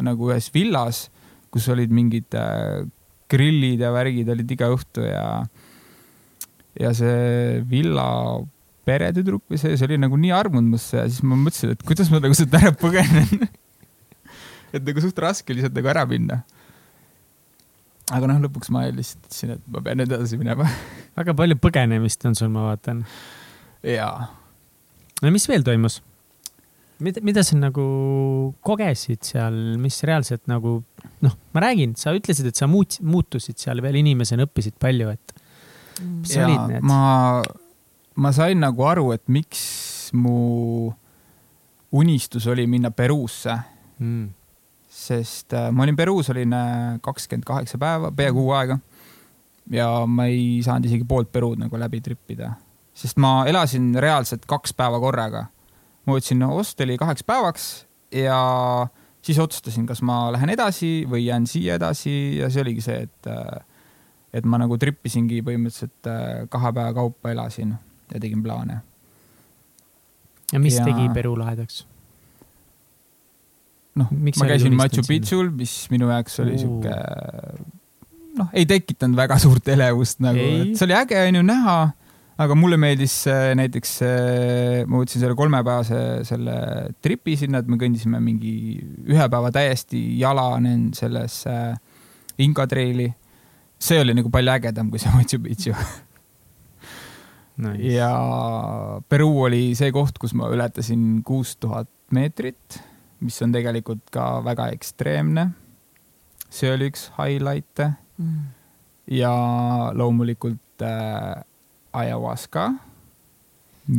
nagu 0.06 0.30
ühes 0.30 0.48
villas, 0.54 1.08
kus 1.52 1.66
olid 1.72 1.92
mingid 1.94 2.36
äh, 2.38 2.86
grillid 3.30 3.82
ja 3.82 3.90
värgid 3.92 4.28
olid 4.32 4.54
iga 4.54 4.70
õhtu 4.72 5.04
ja 5.04 5.24
ja 6.78 6.92
see 6.94 7.58
villa 7.68 8.06
peretüdruk 8.88 9.42
või 9.50 9.60
see, 9.60 9.74
see 9.76 9.88
oli 9.88 9.98
nagu 10.00 10.16
nii 10.20 10.32
armunud 10.32 10.76
musse 10.76 11.00
ja 11.00 11.06
siis 11.08 11.24
ma 11.26 11.36
mõtlesin, 11.36 11.74
et 11.74 11.82
kuidas 11.84 12.12
ma 12.12 12.22
nagu 12.22 12.36
sealt 12.36 12.54
ära 12.56 12.72
põgenen. 12.78 13.48
et 14.72 14.84
nagu 14.84 15.02
suht 15.02 15.20
raske 15.22 15.54
oli 15.54 15.64
sealt 15.64 15.76
nagu 15.76 15.90
ära 15.90 16.04
minna. 16.08 16.42
aga 18.14 18.28
noh, 18.30 18.40
lõpuks 18.46 18.72
ma 18.72 18.86
lihtsalt 18.88 19.28
ütlesin, 19.28 19.54
et 19.58 19.70
ma 19.72 19.82
pean 19.84 20.04
edasi 20.04 20.38
minema. 20.40 20.68
väga 21.18 21.34
palju 21.36 21.58
põgenemist 21.60 22.24
on 22.28 22.36
sul, 22.38 22.52
ma 22.52 22.68
vaatan. 22.70 23.04
jaa. 23.86 24.28
no 25.22 25.32
mis 25.34 25.48
veel 25.50 25.66
toimus? 25.66 26.00
mida, 27.04 27.22
mida 27.22 27.44
sa 27.46 27.56
nagu 27.58 27.84
kogesid 28.66 29.22
seal, 29.26 29.58
mis 29.80 30.00
reaalselt 30.08 30.48
nagu 30.50 30.80
noh, 31.24 31.36
ma 31.54 31.64
räägin, 31.68 31.94
sa 31.98 32.14
ütlesid, 32.16 32.50
et 32.50 32.58
sa 32.58 32.68
muut-, 32.70 33.00
muutusid 33.04 33.60
seal 33.60 33.82
veel 33.84 34.00
inimesena, 34.00 34.48
õppisid 34.48 34.78
palju, 34.82 35.12
et 35.14 35.36
mis 36.02 36.34
ja 36.34 36.46
olid 36.46 36.64
need? 36.74 36.86
ma, 36.86 37.42
ma 38.18 38.32
sain 38.34 38.58
nagu 38.62 38.86
aru, 38.88 39.12
et 39.14 39.24
miks 39.30 39.62
mu 40.16 40.90
unistus 41.98 42.46
oli 42.50 42.66
minna 42.68 42.90
Peruusse, 42.92 43.56
Mm. 43.98 44.28
Sest 44.98 45.54
äh, 45.54 45.68
ma 45.72 45.84
olin 45.86 45.96
Peruus, 45.96 46.30
olin 46.32 46.54
kakskümmend 47.04 47.46
kaheksa 47.46 47.78
päeva, 47.78 48.10
pea 48.12 48.32
kuu 48.34 48.50
aega. 48.56 48.78
ja 49.70 49.88
ma 50.06 50.24
ei 50.26 50.62
saanud 50.64 50.88
isegi 50.88 51.04
poolt 51.08 51.30
Peruud 51.32 51.60
nagu 51.60 51.78
läbi 51.78 52.00
tripida, 52.00 52.54
sest 52.96 53.20
ma 53.20 53.44
elasin 53.46 53.92
reaalselt 53.94 54.46
kaks 54.48 54.74
päeva 54.74 55.00
korraga. 55.00 55.46
ma 56.06 56.16
võtsin 56.16 56.42
hosteli 56.48 56.96
kaheks 56.98 57.22
päevaks 57.28 57.68
ja 58.12 58.38
siis 59.22 59.38
otsustasin, 59.38 59.86
kas 59.86 60.02
ma 60.02 60.28
lähen 60.32 60.50
edasi 60.50 61.04
või 61.10 61.26
jään 61.26 61.46
siia 61.46 61.76
edasi 61.78 62.38
ja 62.38 62.48
see 62.50 62.62
oligi 62.64 62.84
see, 62.84 63.02
et, 63.08 63.30
et 64.32 64.48
ma 64.48 64.60
nagu 64.62 64.78
trippisingi 64.80 65.42
põhimõtteliselt 65.46 66.10
äh, 66.10 66.46
kahe 66.50 66.72
päeva 66.72 66.94
kaupa 66.96 67.34
elasin 67.34 67.76
ja 68.12 68.20
tegin 68.20 68.42
plaane. 68.42 68.80
ja 70.52 70.60
mis 70.62 70.78
ja- 70.78 70.84
tegi 70.88 71.08
Peru 71.14 71.36
lahedaks? 71.38 71.84
noh, 73.98 74.08
ma 74.14 74.48
käisin 74.48 74.76
Machu? 74.78 75.04
Picchu'l, 75.08 75.50
mis 75.54 75.74
minu 75.92 76.08
jaoks 76.12 76.38
oli 76.44 76.58
sihuke 76.60 76.94
noh, 78.38 78.50
ei 78.54 78.66
tekitanud 78.70 79.18
väga 79.18 79.38
suurt 79.44 79.68
elevust 79.74 80.22
nagu, 80.24 80.44
et 80.62 80.76
see 80.78 80.86
oli 80.88 80.96
äge 80.98 81.20
onju 81.28 81.42
näha, 81.46 81.76
aga 82.38 82.54
mulle 82.58 82.78
meeldis 82.80 83.14
näiteks, 83.58 83.94
ma 84.86 85.00
võtsin 85.00 85.24
selle 85.24 85.34
kolmepäevase 85.38 86.02
selle 86.28 86.56
tripi 87.02 87.34
sinna, 87.40 87.62
et 87.62 87.70
me 87.70 87.78
kõndisime 87.80 88.20
mingi 88.22 88.52
ühe 89.10 89.26
päeva 89.30 89.50
täiesti 89.54 90.02
jala 90.20 90.52
nen- 90.62 90.92
selles 90.96 91.40
äh, 91.50 91.72
Inka 92.38 92.68
treili. 92.70 93.08
see 93.78 93.98
oli 93.98 94.14
nagu 94.14 94.30
palju 94.30 94.52
ägedam 94.54 94.90
kui 94.90 94.98
see 95.02 95.10
Machu 95.16 95.40
Picchu 95.42 95.74
Nice. 97.58 97.90
ja 97.90 98.12
Peru 99.10 99.32
oli 99.48 99.72
see 99.74 99.90
koht, 99.90 100.18
kus 100.22 100.30
ma 100.38 100.46
ületasin 100.54 101.24
kuus 101.26 101.56
tuhat 101.58 101.88
meetrit 102.14 102.78
mis 103.20 103.40
on 103.42 103.52
tegelikult 103.52 104.10
ka 104.14 104.28
väga 104.46 104.68
ekstreemne. 104.76 105.50
see 106.50 106.70
oli 106.72 106.90
üks 106.92 107.10
highlight'e 107.18 107.92
Mm. 108.18 108.48
ja 109.14 109.30
loomulikult 109.94 110.82
äh, 110.82 111.44
ayahuasca. 111.92 112.72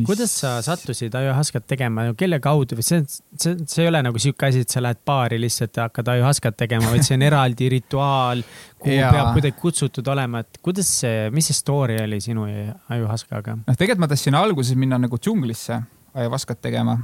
kuidas 0.05 0.33
sa 0.41 0.49
sattusid 0.61 1.15
ajuhaskat 1.15 1.63
tegema, 1.71 2.03
kelle 2.19 2.37
kaudu 2.43 2.75
või 2.77 2.83
see, 2.85 2.99
see, 3.39 3.55
see 3.65 3.85
ei 3.85 3.87
ole 3.89 4.01
nagu 4.05 4.19
sihuke 4.21 4.49
asi, 4.51 4.65
et 4.65 4.69
sa 4.75 4.83
lähed 4.83 4.99
baari 5.07 5.39
lihtsalt 5.41 5.79
ja 5.79 5.87
hakkad 5.87 6.11
ajuhaskat 6.13 6.57
tegema, 6.59 6.91
vaid 6.91 7.07
see 7.07 7.15
on 7.15 7.23
eraldi 7.25 7.69
rituaal, 7.73 8.43
kuhu 8.77 8.97
Jaa. 8.99 9.13
peab 9.15 9.31
kuidagi 9.39 9.57
kutsutud 9.63 10.11
olema, 10.13 10.43
et 10.43 10.59
kuidas 10.61 10.91
see, 10.99 11.29
mis 11.33 11.47
see 11.49 11.57
story 11.57 11.97
oli 12.03 12.19
sinu 12.21 12.45
ja 12.51 12.75
ajuhaskaga? 12.97 13.55
noh, 13.63 13.79
tegelikult 13.79 14.03
ma 14.03 14.11
tahtsin 14.11 14.37
alguses 14.37 14.75
minna 14.77 14.99
nagu 15.01 15.17
džunglisse 15.17 15.79
ayahuascat 16.13 16.61
tegema. 16.61 16.99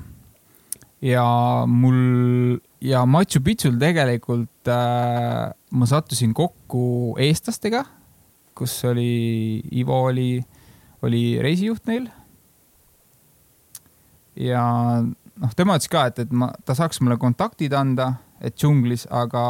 Ja 1.01 1.25
mul 1.67 2.59
ja 2.81 3.05
Machu 3.05 3.41
Picchul 3.43 3.79
tegelikult 3.81 4.69
äh, 4.71 5.51
ma 5.51 5.89
sattusin 5.89 6.33
kokku 6.33 7.15
eestlastega, 7.21 7.83
kus 8.55 8.77
oli, 8.87 9.61
Ivo 9.75 10.05
oli, 10.09 10.39
oli 11.03 11.23
reisijuht 11.43 11.87
neil. 11.89 12.07
ja 14.35 14.63
noh, 15.03 15.53
tema 15.55 15.77
ütles 15.79 15.91
ka, 15.91 16.07
et, 16.11 16.25
et 16.25 16.31
ma, 16.31 16.51
ta 16.65 16.75
saaks 16.77 17.01
mulle 17.03 17.19
kontaktid 17.19 17.73
anda, 17.75 18.13
et 18.43 18.57
džunglis, 18.59 19.07
aga 19.11 19.45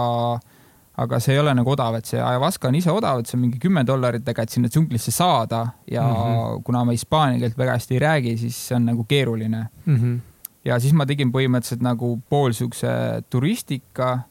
aga 0.96 1.18
see 1.20 1.34
ei 1.36 1.42
ole 1.42 1.52
nagu 1.58 1.72
odav, 1.74 1.98
et 1.98 2.08
see 2.08 2.22
ayahuasca 2.24 2.70
on 2.70 2.78
ise 2.80 2.92
odav, 2.94 3.20
et 3.20 3.28
see 3.28 3.36
on 3.36 3.42
mingi 3.44 3.60
kümme 3.60 3.84
dollarit, 3.88 4.24
aga 4.32 4.46
et 4.46 4.54
sinna 4.54 4.70
džunglisse 4.72 5.12
saada 5.12 5.66
ja 5.92 6.06
mm. 6.06 6.14
-hmm. 6.16 6.62
kuna 6.64 6.86
ma 6.86 6.96
hispaania 6.96 7.40
keelt 7.40 7.58
väga 7.58 7.76
hästi 7.76 7.98
ei 7.98 8.00
räägi, 8.00 8.38
siis 8.38 8.68
see 8.68 8.76
on 8.76 8.86
nagu 8.86 9.04
keeruline. 9.04 9.68
Mm 9.86 9.98
-hmm. 9.98 10.20
Ja 10.66 10.80
siis 10.82 10.96
ma 10.98 11.06
tegin 11.08 11.32
põhimõtteliselt 11.34 11.84
nagu 11.86 12.16
pool 12.30 12.56
siukse 12.58 12.90
turistika, 13.30 14.26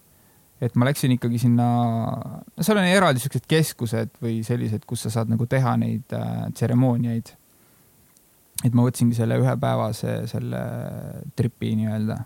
et 0.62 0.76
ma 0.78 0.88
läksin 0.88 1.14
ikkagi 1.16 1.40
sinna, 1.42 1.68
no 2.42 2.66
seal 2.66 2.80
on 2.80 2.88
eraldi 2.88 3.22
siuksed 3.22 3.46
keskused 3.50 4.14
või 4.22 4.40
sellised, 4.46 4.86
kus 4.88 5.06
sa 5.06 5.12
saad 5.18 5.32
nagu 5.32 5.46
teha 5.50 5.76
neid 5.80 6.14
äh, 6.16 6.46
tseremooniaid. 6.54 7.34
et 8.64 8.72
ma 8.72 8.86
võtsingi 8.86 9.16
selle 9.16 9.36
ühepäevase 9.42 10.24
selle 10.30 10.62
tripi 11.36 11.74
nii-öelda. 11.80 12.18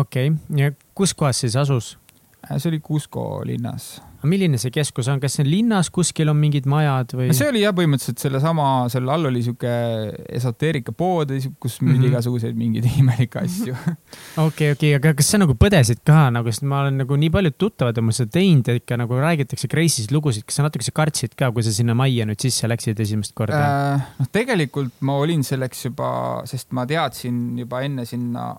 okei 0.00 0.30
okay., 0.30 0.60
ja 0.60 0.72
kus 0.94 1.14
kohas 1.14 1.44
siis 1.44 1.56
asus? 1.56 1.96
see 2.44 2.68
oli 2.68 2.80
Cusco 2.80 3.42
linnas. 3.44 4.02
Milline 4.28 4.58
see 4.60 4.72
keskus 4.74 5.08
on, 5.12 5.20
kas 5.22 5.36
see 5.36 5.44
on 5.44 5.50
linnas, 5.50 5.90
kuskil 5.94 6.30
on 6.32 6.38
mingid 6.40 6.66
majad 6.70 7.14
või? 7.16 7.28
see 7.36 7.48
oli 7.50 7.62
jah, 7.64 7.74
põhimõtteliselt 7.76 8.22
sellesama, 8.22 8.68
selle 8.92 9.12
all 9.14 9.28
oli 9.30 9.42
sihuke 9.44 9.72
esoteerikapood, 10.38 11.34
kus 11.62 11.78
müüdi 11.82 11.92
mm. 11.92 12.00
-hmm. 12.00 12.10
igasuguseid 12.12 12.58
mingeid 12.58 12.88
imelikke 13.00 13.44
asju. 13.44 13.76
okei, 14.44 14.72
okei, 14.74 14.94
aga 14.98 15.14
kas 15.18 15.32
sa 15.34 15.40
nagu 15.42 15.56
põdesid 15.60 16.02
ka 16.06 16.26
nagu, 16.34 16.52
sest 16.52 16.66
ma 16.68 16.82
olen 16.84 17.02
nagu 17.04 17.18
nii 17.20 17.32
paljud 17.34 17.58
tuttavad 17.60 17.98
on 18.00 18.08
mul 18.08 18.16
seda 18.16 18.34
teinud 18.38 18.68
ja 18.70 18.78
ikka 18.80 18.98
nagu 19.00 19.20
räägitakse 19.20 19.70
Grace'is 19.70 20.10
lugusid, 20.14 20.46
kas 20.48 20.60
sa 20.60 20.66
natukese 20.66 20.94
kartsid 20.94 21.36
ka, 21.38 21.52
kui 21.54 21.66
sa 21.66 21.72
sinna 21.74 21.96
majja 21.98 22.28
nüüd 22.28 22.40
sisse 22.44 22.70
läksid 22.70 23.00
esimest 23.04 23.36
korda 23.38 23.62
äh.? 23.62 24.12
noh, 24.18 24.30
tegelikult 24.32 25.00
ma 25.00 25.18
olin 25.22 25.44
selleks 25.46 25.88
juba, 25.88 26.10
sest 26.48 26.72
ma 26.76 26.86
teadsin 26.88 27.58
juba 27.58 27.84
enne 27.86 28.06
sinna 28.08 28.54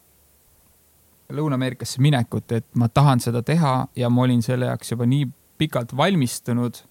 Lõuna-Ameerikasse 1.33 2.01
minekut, 2.05 2.51
et 2.53 2.67
ma 2.77 2.85
tahan 2.91 3.21
seda 3.23 3.41
teha 3.45 3.87
ja 3.97 4.09
ma 4.13 4.25
olin 4.27 4.43
selle 4.45 4.69
jaoks 4.69 4.93
juba 4.93 5.07
nii 5.09 5.25
pikalt 5.57 5.95
valmistunud. 5.97 6.81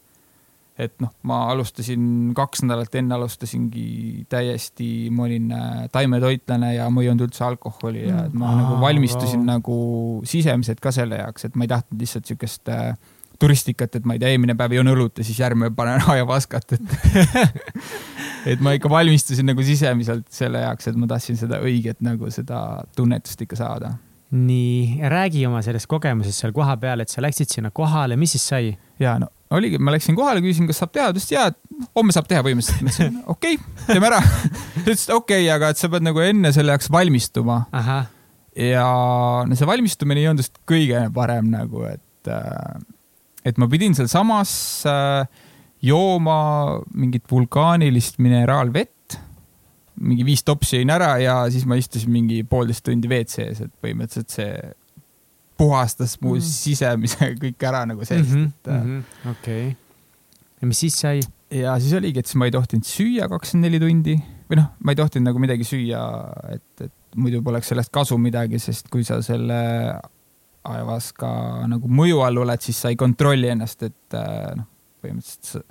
et 0.78 0.90
noh, 0.98 1.12
ma 1.22 1.36
alustasin 1.52 2.32
kaks 2.34 2.64
nädalat 2.64 2.94
enne 2.98 3.14
alustasingi 3.14 4.24
täiesti, 4.28 5.08
ma 5.14 5.22
olin 5.28 5.52
äh, 5.54 5.84
taimetoitlane 5.94 6.72
ja 6.74 6.88
ma 6.90 7.00
ei 7.00 7.06
joonud 7.06 7.28
üldse 7.28 7.44
alkoholi 7.46 8.08
ja 8.08 8.24
et 8.26 8.32
ma 8.34 8.48
Mm. 8.50 8.58
nagu 8.62 8.74
Aa, 8.74 8.80
valmistusin 8.80 9.44
vau. 9.44 9.50
nagu 9.52 9.76
sisemiselt 10.26 10.80
ka 10.82 10.90
selle 10.90 11.20
jaoks, 11.20 11.44
et 11.44 11.54
ma 11.54 11.62
ei 11.64 11.68
tahtnud 11.70 12.00
lihtsalt 12.02 12.26
siukest 12.26 12.68
äh, 12.74 12.96
turistikat, 13.38 13.94
et 13.94 14.04
ma 14.04 14.14
ei 14.14 14.18
tea, 14.22 14.32
eelmine 14.34 14.54
päev 14.58 14.72
joon 14.74 14.90
õlut 14.90 15.18
ja 15.18 15.24
siis 15.24 15.38
järgmine 15.38 15.70
päev 15.70 15.76
panen 15.76 16.10
ajavaskat, 16.10 16.72
et 16.72 16.82
et 18.54 18.60
ma 18.60 18.74
ikka 18.74 18.90
valmistusin 18.90 19.46
nagu 19.46 19.62
sisemiselt 19.62 20.26
selle 20.34 20.58
jaoks, 20.66 20.88
et 20.90 20.96
ma 20.98 21.06
tahtsin 21.06 21.38
seda 21.38 21.60
õiget 21.62 22.02
nagu 22.04 22.30
seda 22.34 22.82
tunnetust 22.96 23.40
ikka 23.46 23.56
saada. 23.62 23.94
nii, 24.34 25.04
räägi 25.10 25.44
oma 25.46 25.62
sellest 25.62 25.88
kogemusest 25.90 26.42
seal 26.42 26.54
kohapeal, 26.56 27.04
et 27.04 27.12
sa 27.12 27.22
läksid 27.22 27.52
sinna 27.52 27.70
kohale, 27.74 28.18
mis 28.20 28.34
siis 28.34 28.48
sai? 28.50 28.74
ja 29.00 29.16
no 29.22 29.30
oligi, 29.54 29.78
ma 29.78 29.94
läksin 29.94 30.16
kohale, 30.18 30.42
küsisin, 30.42 30.66
kas 30.70 30.80
saab 30.82 30.92
teha, 30.94 31.10
ta 31.12 31.18
ütles 31.18 31.30
jaa, 31.30 31.46
et 31.52 31.88
homme 31.96 32.14
saab 32.14 32.26
teha 32.30 32.42
põhimõtteliselt. 32.46 32.82
ma 32.82 32.90
ütlesin 32.90 33.20
okei 33.36 33.58
okay,, 33.60 33.86
teeme 33.92 34.10
ära. 34.10 34.20
ta 34.24 34.84
ütles, 34.88 35.06
okei 35.06 35.16
okay,, 35.44 35.48
aga 35.54 35.70
et 35.74 35.80
sa 35.80 35.90
pead 35.92 36.06
nagu 36.06 36.24
enne 36.24 36.52
selle 36.56 36.74
jaoks 36.74 36.90
valmistuma 36.94 37.64
ja 38.54 38.86
no 39.48 39.58
see 39.58 39.68
valmistumine 39.68 40.22
ei 40.22 40.30
olnud 40.30 40.44
just 40.44 40.60
kõige 40.68 41.06
parem 41.14 41.50
nagu, 41.52 41.84
et, 41.90 42.34
et 43.44 43.60
ma 43.60 43.70
pidin 43.70 43.96
sealsamas 43.98 44.54
äh, 44.90 45.44
jooma 45.84 46.80
mingit 46.94 47.26
vulkaanilist 47.30 48.20
mineraalvett. 48.22 48.93
Mingi 50.00 50.24
viis 50.26 50.42
topsi 50.42 50.80
jõin 50.80 50.90
ära 50.90 51.12
ja 51.22 51.36
siis 51.54 51.66
ma 51.66 51.76
istusin 51.78 52.10
mingi 52.12 52.42
poolteist 52.48 52.84
tundi 52.84 53.08
WC-s, 53.10 53.60
et 53.66 53.72
põhimõtteliselt 53.84 54.34
see 54.34 54.72
puhastas 55.56 56.16
mu 56.20 56.34
Mm. 56.34 56.40
mm. 56.40 56.50
sisemise 56.50 57.28
kõik 57.44 57.62
ära 57.68 57.84
nagu 57.86 58.04
sellest 58.04 58.34
mm, 58.34 58.44
-hmm. 58.44 58.48
et 58.48 58.72
Mhm, 58.74 59.30
okei. 59.30 59.76
ja 60.60 60.66
mis 60.66 60.78
siis 60.78 60.98
sai? 60.98 61.20
ja 61.50 61.78
siis 61.78 61.92
oligi, 61.94 62.18
et 62.18 62.26
siis 62.26 62.36
ma 62.40 62.48
ei 62.48 62.50
tohtinud 62.50 62.84
süüa 62.84 63.28
kakskümmend 63.30 63.70
neli 63.70 63.80
tundi 63.80 64.16
või 64.50 64.58
noh, 64.58 64.72
ma 64.82 64.92
ei 64.92 64.96
tohtinud 64.98 65.28
nagu 65.30 65.38
midagi 65.38 65.64
süüa, 65.64 66.00
et, 66.56 66.80
et 66.88 66.92
muidu 67.16 67.42
poleks 67.42 67.68
sellest 67.70 67.92
kasu 67.94 68.18
midagi, 68.18 68.58
sest 68.58 68.88
kui 68.90 69.04
sa 69.06 69.20
selle 69.22 69.60
ayahuasca 70.64 71.28
nagu 71.70 71.88
mõju 71.88 72.22
all 72.24 72.40
oled, 72.42 72.60
siis 72.64 72.80
sa 72.80 72.90
ei 72.92 72.96
kontrolli 72.96 73.48
ennast, 73.52 73.82
et 73.86 74.16
äh, 74.18 74.54
noh, 74.58 74.66
põhimõtteliselt 75.04 75.62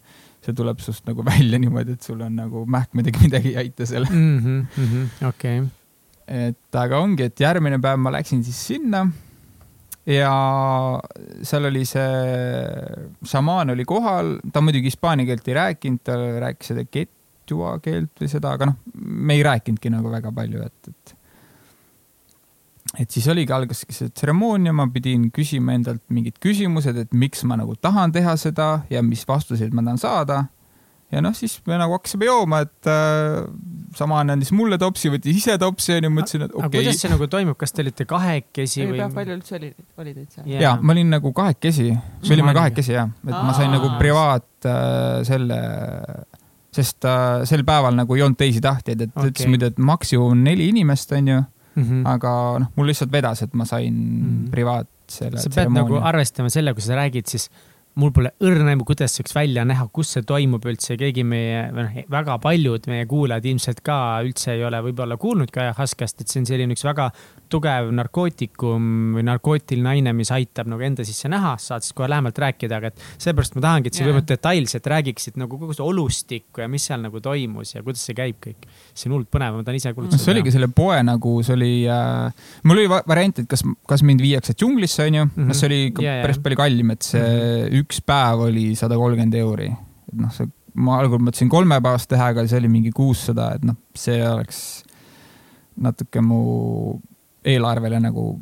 see, 0.43 0.55
tuleb 0.57 0.81
sust 0.83 1.05
nagu 1.09 1.25
välja 1.31 1.59
niimoodi, 1.61 1.97
et 1.97 2.07
sul 2.09 2.21
on 2.23 2.35
nagu 2.39 2.65
mähkmed 2.69 3.09
ja 3.09 3.19
midagi 3.21 3.53
ei 3.53 3.61
aita 3.65 3.87
seal. 3.89 4.07
Mhm, 4.09 5.05
okei, 5.29 5.61
et 6.43 6.79
aga 6.79 7.03
ongi, 7.03 7.29
et 7.29 7.45
järgmine 7.45 7.79
päev 7.83 8.01
ma 8.01 8.13
läksin 8.17 8.43
siis 8.45 8.59
sinna 8.71 9.07
ja 10.09 10.33
seal 11.47 11.69
oli 11.69 11.83
see 11.87 12.05
šamaan 13.29 13.73
oli 13.73 13.85
kohal, 13.87 14.37
ta 14.53 14.63
muidugi 14.63 14.91
hispaania 14.91 15.27
keelt 15.29 15.47
ei 15.47 15.59
rääkinud, 15.59 16.03
ta 16.03 16.17
rääkis 16.43 16.73
seda 16.73 16.83
ketjua 16.85 17.77
keelt 17.83 18.11
või 18.19 18.31
seda, 18.31 18.55
aga 18.57 18.71
noh, 18.71 18.79
me 18.93 19.37
ei 19.37 19.43
rääkinudki 19.47 19.91
nagu 19.93 20.11
väga 20.11 20.33
palju, 20.35 20.63
et, 20.67 20.91
et 20.91 21.12
et 22.99 23.13
siis 23.13 23.25
oligi, 23.31 23.53
algaski 23.53 23.95
see 23.95 24.11
tseremoonia, 24.13 24.73
ma 24.75 24.85
pidin 24.93 25.29
küsima 25.33 25.73
endalt 25.77 26.03
mingid 26.13 26.37
küsimused, 26.43 26.97
et 26.99 27.15
miks 27.17 27.41
ma 27.49 27.57
nagu 27.59 27.75
tahan 27.81 28.13
teha 28.13 28.35
seda 28.39 28.73
ja 28.93 29.01
mis 29.05 29.23
vastuseid 29.27 29.73
ma 29.73 29.85
tahan 29.85 30.01
saada. 30.01 30.43
ja 31.13 31.21
noh, 31.21 31.33
siis 31.37 31.59
me 31.69 31.77
nagu 31.77 31.93
hakkasime 31.93 32.25
jooma, 32.25 32.63
et 32.65 32.89
äh, 32.89 33.43
samaan 33.97 34.33
andis 34.33 34.49
mulle 34.53 34.79
topsi, 34.81 35.11
võttis 35.13 35.41
ise 35.43 35.57
topsi 35.61 35.93
onju, 35.97 36.09
ma 36.09 36.23
ütlesin, 36.23 36.45
et 36.45 36.53
aga 36.53 36.69
okei 36.69 36.81
kuidas 36.81 37.01
see 37.01 37.11
nagu 37.11 37.27
toimub, 37.29 37.57
kas 37.59 37.73
te 37.73 37.83
olite 37.85 38.07
kahekesi 38.09 38.87
või? 38.89 39.01
palju 39.13 39.37
üldse 39.37 39.57
oli, 39.59 39.69
oli 40.01 40.13
teid 40.15 40.29
seal? 40.29 40.47
Jaa. 40.53 40.61
ja 40.63 40.71
ma 40.81 40.95
olin 40.95 41.13
nagu 41.13 41.33
kahekesi, 41.37 41.89
me 41.93 42.33
olime 42.37 42.55
kahekesi 42.57 42.97
jah, 42.97 43.13
et 43.25 43.33
ma 43.33 43.53
sain 43.53 43.69
Aa. 43.69 43.75
nagu 43.77 43.93
privaat 44.01 44.69
äh, 44.69 45.21
selle, 45.29 45.59
sest 46.73 47.05
äh, 47.09 47.45
sel 47.49 47.65
päeval 47.67 47.97
nagu 47.97 48.17
ei 48.17 48.25
olnud 48.25 48.41
teisi 48.41 48.61
tahtjaid, 48.61 49.05
et 49.05 49.13
Okei. 49.13 49.33
ütles 49.33 49.53
muidu, 49.53 49.69
et 49.69 49.81
maksimum 49.81 50.45
neli 50.45 50.71
inimest 50.73 51.13
onju, 51.13 51.43
Mhm. 51.75 52.05
aga 52.05 52.31
noh, 52.59 52.71
mul 52.75 52.87
lihtsalt 52.91 53.11
vedas, 53.11 53.41
et 53.41 53.53
ma 53.53 53.65
sain 53.65 53.93
Mhm. 53.93 54.49
privaat 54.51 54.87
selle 55.07 55.37
sa 55.37 55.49
pead 55.49 55.71
nagu 55.73 55.97
arvestama 55.99 56.49
selle, 56.49 56.73
kui 56.73 56.81
sa 56.81 56.95
räägid, 56.95 57.25
siis 57.27 57.49
mul 57.95 58.09
pole 58.11 58.31
õrna 58.41 58.71
aimu, 58.73 58.85
kuidas 58.85 59.11
see 59.13 59.21
võiks 59.21 59.35
välja 59.35 59.63
näha, 59.69 59.85
kus 59.93 60.13
see 60.15 60.23
toimub 60.25 60.63
üldse, 60.65 60.95
keegi 60.97 61.23
meie, 61.23 61.67
või 61.71 61.83
noh, 61.83 62.05
väga 62.09 62.39
paljud 62.41 62.87
meie 62.89 63.05
kuulajad 63.05 63.45
ilmselt 63.45 63.81
ka 63.85 63.97
üldse 64.25 64.55
ei 64.55 64.63
ole 64.65 64.79
võib-olla 64.81 65.17
kuulnud 65.21 65.51
ka 65.53 65.61
ajahaskast, 65.67 66.21
et 66.21 66.27
see 66.27 66.39
on 66.41 66.45
selline 66.49 66.73
üks 66.73 66.83
väga 66.83 67.11
tugev 67.53 67.91
narkootikum 67.93 69.13
või 69.17 69.23
narkootiline 69.27 69.89
aine, 69.91 70.13
mis 70.17 70.31
aitab 70.33 70.67
nagu 70.71 70.81
enda 70.81 71.05
sisse 71.05 71.29
näha, 71.29 71.53
saad 71.61 71.85
siis 71.85 71.93
kohe 71.93 72.07
lähemalt 72.09 72.39
rääkida, 72.41 72.79
aga 72.81 72.87
et 72.89 73.03
seepärast 73.21 73.55
ma 73.59 73.61
tahangi, 73.67 73.87
et 73.91 73.93
sa 73.93 74.03
Jaa. 74.03 74.09
võib-olla 74.09 74.29
detailselt 74.33 74.89
räägiksid 74.95 75.37
nagu 75.37 75.59
kogu 75.61 75.75
see 75.77 75.85
olustikku 75.85 76.61
ja 76.63 76.67
mis 76.71 76.85
seal 76.89 77.01
nagu 77.05 77.21
toimus 77.21 77.75
ja 77.75 77.83
kuidas 77.83 78.01
see 78.07 78.15
käib 78.17 78.39
kõik. 78.41 78.65
See 78.93 79.09
on 79.09 79.15
hullult 79.15 79.29
põnev, 79.33 79.57
ma 79.57 79.65
tahan 79.65 79.79
ise 79.79 79.93
kuulutada. 79.93 80.21
see 80.21 80.33
oligi 80.35 80.53
selle 80.53 80.69
poe 80.73 80.99
nagu, 81.05 81.35
see 81.45 81.55
oli 81.55 81.71
äh,, 81.89 82.49
mul 82.69 82.81
oli 82.81 82.91
va- 82.91 83.03
variant, 83.09 83.43
et 83.43 83.49
kas, 83.49 83.65
kas 83.89 84.03
mind 84.05 84.21
viiakse 84.23 84.55
džunglisse 84.57 85.07
onju 85.07 85.25
mm. 85.25 85.31
-hmm. 85.37 85.59
see 85.59 85.69
oli 85.69 85.81
Jaa, 85.87 86.03
jaa. 86.19 86.25
päris 86.27 86.41
palju 86.43 86.59
kallim, 86.59 86.93
et 86.95 87.01
see 87.07 87.21
mm 87.23 87.39
-hmm. 87.39 87.83
üks 87.83 88.03
päev 88.05 88.45
oli 88.49 88.67
sada 88.79 88.99
kolmkümmend 88.99 89.39
euri. 89.41 89.71
et 90.11 90.19
noh, 90.19 90.31
see, 90.33 90.49
ma 90.73 90.99
algul 90.99 91.21
mõtlesin 91.21 91.49
kolme 91.49 91.81
päevast 91.81 92.09
teha, 92.09 92.31
aga 92.33 92.47
see 92.47 92.61
oli 92.61 92.69
mingi 92.69 92.91
kuussada, 92.91 93.53
et 93.55 93.65
noh, 93.65 93.77
see 93.95 94.21
oleks 94.27 94.83
natuke 95.77 96.21
mu 96.21 96.99
eelarvele 97.45 97.99
nagu 97.99 98.39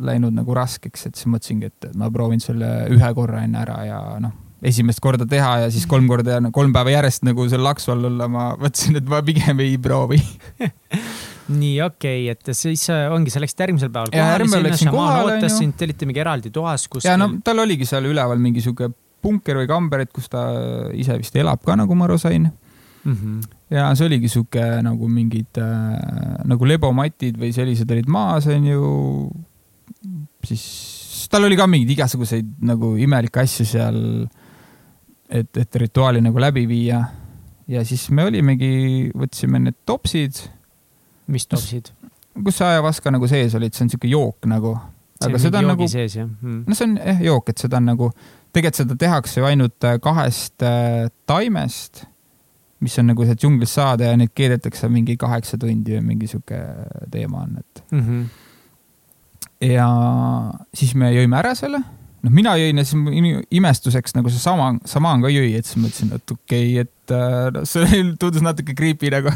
läinud 0.00 0.32
nagu 0.34 0.54
raskeks, 0.56 1.06
et 1.06 1.18
siis 1.18 1.28
mõtlesingi, 1.28 1.68
et 1.68 1.90
ma 1.98 2.10
proovin 2.10 2.40
selle 2.40 2.88
ühe 2.94 3.14
korra 3.14 3.44
enne 3.44 3.60
ära 3.60 3.84
ja 3.84 4.00
noh, 4.22 4.32
esimest 4.66 5.00
korda 5.00 5.26
teha 5.28 5.52
ja 5.64 5.68
siis 5.72 5.86
kolm 5.88 6.08
korda, 6.10 6.38
kolm 6.52 6.72
päeva 6.74 6.92
järjest 6.92 7.24
nagu 7.24 7.46
seal 7.48 7.62
laksu 7.64 7.94
all 7.94 8.10
olla, 8.10 8.28
ma 8.28 8.50
mõtlesin, 8.60 8.98
et 9.00 9.08
ma 9.08 9.22
pigem 9.24 9.62
ei 9.64 9.76
proovi. 9.80 10.20
nii 11.50 11.76
okei 11.82 12.26
okay,, 12.28 12.34
et 12.34 12.56
siis 12.56 12.84
äh, 12.92 13.06
ongi, 13.12 13.32
sa 13.32 13.42
läksid 13.42 13.64
järgmisel 13.64 13.92
päeval 13.92 14.12
Ja 14.14 14.32
järgmine 14.34 14.60
päev 14.60 14.66
läksin 14.68 14.92
kohale, 14.92 15.36
ootas 15.36 15.56
sind, 15.58 15.76
te 15.78 15.88
olite 15.88 16.08
mingi 16.08 16.22
eraldi 16.22 16.52
toas 16.54 16.86
kuskil. 16.88 17.10
ja 17.10 17.16
no 17.20 17.32
tal 17.44 17.62
oligi 17.64 17.88
seal 17.88 18.06
üleval 18.10 18.40
mingi 18.42 18.62
sihuke 18.64 18.90
punker 19.20 19.60
või 19.60 19.68
kamber, 19.68 20.04
et 20.04 20.12
kus 20.14 20.30
ta 20.32 20.44
ise 20.96 21.16
vist 21.20 21.34
elab 21.36 21.64
ka, 21.64 21.76
nagu 21.76 21.96
ma 21.98 22.06
aru 22.08 22.18
sain. 22.20 22.50
mm. 23.04 23.16
-hmm. 23.16 23.40
ja 23.76 23.88
see 23.96 24.06
oligi 24.06 24.28
sihuke 24.28 24.66
nagu 24.86 25.08
mingid 25.08 25.58
äh, 25.58 26.44
nagu 26.44 26.68
lebomatid 26.68 27.40
või 27.40 27.52
sellised 27.56 27.90
olid 27.90 28.08
maas, 28.08 28.46
onju. 28.46 28.84
siis 30.44 31.28
tal 31.30 31.46
oli 31.46 31.56
ka 31.56 31.66
mingeid 31.66 31.96
igasuguseid 31.96 32.54
nagu 32.66 32.96
imelikke 32.98 33.42
asju 33.42 33.66
seal, 33.66 34.00
et, 35.30 35.56
et 35.56 35.80
rituaali 35.82 36.22
nagu 36.24 36.40
läbi 36.42 36.66
viia. 36.68 37.04
ja 37.70 37.84
siis 37.86 38.08
me 38.10 38.26
olimegi, 38.26 39.10
võtsime 39.14 39.62
need 39.62 39.78
topsid, 39.86 40.42
mis 41.30 41.46
topsid? 41.46 41.92
kus 42.44 42.60
see 42.60 42.66
ajavaska 42.66 43.12
nagu 43.14 43.28
sees 43.30 43.54
olid, 43.58 43.74
see 43.74 43.86
on 43.86 43.94
sihuke 43.94 44.10
jook 44.10 44.50
nagu. 44.50 44.76
aga 45.20 45.40
seda 45.42 45.62
on 45.62 45.72
nagu, 45.74 45.86
mm.? 45.86 46.62
no 46.66 46.76
see 46.76 46.88
on 46.88 46.96
jah 46.98 47.24
jook, 47.30 47.50
et 47.52 47.66
seda 47.66 47.80
on 47.80 47.90
nagu, 47.92 48.12
tegelikult 48.50 48.82
seda 48.82 48.96
tehakse 48.98 49.40
ju 49.40 49.48
ainult 49.48 49.88
äh, 49.88 49.98
kahest 50.02 50.66
äh, 50.66 51.10
taimest 51.30 52.04
mis 52.80 52.98
on 52.98 53.10
nagu 53.12 53.24
sealt 53.28 53.40
džunglist 53.40 53.76
saada 53.76 54.08
ja 54.08 54.18
neid 54.18 54.32
keedetakse 54.36 54.88
mingi 54.92 55.16
kaheksa 55.20 55.58
tundi 55.60 55.98
või 55.98 56.04
mingi 56.12 56.30
sihuke 56.30 56.60
teema 57.12 57.44
on, 57.44 57.58
et 57.60 57.82
mm. 57.92 58.04
-hmm. 58.06 59.72
ja 59.74 59.88
siis 60.74 60.94
me 60.94 61.12
jõime 61.12 61.36
ära 61.38 61.54
selle. 61.54 61.82
Noh, 62.24 62.34
mina 62.34 62.56
jõin 62.60 62.80
ja 62.80 62.86
siis 62.86 63.46
imestuseks 63.60 64.16
nagu 64.16 64.32
see 64.32 64.42
sama, 64.42 64.72
samaan 64.88 65.24
ka 65.24 65.32
jõi, 65.32 65.54
et 65.58 65.68
siis 65.68 65.80
mõtlesin, 65.80 66.12
et 66.16 66.34
okei 66.36 66.74
okay,, 66.76 66.84
et 66.86 67.14
äh, 67.16 67.62
see 67.68 68.04
tundus 68.20 68.44
natuke 68.44 68.76
creepy 68.76 69.12
nagu. 69.14 69.34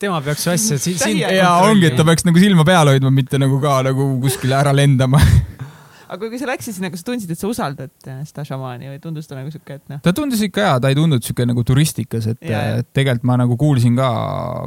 tema 0.00 0.20
peaks 0.24 0.46
asja 0.48 0.78
si 0.80 0.96
sind 0.98 1.20
ja 1.20 1.54
ongi, 1.66 1.90
et 1.90 1.98
ta 1.98 2.06
peaks 2.08 2.26
nagu 2.28 2.40
silma 2.42 2.66
peal 2.68 2.92
hoidma, 2.92 3.12
mitte 3.14 3.40
nagu 3.40 3.60
ka 3.62 3.80
nagu 3.90 4.12
kuskile 4.22 4.58
ära 4.60 4.74
lendama 4.76 5.20
aga 6.10 6.30
kui 6.30 6.40
sa 6.40 6.48
läksid 6.50 6.76
sinna, 6.76 6.90
kas 6.92 7.02
sa 7.04 7.08
tundsid, 7.10 7.30
et 7.30 7.40
sa 7.40 7.48
usaldad 7.50 7.92
äh, 8.10 8.20
seda 8.28 8.44
šamaani 8.48 8.90
või 8.90 9.00
tundus 9.02 9.28
ta 9.30 9.38
nagu 9.38 9.52
sihuke, 9.52 9.78
et 9.78 9.92
noh? 9.92 10.00
ta 10.02 10.12
tundus 10.16 10.42
ikka 10.46 10.66
hea, 10.66 10.76
ta 10.82 10.90
ei 10.90 10.98
tundunud 10.98 11.24
sihuke 11.24 11.46
nagu 11.48 11.64
turistikas, 11.66 12.28
et 12.32 12.42
et 12.50 12.88
tegelikult 12.96 13.26
ma 13.30 13.36
nagu 13.42 13.56
kuulsin 13.60 13.96
ka 13.98 14.10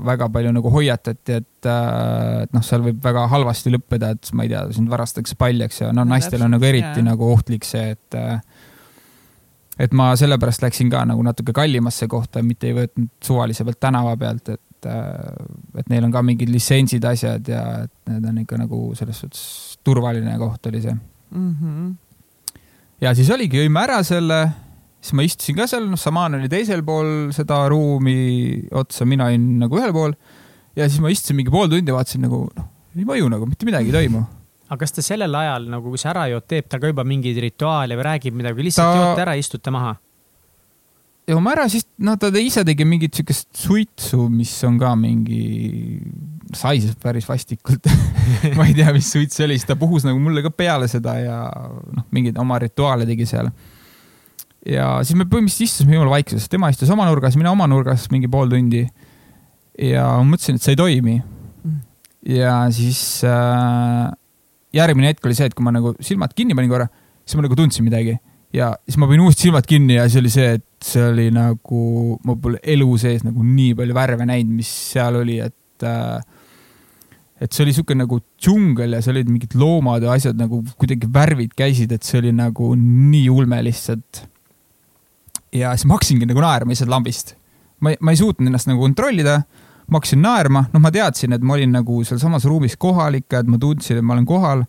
väga 0.07 0.29
palju 0.33 0.53
nagu 0.55 0.71
hoiatati, 0.73 1.39
et, 1.41 1.69
äh, 1.69 2.43
et 2.45 2.55
noh, 2.55 2.65
seal 2.65 2.85
võib 2.85 3.01
väga 3.03 3.25
halvasti 3.33 3.73
lõppeda, 3.75 4.13
et 4.15 4.33
ma 4.37 4.47
ei 4.47 4.53
tea, 4.53 4.65
sind 4.77 4.91
varastatakse 4.91 5.37
paljaks 5.39 5.83
ja 5.83 5.91
no 5.95 6.07
naistel 6.07 6.45
on 6.45 6.55
nagu 6.55 6.69
eriti 6.69 7.01
jaa. 7.03 7.07
nagu 7.11 7.31
ohtlik 7.33 7.67
see, 7.67 7.93
et 7.97 8.19
äh, 8.19 8.37
et 9.83 9.95
ma 9.97 10.11
sellepärast 10.19 10.63
läksin 10.63 10.91
ka 10.93 11.03
nagu 11.09 11.23
natuke 11.25 11.55
kallimasse 11.55 12.07
kohta, 12.07 12.43
mitte 12.45 12.69
ei 12.69 12.77
võtnud 12.77 13.09
suvalise 13.25 13.65
pealt 13.67 13.81
tänava 13.83 14.15
pealt, 14.21 14.53
et 14.53 14.87
äh, 14.87 15.81
et 15.81 15.89
neil 15.91 16.07
on 16.07 16.13
ka 16.13 16.23
mingid 16.23 16.51
litsentsid, 16.53 17.03
asjad 17.03 17.49
ja 17.51 17.63
et 17.87 18.13
need 18.13 18.29
on 18.31 18.45
ikka 18.45 18.63
nagu 18.63 18.85
selles 18.95 19.25
suhtes 19.25 19.49
turvaline 19.83 20.37
koht 20.39 20.71
oli 20.71 20.79
see 20.85 20.93
mm. 21.33 21.55
-hmm. 21.59 22.61
ja 23.01 23.13
siis 23.15 23.31
oligi, 23.33 23.61
jõime 23.63 23.83
ära 23.83 24.01
selle, 24.03 24.39
siis 25.01 25.17
ma 25.17 25.25
istusin 25.27 25.57
ka 25.57 25.67
seal, 25.67 25.89
noh, 25.89 25.99
Saman 25.99 26.39
oli 26.39 26.51
teisel 26.51 26.83
pool 26.85 27.33
seda 27.35 27.63
ruumi 27.71 28.67
otsa, 28.71 29.05
mina 29.05 29.27
olin 29.31 29.49
nagu 29.65 29.79
ühel 29.79 29.93
pool. 29.95 30.15
ja 30.75 30.87
siis 30.89 31.01
ma 31.01 31.11
istusin 31.13 31.37
mingi 31.39 31.51
pool 31.51 31.67
tundi, 31.71 31.91
vaatasin 31.91 32.25
nagu 32.27 32.45
noh, 32.55 32.69
ei 32.95 33.05
mõju 33.09 33.29
nagu, 33.33 33.49
mitte 33.49 33.65
midagi 33.65 33.91
ei 33.91 33.99
toimu. 33.99 34.23
aga 34.69 34.79
kas 34.79 34.95
ta 34.95 35.01
sellel 35.01 35.35
ajal 35.35 35.69
nagu, 35.69 35.89
kui 35.89 36.01
sa 36.01 36.13
ära 36.13 36.29
jood, 36.31 36.47
teeb 36.47 36.69
ta 36.69 36.79
ka 36.79 36.89
juba 36.89 37.03
mingeid 37.03 37.37
rituaale 37.41 37.99
või 37.99 38.09
räägib 38.09 38.39
midagi 38.39 38.61
või 38.61 38.69
lihtsalt 38.69 38.93
ta... 38.93 39.05
joote 39.05 39.25
ära, 39.27 39.37
istute 39.37 39.73
maha? 39.73 39.97
joome 41.29 41.53
ära, 41.53 41.67
siis 41.71 41.85
noh, 42.03 42.17
ta 42.19 42.29
ise 42.39 42.63
tegi 42.67 42.85
mingit 42.87 43.15
siukest 43.15 43.49
suitsu, 43.55 44.27
mis 44.31 44.51
on 44.67 44.79
ka 44.81 44.93
mingi, 44.99 45.43
saises 46.57 46.95
päris 47.01 47.27
vastikult 47.29 47.87
ma 48.57 48.67
ei 48.67 48.75
tea, 48.77 48.93
mis 48.95 49.09
suits 49.11 49.37
see 49.37 49.47
oli, 49.47 49.57
siis 49.59 49.69
ta 49.69 49.77
puhus 49.79 50.05
nagu 50.07 50.19
mulle 50.21 50.43
ka 50.45 50.51
peale 50.53 50.89
seda 50.91 51.15
ja 51.19 51.37
noh, 51.49 52.07
mingeid 52.15 52.39
oma 52.41 52.59
rituaale 52.63 53.07
tegi 53.09 53.27
seal. 53.29 53.51
ja 54.69 54.87
siis 55.03 55.17
me 55.19 55.27
põhimõtteliselt 55.27 55.69
istusime 55.69 55.97
jumala 55.97 56.15
vaikuses, 56.17 56.49
tema 56.51 56.71
istus 56.73 56.91
oma 56.93 57.07
nurgas, 57.09 57.37
mina 57.39 57.53
oma 57.53 57.67
nurgas 57.69 58.09
mingi 58.13 58.31
pool 58.31 58.51
tundi. 58.51 58.85
ja 59.79 60.07
ma 60.19 60.33
mõtlesin, 60.33 60.59
et 60.59 60.65
see 60.65 60.75
ei 60.75 60.81
toimi. 60.81 61.17
ja 62.33 62.57
siis 62.73 62.99
äh, 63.27 64.11
järgmine 64.73 65.13
hetk 65.13 65.25
oli 65.25 65.37
see, 65.37 65.49
et 65.51 65.57
kui 65.57 65.65
ma 65.65 65.75
nagu 65.75 65.95
silmad 66.03 66.35
kinni 66.37 66.55
panin 66.57 66.71
korra, 66.71 66.87
siis 67.23 67.39
ma 67.39 67.47
nagu 67.47 67.57
tundsin 67.59 67.85
midagi 67.87 68.17
ja 68.53 68.73
siis 68.85 68.99
ma 69.01 69.07
panin 69.09 69.25
uuesti 69.25 69.47
silmad 69.47 69.67
kinni 69.67 69.97
ja 69.97 70.05
siis 70.07 70.21
oli 70.21 70.31
see, 70.33 70.53
et 70.59 70.65
see 70.83 71.03
oli 71.09 71.27
nagu, 71.33 71.81
ma 72.25 72.35
pole 72.39 72.61
elu 72.75 72.89
sees 73.01 73.25
nagu 73.25 73.43
nii 73.43 73.73
palju 73.79 73.97
värve 73.97 74.27
näinud, 74.29 74.53
mis 74.61 74.69
seal 74.93 75.17
oli, 75.23 75.39
et 75.41 75.87
äh, 75.87 76.21
et 77.43 77.51
see 77.51 77.65
oli 77.65 77.73
sihuke 77.75 77.95
nagu 77.97 78.21
džungel 78.39 78.95
ja 78.95 79.01
seal 79.03 79.17
olid 79.17 79.31
mingid 79.31 79.55
loomad 79.59 80.05
ja 80.05 80.13
asjad 80.15 80.39
nagu 80.39 80.61
kuidagi 80.79 81.09
värvid 81.11 81.51
käisid, 81.59 81.91
et 81.91 82.07
see 82.07 82.21
oli 82.21 82.31
nagu 82.35 82.71
nii 82.79 83.25
ulme 83.33 83.59
lihtsalt. 83.67 84.23
ja 85.53 85.73
siis 85.75 85.85
ma 85.89 85.97
hakkasingi 85.97 86.29
nagu 86.29 86.41
naerma 86.43 86.71
lihtsalt 86.71 86.91
lambist. 86.93 87.35
ma 87.83 87.91
ei, 87.91 87.99
ma 87.99 88.15
ei 88.15 88.21
suutnud 88.21 88.47
ennast 88.47 88.71
nagu 88.71 88.85
kontrollida. 88.85 89.41
ma 89.87 89.99
hakkasin 89.99 90.23
naerma, 90.23 90.65
noh, 90.71 90.81
ma 90.81 90.91
teadsin, 90.91 91.35
et 91.35 91.43
ma 91.43 91.57
olin 91.57 91.75
nagu 91.75 91.99
sealsamas 92.07 92.47
ruumis 92.47 92.77
kohal 92.79 93.19
ikka, 93.19 93.43
et 93.43 93.51
ma 93.51 93.59
tundsin, 93.59 93.99
et 93.99 94.05
ma 94.05 94.15
olen 94.15 94.25
kohal. 94.29 94.63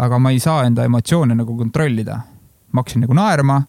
aga 0.00 0.18
ma 0.18 0.32
ei 0.32 0.40
saa 0.40 0.64
enda 0.68 0.84
emotsioone 0.84 1.34
nagu 1.34 1.56
kontrollida. 1.56 2.20
ma 2.72 2.84
hakkasin 2.84 3.06
nagu 3.06 3.16
naerma. 3.16 3.62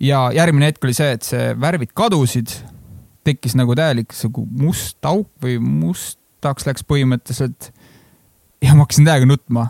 ja 0.00 0.30
järgmine 0.32 0.72
hetk 0.72 0.84
oli 0.84 0.96
see, 0.96 1.12
et 1.12 1.28
see 1.28 1.52
värvid 1.60 1.92
kadusid. 1.92 2.56
tekkis 3.24 3.58
nagu 3.58 3.74
täielik 3.76 4.16
sihuke 4.16 4.48
must 4.48 5.04
auk 5.04 5.28
või 5.42 5.60
mustaks 6.46 6.66
läks 6.68 6.84
põhimõtteliselt. 6.86 7.72
ja 8.62 8.74
ma 8.74 8.84
hakkasin 8.84 9.06
täiega 9.06 9.26
nutma. 9.26 9.68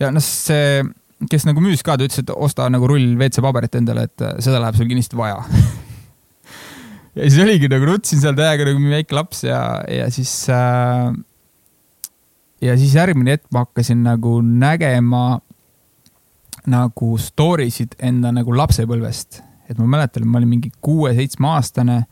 ja 0.00 0.10
noh, 0.14 0.22
see 0.22 0.84
kes 1.30 1.46
nagu 1.46 1.62
müüs 1.62 1.82
ka, 1.82 1.96
ta 1.96 2.06
ütles, 2.06 2.20
et 2.20 2.30
osta 2.30 2.66
nagu 2.70 2.86
rull 2.90 3.14
WC-paberit 3.16 3.78
endale, 3.78 4.06
et 4.08 4.22
äh, 4.22 4.36
seda 4.44 4.60
läheb 4.60 4.76
sul 4.76 4.88
kindlasti 4.90 5.16
vaja 5.16 5.38
ja 7.16 7.28
siis 7.28 7.38
oligi 7.42 7.70
nagu 7.70 7.86
nutsin 7.88 8.20
seal 8.20 8.36
täiega 8.36 8.66
nagu 8.68 8.90
väike 8.90 9.16
laps 9.16 9.44
ja, 9.46 9.60
ja 9.88 10.10
siis 10.12 10.32
äh, 10.52 11.14
ja 12.64 12.76
siis 12.78 12.94
järgmine 12.94 13.38
hetk 13.38 13.48
ma 13.54 13.64
hakkasin 13.64 14.04
nagu 14.04 14.40
nägema 14.42 15.40
nagu 16.70 17.14
story 17.20 17.70
sid 17.72 17.96
enda 18.02 18.32
nagu 18.34 18.54
lapsepõlvest. 18.56 19.42
et 19.68 19.78
ma 19.78 19.88
mäletan, 19.96 20.26
ma 20.28 20.40
olin 20.40 20.54
mingi 20.56 20.70
kuue-seitsmeaastane 20.84 22.04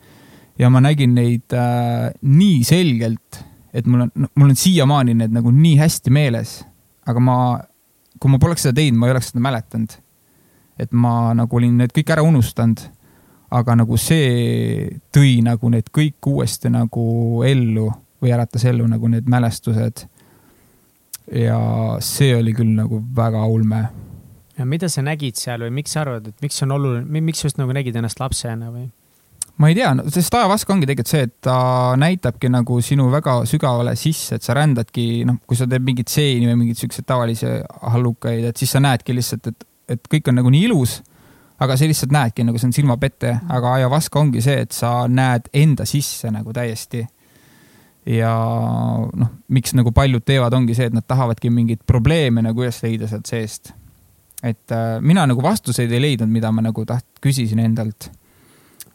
ja 0.59 0.69
ma 0.73 0.81
nägin 0.83 1.13
neid 1.17 1.53
äh, 1.57 2.11
nii 2.21 2.61
selgelt, 2.67 3.32
et 3.73 3.87
mul 3.89 4.05
on, 4.05 4.11
mul 4.35 4.53
on 4.53 4.55
siiamaani 4.55 5.15
need 5.17 5.33
nagu 5.33 5.51
nii 5.51 5.77
hästi 5.81 6.13
meeles. 6.13 6.61
aga 7.05 7.19
ma, 7.19 7.35
kui 8.19 8.31
ma 8.31 8.39
poleks 8.39 8.67
seda 8.67 8.77
teinud, 8.79 8.99
ma 8.99 9.09
ei 9.09 9.15
oleks 9.15 9.31
seda 9.33 9.43
mäletanud. 9.43 9.97
et 10.79 10.91
ma 10.91 11.33
nagu 11.37 11.57
olin 11.57 11.77
need 11.77 11.93
kõik 11.95 12.13
ära 12.15 12.23
unustanud. 12.23 12.79
aga 13.51 13.75
nagu 13.75 13.97
see 13.97 14.99
tõi 15.13 15.41
nagu 15.45 15.69
need 15.69 15.89
kõik 15.93 16.27
uuesti 16.27 16.69
nagu 16.73 17.43
ellu 17.45 17.91
või 18.21 18.33
äratas 18.33 18.65
ellu 18.65 18.87
nagu 18.87 19.07
need 19.07 19.27
mälestused. 19.29 20.07
ja 21.31 21.59
see 21.99 22.35
oli 22.35 22.53
küll 22.53 22.73
nagu 22.75 23.03
väga 23.15 23.45
ulme 23.45 23.87
ja 24.57 24.65
mida 24.65 24.89
sa 24.89 25.01
nägid 25.01 25.39
seal 25.39 25.63
või 25.65 25.71
miks 25.79 25.95
sa 25.95 26.03
arvad, 26.03 26.27
et 26.29 26.41
miks 26.43 26.59
see 26.59 26.67
on 26.67 26.75
oluline, 26.75 27.21
miks 27.25 27.41
sa 27.41 27.49
just 27.49 27.57
nagu 27.57 27.73
nägid 27.73 27.95
ennast 27.97 28.19
lapsena 28.21 28.69
või? 28.73 28.89
Ma 29.55 29.69
ei 29.69 29.75
tea 29.77 29.91
no,, 29.93 30.05
sest 30.11 30.33
ajavask 30.33 30.69
ongi 30.73 30.87
tegelikult 30.89 31.11
see, 31.11 31.27
et 31.27 31.33
ta 31.45 31.55
näitabki 31.99 32.49
nagu 32.51 32.79
sinu 32.83 33.09
väga 33.13 33.41
sügavale 33.49 33.93
sisse, 33.99 34.39
et 34.39 34.45
sa 34.45 34.55
rändadki, 34.57 35.07
noh, 35.29 35.39
kui 35.47 35.57
sa 35.59 35.67
teed 35.69 35.85
mingit 35.85 36.09
seeni 36.09 36.49
või 36.49 36.63
mingeid 36.63 36.81
siukseid 36.81 37.07
tavalisi 37.09 37.49
hallukaid, 37.93 38.47
et 38.49 38.61
siis 38.61 38.73
sa 38.73 38.81
näedki 38.83 39.15
lihtsalt, 39.15 39.51
et, 39.51 39.67
et 39.93 40.09
kõik 40.09 40.31
on 40.31 40.39
nagu 40.41 40.53
nii 40.53 40.69
ilus. 40.69 41.01
aga 41.63 41.77
sa 41.77 41.87
lihtsalt 41.87 42.11
näedki 42.11 42.43
nagu 42.43 42.59
see 42.59 42.67
on 42.67 42.73
silmapete, 42.75 43.35
aga 43.55 43.75
ajavask 43.77 44.15
ongi 44.19 44.41
see, 44.43 44.63
et 44.65 44.73
sa 44.73 45.05
näed 45.07 45.51
enda 45.53 45.85
sisse 45.85 46.31
nagu 46.33 46.53
täiesti. 46.53 47.05
ja 48.05 48.33
noh, 49.13 49.29
miks 49.47 49.77
nagu 49.77 49.93
paljud 49.95 50.25
teevad, 50.25 50.53
ongi 50.53 50.75
see, 50.75 50.89
et 50.89 50.97
nad 50.97 51.05
tahavadki 51.07 51.53
mingeid 51.53 51.85
probleeme 51.87 52.41
nagu 52.41 52.65
üles 52.65 52.81
leida 52.83 53.07
sealt 53.07 53.29
seest. 53.29 53.71
et 54.41 54.71
äh, 54.71 54.97
mina 54.99 55.27
nagu 55.29 55.45
vastuseid 55.45 55.91
ei 55.91 56.01
leidnud, 56.01 56.29
mida 56.29 56.51
ma 56.51 56.65
nagu 56.65 56.85
taht-, 56.89 57.21
küsisin 57.21 57.61
endalt 57.61 58.09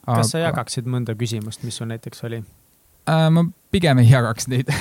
kas 0.09 0.33
sa 0.35 0.45
jagaksid 0.47 0.89
mõnda 0.91 1.17
küsimust, 1.19 1.65
mis 1.67 1.77
sul 1.81 1.91
näiteks 1.93 2.25
oli? 2.29 2.43
äh, 3.09 3.29
ma 3.33 3.45
pigem 3.73 4.03
ei 4.03 4.11
jagaks 4.11 4.49
neid 4.51 4.73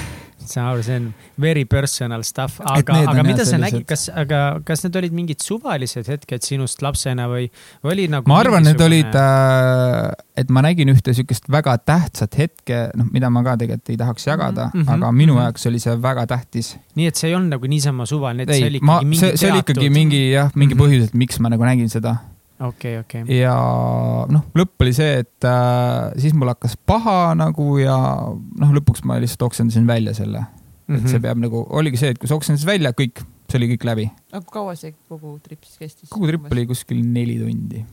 saan 0.47 0.69
aru, 0.71 0.83
see 0.85 0.95
on 0.99 1.07
very 1.41 1.65
personal 1.65 2.23
stuff, 2.23 2.61
aga, 2.63 2.95
aga 3.11 3.23
mida 3.25 3.45
sa 3.47 3.59
nägid, 3.59 3.83
kas, 3.89 4.07
aga 4.13 4.61
kas 4.67 4.83
need 4.85 4.95
olid 4.99 5.15
mingid 5.15 5.43
suvalised 5.43 6.07
hetked 6.07 6.45
sinust 6.45 6.83
lapsena 6.85 7.27
või, 7.31 7.49
või 7.83 7.93
oli 7.95 8.05
nagu? 8.13 8.29
ma 8.31 8.39
arvan, 8.43 8.63
need 8.67 8.81
olid 8.83 9.17
äh,, 9.19 10.13
et 10.39 10.53
ma 10.53 10.63
nägin 10.65 10.93
ühte 10.93 11.15
siukest 11.17 11.49
väga 11.51 11.77
tähtsat 11.83 12.39
hetke, 12.39 12.85
noh, 12.97 13.09
mida 13.13 13.31
ma 13.33 13.43
ka 13.47 13.57
tegelikult 13.63 13.93
ei 13.93 13.99
tahaks 13.99 14.29
jagada 14.29 14.69
mm, 14.71 14.79
-hmm, 14.79 14.93
aga 14.95 15.11
minu 15.11 15.35
mhm. 15.35 15.43
jaoks 15.47 15.69
oli 15.71 15.83
see 15.83 15.97
väga 16.07 16.27
tähtis. 16.31 16.75
nii 16.95 17.11
et 17.11 17.19
see 17.19 17.31
ei 17.31 17.37
olnud 17.37 17.57
nagu 17.57 17.73
niisama 17.73 18.07
suvaline, 18.09 18.47
et 18.47 18.55
see 18.55 18.63
ei 18.63 18.71
oli, 18.71 18.83
ma 18.83 19.01
ikkagi, 19.01 19.11
mingi 19.11 19.25
see, 19.25 19.37
see 19.43 19.51
oli 19.51 19.65
ikkagi 19.65 19.93
mingi 19.93 20.23
jah, 20.31 20.51
mingi 20.55 20.75
Mhm. 20.77 20.83
põhjus, 20.83 21.11
et 21.11 21.13
miks 21.17 21.39
ma 21.43 21.51
nagu 21.53 21.63
nägin 21.67 21.91
seda. 21.91 22.17
Okei 22.59 22.97
okay,, 22.97 22.99
okei 22.99 23.23
okay.. 23.23 23.39
ja 23.39 23.55
noh, 24.34 24.45
lõpp 24.57 24.85
oli 24.85 24.93
see, 24.97 25.21
et 25.23 25.47
äh, 25.47 26.13
siis 26.21 26.35
mul 26.38 26.51
hakkas 26.51 26.77
paha 26.89 27.34
nagu 27.38 27.77
ja 27.81 27.97
noh, 28.34 28.75
lõpuks 28.77 29.05
ma 29.07 29.19
lihtsalt 29.21 29.47
oksendasin 29.49 29.88
välja 29.89 30.15
selle 30.17 30.41
mm. 30.41 30.95
-hmm. 30.95 30.99
et 30.99 31.09
see 31.09 31.19
mhm. 31.19 31.25
peab 31.27 31.43
nagu, 31.45 31.65
oligi 31.69 32.01
see, 32.01 32.13
et 32.15 32.21
kui 32.21 32.29
sa 32.29 32.38
oksendasid 32.39 32.69
välja, 32.69 32.93
kõik, 32.97 33.23
see 33.47 33.61
oli 33.61 33.71
kõik 33.75 33.88
läbi. 33.91 34.09
aga 34.34 34.45
kaua 34.59 34.75
see 34.79 34.95
kogu 35.09 35.38
trip 35.43 35.63
siis 35.67 35.81
kestis? 35.85 36.09
kogu 36.13 36.29
trip 36.31 36.49
oli 36.51 36.67
kuskil 36.69 37.03
neli 37.03 37.38
tundi. 37.41 37.84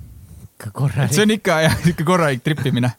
ikka 0.48 0.70
korralik. 0.72 1.12
see 1.16 1.26
on 1.26 1.36
ikka 1.36 1.60
jah, 1.68 1.76
ikka 1.92 2.08
korralik 2.08 2.44
tripimine 2.46 2.92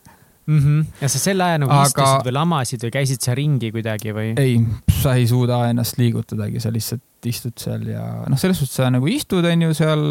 mm. 0.45 0.59
-hmm. 0.59 0.85
ja 1.01 1.09
sa 1.09 1.19
selle 1.19 1.43
aja 1.43 1.57
nagu 1.57 1.71
Aga... 1.71 1.87
istusid 1.89 2.29
või 2.29 2.37
lamasid 2.37 2.85
või 2.87 2.95
käisid 2.99 3.21
sa 3.25 3.35
ringi 3.35 3.71
kuidagi 3.71 4.13
või? 4.13 4.33
ei, 4.37 4.59
sa 5.01 5.15
ei 5.15 5.27
suuda 5.27 5.65
ennast 5.69 5.97
liigutadagi, 5.97 6.59
sa 6.59 6.73
lihtsalt 6.73 7.03
istud 7.29 7.55
seal 7.59 7.85
ja 7.89 8.03
noh, 8.29 8.39
selles 8.39 8.59
suhtes 8.61 8.77
sa 8.79 8.89
nagu 8.93 9.09
istud, 9.11 9.45
on 9.45 9.67
ju, 9.67 9.75
seal, 9.77 10.05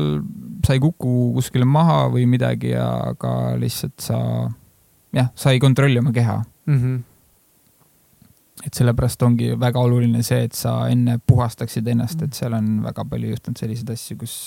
sa 0.66 0.76
ei 0.76 0.82
kuku 0.82 1.32
kuskile 1.38 1.66
maha 1.68 2.04
või 2.12 2.26
midagi 2.30 2.74
aga 2.78 3.54
lihtsalt 3.60 3.98
sa, 4.04 4.20
jah, 5.14 5.32
sa 5.38 5.54
ei 5.54 5.62
kontrolli 5.62 6.00
oma 6.02 6.14
keha 6.14 6.38
mm. 6.42 6.78
-hmm. 6.78 7.02
et 8.66 8.80
sellepärast 8.80 9.22
ongi 9.26 9.52
väga 9.60 9.80
oluline 9.80 10.22
see, 10.22 10.44
et 10.48 10.56
sa 10.58 10.84
enne 10.90 11.18
puhastaksid 11.26 11.88
ennast, 11.94 12.22
et 12.22 12.34
seal 12.34 12.56
on 12.56 12.80
väga 12.84 13.04
palju 13.10 13.34
juhtunud 13.34 13.60
selliseid 13.60 13.94
asju, 13.96 14.18
kus 14.24 14.38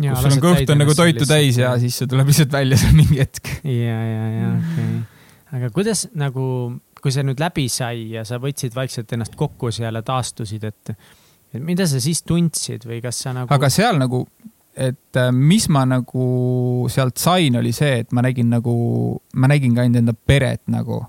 Ja, 0.00 0.14
kus 0.16 0.24
sul 0.24 0.38
on 0.38 0.44
kõht 0.44 0.70
on 0.72 0.80
nagu 0.80 0.94
toitu 0.96 1.26
täis 1.28 1.58
ja 1.60 1.74
siis 1.80 1.98
see 2.00 2.08
tuleb 2.08 2.30
lihtsalt 2.30 2.52
välja 2.54 2.78
seal 2.80 2.94
mingi 2.96 3.18
hetk. 3.20 3.50
ja, 3.68 3.96
ja, 4.00 4.28
ja 4.32 4.52
okei 4.54 4.84
okay.. 4.86 5.00
aga 5.58 5.68
kuidas 5.76 6.06
nagu, 6.16 6.44
kui 7.02 7.12
see 7.12 7.24
nüüd 7.26 7.42
läbi 7.42 7.66
sai 7.72 8.06
ja 8.14 8.24
sa 8.28 8.38
võtsid 8.40 8.76
vaikselt 8.76 9.12
ennast 9.12 9.36
kokku 9.36 9.72
seal 9.74 9.98
ja 9.98 10.02
taastusid, 10.06 10.64
et, 10.70 10.94
et 11.54 11.62
mida 11.64 11.86
sa 11.90 12.00
siis 12.02 12.22
tundsid 12.26 12.86
või 12.88 13.00
kas 13.04 13.22
sa 13.24 13.34
nagu? 13.36 13.50
aga 13.54 13.70
seal 13.72 13.98
nagu, 14.00 14.24
et 14.76 15.20
äh, 15.20 15.32
mis 15.34 15.68
ma 15.72 15.84
nagu 15.88 16.86
sealt 16.92 17.18
sain, 17.18 17.58
oli 17.60 17.72
see, 17.76 18.04
et 18.04 18.12
ma 18.16 18.24
nägin 18.26 18.50
nagu, 18.52 18.74
ma 19.34 19.50
nägin 19.50 19.74
ka 19.76 19.84
ainult 19.84 20.02
enda 20.02 20.14
peret 20.14 20.62
nagu 20.70 21.02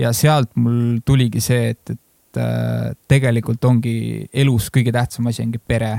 ja 0.00 0.12
sealt 0.16 0.54
mul 0.60 1.00
tuligi 1.06 1.42
see, 1.44 1.74
et, 1.74 1.96
et 1.96 2.40
äh, 2.40 2.92
tegelikult 3.10 3.64
ongi 3.68 4.26
elus 4.32 4.70
kõige 4.72 4.94
tähtsam 4.94 5.28
asi 5.30 5.44
ongi 5.44 5.60
pere 5.60 5.94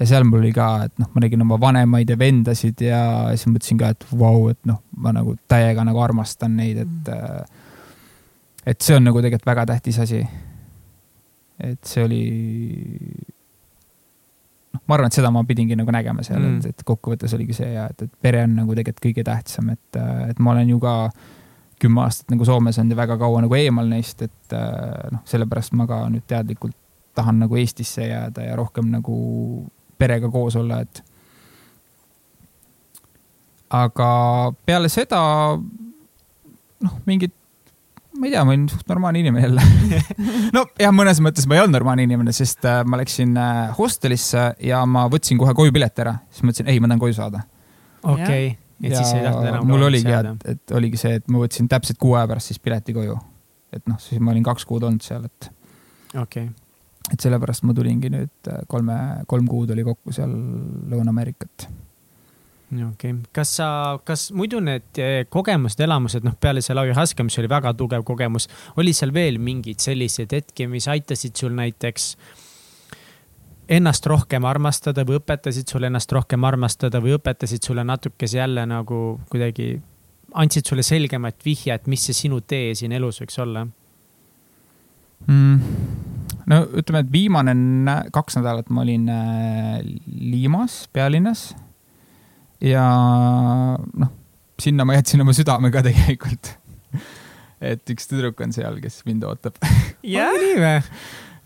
ja 0.00 0.08
seal 0.08 0.24
mul 0.24 0.40
oli 0.40 0.52
ka, 0.56 0.68
et 0.88 0.94
noh, 1.00 1.10
ma 1.12 1.22
nägin 1.22 1.44
oma 1.44 1.58
vanemaid 1.60 2.08
ja 2.08 2.16
vendasid 2.18 2.80
ja 2.84 3.00
siis 3.34 3.50
mõtlesin 3.50 3.80
ka, 3.80 3.92
et 3.92 4.06
vau, 4.16 4.46
et 4.52 4.60
noh, 4.68 4.80
ma 4.96 5.12
nagu 5.12 5.36
täiega 5.50 5.84
nagu 5.84 6.00
armastan 6.00 6.56
neid, 6.56 6.80
et 6.86 7.10
mm. 7.12 7.58
et 8.72 8.80
see 8.80 8.96
on 8.96 9.04
nagu 9.08 9.20
tegelikult 9.20 9.50
väga 9.52 9.66
tähtis 9.74 10.00
asi. 10.00 10.22
Et 11.64 11.80
see 11.86 12.04
oli, 12.04 12.22
noh, 14.74 14.82
ma 14.84 14.96
arvan, 14.96 15.10
et 15.10 15.18
seda 15.18 15.32
ma 15.34 15.42
pidingi 15.48 15.78
nagu 15.78 15.92
nägema 15.94 16.24
seal 16.26 16.40
mm., 16.40 16.60
et, 16.60 16.74
et 16.74 16.86
kokkuvõttes 16.86 17.34
oligi 17.36 17.56
see 17.60 17.72
ja 17.74 17.88
et, 17.90 18.06
et 18.06 18.14
pere 18.22 18.44
on 18.46 18.56
nagu 18.62 18.76
tegelikult 18.76 19.06
kõige 19.08 19.26
tähtsam, 19.26 19.72
et, 19.74 20.00
et 20.30 20.40
ma 20.42 20.54
olen 20.54 20.72
ju 20.74 20.80
ka 20.82 20.94
kümme 21.80 22.04
aastat 22.04 22.32
nagu 22.32 22.44
Soomes 22.44 22.78
olnud 22.78 22.92
ja 22.92 22.98
väga 22.98 23.16
kaua 23.20 23.40
nagu 23.44 23.56
eemal 23.56 23.88
neist, 23.88 24.22
et 24.26 24.56
noh, 25.12 25.22
sellepärast 25.28 25.76
ma 25.80 25.88
ka 25.88 26.02
nüüd 26.12 26.26
teadlikult 26.28 26.76
tahan 27.16 27.40
nagu 27.42 27.56
Eestisse 27.56 28.06
jääda 28.06 28.44
ja 28.44 28.56
rohkem 28.56 28.90
nagu 28.92 29.16
perega 29.98 30.30
koos 30.32 30.56
olla, 30.56 30.80
et. 30.80 31.02
aga 33.70 34.10
peale 34.66 34.88
seda 34.92 35.20
noh, 36.80 36.96
mingid, 37.06 37.34
ma 38.20 38.28
ei 38.28 38.34
tea, 38.34 38.44
ma 38.44 38.54
olin 38.54 38.68
suht 38.70 38.88
normaalne 38.90 39.22
inimene 39.22 39.46
jälle 39.46 39.64
no 40.56 40.64
jah, 40.80 40.94
mõnes 40.94 41.22
mõttes 41.24 41.48
ma 41.48 41.56
ei 41.56 41.64
olnud 41.64 41.78
normaalne 41.78 42.06
inimene, 42.08 42.34
sest 42.36 42.66
äh, 42.68 42.82
ma 42.84 43.00
läksin 43.00 43.36
äh, 43.40 43.60
hostelisse 43.78 44.50
ja 44.66 44.82
ma 44.86 45.06
võtsin 45.12 45.40
kohe 45.40 45.54
koju 45.56 45.74
pileti 45.74 46.04
ära, 46.04 46.18
siis 46.28 46.44
mõtlesin, 46.46 46.70
ei, 46.72 46.82
ma 46.82 46.90
tahan 46.90 47.04
koju 47.04 47.16
saada. 47.16 47.44
okei 48.02 48.24
okay., 48.24 48.56
et 48.80 48.96
siis 48.96 49.12
ei 49.16 49.24
tahtnud 49.26 49.50
enam. 49.50 49.68
mul 49.68 49.88
oligi, 49.90 50.12
et, 50.16 50.48
et 50.54 50.76
oligi 50.76 51.00
see, 51.00 51.18
et 51.20 51.28
ma 51.32 51.42
võtsin 51.42 51.68
täpselt 51.68 52.00
kuu 52.00 52.16
aja 52.16 52.28
pärast 52.30 52.52
siis 52.52 52.60
pileti 52.62 52.96
koju. 52.96 53.18
et 53.76 53.86
noh, 53.88 54.00
siis 54.02 54.20
ma 54.20 54.34
olin 54.34 54.44
kaks 54.46 54.68
kuud 54.68 54.84
olnud 54.88 55.04
seal, 55.04 55.24
et. 55.28 55.52
okei 56.14 56.48
okay 56.48 56.50
et 57.10 57.24
sellepärast 57.24 57.64
ma 57.66 57.74
tulingi 57.74 58.10
nüüd 58.12 58.50
äh, 58.50 58.62
kolme, 58.70 58.96
kolm 59.30 59.48
kuud 59.50 59.72
oli 59.74 59.84
kokku 59.86 60.12
seal 60.14 60.30
Lõuna-Ameerikat. 60.90 61.66
Okei 62.70 63.12
okay., 63.12 63.14
kas 63.34 63.54
sa, 63.58 63.68
kas 64.06 64.28
muidu 64.36 64.60
need 64.64 65.00
äh, 65.02 65.24
kogemused, 65.28 65.80
elamused, 65.82 66.26
noh, 66.26 66.36
peale 66.40 66.62
selle 66.64 66.84
Ayahuasca, 66.84 67.26
mis 67.26 67.38
oli 67.42 67.50
väga 67.50 67.74
tugev 67.78 68.04
kogemus, 68.06 68.48
oli 68.80 68.94
seal 68.96 69.14
veel 69.14 69.40
mingeid 69.42 69.82
selliseid 69.82 70.32
hetki, 70.36 70.68
mis 70.70 70.88
aitasid 70.90 71.34
sul 71.38 71.54
näiteks 71.58 72.14
ennast 73.70 74.06
rohkem 74.10 74.46
armastada 74.50 75.04
või 75.06 75.20
õpetasid 75.20 75.70
sulle 75.70 75.90
ennast 75.90 76.12
rohkem 76.12 76.44
armastada 76.46 77.02
või 77.02 77.14
õpetasid 77.18 77.66
sulle 77.66 77.84
natukese 77.86 78.40
jälle 78.40 78.66
nagu 78.66 79.20
kuidagi, 79.30 79.72
andsid 80.34 80.66
sulle 80.66 80.82
selgemat 80.86 81.44
vihjet, 81.46 81.86
mis 81.90 82.06
see 82.06 82.24
sinu 82.24 82.40
tee 82.40 82.74
siin 82.78 82.94
elus 82.98 83.22
võiks 83.22 83.38
olla 83.42 83.66
mm.? 85.26 85.60
no 86.50 86.60
ütleme, 86.80 87.04
et 87.04 87.12
viimane 87.12 87.54
kaks 88.14 88.38
nädalat 88.40 88.70
ma 88.74 88.84
olin 88.84 89.08
äh, 89.12 89.80
Liimas, 90.06 90.84
pealinnas. 90.92 91.50
Ja 92.60 92.84
noh, 93.78 94.12
sinna 94.60 94.84
ma 94.84 94.98
jätsin 94.98 95.22
oma 95.24 95.34
südame 95.36 95.72
ka 95.72 95.82
tegelikult 95.86 96.54
et 97.60 97.92
üks 97.92 98.08
tüdruk 98.08 98.40
on 98.44 98.54
seal, 98.56 98.78
kes 98.82 99.02
mind 99.08 99.26
ootab. 99.28 99.58
jah, 100.16 100.32
nii 100.32 100.54
või? 100.60 100.76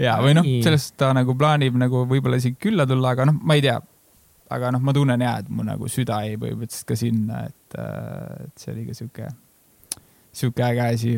ja, 0.02 0.18
või 0.22 0.36
noh, 0.38 0.46
sellest 0.64 0.94
ta 1.00 1.10
nagu 1.16 1.34
plaanib 1.38 1.78
nagu 1.80 2.04
võib-olla 2.10 2.38
isegi 2.40 2.58
külla 2.68 2.86
tulla, 2.88 3.14
aga 3.14 3.28
noh, 3.30 3.40
ma 3.42 3.58
ei 3.58 3.64
tea. 3.66 3.80
aga 4.54 4.70
noh, 4.74 4.84
ma 4.84 4.94
tunnen 4.94 5.24
ja, 5.24 5.38
et 5.42 5.50
mu 5.50 5.66
nagu 5.66 5.90
süda 5.90 6.20
jäi 6.26 6.38
põhimõtteliselt 6.40 6.90
ka 6.90 6.98
sinna, 6.98 7.40
et, 7.50 7.78
äh, 7.80 8.44
et 8.46 8.62
see 8.62 8.74
oli 8.74 8.86
ka 8.86 8.98
sihuke, 9.00 9.32
sihuke 10.42 10.66
äge 10.68 10.86
asi. 10.86 11.16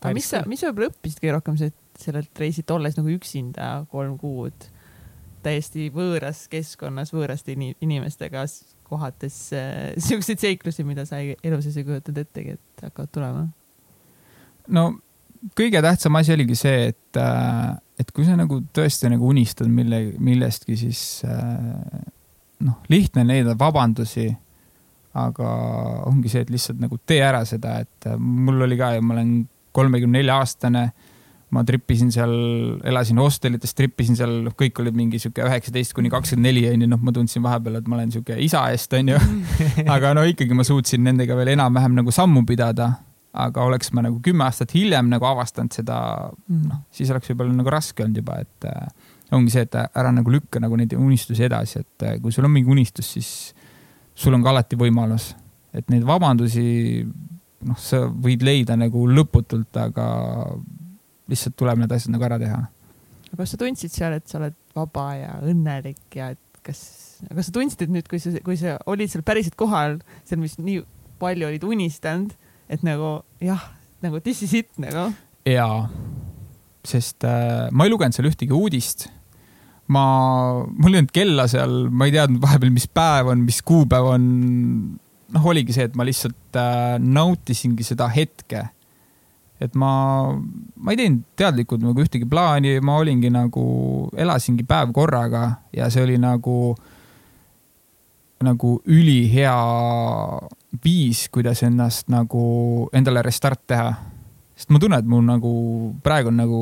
aga 0.00 0.16
mis 0.16 0.32
sa, 0.34 0.42
mis 0.50 0.62
sa 0.62 0.70
võib-olla 0.70 0.90
õppisid 0.90 1.22
kõige 1.22 1.36
rohkem, 1.38 1.60
see, 1.60 1.70
et 1.70 2.04
sellelt 2.04 2.42
reisilt, 2.42 2.74
olles 2.74 2.98
nagu 2.98 3.14
üksinda 3.14 3.72
kolm 3.92 4.18
kuud 4.18 4.70
täiesti 5.44 5.86
võõras 5.94 6.42
keskkonnas, 6.52 7.14
võõraste 7.14 7.54
inimestega, 7.54 8.42
kohates 8.90 9.38
äh, 9.56 9.92
siukseid 10.08 10.42
seiklusi, 10.42 10.86
mida 10.86 11.06
sa 11.08 11.22
elu 11.22 11.62
sees 11.62 11.78
ei 11.80 11.86
kujutanud 11.86 12.24
ettegi, 12.24 12.58
et 12.58 12.84
hakkavad 12.88 13.14
tulema? 13.14 13.46
no 14.70 14.90
kõige 15.56 15.80
tähtsam 15.82 16.18
asi 16.20 16.34
oligi 16.34 16.56
see, 16.58 16.90
et, 16.92 17.18
äh, 17.20 17.72
et 18.00 18.12
kui 18.14 18.26
sa 18.26 18.36
nagu 18.38 18.60
tõesti 18.76 19.10
nagu 19.12 19.28
unistad 19.30 19.70
mille, 19.72 20.02
millestki, 20.20 20.76
siis 20.78 21.22
äh, 21.28 22.04
noh, 22.66 22.80
lihtne 22.92 23.24
on 23.24 23.34
leida 23.34 23.58
vabandusi. 23.58 24.30
aga 25.10 25.46
ongi 26.06 26.30
see, 26.30 26.44
et 26.44 26.50
lihtsalt 26.54 26.78
nagu 26.78 26.94
tee 27.02 27.18
ära 27.26 27.40
seda, 27.44 27.80
et 27.82 28.06
äh, 28.06 28.18
mul 28.18 28.62
oli 28.62 28.76
ka 28.78 28.92
ju, 28.94 29.02
ma 29.02 29.16
olen 29.16 29.32
kolmekümne 29.74 30.20
nelja 30.20 30.36
aastane 30.38 30.84
ma 31.50 31.64
trippisin 31.66 32.12
seal, 32.14 32.32
elasin 32.86 33.18
hostelites, 33.18 33.74
trippisin 33.74 34.18
seal, 34.18 34.32
noh, 34.46 34.54
kõik 34.58 34.78
olid 34.82 34.96
mingi 34.96 35.18
sihuke 35.22 35.42
üheksateist 35.42 35.94
kuni 35.96 36.10
kakskümmend 36.12 36.46
neli 36.46 36.62
onju, 36.70 36.88
noh, 36.90 37.00
ma 37.02 37.14
tundsin 37.14 37.42
vahepeal, 37.42 37.80
et 37.80 37.88
ma 37.90 37.98
olen 37.98 38.12
sihuke 38.14 38.36
isa 38.44 38.62
eest 38.70 38.94
onju. 38.94 39.18
aga 39.96 40.12
no 40.14 40.24
ikkagi 40.30 40.54
ma 40.56 40.66
suutsin 40.66 41.02
nendega 41.06 41.38
veel 41.38 41.54
enam-vähem 41.56 41.96
nagu 41.98 42.14
sammu 42.14 42.44
pidada. 42.48 42.92
aga 43.30 43.62
oleks 43.62 43.92
ma 43.94 44.02
nagu 44.02 44.16
kümme 44.18 44.42
aastat 44.42 44.72
hiljem 44.74 45.06
nagu 45.06 45.22
avastanud 45.22 45.70
seda, 45.70 45.96
noh, 46.50 46.78
siis 46.90 47.12
oleks 47.14 47.30
võib-olla 47.30 47.54
nagu 47.54 47.70
raske 47.70 48.02
olnud 48.02 48.18
juba, 48.18 48.40
et 48.42 48.66
äh, 48.66 48.88
ongi 49.38 49.52
see, 49.54 49.62
et 49.68 49.76
ära 49.78 50.10
nagu 50.10 50.32
lükka 50.34 50.58
nagu 50.58 50.74
neid 50.78 50.96
unistusi 50.98 51.46
edasi, 51.46 51.84
et 51.84 52.06
äh, 52.08 52.16
kui 52.22 52.34
sul 52.34 52.48
on 52.48 52.50
mingi 52.56 52.70
unistus, 52.74 53.12
siis 53.14 53.28
sul 54.18 54.34
on 54.34 54.42
ka 54.42 54.50
alati 54.50 54.78
võimalus, 54.78 55.28
et 55.70 55.86
neid 55.94 56.02
vabandusi, 56.06 57.06
noh, 57.70 57.78
sa 57.78 58.02
võid 58.10 58.42
leida 58.42 58.74
nagu 58.78 59.06
lõputult, 59.06 59.78
aga 59.78 60.08
lihtsalt 61.30 61.56
tuleb 61.58 61.80
need 61.82 61.94
asjad 61.94 62.14
nagu 62.14 62.26
ära 62.26 62.38
teha. 62.40 62.60
kas 63.36 63.54
sa 63.54 63.60
tundsid 63.60 63.94
seal, 63.94 64.16
et 64.18 64.26
sa 64.28 64.40
oled 64.40 64.56
vaba 64.76 65.06
ja 65.16 65.34
õnnelik 65.46 66.18
ja 66.18 66.32
et 66.34 66.62
kas, 66.66 66.80
kas 67.28 67.48
sa 67.48 67.54
tundsid, 67.54 67.86
et 67.86 67.94
nüüd, 67.94 68.08
kui 68.10 68.22
sa, 68.22 68.34
kui 68.44 68.58
sa 68.60 68.76
olid 68.90 69.12
seal 69.12 69.24
päriselt 69.26 69.56
kohal, 69.60 70.00
seal, 70.28 70.42
mis 70.42 70.58
nii 70.60 70.82
palju 71.20 71.48
olid 71.50 71.64
unistanud, 71.66 72.34
et 72.72 72.82
nagu 72.86 73.20
jah, 73.44 73.70
nagu 74.04 74.20
this 74.24 74.42
is 74.46 74.56
it 74.56 74.70
nagu? 74.82 75.10
jaa, 75.48 75.86
sest 76.86 77.24
äh, 77.28 77.70
ma 77.72 77.86
ei 77.86 77.92
lugenud 77.92 78.16
seal 78.16 78.28
ühtegi 78.28 78.56
uudist 78.56 79.08
ma, 79.90 80.04
mul 80.70 80.94
ei 80.94 81.02
olnud 81.02 81.14
kella 81.14 81.46
seal, 81.50 81.76
ma 81.90 82.08
ei 82.08 82.14
teadnud 82.14 82.42
vahepeal, 82.42 82.74
mis 82.74 82.86
päev 82.90 83.32
on, 83.32 83.46
mis 83.46 83.60
kuupäev 83.66 84.10
on. 84.14 84.26
noh, 85.30 85.46
oligi 85.46 85.74
see, 85.76 85.86
et 85.86 85.96
ma 85.98 86.06
lihtsalt 86.06 86.58
äh, 86.58 86.98
nautisingi 86.98 87.86
seda 87.86 88.08
hetke 88.10 88.66
et 89.60 89.74
ma, 89.78 89.92
ma 90.76 90.94
ei 90.94 90.98
teinud 91.00 91.24
teadlikult 91.38 91.82
nagu 91.84 92.04
ühtegi 92.04 92.28
plaani, 92.28 92.78
ma 92.84 92.96
olingi 93.00 93.30
nagu, 93.32 93.64
elasingi 94.16 94.64
päev 94.68 94.94
korraga 94.96 95.44
ja 95.76 95.90
see 95.92 96.04
oli 96.06 96.16
nagu, 96.20 96.74
nagu 98.46 98.70
ülihea 98.88 99.56
viis, 100.84 101.26
kuidas 101.32 101.64
ennast 101.66 102.08
nagu, 102.12 102.44
endale 102.96 103.24
restart 103.26 103.62
teha. 103.68 103.90
sest 104.56 104.72
ma 104.72 104.78
tunnen, 104.80 105.00
et 105.00 105.08
mul 105.08 105.24
nagu 105.24 105.50
praegu 106.04 106.28
on 106.28 106.40
nagu, 106.40 106.60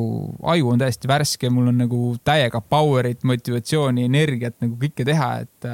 aju 0.53 0.73
on 0.73 0.79
täiesti 0.79 1.07
värske, 1.07 1.49
mul 1.51 1.71
on 1.71 1.81
nagu 1.83 2.01
täiega 2.23 2.61
power'it, 2.61 3.23
motivatsiooni, 3.27 4.07
energiat 4.07 4.59
nagu 4.63 4.75
kõike 4.79 5.07
teha, 5.07 5.31
et 5.45 5.71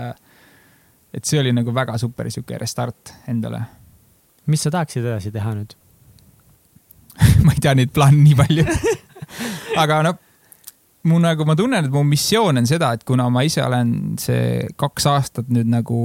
et 1.15 1.23
see 1.23 1.39
oli 1.39 1.53
nagu 1.55 1.71
väga 1.71 1.95
super 1.97 2.27
sihuke 2.27 2.57
restart 2.59 3.13
endale 3.31 3.61
mis 4.45 4.61
sa 4.61 4.71
tahaksid 4.73 5.05
edasi 5.05 5.31
teha 5.33 5.53
nüüd 5.57 5.75
ma 7.45 7.55
ei 7.55 7.63
tea 7.63 7.75
neid 7.77 7.91
plaane 7.95 8.21
nii 8.21 8.37
palju. 8.39 8.65
Aga 9.81 10.01
noh, 10.05 10.17
mu 11.09 11.19
nagu, 11.21 11.45
ma 11.45 11.55
tunnen, 11.57 11.85
et 11.85 11.93
mu 11.93 12.03
missioon 12.07 12.61
on 12.61 12.67
seda, 12.69 12.93
et 12.95 13.05
kuna 13.07 13.27
ma 13.33 13.43
ise 13.45 13.63
olen 13.65 14.15
see 14.21 14.65
kaks 14.79 15.07
aastat 15.11 15.51
nüüd 15.53 15.69
nagu 15.71 15.99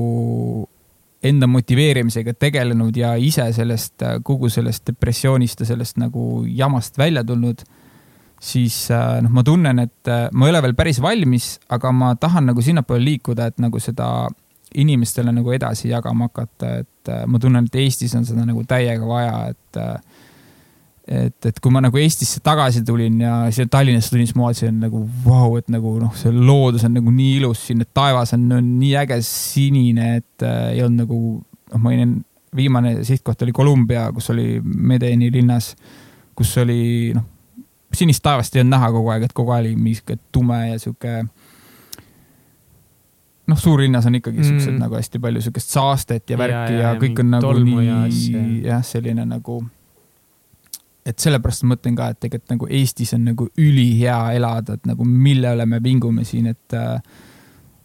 enda 1.25 1.49
motiveerimisega 1.51 2.33
tegelenud 2.41 2.97
ja 2.97 3.13
ise 3.21 3.45
sellest, 3.53 4.01
kogu 4.25 4.49
sellest 4.53 4.87
depressioonist 4.89 5.61
ja 5.61 5.69
sellest 5.69 5.99
nagu 6.01 6.47
jamast 6.49 6.97
välja 7.01 7.25
tulnud, 7.29 7.61
siis 8.41 8.87
noh, 8.91 9.33
ma 9.33 9.45
tunnen, 9.45 9.83
et 9.85 10.13
ma 10.33 10.47
ei 10.47 10.55
ole 10.55 10.63
veel 10.65 10.77
päris 10.79 11.01
valmis, 11.05 11.59
aga 11.69 11.93
ma 11.93 12.15
tahan 12.17 12.49
nagu 12.53 12.65
sinnapoole 12.65 13.05
liikuda, 13.05 13.51
et 13.51 13.61
nagu 13.61 13.83
seda 13.83 14.31
inimestele 14.81 15.33
nagu 15.35 15.53
edasi 15.53 15.91
jagama 15.91 16.31
hakata, 16.31 16.73
et 16.85 17.13
ma 17.29 17.41
tunnen, 17.43 17.67
et 17.69 17.79
Eestis 17.83 18.15
on 18.17 18.25
seda 18.25 18.47
nagu 18.49 18.65
täiega 18.69 19.07
vaja, 19.07 19.37
et 19.51 19.81
et, 21.11 21.47
et 21.49 21.59
kui 21.59 21.73
ma 21.75 21.83
nagu 21.83 21.99
Eestisse 21.99 22.39
tagasi 22.45 22.85
tulin 22.87 23.19
ja 23.25 23.35
siia 23.53 23.69
Tallinnasse 23.71 24.13
tulin, 24.13 24.29
siis 24.29 24.37
ma 24.39 24.47
vaatasin 24.47 24.77
nagu 24.85 25.03
vau 25.25 25.49
wow,, 25.51 25.59
et 25.59 25.71
nagu 25.73 25.97
noh, 25.99 26.13
see 26.19 26.31
loodus 26.35 26.87
on 26.87 26.95
nagu 26.95 27.15
nii 27.15 27.41
ilus 27.41 27.65
siin, 27.67 27.83
et 27.83 27.91
taevas 27.97 28.35
on, 28.37 28.47
on 28.61 28.69
nii 28.79 28.93
äge 29.03 29.19
sinine, 29.27 30.13
et 30.21 30.47
äh, 30.47 30.61
ei 30.77 30.85
olnud 30.87 31.05
nagu, 31.05 31.21
noh, 31.73 31.83
ma 31.83 31.91
olin, 31.91 32.15
viimane 32.57 32.95
sihtkoht 33.07 33.43
oli 33.43 33.55
Kolumbia, 33.55 34.07
kus 34.15 34.31
oli 34.31 34.61
Medeni 34.63 35.33
linnas, 35.35 35.73
kus 36.39 36.55
oli 36.63 37.11
noh, 37.17 37.27
sinist 37.95 38.23
taevast 38.23 38.55
ei 38.55 38.63
olnud 38.63 38.77
näha 38.77 38.93
kogu 38.95 39.11
aeg, 39.11 39.27
et 39.27 39.35
kogu 39.35 39.55
aeg 39.55 39.67
oli 39.67 39.75
mingi 39.79 40.19
tume 40.31 40.61
ja 40.69 40.79
sihuke 40.79 41.25
noh, 43.51 43.59
suurlinnas 43.59 44.07
on 44.07 44.21
ikkagi 44.21 44.45
siuksed 44.47 44.77
mm. 44.77 44.79
nagu 44.79 44.95
hästi 44.95 45.19
palju 45.23 45.43
siukest 45.43 45.75
saastet 45.75 46.31
ja 46.31 46.39
värki 46.39 46.79
ja, 46.79 46.81
ja, 46.85 46.95
ja 46.95 46.97
kõik 47.03 47.19
on 47.25 47.35
nagu 47.35 47.53
nii 47.59 48.63
jah, 48.69 48.87
selline 48.87 49.27
nagu 49.27 49.59
et 51.07 51.19
sellepärast 51.19 51.65
ma 51.65 51.75
mõtlen 51.75 51.97
ka, 51.97 52.11
et 52.13 52.21
tegelikult 52.21 52.55
nagu 52.55 52.69
Eestis 52.81 53.15
on 53.17 53.25
nagu 53.31 53.49
ülihea 53.59 54.19
elada, 54.37 54.77
et 54.77 54.89
nagu 54.89 55.07
mille 55.09 55.55
üle 55.57 55.67
me 55.69 55.81
vingume 55.83 56.25
siin, 56.29 56.51
et 56.53 56.77
äh, 56.77 57.01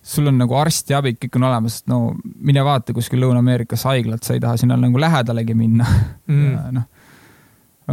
sul 0.05 0.27
on 0.29 0.37
nagu 0.37 0.57
arstiabi, 0.59 1.15
kõik 1.19 1.39
on 1.39 1.47
olemas, 1.49 1.79
no 1.89 1.99
mine 2.35 2.63
vaata 2.65 2.93
kuskil 2.95 3.23
Lõuna-Ameerikas 3.23 3.87
haiglat, 3.89 4.25
sa 4.25 4.35
ei 4.35 4.43
taha 4.43 4.59
sinna 4.61 4.77
nagu 4.79 5.01
lähedalegi 5.01 5.55
minna. 5.57 5.87
Mm.. 6.27 6.75
noh, 6.75 6.85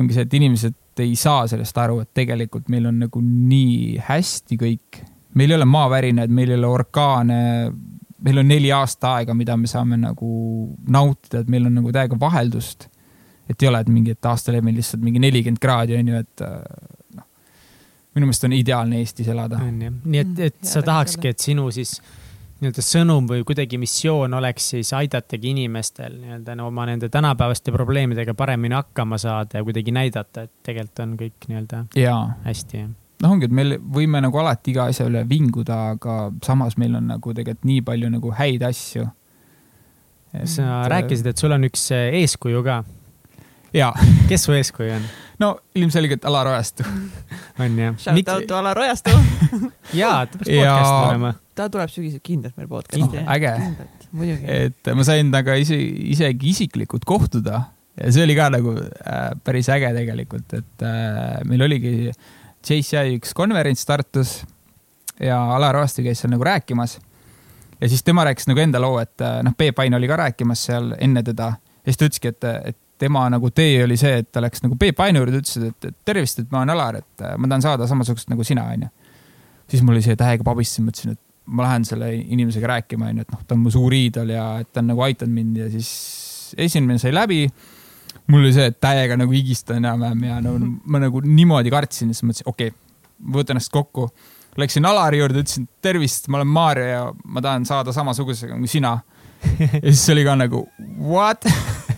ongi 0.01 0.17
see, 0.17 0.27
et 0.27 0.35
inimesed 0.41 1.03
ei 1.05 1.15
saa 1.17 1.47
sellest 1.49 1.79
aru, 1.81 2.03
et 2.03 2.13
tegelikult 2.17 2.69
meil 2.73 2.91
on 2.91 3.01
nagu 3.07 3.23
nii 3.23 3.99
hästi 4.09 4.59
kõik. 4.61 5.03
meil 5.39 5.53
ei 5.53 5.57
ole 5.57 5.69
maavärinaid, 5.69 6.33
meil 6.33 6.53
ei 6.53 6.59
ole 6.59 6.69
orkaane, 6.69 7.41
meil 8.23 8.41
on 8.43 8.49
neli 8.49 8.73
aasta 8.73 9.17
aega, 9.19 9.35
mida 9.35 9.57
me 9.57 9.71
saame 9.71 9.97
nagu 10.01 10.33
nautida, 10.89 11.41
et 11.41 11.53
meil 11.53 11.71
on 11.71 11.79
nagu 11.81 11.93
täiega 11.95 12.19
vaheldust 12.21 12.92
et 13.53 13.63
ei 13.63 13.69
ole, 13.69 13.83
et 13.85 13.93
mingi, 13.93 14.17
et 14.17 14.31
aastal 14.33 14.59
jääb 14.59 14.67
meil 14.67 14.81
lihtsalt 14.81 15.05
mingi 15.05 15.23
nelikümmend 15.23 15.63
kraadi, 15.63 15.99
on 16.01 16.11
ju, 16.13 16.25
et 16.25 16.45
äh, 16.47 16.59
noh. 17.19 17.29
minu 18.17 18.29
meelest 18.29 18.49
on 18.49 18.57
ideaalne 18.57 18.99
Eestis 19.03 19.31
elada. 19.33 19.61
on 19.63 19.87
jah, 19.87 19.95
nii 20.05 20.25
et, 20.25 20.43
et 20.51 20.61
sa 20.69 20.83
tahakski, 20.87 21.33
et 21.33 21.51
sinu 21.51 21.71
siis 21.75 21.99
nii-öelda 22.63 22.83
sõnum 22.87 23.27
või 23.27 23.43
kuidagi 23.47 23.79
missioon 23.81 24.35
oleks 24.39 24.69
siis 24.77 24.93
aidatagi 24.95 25.51
inimestel 25.51 26.15
nii-öelda 26.21 26.55
no, 26.59 26.69
oma 26.71 26.87
nende 26.87 27.09
tänapäevaste 27.11 27.75
probleemidega 27.75 28.35
paremini 28.39 28.77
hakkama 28.79 29.19
saada 29.19 29.59
ja 29.59 29.65
kuidagi 29.67 29.95
näidata, 29.95 30.47
et 30.47 30.53
tegelikult 30.63 31.03
on 31.03 31.17
kõik 31.19 31.49
nii-öelda 31.49 31.83
hästi. 32.45 32.85
noh, 33.25 33.35
ongi, 33.35 33.49
et 33.51 33.57
meil 33.59 33.75
võime 33.83 34.23
nagu 34.23 34.39
alati 34.39 34.71
iga 34.75 34.87
asja 34.93 35.09
üle 35.11 35.25
vinguda, 35.29 35.81
aga 35.97 36.17
samas 36.47 36.79
meil 36.79 36.95
on 37.01 37.11
nagu 37.11 37.35
tegelikult 37.35 37.67
nii 37.67 37.83
palju 37.91 38.13
nagu 38.15 38.35
häid 38.39 38.63
asju. 38.71 39.09
sa 40.45 40.69
et, 40.85 40.91
rääkisid, 40.95 41.33
et 41.33 41.43
sul 41.43 41.59
on 41.59 41.67
üks 41.67 41.89
eeskuju 41.99 42.63
ka. 42.63 42.83
kes 44.31 44.49
su 44.49 44.55
eeskuju 44.57 44.95
on? 44.97 45.07
no 45.43 45.53
ilmselgelt 45.79 46.25
Alar 46.29 46.53
Ojastu 46.53 46.87
on 47.63 47.79
jah? 47.79 47.99
Shout 47.99 48.29
out 48.35 48.47
to 48.49 48.57
Alar 48.59 48.79
Ojastu 48.79 49.15
jaa, 50.03 50.25
ta 50.27 50.39
peaks 50.39 50.51
podcast'i 50.51 50.97
tulema. 51.07 51.35
ta 51.59 51.69
tuleb 51.73 51.93
sügisel 51.93 52.23
kindlalt 52.25 52.57
meil 52.61 52.71
podcast'i. 52.71 53.25
äge. 53.37 53.55
et 54.57 54.93
ma 54.95 55.07
sain 55.09 55.31
temaga 55.31 55.57
ise, 55.61 55.79
isegi 56.15 56.53
isiklikult 56.53 57.07
kohtuda 57.09 57.65
ja 57.97 58.13
see 58.13 58.25
oli 58.27 58.37
ka 58.39 58.49
nagu 58.53 58.77
äh, 58.79 59.31
päris 59.45 59.69
äge 59.73 59.93
tegelikult, 59.97 60.53
et 60.59 60.87
äh, 60.89 61.41
meil 61.49 61.69
oligi 61.69 61.95
JCI 62.63 63.17
üks 63.19 63.35
konverents 63.37 63.85
Tartus 63.89 64.43
ja 65.21 65.39
Alar 65.57 65.81
Ojastu 65.81 66.05
käis 66.07 66.23
seal 66.23 66.33
nagu 66.33 66.45
rääkimas. 66.47 66.99
ja 67.81 67.89
siis 67.89 68.03
tema 68.03 68.25
rääkis 68.25 68.49
nagu 68.49 68.61
enda 68.61 68.81
loo, 68.81 68.99
et 69.03 69.21
äh, 69.21 69.41
noh, 69.45 69.57
Peep 69.59 69.79
Ain 69.83 69.95
oli 69.95 70.09
ka 70.09 70.17
rääkimas 70.25 70.65
seal 70.71 70.95
enne 71.01 71.23
teda 71.27 71.53
ja 71.57 71.91
siis 71.91 71.99
ta 71.99 72.09
ütleski, 72.09 72.33
et, 72.33 72.45
et 72.73 72.79
tema 73.03 73.25
nagu 73.33 73.51
tee 73.55 73.83
oli 73.85 73.99
see, 73.99 74.21
et 74.23 74.31
ta 74.33 74.43
läks 74.45 74.63
nagu 74.65 74.79
Peep 74.79 75.01
Ainu 75.03 75.23
juurde, 75.23 75.43
ütles, 75.43 75.59
et, 75.69 75.91
tervist, 76.07 76.43
et 76.43 76.53
ma 76.53 76.63
olen 76.63 76.75
Alar, 76.77 77.01
et 77.03 77.27
äh, 77.27 77.35
ma 77.41 77.51
tahan 77.51 77.65
saada 77.65 77.89
samasugust 77.91 78.31
nagu 78.33 78.47
sina, 78.47 78.69
onju. 78.77 78.89
siis 79.73 79.83
mul 79.83 79.97
oli 79.97 80.05
see 80.05 80.19
täiega 80.19 80.47
pabistasin, 80.47 80.87
mõtlesin, 80.89 81.17
et 81.17 81.23
ma 81.53 81.67
lähen 81.67 81.87
selle 81.89 82.13
inimesega 82.15 82.71
rääkima, 82.77 83.11
onju, 83.11 83.27
et 83.27 83.35
noh, 83.35 83.45
ta 83.47 83.57
on 83.57 83.63
mu 83.65 83.73
suur 83.75 83.95
iidol 83.97 84.31
ja 84.35 84.47
et 84.63 84.71
ta 84.73 84.83
on 84.83 84.93
nagu 84.93 85.03
aidanud 85.07 85.35
mind 85.35 85.63
ja 85.65 85.71
siis 85.73 85.89
esimene 86.59 87.01
sai 87.03 87.15
läbi. 87.15 87.47
mul 88.29 88.45
oli 88.45 88.53
see, 88.55 88.69
et 88.71 88.79
täiega 88.81 89.17
nagu 89.19 89.33
higistan 89.33 89.81
enam-vähem 89.81 90.23
ja 90.29 90.41
no 90.45 90.55
ma 90.93 91.01
nagu 91.03 91.23
niimoodi 91.25 91.73
kartsin, 91.73 92.13
siis 92.13 92.23
mõtlesin, 92.27 92.49
okei 92.49 92.71
okay,, 92.71 92.79
võtan 93.35 93.59
ennast 93.59 93.73
kokku. 93.73 94.11
Läksin 94.61 94.85
Alari 94.85 95.23
juurde, 95.23 95.41
ütlesin 95.41 95.65
tervist, 95.83 96.29
ma 96.29 96.39
olen 96.39 96.51
Maarja 96.53 96.87
ja 96.91 97.05
ma 97.25 97.41
tahan 97.41 97.65
saada 97.67 97.95
samasugusega 97.97 98.55
nagu 98.55 98.69
sina. 98.69 98.99
ja 99.59 99.89
siis 99.89 100.05
oli 100.13 100.27
ka 100.27 100.37
nagu 100.39 100.67
what 101.01 101.49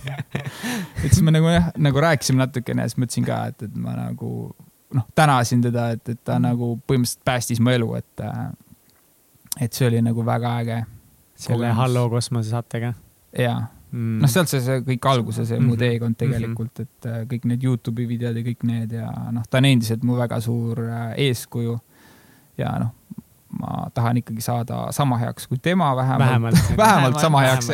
et 1.04 1.10
siis 1.10 1.22
me 1.22 1.34
nagu 1.34 1.50
jah, 1.52 1.70
nagu 1.78 2.04
rääkisime 2.04 2.42
natukene 2.42 2.84
ja 2.84 2.92
siis 2.92 3.00
mõtlesin 3.02 3.26
ka, 3.28 3.40
et, 3.52 3.66
et 3.68 3.76
ma 3.80 3.96
nagu 3.98 4.32
noh, 4.94 5.06
tänasin 5.14 5.62
teda, 5.64 5.90
et, 5.96 6.08
et 6.08 6.20
ta 6.24 6.38
nagu 6.42 6.74
põhimõtteliselt 6.86 7.24
päästis 7.26 7.60
mu 7.60 7.72
elu, 7.74 7.94
et, 7.98 8.26
et 9.60 9.72
see 9.72 9.88
oli 9.88 10.02
nagu 10.04 10.26
väga 10.26 10.58
äge. 10.62 10.82
selle 11.34 11.72
Hallo 11.74 12.08
kosmose 12.10 12.50
saatega? 12.50 12.94
jaa 13.38 13.64
mm., 13.94 14.20
noh, 14.22 14.30
sealt 14.30 14.50
see, 14.50 14.62
see 14.64 14.82
kõik 14.86 15.08
alguse, 15.10 15.44
see 15.44 15.58
mm 15.58 15.64
-hmm. 15.64 15.70
mu 15.70 15.80
teekond 15.80 16.18
tegelikult, 16.18 16.80
et 16.80 17.08
äh, 17.10 17.22
kõik 17.30 17.48
need 17.50 17.64
Youtube'i 17.66 18.06
videod 18.08 18.36
ja 18.36 18.44
kõik 18.46 18.66
need 18.68 18.94
ja 18.98 19.10
noh, 19.32 19.46
ta 19.50 19.58
on 19.58 19.70
endiselt 19.70 20.04
mu 20.06 20.18
väga 20.18 20.40
suur 20.40 20.84
äh, 20.88 21.12
eeskuju. 21.28 21.78
ja 22.58 22.76
noh, 22.78 22.92
ma 23.58 23.88
tahan 23.94 24.20
ikkagi 24.20 24.44
saada 24.44 24.86
sama 24.94 25.18
heaks 25.20 25.48
kui 25.50 25.58
tema 25.62 25.92
vähemalt, 25.96 26.28
vähemalt, 26.28 26.54
vähemalt, 26.60 26.78
vähemalt 26.78 27.20
sama 27.20 27.40
heaks. 27.40 27.68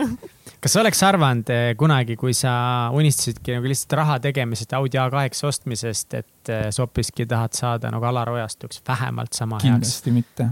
kas 0.64 0.72
sa 0.72 0.80
oleks 0.80 1.02
arvanud 1.04 1.50
eh, 1.52 1.70
kunagi, 1.76 2.16
kui 2.20 2.32
sa 2.36 2.54
unistasidki 2.96 3.56
nagu 3.58 3.68
lihtsalt 3.68 3.96
raha 4.00 4.18
tegemisest, 4.24 4.72
Audi 4.78 5.00
A8 5.00 5.48
ostmisest, 5.48 6.14
et 6.20 6.52
eh, 6.52 6.68
sa 6.70 6.84
hoopiski 6.84 7.26
tahad 7.28 7.56
saada 7.56 7.92
nagu 7.92 8.08
Alar 8.08 8.32
Ojastuks 8.32 8.82
vähemalt 8.88 9.36
sama 9.36 9.60
kindlasti 9.60 9.74
heaks? 9.74 10.04
kindlasti 10.04 10.16
mitte. 10.16 10.48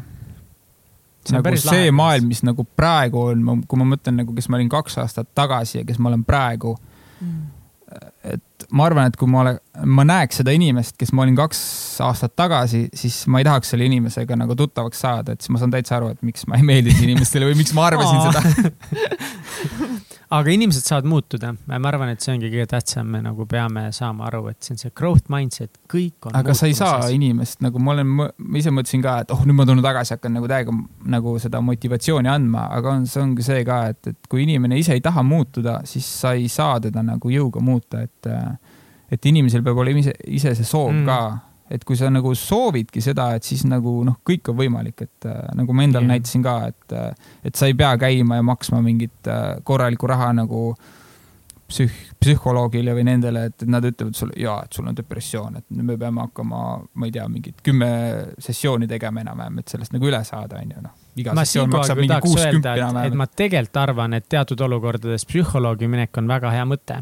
see 1.24 1.38
nagu 1.38 1.56
see 1.56 1.70
lahe, 1.70 1.96
maailm, 1.96 2.28
mis 2.28 2.44
nagu 2.44 2.66
praegu 2.76 3.26
on, 3.30 3.64
kui 3.68 3.80
ma 3.80 3.88
mõtlen 3.94 4.20
nagu, 4.20 4.36
kes 4.36 4.50
ma 4.52 4.60
olin 4.60 4.70
kaks 4.72 5.00
aastat 5.04 5.32
tagasi 5.34 5.80
ja 5.80 5.88
kes 5.88 6.00
ma 6.02 6.12
olen 6.12 6.24
praegu 6.28 6.76
mm 7.20 7.51
et 8.24 8.66
ma 8.72 8.86
arvan, 8.88 9.10
et 9.10 9.16
kui 9.18 9.28
ma 9.30 9.42
ole, 9.42 9.54
ma 9.84 10.04
näeks 10.08 10.40
seda 10.42 10.54
inimest, 10.54 10.96
kes 11.00 11.12
ma 11.16 11.24
olin 11.26 11.36
kaks 11.38 11.60
aastat 12.06 12.34
tagasi, 12.38 12.86
siis 12.96 13.22
ma 13.32 13.42
ei 13.42 13.48
tahaks 13.48 13.74
selle 13.74 13.88
inimesega 13.90 14.38
nagu 14.38 14.56
tuttavaks 14.58 15.02
saada, 15.04 15.34
et 15.34 15.42
siis 15.42 15.52
ma 15.54 15.62
saan 15.62 15.74
täitsa 15.74 15.98
aru, 15.98 16.12
et 16.14 16.22
miks 16.26 16.46
ma 16.50 16.60
ei 16.60 16.66
meeldinud 16.66 17.04
inimestele 17.08 17.50
või 17.50 17.60
miks 17.62 17.74
ma 17.76 17.88
arvasin 17.90 18.20
seda 18.28 18.40
aga 20.32 20.52
inimesed 20.54 20.86
saavad 20.86 21.06
muutuda. 21.08 21.52
ma 21.66 21.88
arvan, 21.88 22.12
et 22.12 22.24
see 22.24 22.32
ongi 22.34 22.48
kõige 22.52 22.66
tähtsam, 22.70 23.08
me 23.12 23.20
nagu 23.24 23.44
peame 23.48 23.84
saama 23.92 24.26
aru, 24.30 24.46
et 24.52 24.64
see 24.64 24.74
on 24.74 24.80
see 24.80 24.92
growth 24.96 25.28
mindset, 25.32 25.78
kõik 25.92 26.28
on. 26.28 26.36
aga 26.38 26.54
sa 26.56 26.70
ei 26.70 26.76
saa 26.78 27.10
inimest 27.12 27.60
nagu 27.64 27.82
ma 27.82 27.94
olen, 27.96 28.14
ma 28.16 28.28
ise 28.58 28.72
mõtlesin 28.74 29.04
ka, 29.04 29.18
et 29.24 29.34
oh, 29.34 29.44
nüüd 29.48 29.58
ma 29.58 29.66
tulen 29.68 29.84
tagasi, 29.84 30.16
hakkan 30.16 30.36
nagu 30.38 30.50
täiega 30.50 30.74
nagu 31.16 31.36
seda 31.42 31.60
motivatsiooni 31.64 32.32
andma, 32.32 32.66
aga 32.78 32.96
on, 32.96 33.06
see 33.10 33.22
ongi 33.24 33.46
see 33.46 33.62
ka, 33.68 33.82
et, 33.92 34.12
et 34.14 34.30
kui 34.32 34.46
inimene 34.46 34.80
ise 34.80 34.96
ei 34.96 35.04
taha 35.04 35.24
muutuda, 35.26 35.80
siis 35.88 36.08
sa 36.22 36.34
ei 36.38 36.48
saa 36.52 36.80
teda 36.82 37.04
nagu 37.06 37.32
jõuga 37.32 37.62
muuta, 37.64 38.02
et, 38.06 38.32
et 39.12 39.32
inimesel 39.32 39.64
peab 39.66 39.84
olema 39.84 40.04
ise, 40.04 40.16
ise 40.32 40.56
see 40.56 40.68
soov 40.68 40.94
mm. 40.94 41.08
ka 41.08 41.51
et 41.72 41.84
kui 41.88 41.96
sa 41.98 42.10
nagu 42.12 42.34
soovidki 42.36 43.02
seda, 43.04 43.32
et 43.36 43.46
siis 43.46 43.64
nagu 43.68 44.00
noh, 44.06 44.18
kõik 44.28 44.52
on 44.52 44.58
võimalik, 44.58 45.06
et 45.06 45.28
äh, 45.28 45.44
nagu 45.58 45.76
ma 45.76 45.86
endal 45.86 46.04
yeah. 46.04 46.14
näitasin 46.16 46.44
ka, 46.44 46.56
et, 46.72 46.96
äh, 46.96 47.30
et 47.48 47.58
sa 47.58 47.70
ei 47.70 47.76
pea 47.78 47.94
käima 48.00 48.40
ja 48.40 48.46
maksma 48.46 48.82
mingit 48.84 49.30
äh, 49.30 49.54
korralikku 49.64 50.10
raha 50.10 50.32
nagu 50.42 50.72
psüh-, 51.72 52.02
psühholoogile 52.20 52.94
või 52.96 53.06
nendele, 53.08 53.46
et 53.50 53.64
nad 53.70 53.84
ütlevad 53.88 54.18
sulle, 54.18 54.36
jaa, 54.40 54.58
et 54.66 54.76
sul 54.76 54.88
on 54.90 54.98
depressioon, 54.98 55.60
et 55.62 55.80
me 55.80 55.96
peame 56.00 56.24
hakkama, 56.26 56.62
ma 56.92 57.08
ei 57.08 57.14
tea, 57.14 57.24
mingit 57.32 57.62
kümme 57.64 57.92
sessiooni 58.42 58.88
tegema 58.90 59.24
enam-vähem, 59.24 59.62
et 59.62 59.72
sellest 59.72 59.96
nagu 59.96 60.10
üle 60.10 60.20
saada, 60.28 60.60
on 60.60 60.74
ju, 60.76 60.82
noh. 60.84 60.96
ma 61.32 61.46
sessioon 61.46 61.72
maksab 61.72 62.02
mingi 62.02 62.18
kuuskümmend 62.26 62.68
enam-vähem. 62.74 63.14
et 63.14 63.20
ma 63.22 63.28
tegelikult 63.30 63.80
arvan, 63.86 64.18
et 64.18 64.28
teatud 64.28 64.66
olukordades 64.68 65.24
psühholoogi 65.30 65.88
minek 65.88 66.20
on 66.20 66.28
väga 66.30 66.52
hea 66.52 66.68
mõte 66.68 67.00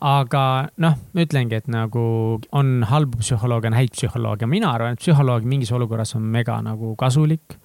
aga 0.00 0.68
noh, 0.82 0.96
ma 1.14 1.24
ütlengi, 1.24 1.56
et 1.56 1.68
nagu 1.72 2.40
on 2.52 2.72
halbu 2.90 3.22
psühholooge, 3.22 3.70
on 3.70 3.78
häid 3.78 3.94
psühholooge, 3.96 4.48
mina 4.50 4.72
arvan, 4.76 4.96
et 4.96 5.00
psühholoog 5.00 5.46
mingis 5.48 5.72
olukorras 5.72 6.14
on 6.18 6.22
mega 6.22 6.58
nagu 6.64 6.94
kasulik. 7.00 7.56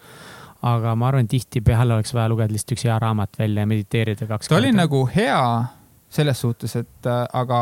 aga 0.61 0.95
ma 0.95 1.07
arvan, 1.09 1.27
tihtipeale 1.27 1.95
oleks 1.95 2.13
vaja 2.13 2.29
lugeda 2.29 2.53
lihtsalt 2.53 2.75
üks 2.77 2.83
hea 2.85 2.97
raamat 3.01 3.39
välja 3.39 3.63
ja 3.63 3.67
mediteerida 3.67 4.27
kaks 4.29 4.47
ta 4.47 4.59
oli 4.59 4.71
nagu 4.71 5.07
hea 5.09 5.63
selles 6.11 6.41
suhtes, 6.43 6.75
et 6.75 7.07
äh, 7.07 7.23
aga 7.33 7.57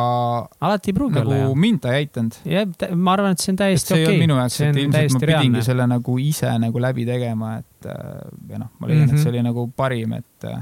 alati 0.66 0.90
ei 0.90 0.96
pruugi 0.98 1.16
nagu 1.16 1.30
olla 1.30 1.38
jah. 1.44 1.56
mind 1.56 1.80
ta 1.84 1.94
ei 1.94 2.04
aitanud. 2.04 2.40
jah, 2.50 2.66
ma 2.96 3.14
arvan, 3.14 3.38
et 3.38 3.40
see 3.44 3.54
on 3.54 3.60
täiesti 3.62 3.94
see 3.94 4.00
ei 4.00 4.04
okei 4.04 4.16
olnud 4.16 4.26
minu 4.26 4.40
jaoks, 4.42 4.58
see 4.58 4.70
et 4.70 4.80
ilmselt 4.84 5.14
ma 5.14 5.20
pidingi 5.20 5.32
reaalne. 5.32 5.62
selle 5.70 5.86
nagu 5.88 6.18
ise 6.20 6.52
nagu 6.66 6.82
läbi 6.82 7.06
tegema, 7.08 7.54
et 7.62 7.90
äh, 7.94 8.02
ja 8.50 8.60
noh, 8.66 8.72
ma 8.80 8.90
leian 8.90 9.06
mm, 9.06 9.06
-hmm. 9.06 9.14
Mhm. 9.14 9.16
et 9.16 9.24
see 9.24 9.32
oli 9.32 9.44
nagu 9.46 9.68
parim, 9.78 10.14
et 10.20 10.50
äh, 10.50 10.60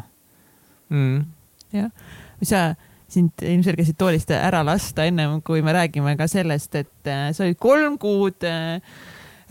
Mm. 0.90 1.26
mis 2.40 2.50
sa 2.50 2.76
sind 3.12 3.44
ilmselgelt 3.44 3.88
siit 3.88 4.00
toolist 4.00 4.32
ära 4.36 4.64
lasta 4.68 5.06
ennem 5.08 5.40
kui 5.46 5.62
me 5.66 5.74
räägime 5.76 6.16
ka 6.20 6.28
sellest, 6.32 6.76
et 6.76 7.12
äh, 7.12 7.30
sa 7.36 7.46
olid 7.46 7.60
kolm 7.62 7.96
kuud 8.02 8.44
äh, 8.48 8.82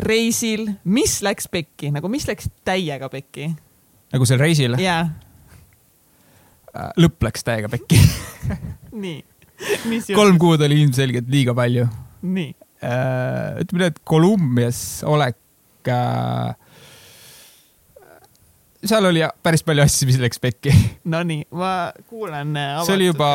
reisil, 0.06 0.66
mis 0.84 1.18
läks 1.24 1.48
pekki, 1.52 1.90
nagu 1.94 2.10
mis 2.12 2.28
läks 2.28 2.50
täiega 2.66 3.08
pekki? 3.12 3.48
nagu 4.12 4.28
sel 4.28 4.40
reisil 4.42 4.76
jaa, 4.80 5.06
äh, 6.74 6.92
lõpp 7.00 7.26
läks 7.28 7.46
täiega 7.46 7.72
pekki. 7.72 8.00
nii. 9.06 9.18
kolm 10.12 10.36
kuud 10.40 10.62
oli 10.66 10.82
ilmselgelt 10.84 11.32
liiga 11.32 11.56
palju. 11.56 11.88
nii, 12.26 12.52
ütleme 12.76 13.86
nii, 13.86 13.90
et 13.94 14.04
Kolumbias 14.04 14.80
olek 15.08 15.40
äh, 15.88 16.52
seal 18.84 19.08
oli 19.08 19.24
päris 19.44 19.64
palju 19.66 19.84
asju, 19.84 20.08
mis 20.10 20.18
läks 20.20 20.40
pekki. 20.42 20.74
no 21.12 21.22
nii, 21.26 21.46
ma 21.56 21.72
kuulan. 22.10 22.54
see 22.84 22.96
oli 22.96 23.08
juba 23.10 23.30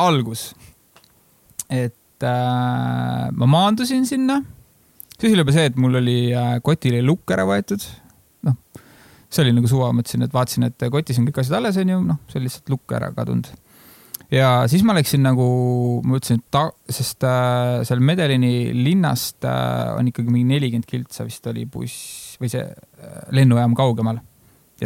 algus. 0.00 0.50
et 1.70 2.26
äh, 2.26 3.30
ma 3.32 3.48
maandusin 3.48 4.06
sinna. 4.06 4.42
siis 5.18 5.32
oli 5.32 5.44
juba 5.44 5.56
see, 5.56 5.70
et 5.70 5.80
mul 5.80 6.00
oli 6.02 6.18
äh, 6.36 6.54
kotile 6.64 7.02
lukk 7.06 7.34
ära 7.34 7.46
võetud. 7.48 7.84
noh, 8.48 8.58
see 9.28 9.44
oli 9.44 9.56
nagu 9.56 9.70
suva, 9.70 9.92
mõtlesin, 9.96 10.26
et 10.26 10.34
vaatasin, 10.34 10.70
et 10.70 10.88
kotis 10.92 11.20
on 11.20 11.28
kõik 11.28 11.42
asjad 11.42 11.60
alles, 11.60 11.80
onju, 11.80 12.00
noh, 12.06 12.22
see 12.30 12.40
oli 12.40 12.50
lihtsalt 12.50 12.72
lukk 12.72 12.96
ära 12.98 13.12
kadunud. 13.16 13.48
ja 14.32 14.50
siis 14.70 14.84
ma 14.86 14.96
läksin 14.98 15.24
nagu, 15.24 15.46
ma 16.04 16.16
mõtlesin, 16.16 16.42
et 16.42 16.50
ta, 16.54 16.66
sest 16.90 17.24
äh, 17.28 17.80
seal 17.88 18.04
Medelini 18.04 18.72
linnast 18.76 19.48
äh, 19.48 19.94
on 19.96 20.12
ikkagi 20.12 20.34
mingi 20.34 20.52
nelikümmend 20.54 20.90
kiltsa 20.90 21.26
vist 21.28 21.46
oli 21.50 21.64
buss 21.70 22.36
või 22.42 22.52
see 22.52 22.66
äh, 22.66 23.24
lennujaam 23.34 23.78
kaugemal. 23.78 24.20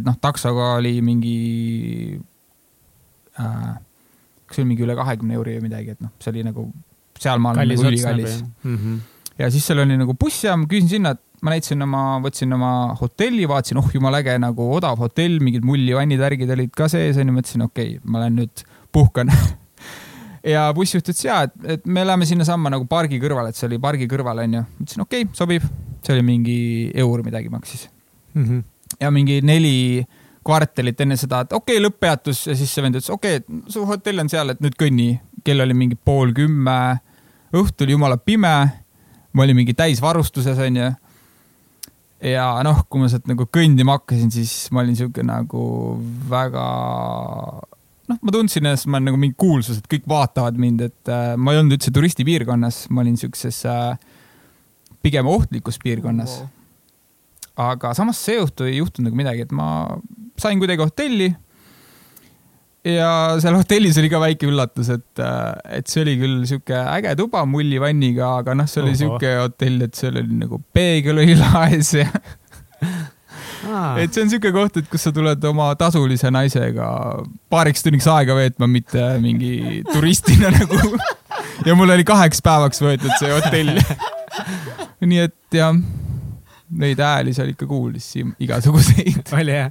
Et 0.01 0.06
noh, 0.06 0.16
taksoga 0.20 0.74
oli 0.78 0.98
mingi 1.05 1.36
äh, 3.40 3.74
kas 4.47 4.60
oli 4.60 4.70
mingi 4.73 4.86
üle 4.86 4.97
kahekümne 4.98 5.36
euri 5.39 5.59
või 5.59 5.68
midagi, 5.68 5.97
et 5.97 6.02
noh, 6.05 6.12
see 6.23 6.32
oli 6.35 6.47
nagu 6.47 6.68
sealmaal 7.20 7.59
nagu 7.59 7.86
ülikallis. 7.90 8.40
mm. 8.62 8.77
-hmm. 8.77 8.98
ja 9.43 9.51
siis 9.51 9.66
seal 9.66 9.82
oli 9.82 9.98
nagu 9.98 10.14
bussijaam, 10.14 10.66
küsisin 10.70 10.97
sinna, 10.97 11.14
et 11.16 11.23
ma 11.43 11.52
näitasin 11.52 11.82
oma, 11.82 12.02
võtsin 12.24 12.52
oma 12.56 12.73
hotelli, 13.01 13.44
vaatasin, 13.48 13.81
oh 13.81 13.90
jumala 13.94 14.23
äge 14.23 14.39
nagu 14.40 14.70
odav 14.77 14.98
hotell, 15.02 15.40
mingid 15.43 15.66
mullivannid, 15.66 16.20
värgid 16.20 16.51
olid 16.51 16.73
ka 16.77 16.89
sees 16.93 17.18
onju, 17.20 17.35
mõtlesin, 17.36 17.66
okei 17.66 17.97
okay,, 17.97 18.02
ma 18.05 18.24
lähen 18.24 18.39
nüüd 18.40 18.64
puhkan. 18.94 19.32
ja 20.55 20.68
bussijuht 20.77 21.10
ütles 21.10 21.27
ja, 21.27 21.43
et, 21.48 21.59
et 21.77 21.86
me 21.86 22.06
läheme 22.06 22.28
sinnasamma 22.28 22.73
nagu 22.73 22.86
pargi 22.89 23.20
kõrvale, 23.23 23.52
et 23.52 23.59
see 23.59 23.68
oli 23.68 23.82
pargi 23.82 24.09
kõrval 24.10 24.44
onju. 24.47 24.64
ütlesin 24.78 25.05
okei 25.05 25.27
okay,, 25.27 25.36
sobib, 25.36 25.68
see 26.06 26.16
oli 26.16 26.27
mingi 26.27 26.59
eur 26.94 27.27
midagi 27.27 27.52
maksis 27.52 27.90
Mm 28.36 28.44
-hmm. 28.44 28.64
Ja 29.01 29.10
mingi 29.12 29.40
neli 29.44 30.05
kvartalit 30.47 31.01
enne 31.02 31.16
seda, 31.18 31.43
et 31.44 31.55
okei 31.56 31.77
okay,, 31.77 31.85
lõpppeatus 31.85 32.44
ja 32.51 32.56
siis 32.59 32.70
see 32.73 32.85
vend 32.85 32.98
ütles, 32.98 33.10
okei 33.12 33.40
okay,, 33.40 33.62
su 33.73 33.82
hotell 33.89 34.23
on 34.23 34.31
seal, 34.32 34.52
et 34.55 34.62
nüüd 34.64 34.77
kõnni. 34.78 35.16
kell 35.47 35.62
oli 35.62 35.77
mingi 35.78 35.94
pool 35.94 36.32
kümme, 36.35 36.98
õhtul 37.55 37.93
jumala 37.93 38.16
pime, 38.18 38.55
ma 39.31 39.44
olin 39.44 39.59
mingi 39.60 39.77
täisvarustuses 39.78 40.59
onju. 40.62 40.90
ja 42.31 42.47
noh, 42.66 42.82
kui 42.90 43.02
ma 43.02 43.10
sealt 43.12 43.28
nagu 43.31 43.47
kõndima 43.52 43.98
hakkasin, 43.98 44.32
siis 44.35 44.55
ma 44.74 44.82
olin 44.82 44.98
siuke 44.98 45.23
nagu 45.27 45.62
väga 46.31 46.66
noh, 48.06 48.18
ma 48.18 48.35
tundsin 48.35 48.66
ennast, 48.66 48.86
ma 48.86 48.98
olen 48.98 49.10
nagu 49.10 49.23
mingi 49.23 49.39
kuulsus, 49.39 49.81
et 49.81 49.89
kõik 49.90 50.06
vaatavad 50.10 50.59
mind, 50.62 50.86
et 50.90 51.10
äh, 51.10 51.32
ma 51.39 51.55
ei 51.55 51.62
olnud 51.62 51.78
üldse 51.78 51.94
turistipiirkonnas, 51.94 52.85
ma 52.94 53.02
olin 53.02 53.18
siukses 53.18 53.64
äh, 53.70 53.97
pigem 55.02 55.27
ohtlikus 55.31 55.78
piirkonnas 55.82 56.43
wow 56.43 56.52
aga 57.57 57.95
samas 57.97 58.20
seejuhtu 58.27 58.69
ei 58.69 58.78
juhtunud 58.81 59.11
nagu 59.11 59.19
midagi, 59.19 59.47
et 59.47 59.53
ma 59.57 59.99
sain 60.41 60.61
kuidagi 60.61 60.85
hotelli. 60.85 61.33
ja 62.87 63.09
seal 63.43 63.57
hotellis 63.59 63.97
oli 63.99 64.11
ka 64.12 64.20
väike 64.23 64.47
üllatus, 64.47 64.93
et, 64.95 65.24
et 65.74 65.89
see 65.91 66.05
oli 66.05 66.16
küll 66.20 66.45
sihuke 66.47 66.77
äge 66.77 67.16
tuba 67.19 67.43
mullivanniga, 67.49 68.37
aga 68.43 68.55
noh, 68.55 68.69
see 68.70 68.85
oli 68.85 68.93
Ohoh. 68.93 69.01
sihuke 69.03 69.33
hotell, 69.41 69.83
et 69.89 69.99
seal 69.99 70.20
oli 70.20 70.41
nagu 70.45 70.61
peegel 70.77 71.24
oli 71.24 71.35
laes 71.43 71.95
ja 71.97 72.07
et 73.99 74.12
see 74.12 74.23
on 74.23 74.31
sihuke 74.31 74.53
koht, 74.55 74.78
et 74.78 74.89
kus 74.93 75.09
sa 75.09 75.12
tuled 75.16 75.43
oma 75.49 75.73
tasulise 75.81 76.31
naisega 76.31 76.87
paariks 77.51 77.83
tunniks 77.83 78.07
aega 78.12 78.37
veetma, 78.39 78.69
mitte 78.70 79.09
mingi 79.24 79.83
turistina 79.91 80.53
nagu. 80.55 80.99
ja 81.66 81.74
mul 81.74 81.91
oli 81.97 82.07
kaheks 82.07 82.45
päevaks 82.45 82.85
võetud 82.85 83.16
see 83.19 83.33
hotell. 83.33 83.81
nii 85.11 85.24
et 85.24 85.57
jah 85.57 85.74
neid 86.70 87.01
hääli 87.02 87.34
seal 87.36 87.52
ikka 87.52 87.68
kuulis 87.70 88.09
igasuguseid, 88.43 89.22
oli 89.38 89.55
jah? 89.55 89.70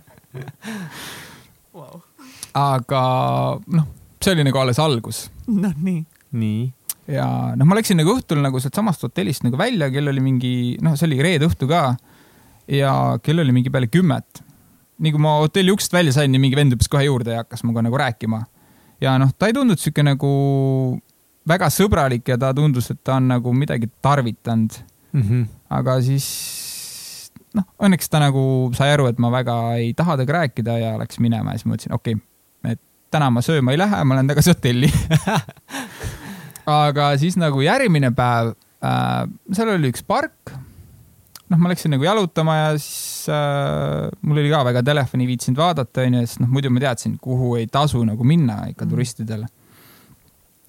wow.. 1.75 1.99
aga 2.55 3.03
noh, 3.77 3.87
see 4.21 4.35
oli 4.35 4.47
nagu 4.47 4.61
alles 4.61 4.79
algus 4.81 5.25
no 5.47 5.71
nii, 5.75 6.01
nii. 6.39 6.63
ja 7.15 7.27
noh, 7.57 7.67
ma 7.67 7.77
läksin 7.79 7.99
nagu 7.99 8.15
õhtul 8.15 8.41
nagu 8.43 8.61
sealtsamast 8.61 9.07
hotellist 9.07 9.45
nagu 9.47 9.59
välja, 9.59 9.91
kell 9.93 10.11
oli 10.11 10.23
mingi, 10.23 10.55
noh, 10.83 10.97
see 10.99 11.09
oli 11.09 11.21
reede 11.23 11.49
õhtu 11.49 11.69
ka 11.71 11.87
ja 12.71 12.95
kell 13.23 13.43
oli 13.43 13.53
mingi 13.55 13.73
peale 13.73 13.91
kümmet. 13.91 14.41
nii 14.99 15.11
kui 15.11 15.21
ma 15.21 15.37
hotelli 15.43 15.73
uksest 15.75 15.93
välja 15.93 16.15
sain, 16.15 16.31
nii 16.31 16.41
mingi 16.47 16.57
vend 16.57 16.75
hüppas 16.75 16.91
kohe 16.91 17.05
juurde 17.05 17.35
ja 17.35 17.43
hakkas 17.43 17.63
minuga 17.65 17.83
nagu 17.85 17.99
rääkima. 17.99 18.45
ja 19.03 19.17
noh, 19.21 19.35
ta 19.37 19.51
ei 19.51 19.57
tundunud 19.57 19.81
sihuke 19.81 20.03
nagu 20.03 20.31
väga 21.45 21.69
sõbralik 21.69 22.27
ja 22.31 22.39
ta 22.41 22.55
tundus, 22.57 22.89
et 22.89 23.03
ta 23.03 23.19
on 23.19 23.27
nagu 23.35 23.53
midagi 23.53 23.91
tarvitanud 24.01 24.83
Mm 25.15 25.23
-hmm. 25.23 25.47
aga 25.69 26.01
siis 26.01 26.25
noh, 27.55 27.65
õnneks 27.79 28.09
ta 28.11 28.19
nagu 28.23 28.45
sai 28.77 28.91
aru, 28.95 29.07
et 29.11 29.19
ma 29.21 29.31
väga 29.33 29.55
ei 29.81 29.93
taha 29.97 30.17
temaga 30.19 30.39
rääkida 30.41 30.77
ja 30.81 30.93
läks 31.01 31.19
minema 31.23 31.53
ja 31.53 31.59
siis 31.59 31.67
ma 31.69 31.75
mõtlesin, 31.75 31.95
okei 31.95 32.17
okay,, 32.17 32.75
et 32.75 32.81
täna 33.13 33.29
ma 33.31 33.43
sööma 33.45 33.71
ei 33.75 33.79
lähe, 33.79 34.03
ma 34.03 34.17
lähen 34.17 34.31
tagasi 34.31 34.51
hotelli. 34.51 34.89
aga 36.65 37.11
siis 37.21 37.37
nagu 37.39 37.61
järgmine 37.63 38.11
päev 38.17 38.53
äh,, 38.85 39.25
seal 39.53 39.73
oli 39.75 39.91
üks 39.93 40.05
park. 40.05 40.53
noh, 41.45 41.59
ma 41.61 41.69
läksin 41.69 41.93
nagu 41.93 42.01
jalutama 42.07 42.55
ja 42.57 42.69
siis 42.81 43.27
äh, 43.29 44.07
mul 44.25 44.41
oli 44.41 44.49
ka 44.49 44.63
väga 44.65 44.81
telefoni 44.85 45.27
viitsinud 45.29 45.59
vaadata, 45.61 46.01
onju, 46.07 46.23
sest 46.25 46.41
noh, 46.41 46.49
muidu 46.49 46.71
ma 46.73 46.81
teadsin, 46.81 47.19
kuhu 47.21 47.51
ei 47.59 47.67
tasu 47.69 48.01
nagu 48.07 48.25
minna 48.25 48.63
ikka 48.71 48.85
Mhm. 48.85 48.91
turistidele. 48.95 49.47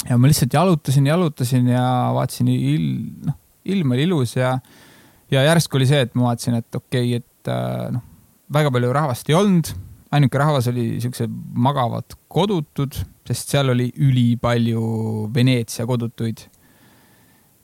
ja 0.08 0.18
ma 0.18 0.28
lihtsalt 0.28 0.52
jalutasin, 0.52 1.06
jalutasin 1.08 1.68
ja 1.72 1.84
vaatasin 2.14 2.48
il-, 2.52 3.24
noh, 3.26 3.34
ilm 3.64 3.90
oli 3.96 4.04
ilus 4.04 4.36
ja 4.36 4.58
ja 5.30 5.42
järsku 5.46 5.78
oli 5.78 5.88
see, 5.88 6.04
et 6.06 6.14
ma 6.14 6.30
vaatasin, 6.30 6.60
et 6.60 6.78
okei 6.78 7.16
okay,, 7.16 7.22
et 7.22 7.50
äh, 7.52 7.88
noh, 7.94 8.04
väga 8.52 8.70
palju 8.74 8.92
rahvast 8.94 9.30
ei 9.30 9.36
olnud, 9.38 9.72
ainuke 10.14 10.38
rahvas 10.40 10.68
oli 10.70 10.86
siuksed 11.02 11.32
magavad 11.58 12.16
kodutud, 12.30 12.98
sest 13.26 13.54
seal 13.54 13.72
oli 13.74 13.88
ülipalju 13.90 15.30
Veneetsia 15.34 15.86
kodutuid. 15.86 16.46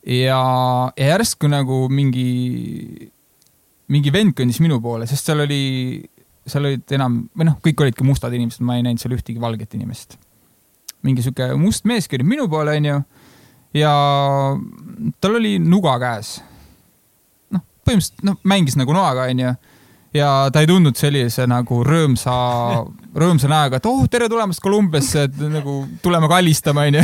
ja, 0.05 0.41
ja 0.97 1.07
järsku 1.13 1.47
nagu 1.47 1.87
mingi, 1.89 3.09
mingi 3.87 4.13
vend 4.13 4.35
kõndis 4.37 4.59
minu 4.63 4.81
poole, 4.83 5.07
sest 5.07 5.31
seal 5.31 5.45
oli, 5.45 5.63
seal 6.45 6.67
olid 6.67 6.95
enam 6.97 7.23
või 7.31 7.47
noh, 7.47 7.59
kõik 7.63 7.85
olidki 7.85 8.07
mustad 8.07 8.35
inimesed, 8.35 8.63
ma 8.65 8.77
ei 8.77 8.83
näinud 8.85 9.01
seal 9.01 9.15
ühtegi 9.15 9.41
valget 9.41 9.79
inimest. 9.79 10.19
mingi 11.03 11.23
sihuke 11.23 11.53
must 11.59 11.87
mees 11.87 12.07
kõndib 12.11 12.27
minu 12.27 12.49
poole, 12.51 12.75
onju, 12.79 12.99
ja 13.79 13.93
tal 15.23 15.39
oli 15.39 15.57
nuga 15.63 15.95
käes 16.03 16.41
põhimõtteliselt 17.83 18.25
noh, 18.27 18.39
mängis 18.47 18.77
nagu 18.79 18.95
noaga, 18.95 19.27
onju. 19.31 19.53
ja 20.13 20.29
ta 20.53 20.61
ei 20.63 20.69
tundnud 20.69 20.97
sellise 20.99 21.45
nagu 21.49 21.81
rõõmsa, 21.85 22.33
rõõmsa 23.23 23.51
näoga, 23.51 23.79
et 23.79 23.89
oh, 23.89 24.03
tere 24.11 24.29
tulemast 24.31 24.63
Kolumbiasse, 24.63 25.27
et 25.29 25.43
nagu 25.51 25.83
tuleme 26.03 26.29
kallistama, 26.31 26.87
onju. 26.89 27.03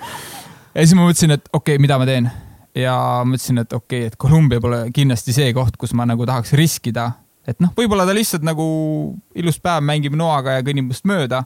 ja 0.74 0.84
siis 0.84 0.94
ma 0.98 1.06
mõtlesin, 1.06 1.36
et 1.38 1.44
okei 1.52 1.76
okay,, 1.76 1.82
mida 1.82 1.98
ma 2.00 2.08
teen. 2.08 2.30
ja 2.78 2.96
mõtlesin, 3.28 3.64
et 3.64 3.72
okei 3.72 4.06
okay,, 4.06 4.12
et 4.12 4.20
Kolumbia 4.20 4.62
pole 4.62 4.84
kindlasti 4.94 5.34
see 5.36 5.52
koht, 5.56 5.76
kus 5.80 5.94
ma 5.96 6.08
nagu 6.08 6.26
tahaks 6.28 6.54
riskida. 6.58 7.12
et 7.46 7.60
noh, 7.60 7.74
võib-olla 7.76 8.06
ta 8.06 8.14
lihtsalt 8.16 8.44
nagu 8.46 8.64
ilus 9.34 9.60
päev 9.60 9.84
mängib 9.84 10.16
noaga 10.18 10.58
ja 10.58 10.66
kõnnib 10.66 10.92
must 10.92 11.06
mööda. 11.08 11.44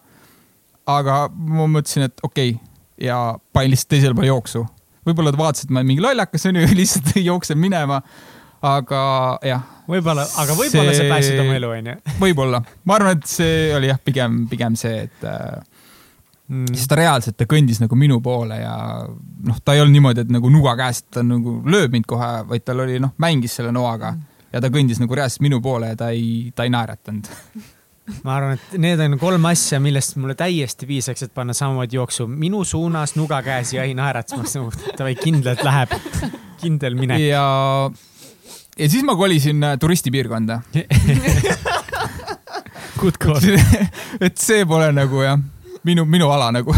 aga 0.86 1.26
ma 1.34 1.66
mõtlesin, 1.66 2.08
et 2.10 2.20
okei 2.22 2.56
okay, 2.56 2.72
ja 3.06 3.36
panin 3.52 3.74
lihtsalt 3.74 3.90
teisele 3.92 4.14
poole 4.14 4.32
jooksu 4.32 4.64
võib-olla 5.06 5.32
ta 5.32 5.40
vaatas, 5.40 5.66
et 5.66 5.74
ma 5.74 5.84
mingi 5.86 6.02
lollakas 6.02 6.48
onju, 6.50 6.66
lihtsalt 6.80 7.14
jooksen 7.20 7.60
minema. 7.60 8.00
Aga 8.66 9.00
jah, 9.46 9.62
võib-olla, 9.88 10.26
aga 10.42 10.56
võib-olla 10.58 10.92
see 10.94 11.04
See- 11.04 11.10
päästis 11.12 11.40
oma 11.42 11.56
elu, 11.58 11.70
onju. 11.78 11.96
võib-olla, 12.24 12.60
ma 12.84 12.98
arvan, 12.98 13.18
et 13.20 13.30
see 13.30 13.72
oli 13.76 13.90
jah, 13.92 13.98
pigem, 14.04 14.44
pigem 14.50 14.76
see, 14.78 15.06
et 15.08 15.26
äh, 15.26 15.64
Mm. 16.46 16.68
sest 16.78 16.86
ta 16.86 16.94
reaalselt, 16.94 17.34
ta 17.34 17.42
kõndis 17.50 17.80
nagu 17.82 17.96
minu 17.98 18.20
poole 18.22 18.54
ja 18.60 18.74
noh, 19.48 19.56
ta 19.66 19.74
ei 19.74 19.80
olnud 19.82 19.96
niimoodi, 19.96 20.22
et 20.22 20.28
nagu 20.30 20.46
nuga 20.54 20.76
käest 20.78 21.08
ta 21.16 21.24
nagu 21.26 21.56
lööb 21.66 21.90
mind 21.90 22.06
kohe, 22.06 22.28
vaid 22.46 22.62
tal 22.62 22.84
oli 22.84 23.00
noh, 23.02 23.10
mängis 23.18 23.56
selle 23.58 23.72
noaga. 23.74 24.12
ja 24.52 24.60
ta 24.62 24.70
kõndis 24.70 25.00
nagu 25.02 25.18
reaalselt 25.18 25.42
minu 25.42 25.58
poole 25.60 25.88
ja 25.90 25.96
ta 25.98 26.12
ei, 26.14 26.52
ta 26.54 26.62
ei 26.62 26.70
naeratanud 26.70 27.26
ma 28.24 28.36
arvan, 28.36 28.54
et 28.60 28.76
need 28.78 29.02
on 29.02 29.18
kolm 29.18 29.48
asja, 29.50 29.80
millest 29.82 30.14
mulle 30.22 30.36
täiesti 30.38 30.86
piisaks, 30.86 31.26
et 31.26 31.34
panna 31.34 31.50
samamoodi 31.56 31.98
jooksu 31.98 32.28
minu 32.30 32.62
suunas, 32.62 33.16
nuga 33.18 33.40
käes 33.42 33.74
ja 33.74 33.82
ei 33.82 33.96
naeratas, 33.98 34.54
davai, 35.00 35.16
kindlalt 35.18 35.66
läheb, 35.66 35.96
kindel 36.62 36.94
minek. 36.94 37.26
ja, 37.26 37.42
ja 38.78 38.90
siis 38.90 39.04
ma 39.04 39.16
kolisin 39.16 39.64
äh, 39.64 39.78
turistipiirkonda 39.80 40.60
Good 42.96 43.18
call. 43.20 43.44
et 44.26 44.38
see 44.40 44.64
pole 44.68 44.88
nagu 44.96 45.20
jah, 45.20 45.40
minu, 45.84 46.06
minu 46.08 46.30
ala 46.32 46.48
nagu 46.54 46.72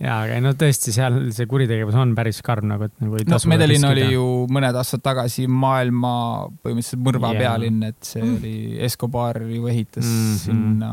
ja, 0.00 0.18
aga 0.22 0.40
no 0.44 0.52
tõesti, 0.58 0.92
seal 0.94 1.18
see 1.34 1.46
kuritegevus 1.48 1.96
on 1.96 2.12
päris 2.16 2.42
karm 2.44 2.68
nagu, 2.72 2.88
et 2.88 2.96
nagu 3.02 3.16
ei 3.16 3.24
tasu 3.28 3.48
no,. 3.48 3.54
Medellin 3.54 3.86
oli 3.88 4.08
ju 4.12 4.26
mõned 4.52 4.76
aastad 4.76 5.04
tagasi 5.04 5.46
maailma 5.48 6.16
põhimõtteliselt 6.60 7.04
mõrva 7.06 7.32
yeah. 7.32 7.46
pealinn, 7.46 7.86
et 7.88 8.00
see 8.04 8.20
mm. 8.20 8.34
oli, 8.36 8.56
Escobar 8.88 9.40
ju 9.44 9.72
ehitas 9.72 10.04
mm 10.04 10.18
-hmm. 10.18 10.36
sinna 10.44 10.92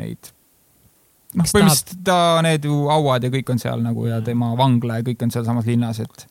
neid. 0.00 0.32
noh, 1.34 1.48
põhimõtteliselt 1.48 2.04
ta, 2.04 2.20
need 2.44 2.68
ju 2.68 2.82
hauad 2.92 3.24
ja 3.24 3.32
kõik 3.32 3.56
on 3.56 3.62
seal 3.62 3.80
nagu 3.84 4.06
ja 4.10 4.20
tema 4.20 4.52
vangla 4.56 5.00
ja 5.00 5.08
kõik 5.08 5.24
on 5.24 5.32
sealsamas 5.32 5.66
linnas, 5.66 6.04
et. 6.04 6.28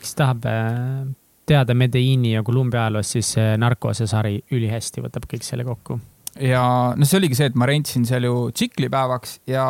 kes 0.00 0.14
tahab 0.14 0.46
äh, 0.46 1.04
teada 1.46 1.74
Medellini 1.74 2.32
ja 2.32 2.42
Columbia 2.42 2.86
ajaloost, 2.86 3.16
siis 3.16 3.34
Narcose 3.58 4.06
sari 4.06 4.38
ülihästi 4.50 5.02
võtab 5.04 5.26
kõik 5.30 5.44
selle 5.44 5.64
kokku. 5.64 5.98
ja 6.40 6.62
noh, 6.96 7.06
see 7.06 7.18
oligi 7.18 7.38
see, 7.38 7.50
et 7.52 7.58
ma 7.58 7.66
rentsin 7.66 8.06
seal 8.08 8.24
ju 8.24 8.50
tsiklipäevaks 8.50 9.40
ja 9.46 9.66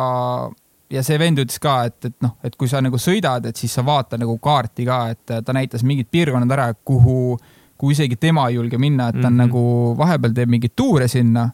ja 0.91 1.03
see 1.05 1.17
vend 1.19 1.41
ütles 1.41 1.59
ka, 1.61 1.75
et, 1.89 1.97
et 2.09 2.15
noh, 2.23 2.35
et 2.45 2.55
kui 2.59 2.69
sa 2.69 2.81
nagu 2.83 2.99
sõidad, 3.01 3.45
et 3.49 3.57
siis 3.57 3.73
sa 3.73 3.83
vaata 3.85 4.19
nagu 4.21 4.37
kaarti 4.41 4.85
ka, 4.87 5.01
et 5.15 5.35
ta 5.45 5.55
näitas 5.55 5.83
mingid 5.87 6.09
piirkonnad 6.13 6.51
ära, 6.53 6.69
kuhu, 6.87 7.35
kuhu 7.77 7.93
isegi 7.95 8.17
tema 8.21 8.47
ei 8.49 8.59
julge 8.59 8.79
minna, 8.81 9.09
et 9.09 9.19
ta 9.19 9.27
on 9.27 9.33
mm 9.33 9.39
-hmm. 9.39 9.45
nagu 9.47 9.95
vahepeal 9.97 10.33
teeb 10.33 10.49
mingeid 10.49 10.75
tuure 10.75 11.07
sinna. 11.07 11.49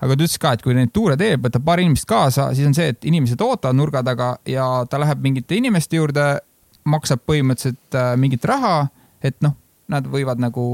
aga 0.00 0.16
ta 0.16 0.24
ütles 0.24 0.38
ka, 0.40 0.52
et 0.52 0.62
kui 0.62 0.74
neid 0.74 0.92
tuure 0.92 1.16
teeb, 1.16 1.42
võtab 1.44 1.64
paar 1.64 1.80
inimest 1.80 2.06
kaasa, 2.08 2.54
siis 2.54 2.66
on 2.66 2.74
see, 2.74 2.88
et 2.88 3.04
inimesed 3.04 3.40
ootavad 3.40 3.76
nurga 3.76 4.02
taga 4.02 4.36
ja 4.46 4.86
ta 4.90 4.98
läheb 4.98 5.20
mingite 5.20 5.54
inimeste 5.54 5.96
juurde, 5.96 6.38
maksab 6.84 7.20
põhimõtteliselt 7.28 7.94
äh, 7.94 8.16
mingit 8.16 8.44
raha, 8.44 8.88
et 9.22 9.36
noh, 9.44 9.52
nad 9.90 10.06
võivad 10.10 10.40
nagu, 10.42 10.64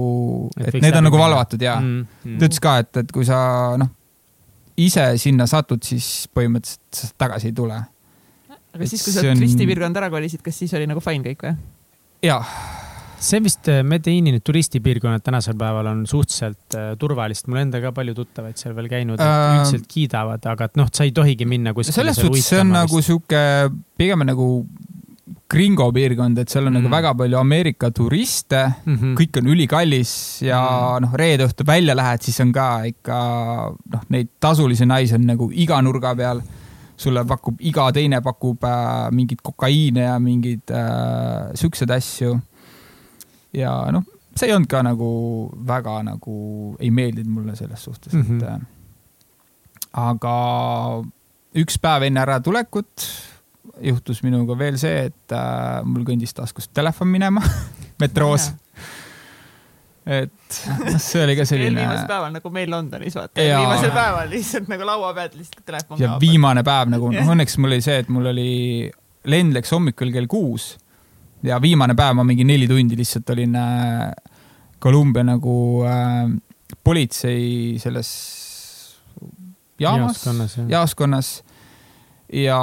et 0.60 0.78
need 0.80 0.96
on 0.96 1.06
nagu 1.08 1.20
valvatud 1.20 1.62
ja 1.62 1.78
mm 1.80 1.98
-hmm. 2.00 2.38
ta 2.38 2.50
ütles 2.50 2.62
ka, 2.62 2.78
et, 2.84 3.02
et 3.04 3.12
kui 3.12 3.24
sa 3.24 3.38
noh, 3.80 3.92
ise 4.76 5.12
sinna 5.18 5.46
satud, 5.50 5.82
siis 5.82 6.28
põhimõtteliselt 6.36 7.16
tagasi 7.18 7.52
ei 7.52 7.56
tule 7.56 7.82
aga 8.76 8.88
siis, 8.88 9.04
kui 9.04 9.14
sa 9.14 9.24
on... 9.24 9.38
turistipiirkonda 9.40 10.02
ära 10.02 10.10
kolisid, 10.12 10.42
kas 10.44 10.58
siis 10.62 10.74
oli 10.76 10.88
nagu 10.90 11.02
fine 11.04 11.24
kõik 11.24 11.44
või? 11.46 11.54
jaa. 12.26 12.40
see 13.26 13.40
vist 13.44 13.70
äh, 13.72 13.82
Medellini 13.86 14.34
need 14.34 14.44
turistipiirkonnad 14.46 15.24
tänasel 15.24 15.56
päeval 15.58 15.90
on 15.92 16.02
suhteliselt 16.08 16.76
uh, 16.76 16.90
turvalised, 17.00 17.48
mul 17.50 17.62
enda 17.64 17.80
ka 17.84 17.92
palju 17.96 18.16
tuttavaid 18.18 18.60
seal 18.60 18.76
veel 18.76 18.90
käinud 18.92 19.20
uh,, 19.20 19.36
üldiselt 19.56 19.88
kiidavad, 19.90 20.44
aga 20.52 20.70
et 20.70 20.80
noh, 20.80 20.90
sa 20.92 21.08
ei 21.08 21.14
tohigi 21.16 21.48
minna 21.48 21.74
kuskile. 21.76 21.96
selles 22.02 22.20
suhtes 22.20 22.50
see 22.52 22.60
on 22.62 22.74
nagu 22.76 23.02
sihuke, 23.04 23.40
pigem 24.00 24.26
nagu 24.28 24.50
gringo 25.50 25.86
piirkond, 25.94 26.38
et 26.42 26.50
seal 26.50 26.66
on 26.66 26.74
nagu 26.74 26.86
mm. 26.86 26.90
nagu 26.90 26.96
väga 26.96 27.12
palju 27.20 27.38
Ameerika 27.38 27.90
turiste 27.94 28.62
mm, 28.66 28.96
-hmm. 28.96 29.14
kõik 29.20 29.38
on 29.40 29.50
ülikallis 29.54 30.12
ja 30.42 30.60
mm. 30.60 31.04
noh, 31.04 31.14
reede 31.14 31.46
õhtul 31.46 31.66
välja 31.66 31.94
lähed, 31.96 32.22
siis 32.22 32.40
on 32.42 32.52
ka 32.52 32.68
ikka 32.90 33.18
noh, 33.92 34.06
neid 34.08 34.32
tasulisi 34.40 34.86
naisi 34.86 35.14
on 35.14 35.26
nagu 35.26 35.50
iga 35.54 35.78
nurga 35.82 36.14
peal 36.18 36.42
sulle 36.96 37.24
pakub, 37.28 37.60
iga 37.60 37.90
teine 37.92 38.20
pakub 38.24 38.64
äh, 38.64 39.10
mingit 39.12 39.42
kokaiine 39.44 40.08
ja 40.08 40.18
mingeid 40.18 40.70
äh, 40.72 41.52
siukseid 41.54 41.90
asju. 41.90 42.38
ja 43.52 43.72
noh, 43.92 44.02
see 44.34 44.48
ei 44.48 44.54
olnud 44.56 44.70
ka 44.70 44.82
nagu 44.82 45.10
väga 45.66 46.00
nagu, 46.02 46.76
ei 46.80 46.90
meeldinud 46.90 47.32
mulle 47.32 47.56
selles 47.56 47.84
suhtes 47.84 48.12
mm, 48.12 48.22
-hmm. 48.22 48.42
et 48.42 48.42
mhm. 48.42 48.54
äh, 48.54 48.66
aga 49.92 50.36
üks 51.54 51.78
päev 51.78 52.02
enne 52.02 52.20
äratulekut 52.20 53.06
juhtus 53.82 54.22
minuga 54.24 54.56
veel 54.58 54.78
see, 54.80 55.08
et 55.10 55.34
äh, 55.34 55.82
mul 55.86 56.06
kõndis 56.06 56.34
taskust 56.36 56.72
telefon 56.76 57.10
minema 57.12 57.42
metroos. 58.02 58.50
Et 60.06 60.58
noh, 60.70 60.98
see 61.02 61.24
oli 61.24 61.34
ka 61.34 61.44
selline. 61.50 61.82
viimasel 61.82 62.06
päeval 62.06 62.34
nagu 62.36 62.52
meil 62.54 62.70
Londonis 62.70 63.16
vaata 63.18 63.42
ja... 63.42 63.58
viimasel 63.58 63.92
päeval 63.94 64.30
lihtsalt 64.30 64.70
nagu 64.70 64.86
laua 64.86 65.12
pealt 65.16 65.34
lihtsalt 65.34 65.64
telefon. 65.66 66.00
ja 66.00 66.14
viimane 66.22 66.62
päev 66.66 66.92
nagu 66.94 67.10
noh, 67.10 67.32
õnneks 67.34 67.58
mul 67.58 67.74
oli 67.74 67.84
see, 67.84 67.98
et 68.04 68.12
mul 68.14 68.30
oli, 68.30 68.50
lend 69.32 69.56
läks 69.56 69.74
hommikul 69.74 70.14
kell 70.14 70.30
kuus 70.30 70.76
ja 71.46 71.58
viimane 71.62 71.96
päev 71.98 72.20
ma 72.20 72.26
mingi 72.26 72.46
neli 72.46 72.68
tundi 72.70 72.98
lihtsalt 72.98 73.34
olin 73.34 73.58
äh, 73.58 74.12
Kolumbia 74.78 75.26
nagu 75.26 75.56
äh, 75.90 76.30
politsei 76.86 77.74
selles 77.82 78.12
jaamas, 79.82 80.22
jaoskonnas 80.68 81.42
ja 82.32 82.60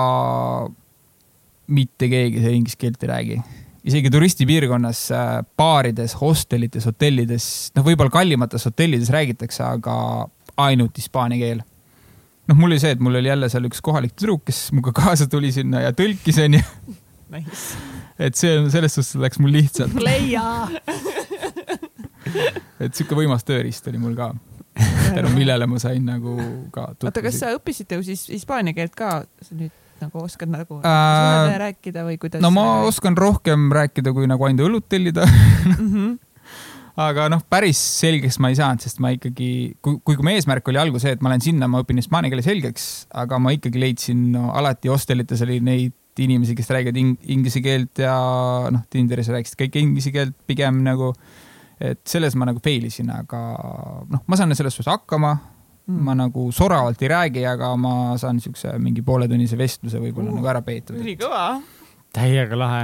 mitte 1.67 2.09
keegi 2.11 2.41
seal 2.43 2.57
inglise 2.57 2.79
keelt 2.79 3.03
ei 3.03 3.09
räägi 3.11 3.37
isegi 3.83 4.09
turistipiirkonnas 4.09 5.11
äh, 5.11 5.45
baarides, 5.57 6.15
hostelites, 6.21 6.85
hotellides, 6.87 7.45
noh, 7.75 7.85
võib-olla 7.85 8.13
kallimates 8.13 8.65
hotellides 8.69 9.11
räägitakse, 9.13 9.63
aga 9.65 9.95
ainult 10.63 10.97
hispaania 10.97 11.41
keel. 11.41 11.63
noh, 12.47 12.59
mul 12.59 12.71
oli 12.71 12.79
see, 12.83 12.93
et 12.95 13.03
mul 13.03 13.19
oli 13.19 13.31
jälle 13.31 13.49
seal 13.51 13.67
üks 13.67 13.83
kohalik 13.83 14.15
tüdruk, 14.15 14.45
kes 14.47 14.69
minuga 14.71 14.95
kaasa 15.01 15.27
tuli 15.31 15.51
sinna 15.55 15.83
ja 15.83 15.91
tõlkis, 15.95 16.39
onju. 16.45 16.63
et 18.19 18.39
see 18.39 18.55
on, 18.59 18.71
selles 18.71 18.95
suhtes 18.95 19.19
läks 19.19 19.43
mul 19.43 19.55
lihtsalt. 19.57 19.99
et 22.79 22.95
sihuke 22.95 23.19
võimas 23.19 23.43
tööriist 23.47 23.87
oli 23.91 23.99
mul 23.99 24.15
ka 24.15 24.31
tänu 25.13 25.29
millele 25.37 25.67
ma 25.67 25.79
sain 25.81 26.05
nagu 26.07 26.37
ka. 26.73 26.93
oota, 26.95 27.21
kas 27.25 27.41
sa 27.41 27.51
õppisid 27.57 27.91
ju 27.97 28.03
siis 28.07 28.29
hispaania 28.31 28.75
keelt 28.77 28.95
ka 28.95 29.23
nüüd 29.51 29.73
nagu 30.03 30.25
oskad 30.25 30.51
nagu 30.51 30.81
äh, 30.83 31.55
rääkida 31.63 32.05
või 32.07 32.19
kuidas? 32.21 32.43
no 32.43 32.51
ma 32.53 32.83
oskan 32.87 33.17
rohkem 33.17 33.71
rääkida, 33.73 34.13
kui 34.15 34.29
nagu 34.29 34.49
ainult 34.49 34.67
õlut 34.67 34.87
tellida 34.91 35.25
mm. 35.25 35.73
-hmm. 35.79 36.13
aga 37.07 37.27
noh, 37.33 37.41
päris 37.49 37.81
selgeks 38.03 38.39
ma 38.43 38.51
ei 38.53 38.59
saanud, 38.59 38.83
sest 38.83 39.01
ma 39.03 39.13
ikkagi, 39.15 39.49
kui, 39.81 39.99
kui 40.05 40.19
mu 40.21 40.35
eesmärk 40.35 40.67
oli 40.69 40.81
algul 40.81 41.01
see, 41.01 41.15
et 41.17 41.25
ma 41.25 41.33
lähen 41.33 41.45
sinna, 41.45 41.71
ma 41.71 41.81
õpin 41.83 42.01
hispaania 42.01 42.33
keele 42.33 42.45
selgeks, 42.45 42.87
aga 43.23 43.39
ma 43.41 43.55
ikkagi 43.55 43.81
leidsin 43.81 44.31
no, 44.35 44.51
alati 44.57 44.91
hostelites 44.93 45.41
oli 45.45 45.59
neid 45.63 45.95
inimesi, 46.19 46.55
kes 46.55 46.69
räägivad 46.69 46.97
ing 46.97 47.15
inglise 47.33 47.61
keelt 47.63 48.03
ja 48.03 48.13
noh, 48.71 48.83
Tinderis 48.89 49.31
rääkisid 49.33 49.57
kõik 49.57 49.79
inglise 49.81 50.13
keelt 50.13 50.35
pigem 50.47 50.83
nagu. 50.85 51.13
et 51.83 51.99
selles 52.07 52.35
ma 52.39 52.45
nagu 52.47 52.61
fail 52.63 52.85
isin, 52.87 53.09
aga 53.11 53.39
noh, 54.07 54.21
ma 54.29 54.37
saan 54.39 54.53
selles 54.55 54.75
suhtes 54.77 54.91
hakkama. 54.91 55.33
Ma 55.87 56.15
nagu 56.15 56.47
soravalt 56.55 57.01
ei 57.03 57.11
räägi, 57.11 57.45
aga 57.47 57.73
ma 57.79 58.17
saan 58.21 58.39
siukse 58.39 58.71
mingi 58.79 59.03
pooletunnise 59.03 59.57
vestluse 59.59 59.99
võib-olla 59.99 60.31
uh, 60.31 60.37
nagu 60.39 60.51
ära 60.53 60.61
peetud. 60.63 60.99
ülikõva. 60.99 61.61
täiega 62.15 62.59
lahe. 62.59 62.83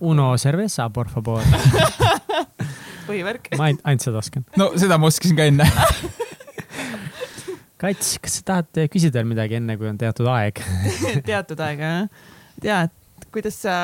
Uno 0.00 0.32
cerveza, 0.40 0.86
por 0.90 1.08
favor 1.12 1.44
põhivärk. 3.10 3.52
ma 3.58 3.68
ainult, 3.68 3.84
ainult 3.84 4.06
seda 4.06 4.20
oskan. 4.22 4.46
no 4.60 4.70
seda 4.80 4.98
ma 5.00 5.10
oskasin 5.10 5.38
ka 5.38 5.48
enne 5.50 5.66
Kats, 7.80 8.18
kas 8.20 8.34
sa 8.36 8.42
tahad 8.50 8.82
küsida 8.92 9.20
veel 9.20 9.30
midagi, 9.30 9.56
enne 9.56 9.76
kui 9.80 9.88
on 9.88 9.98
teatud 10.00 10.28
aeg 10.32 10.60
teatud 11.30 11.60
aeg, 11.64 11.84
jah? 11.84 12.08
tead, 12.60 12.92
kuidas 13.32 13.60
sa 13.64 13.76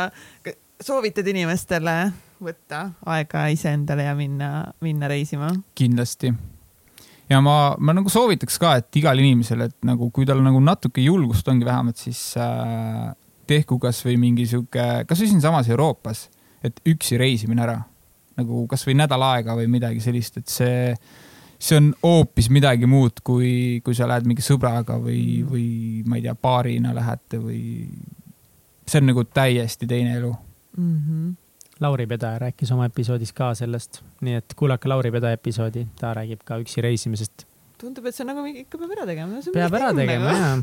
soovitad 0.85 1.29
inimestele 1.33 1.97
võtta 2.43 2.91
aega 3.09 3.47
iseendale 3.53 4.09
ja 4.09 4.17
minna, 4.19 4.51
minna 4.85 5.09
reisima? 5.13 5.53
kindlasti 5.79 6.35
ja 7.31 7.41
ma, 7.43 7.75
ma 7.79 7.95
nagu 7.97 8.11
soovitaks 8.13 8.59
ka, 8.63 8.77
et 8.81 9.01
igal 9.01 9.19
inimesel, 9.23 9.67
et 9.67 9.77
nagu 9.87 10.11
kui 10.15 10.27
tal 10.29 10.43
nagu 10.45 10.61
natuke 10.63 11.05
julgust 11.05 11.49
ongi 11.51 11.67
vähemalt, 11.67 11.99
siis 12.01 12.21
äh, 12.41 13.11
tehku 13.47 13.79
kasvõi 13.83 14.17
mingi 14.21 14.47
sihuke, 14.49 15.05
kasvõi 15.09 15.31
siinsamas 15.33 15.71
Euroopas, 15.73 16.27
et 16.67 16.81
üksi 16.89 17.19
reisimine 17.21 17.63
ära 17.67 17.79
nagu 18.37 18.67
kasvõi 18.69 18.97
nädal 18.99 19.25
aega 19.31 19.57
või 19.57 19.71
midagi 19.73 20.03
sellist, 20.05 20.41
et 20.41 20.53
see, 20.53 20.93
see 21.59 21.79
on 21.81 21.91
hoopis 22.03 22.51
midagi 22.53 22.89
muud, 22.91 23.23
kui, 23.25 23.81
kui 23.85 23.97
sa 23.97 24.09
lähed 24.11 24.29
mingi 24.29 24.45
sõbraga 24.45 24.99
või, 25.01 25.41
või 25.47 25.67
ma 26.07 26.19
ei 26.19 26.27
tea, 26.27 26.37
paarina 26.37 26.93
lähete 26.97 27.41
või. 27.41 27.63
see 28.87 29.01
on 29.01 29.11
nagu 29.11 29.25
täiesti 29.25 29.87
teine 29.87 30.17
elu 30.21 30.35
mm. 30.77 30.95
-hmm 31.01 31.35
Lauri 31.81 32.07
Pedaja 32.09 32.39
rääkis 32.41 32.73
oma 32.73 32.87
episoodis 32.89 33.35
ka 33.37 33.51
sellest, 33.59 34.01
nii 34.25 34.39
et 34.41 34.57
kuulake 34.57 34.89
Lauri 34.89 35.11
Pedaja 35.13 35.37
episoodi, 35.37 35.87
ta 36.01 36.15
räägib 36.17 36.41
ka 36.45 36.59
üksi 36.63 36.85
reisimisest. 36.85 37.47
tundub, 37.81 38.07
et 38.09 38.17
see 38.17 38.25
nagu 38.25 38.45
ikka 38.49 38.79
peab 38.81 38.97
ära 38.97 39.07
tegema. 39.07 39.45
peab 39.53 39.81
ära 39.81 39.93
tegema, 39.97 40.33
jaa 40.33 40.57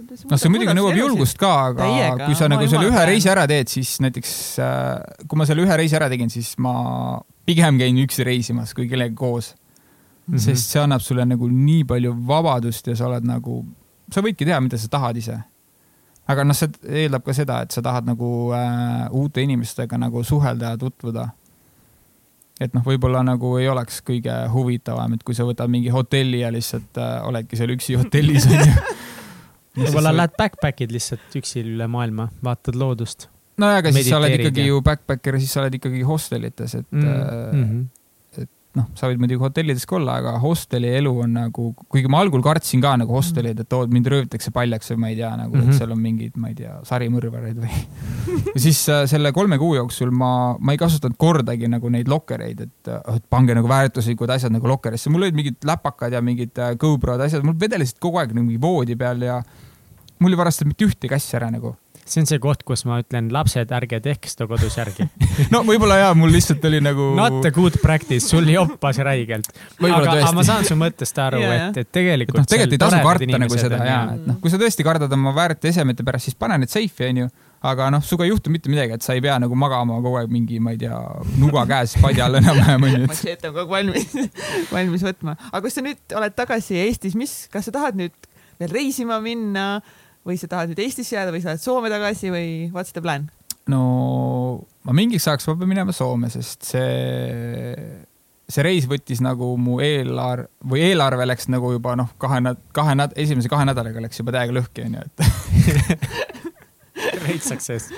noh, 0.00 0.38
see 0.40 0.50
muidugi 0.52 0.74
nõuab 0.76 0.96
julgust 0.96 1.38
ka, 1.40 1.50
aga 1.70 1.86
Täiega, 1.86 2.28
kui 2.28 2.36
sa 2.38 2.48
nagu 2.50 2.68
selle 2.70 2.88
ühe 2.88 3.04
reisi 3.08 3.30
ära 3.32 3.44
teed, 3.50 3.70
siis 3.72 3.94
näiteks 4.04 4.32
äh, 4.62 5.26
kui 5.28 5.40
ma 5.40 5.46
selle 5.48 5.64
ühe 5.66 5.78
reisi 5.78 5.98
ära 5.98 6.08
tegin, 6.12 6.32
siis 6.32 6.54
ma 6.62 6.74
pigem 7.48 7.80
käin 7.80 7.98
üksi 8.04 8.26
reisimas 8.26 8.72
kui 8.76 8.88
kellegagi 8.90 9.18
koos 9.18 9.52
mm. 9.52 10.34
-hmm. 10.34 10.44
sest 10.46 10.72
see 10.72 10.82
annab 10.82 11.04
sulle 11.04 11.26
nagu 11.28 11.48
nii 11.48 11.84
palju 11.88 12.14
vabadust 12.28 12.88
ja 12.88 12.96
sa 12.96 13.08
oled 13.10 13.26
nagu, 13.28 13.62
sa 14.12 14.24
võidki 14.24 14.48
teha, 14.48 14.60
mida 14.64 14.78
sa 14.80 14.88
tahad 14.88 15.18
ise 15.20 15.38
aga 16.30 16.44
noh, 16.46 16.56
see 16.56 16.70
eeldab 17.04 17.24
ka 17.26 17.34
seda, 17.36 17.60
et 17.64 17.74
sa 17.74 17.82
tahad 17.84 18.06
nagu 18.08 18.52
äh, 18.56 19.06
uute 19.18 19.42
inimestega 19.44 19.98
nagu 20.00 20.22
suhelda 20.26 20.74
ja 20.74 20.80
tutvuda. 20.80 21.28
et 22.62 22.74
noh, 22.76 22.84
võib-olla 22.86 23.24
nagu 23.26 23.56
ei 23.58 23.66
oleks 23.68 24.02
kõige 24.06 24.34
huvitavam, 24.52 25.16
et 25.16 25.24
kui 25.26 25.34
sa 25.34 25.46
võtad 25.48 25.70
mingi 25.72 25.90
hotelli 25.90 26.44
ja 26.44 26.52
lihtsalt 26.54 27.00
äh, 27.00 27.16
oledki 27.26 27.58
seal 27.58 27.74
üksi 27.74 27.98
hotellis 27.98 28.46
onju. 28.46 28.98
võib-olla 29.82 30.12
lähed 30.14 30.36
backpack'id 30.38 30.92
lihtsalt 30.94 31.40
üksi 31.40 31.64
üle 31.64 31.88
maailma, 31.90 32.28
vaatad 32.44 32.78
loodust. 32.78 33.26
nojah, 33.58 33.82
aga 33.82 33.94
siis 33.96 34.12
sa 34.12 34.20
oled 34.20 34.38
ikkagi 34.38 34.68
ju 34.68 34.78
backpacker, 34.84 35.40
siis 35.42 35.56
sa 35.56 35.64
oled 35.64 35.80
ikkagi 35.80 36.06
hostelites, 36.06 36.78
et 36.78 36.88
mm. 36.92 37.10
-hmm 37.10 37.82
noh, 38.78 38.86
sa 38.96 39.08
võid 39.10 39.20
muidugi 39.20 39.42
hotellides 39.42 39.84
ka 39.88 39.96
olla, 39.98 40.16
aga 40.22 40.32
hosteli 40.40 40.88
elu 40.96 41.12
on 41.24 41.34
nagu, 41.36 41.64
kuigi 41.92 42.10
ma 42.12 42.22
algul 42.24 42.42
kartsin 42.44 42.80
ka 42.84 42.94
nagu 43.00 43.12
hostelid, 43.16 43.60
et 43.60 43.76
oo, 43.76 43.84
mind 43.92 44.08
röövitakse 44.12 44.52
paljaks 44.54 44.92
või 44.94 45.02
ma 45.02 45.10
ei 45.12 45.18
tea 45.18 45.32
nagu 45.36 45.50
mm, 45.50 45.58
-hmm. 45.58 45.62
et 45.62 45.68
mhm. 45.68 45.78
seal 45.78 45.92
on 45.92 46.00
mingid, 46.00 46.38
ma 46.40 46.52
ei 46.52 46.56
tea, 46.58 46.78
sarimõrvareid 46.88 47.60
või 47.60 47.82
ja 48.54 48.64
siis 48.64 48.80
äh, 48.92 49.04
selle 49.10 49.32
kolme 49.36 49.58
kuu 49.60 49.74
jooksul 49.76 50.14
ma, 50.14 50.32
ma 50.58 50.76
ei 50.76 50.80
kasutanud 50.80 51.18
kordagi 51.20 51.68
nagu 51.68 51.92
neid 51.92 52.08
lokkereid, 52.08 52.64
et, 52.64 52.88
äh, 52.88 53.16
et 53.16 53.28
pange 53.28 53.56
nagu 53.58 53.68
väärtuslikud 53.68 54.32
asjad 54.32 54.54
nagu 54.54 54.72
lokkerisse, 54.72 55.12
mul 55.12 55.28
olid 55.28 55.36
mingid 55.36 55.68
läpakad 55.68 56.16
ja 56.16 56.24
mingid 56.24 56.56
äh, 56.58 56.72
GoPro'd, 56.80 57.20
asjad, 57.28 57.44
mul 57.44 57.58
vedelesid 57.60 58.00
kogu 58.00 58.22
aeg 58.22 58.32
nagu 58.32 58.46
mingi 58.46 58.62
voodi 58.62 58.96
peal 58.96 59.20
ja 59.28 59.42
mul 60.22 60.32
ei 60.32 60.40
varastanud 60.40 60.72
mitte 60.72 60.88
ühtegi 60.88 61.18
asja 61.18 61.42
ära 61.42 61.52
nagu 61.52 61.76
see 62.08 62.22
on 62.22 62.28
see 62.28 62.40
koht, 62.42 62.64
kus 62.66 62.84
ma 62.88 62.98
ütlen, 63.02 63.30
lapsed, 63.34 63.70
ärge 63.76 64.00
tehke 64.04 64.30
seda 64.30 64.48
kodus 64.50 64.76
järgi 64.78 65.06
no 65.54 65.62
võib-olla 65.68 66.00
jaa, 66.00 66.16
mul 66.18 66.32
lihtsalt 66.34 66.64
oli 66.68 66.82
nagu. 66.82 67.12
Not 67.18 67.46
a 67.48 67.52
good 67.54 67.78
practice, 67.82 68.26
sul 68.26 68.48
joppas 68.50 68.98
räigelt. 69.04 69.48
aga, 69.78 70.18
aga 70.18 70.32
ma 70.36 70.44
saan 70.46 70.66
su 70.68 70.76
mõttest 70.78 71.22
aru 71.22 71.42
yeah., 71.42 71.70
et, 71.70 71.82
et 71.84 71.92
tegelikult. 71.94 72.42
noh, 72.42 72.50
tegelikult 72.50 72.78
ei 72.78 72.82
tasu 72.82 73.00
karta 73.06 73.40
nagu 73.46 73.60
seda 73.60 73.80
ja, 73.86 74.02
et 74.16 74.28
noh, 74.28 74.42
kui 74.42 74.52
sa 74.52 74.60
tõesti 74.60 74.86
kardad 74.86 75.16
oma 75.18 75.34
väärtesemete 75.36 76.06
pärast, 76.06 76.30
siis 76.30 76.38
pane 76.38 76.60
need 76.62 76.72
seifi, 76.72 77.08
onju 77.12 77.30
aga 77.62 77.88
noh, 77.94 78.02
sinuga 78.02 78.26
ei 78.26 78.32
juhtu 78.32 78.50
mitte 78.50 78.70
midagi, 78.72 78.96
et 78.96 79.04
sa 79.06 79.14
ei 79.14 79.22
pea 79.22 79.36
nagu 79.42 79.56
magama 79.58 80.00
kogu 80.02 80.18
aeg 80.18 80.32
mingi, 80.34 80.58
ma 80.62 80.74
ei 80.74 80.80
tea, 80.80 80.96
nuga 81.38 81.62
käes 81.70 81.94
padja 82.02 82.26
all 82.26 82.40
enam-vähem 82.40 82.86
onju. 82.88 83.06
matšeet 83.12 83.46
on 83.48 83.54
kogu 83.54 83.78
aeg 83.78 83.92
valmis, 83.92 84.32
valmis 84.72 85.06
võtma. 85.06 85.36
aga 85.50 85.62
kui 85.62 85.74
sa 85.74 85.84
nüüd 85.86 86.16
oled 86.18 86.34
tagasi 86.38 86.80
Eestis, 86.82 87.14
mis, 87.18 87.36
kas 87.52 87.70
sa 87.70 87.74
tahad 87.78 87.98
nüüd 88.00 88.30
veel 88.58 88.74
reisima 88.74 89.20
minna? 89.22 89.66
Või 90.26 90.38
sa 90.40 90.48
tahad 90.50 90.72
nüüd 90.72 90.82
Eestisse 90.82 91.16
jääda 91.16 91.34
või 91.34 91.42
sa 91.42 91.52
lähed 91.52 91.62
Soome 91.62 91.90
tagasi 91.92 92.32
või 92.32 92.48
what's 92.74 92.94
the 92.94 93.02
plan? 93.04 93.28
no 93.70 93.82
ma 94.86 94.94
mingiks 94.96 95.28
ajaks 95.28 95.46
pean 95.50 95.70
minema 95.70 95.94
Soome, 95.94 96.30
sest 96.32 96.66
see, 96.66 97.76
see 98.50 98.66
reis 98.66 98.88
võttis 98.90 99.22
nagu 99.24 99.52
mu 99.60 99.78
eelarve 99.84 100.48
või 100.72 100.84
eelarve 100.88 101.28
läks 101.28 101.46
nagu 101.52 101.72
juba 101.74 101.90
noh, 101.98 102.10
kahe, 102.22 102.38
kahe, 102.76 102.92
esimese 103.22 103.52
kahe 103.52 103.64
nädalaga 103.68 104.04
läks 104.04 104.22
juba 104.22 104.34
täiega 104.34 104.58
lõhki 104.58 104.86
onju, 104.88 105.06
et 105.06 105.16
Great 107.22 107.42
success. 107.42 107.90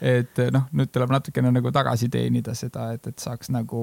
et 0.00 0.40
noh, 0.52 0.68
nüüd 0.76 0.92
tuleb 0.92 1.12
natukene 1.12 1.52
nagu 1.52 1.72
tagasi 1.74 2.08
teenida 2.12 2.54
seda, 2.56 2.92
et, 2.96 3.06
et 3.08 3.18
saaks 3.20 3.52
nagu 3.54 3.82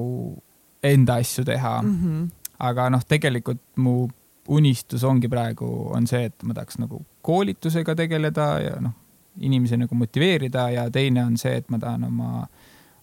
enda 0.86 1.18
asju 1.22 1.44
teha 1.44 1.80
mm. 1.82 1.96
-hmm. 2.02 2.52
aga 2.68 2.88
noh, 2.94 3.02
tegelikult 3.08 3.62
mu 3.76 4.06
unistus 4.48 5.04
ongi 5.04 5.28
praegu, 5.32 5.68
on 5.94 6.06
see, 6.06 6.28
et 6.30 6.46
ma 6.46 6.54
tahaks 6.56 6.80
nagu 6.82 7.02
koolitusega 7.26 7.96
tegeleda 7.98 8.46
ja 8.62 8.78
noh, 8.82 8.94
inimesi 9.42 9.76
nagu 9.80 9.98
motiveerida 9.98 10.68
ja 10.72 10.86
teine 10.92 11.24
on 11.26 11.36
see, 11.40 11.56
et 11.60 11.68
ma 11.72 11.80
tahan 11.82 12.06
oma 12.08 12.46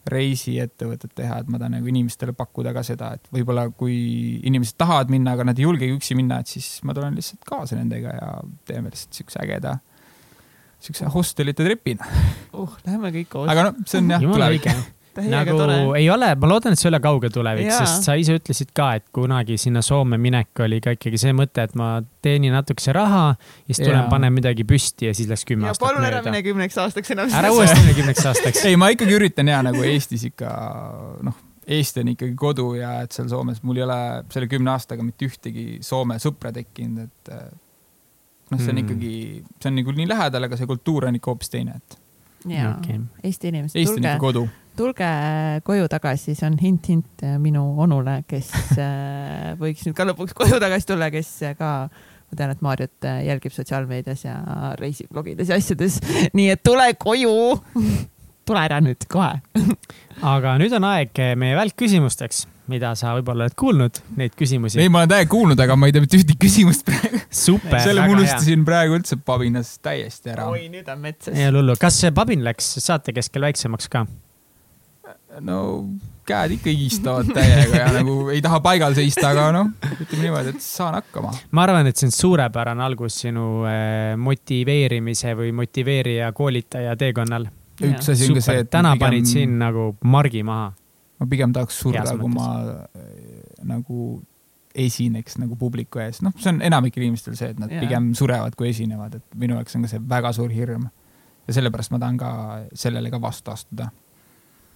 reisiettevõtet 0.10 1.14
teha, 1.16 1.38
et 1.40 1.52
ma 1.52 1.60
tahan 1.60 1.78
nagu 1.78 1.88
inimestele 1.88 2.34
pakkuda 2.36 2.74
ka 2.76 2.84
seda, 2.84 3.14
et 3.16 3.30
võib-olla 3.32 3.70
kui 3.72 3.96
inimesed 4.44 4.76
tahavad 4.80 5.14
minna, 5.14 5.38
aga 5.38 5.46
nad 5.48 5.60
ei 5.60 5.68
julgegi 5.68 5.96
üksi 5.96 6.18
minna, 6.20 6.42
et 6.44 6.52
siis 6.52 6.68
ma 6.84 6.96
tulen 6.96 7.16
lihtsalt 7.16 7.46
kaasa 7.48 7.78
nendega 7.80 8.16
ja 8.18 8.34
teeme 8.68 8.92
lihtsalt 8.92 9.22
siukse 9.22 9.40
ägeda, 9.46 9.78
siukse 10.84 11.08
hostelite 11.14 11.64
tripina 11.64 12.10
uh,. 12.52 12.76
Läheme 12.84 13.14
kõik 13.16 13.32
koos. 13.32 13.48
aga 13.54 13.70
noh, 13.70 13.80
see 13.88 14.04
on 14.04 14.12
jah, 14.12 14.28
tulevik 14.28 14.68
nagu 15.22 15.56
tore. 15.58 15.78
ei 16.00 16.10
ole, 16.10 16.30
ma 16.40 16.50
loodan, 16.50 16.74
et 16.74 16.82
see 16.82 16.88
ei 16.88 16.94
ole 16.94 17.00
kauge 17.04 17.30
tulevik, 17.34 17.70
sest 17.72 18.08
sa 18.08 18.16
ise 18.20 18.38
ütlesid 18.40 18.74
ka, 18.76 18.90
et 19.00 19.06
kunagi 19.16 19.58
sinna 19.62 19.84
Soome 19.86 20.18
minek 20.22 20.64
oli 20.66 20.80
ka 20.84 20.96
ikkagi 20.98 21.20
see 21.22 21.36
mõte, 21.38 21.66
et 21.68 21.76
ma 21.80 21.96
teenin 22.26 22.56
natukese 22.56 22.96
raha 22.96 23.24
ja 23.36 23.70
siis 23.70 23.84
tulen, 23.84 24.08
panen 24.12 24.34
midagi 24.36 24.66
püsti 24.68 25.10
ja 25.10 25.16
siis 25.18 25.30
läks 25.30 25.46
kümme 25.50 25.68
ja, 25.68 25.74
aastat 25.74 25.86
mööda. 25.86 26.00
palun 26.00 26.10
ära 26.10 26.22
mine 26.26 26.44
kümneks 26.46 26.80
aastaks 26.84 27.16
enam. 27.16 27.34
ära 27.40 27.52
uuesti 27.54 27.80
mine 27.82 27.98
kümneks 28.00 28.30
aastaks 28.32 28.64
ei, 28.70 28.78
ma 28.80 28.90
ikkagi 28.94 29.18
üritan 29.18 29.52
ja 29.52 29.62
nagu 29.66 29.84
Eestis 29.88 30.26
ikka 30.32 30.54
noh, 31.28 31.42
Eesti 31.64 32.04
on 32.04 32.14
ikkagi 32.14 32.36
kodu 32.40 32.74
ja 32.76 32.96
et 33.06 33.16
seal 33.16 33.30
Soomes 33.32 33.62
mul 33.64 33.80
ei 33.80 33.86
ole 33.86 34.00
selle 34.34 34.50
kümne 34.52 34.74
aastaga 34.74 35.06
mitte 35.06 35.30
ühtegi 35.30 35.78
Soome 35.86 36.18
sõpra 36.24 36.52
tekkinud, 36.56 37.06
et 37.06 37.32
noh, 38.52 38.60
see 38.60 38.74
on 38.74 38.80
mm. 38.80 38.84
ikkagi, 38.84 39.14
see 39.62 39.70
on 39.72 39.80
nagu 39.80 39.96
nii 40.00 40.10
lähedal, 40.10 40.50
aga 40.50 40.60
see 40.60 40.70
kultuur 40.70 41.08
on 41.08 41.20
ikka 41.20 41.32
hoopis 41.32 41.54
teine, 41.54 41.78
et. 41.80 41.98
jaa 42.50 42.74
okay., 42.76 43.00
Eesti 43.24 43.54
inimesed. 43.54 43.80
Eesti 43.80 44.02
on 44.02 44.10
ikka 44.10 44.20
kodu 44.26 44.44
tulge 44.78 45.10
koju 45.68 45.90
tagasi, 45.92 46.36
see 46.38 46.48
on 46.48 46.58
hint-hint 46.62 47.26
minu 47.42 47.66
onule, 47.84 48.22
kes 48.30 48.52
äh, 48.82 49.54
võiks 49.60 49.86
nüüd 49.88 49.98
ka 49.98 50.08
lõpuks 50.10 50.36
koju 50.38 50.62
tagasi 50.64 50.90
tulla, 50.94 51.12
kes 51.14 51.36
ka 51.60 51.74
ma 51.90 52.40
tean, 52.40 52.56
et 52.56 52.64
Maarjat 52.66 53.12
jälgib 53.28 53.54
sotsiaalmeedias 53.54 54.26
ja 54.26 54.40
reisiblogides 54.80 55.54
ja 55.54 55.60
asjades. 55.62 56.00
nii 56.38 56.50
et 56.56 56.64
tule 56.66 56.90
koju. 57.00 57.36
tule 58.48 58.60
ära 58.60 58.82
nüüd 58.84 59.06
kohe 59.08 59.38
aga 60.24 60.58
nüüd 60.62 60.74
on 60.78 60.86
aeg 60.88 61.22
meie 61.40 61.56
välkküsimusteks, 61.58 62.44
mida 62.72 62.94
sa 63.00 63.14
võib-olla 63.18 63.48
oled 63.48 63.56
kuulnud, 63.60 64.00
neid 64.20 64.36
küsimusi. 64.40 64.80
ei, 64.82 64.92
ma 64.92 65.04
olen 65.04 65.14
täiega 65.14 65.32
kuulnud, 65.32 65.64
aga 65.66 65.78
ma 65.80 65.90
ei 65.90 65.96
tea 65.96 66.04
mitte 66.04 66.20
ühtegi 66.20 66.40
küsimust 66.42 66.86
praegu. 66.88 67.22
super. 67.30 67.80
selle 67.84 68.04
ma 68.04 68.16
unustasin 68.16 68.66
praegu 68.68 68.98
üldse 69.00 69.18
pabinas 69.20 69.76
täiesti 69.84 70.34
ära. 70.34 70.48
oi, 70.52 70.68
nüüd 70.74 70.90
on 70.92 71.02
metsas. 71.04 71.36
ei 71.36 71.50
ole 71.50 71.64
hullu, 71.64 71.78
kas 71.82 72.00
see 72.04 72.14
pabin 72.16 72.46
läks 72.46 72.76
saate 72.84 73.16
keskel 73.16 73.48
väiksemaks 73.50 73.92
ka? 73.92 74.06
No 75.42 75.60
käed 76.28 76.56
ikka 76.58 76.72
higistavad 76.72 77.30
täiega 77.36 77.82
ja 77.82 77.88
nagu 77.98 78.30
ei 78.34 78.42
taha 78.44 78.60
paigal 78.64 78.96
seista, 78.98 79.30
aga 79.34 79.48
noh, 79.56 79.72
ütleme 79.84 80.28
niimoodi, 80.28 80.54
et 80.54 80.64
saan 80.64 80.96
hakkama. 80.98 81.34
ma 81.52 81.66
arvan, 81.66 81.90
et 81.90 82.00
see 82.00 82.08
on 82.08 82.16
suurepärane 82.16 82.86
algus 82.86 83.20
sinu 83.26 83.48
eh, 83.70 84.14
motiveerimise 84.20 85.34
või 85.40 85.52
motiveerija 85.58 86.32
koolitaja 86.36 86.96
teekonnal. 87.00 87.50
üks 87.84 88.14
asi 88.14 88.30
on 88.30 88.40
ka 88.40 88.46
see, 88.46 88.64
et. 88.64 88.72
täna 88.72 88.94
pigem... 88.96 89.08
panid 89.08 89.32
siin 89.32 89.58
nagu 89.60 89.90
margi 90.04 90.44
maha. 90.48 90.70
ma 91.20 91.30
pigem 91.30 91.56
tahaks 91.56 91.82
surra, 91.84 92.06
kui 92.20 92.32
ma 92.32 92.48
nagu 93.68 94.22
esineks 94.74 95.38
nagu 95.38 95.58
publiku 95.60 96.02
ees, 96.02 96.24
noh, 96.26 96.34
see 96.40 96.50
on 96.50 96.62
enamikel 96.66 97.04
inimestel 97.06 97.36
see, 97.38 97.52
et 97.54 97.60
nad 97.62 97.72
yeah. 97.72 97.84
pigem 97.84 98.14
surevad, 98.18 98.56
kui 98.58 98.72
esinevad, 98.72 99.20
et 99.20 99.36
minu 99.38 99.60
jaoks 99.60 99.76
on 99.78 99.86
ka 99.86 99.92
see 99.92 100.02
väga 100.16 100.32
suur 100.34 100.54
hirm. 100.54 100.88
ja 101.44 101.58
sellepärast 101.60 101.92
ma 101.92 102.00
tahan 102.00 102.18
ka 102.18 102.32
sellele 102.80 103.12
ka 103.12 103.20
vastu 103.22 103.52
astuda 103.52 103.92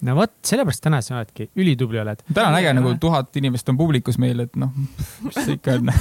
no 0.02 0.16
vot, 0.18 0.34
sellepärast 0.46 0.84
täna 0.84 1.02
sa 1.02 1.18
oledki, 1.18 1.50
ülitubli 1.58 2.00
oled. 2.02 2.22
täna 2.34 2.52
on 2.52 2.60
äge, 2.60 2.74
nagu 2.78 2.94
tuhat 3.02 3.36
inimest 3.40 3.70
on 3.70 3.78
publikus 3.78 4.20
meil, 4.22 4.46
et 4.46 4.56
noh, 4.60 4.74
mis 5.26 5.38
see 5.40 5.58
ikka 5.58 5.78
on 5.80 5.92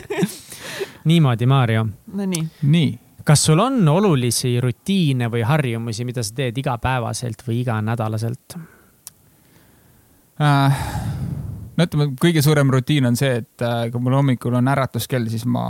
niimoodi, 1.10 1.48
Maarjo. 1.50 1.86
Nonii. 2.16 2.46
nii. 2.62 2.90
kas 3.24 3.44
sul 3.44 3.60
on 3.60 3.80
olulisi 3.88 4.54
rutiine 4.60 5.30
või 5.32 5.44
harjumusi, 5.46 6.06
mida 6.08 6.24
sa 6.24 6.34
teed 6.36 6.58
igapäevaselt 6.62 7.44
või 7.46 7.60
iganädalaselt 7.64 8.56
äh,? 10.40 10.84
no 11.76 11.86
ütleme, 11.86 12.10
kõige 12.20 12.44
suurem 12.44 12.72
rutiin 12.72 13.08
on 13.10 13.20
see, 13.20 13.40
et 13.42 13.66
äh, 13.66 13.88
kui 13.92 14.02
mul 14.02 14.16
hommikul 14.20 14.56
on 14.56 14.72
äratuskell, 14.72 15.28
siis 15.32 15.44
ma 15.48 15.64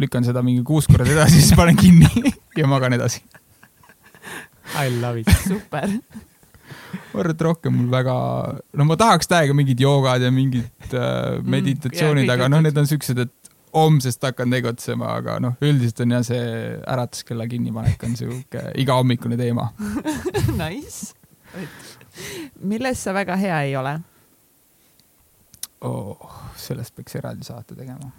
lükkan 0.00 0.24
seda 0.24 0.44
mingi 0.44 0.64
kuus 0.64 0.88
korda 0.88 1.08
edasi, 1.08 1.40
siis 1.40 1.56
panen 1.56 1.76
kinni 1.76 2.32
ja 2.60 2.68
magan 2.68 2.96
edasi 3.00 3.24
I 4.72 4.88
love 5.00 5.20
it. 5.20 5.32
super 5.48 5.88
ma 6.92 7.22
arvan, 7.22 7.34
et 7.34 7.44
rohkem 7.46 7.74
mul 7.76 7.88
väga, 7.92 8.16
no 8.78 8.86
ma 8.88 8.96
tahaks 9.00 9.30
täiega 9.30 9.56
mingid 9.56 9.80
joogad 9.82 10.24
ja 10.24 10.32
mingid 10.34 10.66
äh, 10.92 11.38
mm, 11.38 11.48
meditatsioonid 11.54 12.26
mm,, 12.26 12.34
aga 12.34 12.50
noh, 12.52 12.62
need 12.64 12.78
on 12.80 12.88
siuksed, 12.90 13.22
et 13.24 13.52
homsest 13.72 14.24
hakkan 14.26 14.52
tegutsema, 14.52 15.14
aga 15.22 15.38
noh, 15.42 15.56
üldiselt 15.64 16.04
on 16.04 16.16
jah, 16.18 16.24
see 16.26 16.44
äratuskella 16.94 17.48
kinnipanek 17.48 18.04
on 18.08 18.16
sihuke 18.18 18.66
igahommikune 18.82 19.38
teema 19.40 19.70
Nice. 20.62 21.14
milles 22.60 23.00
sa 23.04 23.16
väga 23.16 23.38
hea 23.40 23.62
ei 23.68 23.76
ole 23.80 23.96
oh,? 25.88 26.38
sellest 26.62 26.94
peaks 26.94 27.16
eraldi 27.18 27.48
saate 27.48 27.74
tegema 27.74 28.12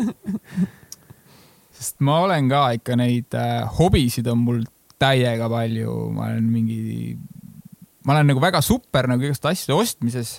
sest 1.80 1.96
ma 2.04 2.20
olen 2.26 2.50
ka 2.52 2.66
ikka 2.76 2.98
neid 3.00 3.34
äh, 3.40 3.64
hobisid 3.80 4.28
on 4.28 4.44
mul 4.44 4.60
täiega 5.00 5.48
palju, 5.48 5.94
ma 6.12 6.28
olen 6.28 6.48
mingi, 6.52 7.16
ma 8.10 8.16
olen 8.16 8.26
nagu 8.26 8.40
väga 8.42 8.58
super 8.64 9.06
nagu 9.06 9.22
igast 9.22 9.44
asjade 9.46 9.76
ostmises. 9.78 10.32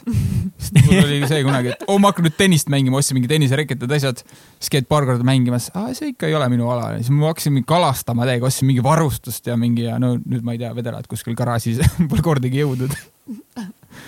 sest 0.59 0.79
mul 0.83 0.97
oli 1.05 1.21
see 1.29 1.43
kunagi, 1.45 1.71
et 1.71 1.85
oo 1.85 1.95
oh,, 1.95 2.01
ma 2.03 2.11
hakkan 2.11 2.25
nüüd 2.27 2.35
tennist 2.35 2.67
mängima, 2.73 2.99
ostsin 2.99 3.15
mingi 3.15 3.29
tennisereketid, 3.31 3.93
asjad. 3.95 4.23
siis 4.59 4.73
käid 4.73 4.89
paar 4.91 5.07
korda 5.07 5.23
mängimas, 5.27 5.69
see 5.95 6.11
ikka 6.11 6.27
ei 6.27 6.35
ole 6.35 6.49
minu 6.51 6.67
ala. 6.73 6.89
siis 6.99 7.13
ma 7.15 7.29
hakkasin 7.31 7.61
kalastama 7.67 8.27
täiega, 8.27 8.49
ostsin 8.49 8.67
mingi 8.67 8.83
varustust 8.83 9.47
ja 9.47 9.55
mingi 9.59 9.87
ja 9.87 9.95
no 10.03 10.17
nüüd 10.19 10.43
ma 10.43 10.57
ei 10.57 10.59
tea, 10.59 10.73
vedelad 10.75 11.07
kuskil 11.07 11.37
garaažis 11.39 11.79
pole 12.11 12.25
kordagi 12.25 12.59
jõudnud 12.59 12.97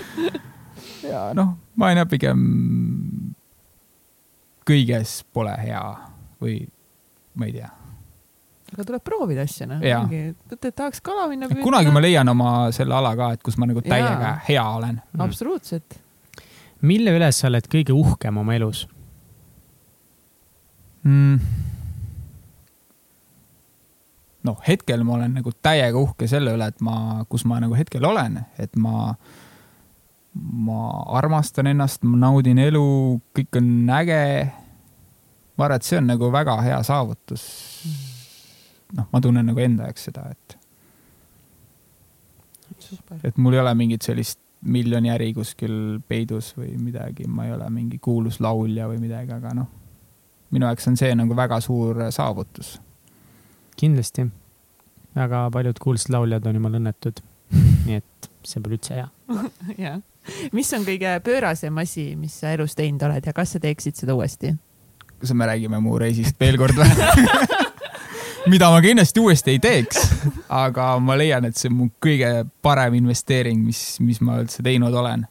ja 1.13 1.29
noh, 1.37 1.55
ma 1.79 1.87
olen 1.87 2.03
jah 2.03 2.09
pigem 2.11 2.43
kõiges 4.67 5.21
pole 5.31 5.55
hea 5.63 5.85
või 6.43 6.59
ma 7.39 7.47
ei 7.47 7.55
tea 7.61 7.71
aga 8.73 8.85
tuleb 8.87 9.03
proovida 9.05 9.45
asju 9.45 9.67
noh 9.69 9.83
tahaks 10.63 11.03
kala 11.05 11.27
minna 11.31 11.49
kunagi 11.61 11.93
ma 11.93 12.01
leian 12.03 12.29
oma 12.33 12.53
selle 12.75 12.95
ala 12.97 13.13
ka, 13.19 13.33
et 13.37 13.43
kus 13.45 13.59
ma 13.61 13.69
nagu 13.69 13.83
täiega 13.85 14.33
Jaa. 14.33 14.39
hea 14.47 14.65
olen. 14.79 14.99
absoluutselt. 15.27 15.99
mille 16.81 17.13
üle 17.15 17.31
sa 17.31 17.47
oled 17.51 17.69
kõige 17.71 17.95
uhkem 17.95 18.41
oma 18.41 18.57
elus? 18.57 18.87
mm.. 21.03 21.39
noh, 24.43 24.59
hetkel 24.67 25.03
ma 25.07 25.17
olen 25.19 25.39
nagu 25.39 25.53
täiega 25.63 25.99
uhke 25.99 26.27
selle 26.31 26.55
üle, 26.55 26.67
et 26.73 26.83
ma, 26.83 27.23
kus 27.29 27.45
ma 27.49 27.61
nagu 27.63 27.75
hetkel 27.77 28.05
olen, 28.07 28.41
et 28.59 28.75
ma, 28.79 29.13
ma 30.33 30.79
armastan 31.19 31.69
ennast, 31.71 32.03
ma 32.07 32.19
naudin 32.27 32.61
elu, 32.63 32.87
kõik 33.35 33.61
on 33.61 33.69
äge. 34.01 34.23
ma 35.57 35.67
arvan, 35.67 35.79
et 35.79 35.87
see 35.87 36.01
on 36.01 36.11
nagu 36.15 36.31
väga 36.33 36.57
hea 36.65 36.81
saavutus. 36.83 37.47
noh, 38.97 39.07
ma 39.11 39.21
tunnen 39.21 39.45
nagu 39.49 39.59
enda 39.63 39.89
jaoks 39.89 40.09
seda, 40.09 40.27
et, 40.31 40.57
et 43.23 43.37
mul 43.37 43.57
ei 43.57 43.63
ole 43.63 43.73
mingit 43.77 44.05
sellist 44.05 44.39
miljonäri 44.63 45.33
kuskil 45.35 45.99
peidus 46.07 46.53
või 46.57 46.73
midagi, 46.79 47.27
ma 47.27 47.47
ei 47.47 47.55
ole 47.55 47.67
mingi 47.73 47.99
kuulus 48.03 48.39
laulja 48.43 48.87
või 48.91 49.01
midagi, 49.01 49.33
aga 49.35 49.51
noh, 49.57 49.67
minu 50.53 50.69
jaoks 50.69 50.87
on 50.91 50.97
see 50.99 51.11
nagu 51.17 51.35
väga 51.35 51.59
suur 51.63 51.99
saavutus. 52.15 52.77
kindlasti. 53.77 54.27
väga 55.15 55.49
paljud 55.51 55.79
kuulsad 55.79 56.13
lauljad 56.13 56.45
on 56.47 56.55
jumal 56.55 56.79
õnnetud. 56.79 57.21
nii 57.85 57.99
et 57.99 58.29
see 58.47 58.61
pole 58.61 58.77
üldse 58.77 58.95
hea. 58.97 59.09
jah. 59.85 59.99
mis 60.53 60.73
on 60.73 60.85
kõige 60.87 61.17
pöörasem 61.25 61.77
asi, 61.77 62.13
mis 62.15 62.39
sa 62.39 62.53
elus 62.55 62.75
teinud 62.75 63.03
oled 63.03 63.25
ja 63.25 63.33
kas 63.33 63.55
sa 63.55 63.59
teeksid 63.59 63.99
seda 63.99 64.15
uuesti? 64.15 64.55
kas 65.19 65.31
me 65.33 65.45
räägime 65.47 65.79
mu 65.79 65.97
reisist 65.99 66.39
veel 66.39 66.57
kord 66.59 66.75
või? 66.75 66.87
mida 68.47 68.69
ma 68.71 68.81
kindlasti 68.83 69.19
uuesti 69.19 69.55
ei 69.55 69.59
teeks, 69.63 69.99
aga 70.49 70.93
ma 70.99 71.17
leian, 71.17 71.45
et 71.45 71.57
see 71.59 71.71
on 71.71 71.77
mu 71.81 71.89
kõige 72.03 72.45
parem 72.61 72.99
investeering, 72.99 73.63
mis, 73.65 73.99
mis 74.03 74.21
ma 74.21 74.39
üldse 74.43 74.63
teinud 74.65 74.93
olen. 74.93 75.27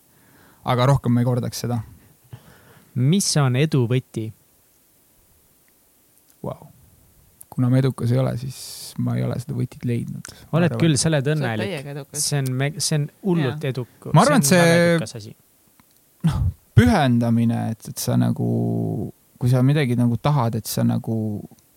aga 0.65 0.87
rohkem 0.87 1.11
ma 1.13 1.21
ei 1.21 1.27
kordaks 1.27 1.65
seda 1.65 1.81
mis 2.95 3.29
on 3.41 3.57
edu 3.57 3.85
võti? 3.91 4.27
wow.. 6.45 6.67
kuna 7.53 7.71
ma 7.73 7.81
edukas 7.81 8.13
ei 8.13 8.21
ole, 8.21 8.35
siis 8.41 8.59
ma 9.03 9.17
ei 9.17 9.25
ole 9.25 9.39
seda 9.41 9.57
võtit 9.57 9.87
leidnud. 9.89 10.33
oled 10.57 10.77
küll, 10.81 10.99
sa 11.01 11.11
oled 11.13 11.33
õnnelik. 11.35 11.89
edukas. 11.95 12.27
see 12.27 12.43
on, 12.43 12.53
see 12.79 12.99
on 13.01 13.09
hullult 13.23 13.65
eduk. 13.73 14.11
Ma 14.13 14.27
arvan, 14.27 14.45
et 14.45 14.51
see- 14.51 15.23
see. 15.31 16.37
pühendamine, 16.77 17.65
et, 17.73 17.93
et 17.93 17.99
sa 17.99 18.19
nagu, 18.21 18.49
kui 19.39 19.53
sa 19.53 19.63
midagi 19.67 19.97
nagu 19.99 20.19
tahad, 20.21 20.59
et 20.61 20.69
sa 20.69 20.85
nagu 20.87 21.17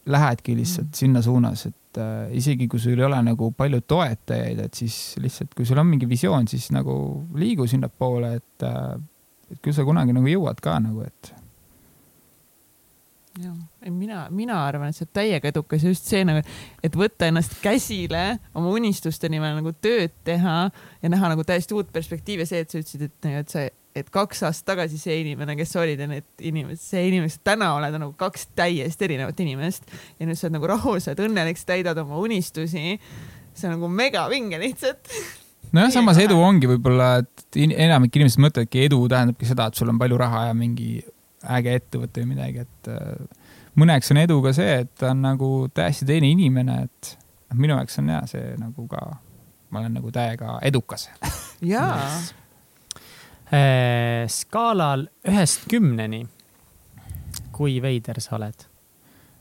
lähedki 0.06 0.56
lihtsalt 0.56 0.88
Mm. 0.88 0.94
sinna 0.94 1.22
suunas, 1.22 1.66
et 1.66 1.98
äh, 1.98 2.28
isegi 2.38 2.68
kui 2.68 2.80
sul 2.80 3.00
ei 3.00 3.06
ole 3.06 3.22
nagu 3.24 3.52
palju 3.52 3.82
toetajaid, 3.82 4.60
et 4.60 4.74
siis 4.74 5.16
lihtsalt, 5.22 5.56
kui 5.56 5.66
sul 5.66 5.78
on 5.82 5.88
mingi 5.88 6.10
visioon, 6.10 6.48
siis 6.48 6.72
nagu 6.72 7.26
liigu 7.36 7.68
sinnapoole, 7.68 8.36
et 8.36 8.64
äh, 8.64 9.00
et 9.52 9.60
küll 9.62 9.74
sa 9.78 9.84
kunagi 9.86 10.14
nagu 10.14 10.26
jõuad 10.26 10.62
ka 10.62 10.80
nagu, 10.82 11.04
et 11.06 11.34
mina, 13.92 14.28
mina 14.32 14.60
arvan, 14.66 14.90
et 14.90 14.96
sa 14.96 15.04
oled 15.04 15.14
täiega 15.14 15.50
edukas 15.52 15.84
just 15.84 16.08
see 16.08 16.24
nagu, 16.28 16.42
et 16.84 16.96
võtta 16.96 17.28
ennast 17.28 17.58
käsile, 17.62 18.40
oma 18.56 18.72
unistuste 18.74 19.30
nimel 19.30 19.58
nagu 19.60 19.74
tööd 19.84 20.14
teha 20.28 20.56
ja 21.02 21.12
näha 21.12 21.34
nagu 21.34 21.44
täiesti 21.44 21.76
uut 21.76 21.92
perspektiivi, 21.94 22.48
see, 22.48 22.64
et 22.64 22.72
sa 22.72 22.80
ütlesid, 22.80 23.10
et, 23.10 23.28
et 23.42 23.52
sa, 23.52 23.66
et 23.96 24.10
kaks 24.12 24.44
aastat 24.48 24.74
tagasi 24.74 25.00
see 25.00 25.16
inimene, 25.22 25.56
kes 25.56 25.72
sa 25.76 25.82
olid 25.86 26.02
ja 26.04 26.08
need 26.10 26.28
inimesed, 26.44 26.84
see 26.84 27.06
inimene, 27.08 27.30
kes 27.30 27.40
sa 27.40 27.48
täna 27.54 27.72
oled, 27.78 27.96
on 27.96 28.06
nagu 28.08 28.14
kaks 28.20 28.50
täiesti 28.58 29.08
erinevat 29.08 29.40
inimest 29.44 29.88
ja 30.20 30.28
nüüd 30.28 30.40
sa 30.40 30.48
oled 30.48 30.58
nagu 30.58 30.70
rahul, 30.74 31.00
sa 31.04 31.14
oled 31.14 31.24
õnnelik, 31.30 31.60
sa 31.62 31.72
täidad 31.72 32.00
oma 32.04 32.20
unistusi. 32.20 33.00
see 33.56 33.70
on 33.70 33.78
nagu 33.78 33.88
megavinge 33.88 34.60
lihtsalt. 34.60 35.12
nojah, 35.72 35.92
samas 35.96 36.20
edu 36.20 36.38
ongi 36.42 36.70
võib-olla, 36.76 37.24
et 37.24 37.60
enamik 37.64 38.16
inimesed 38.20 38.44
mõtlevadki, 38.44 38.86
edu 38.90 39.00
tähendabki 39.12 39.48
seda, 39.48 39.70
et 39.72 39.80
sul 39.80 39.92
on 39.94 40.00
palju 40.02 40.20
raha 40.20 40.48
ja 40.50 40.58
mingi 40.58 41.00
äge 41.56 41.76
ettevõte 41.80 42.24
või 42.24 42.34
midagi, 42.36 42.66
et 42.66 42.92
äh, 42.92 43.52
mõneks 43.80 44.12
on 44.12 44.24
edu 44.24 44.42
ka 44.44 44.56
see, 44.56 44.80
et 44.84 44.96
ta 45.00 45.14
on 45.14 45.22
nagu 45.24 45.52
täiesti 45.74 46.08
teine 46.10 46.32
inimene, 46.32 46.82
et 46.90 47.16
noh, 47.52 47.60
minu 47.60 47.78
jaoks 47.78 48.02
on 48.02 48.12
jah, 48.12 48.26
see 48.30 48.56
nagu 48.60 48.88
ka, 48.92 49.04
ma 49.72 49.84
olen 49.84 50.02
nagu 50.02 50.12
täiega 50.16 50.58
edukas. 50.68 51.08
jaa, 51.74 52.00
skaalal 54.32 55.08
ühest 55.28 55.68
kümneni. 55.70 56.26
kui 57.56 57.78
veider 57.82 58.18
sa 58.20 58.36
oled? 58.36 58.66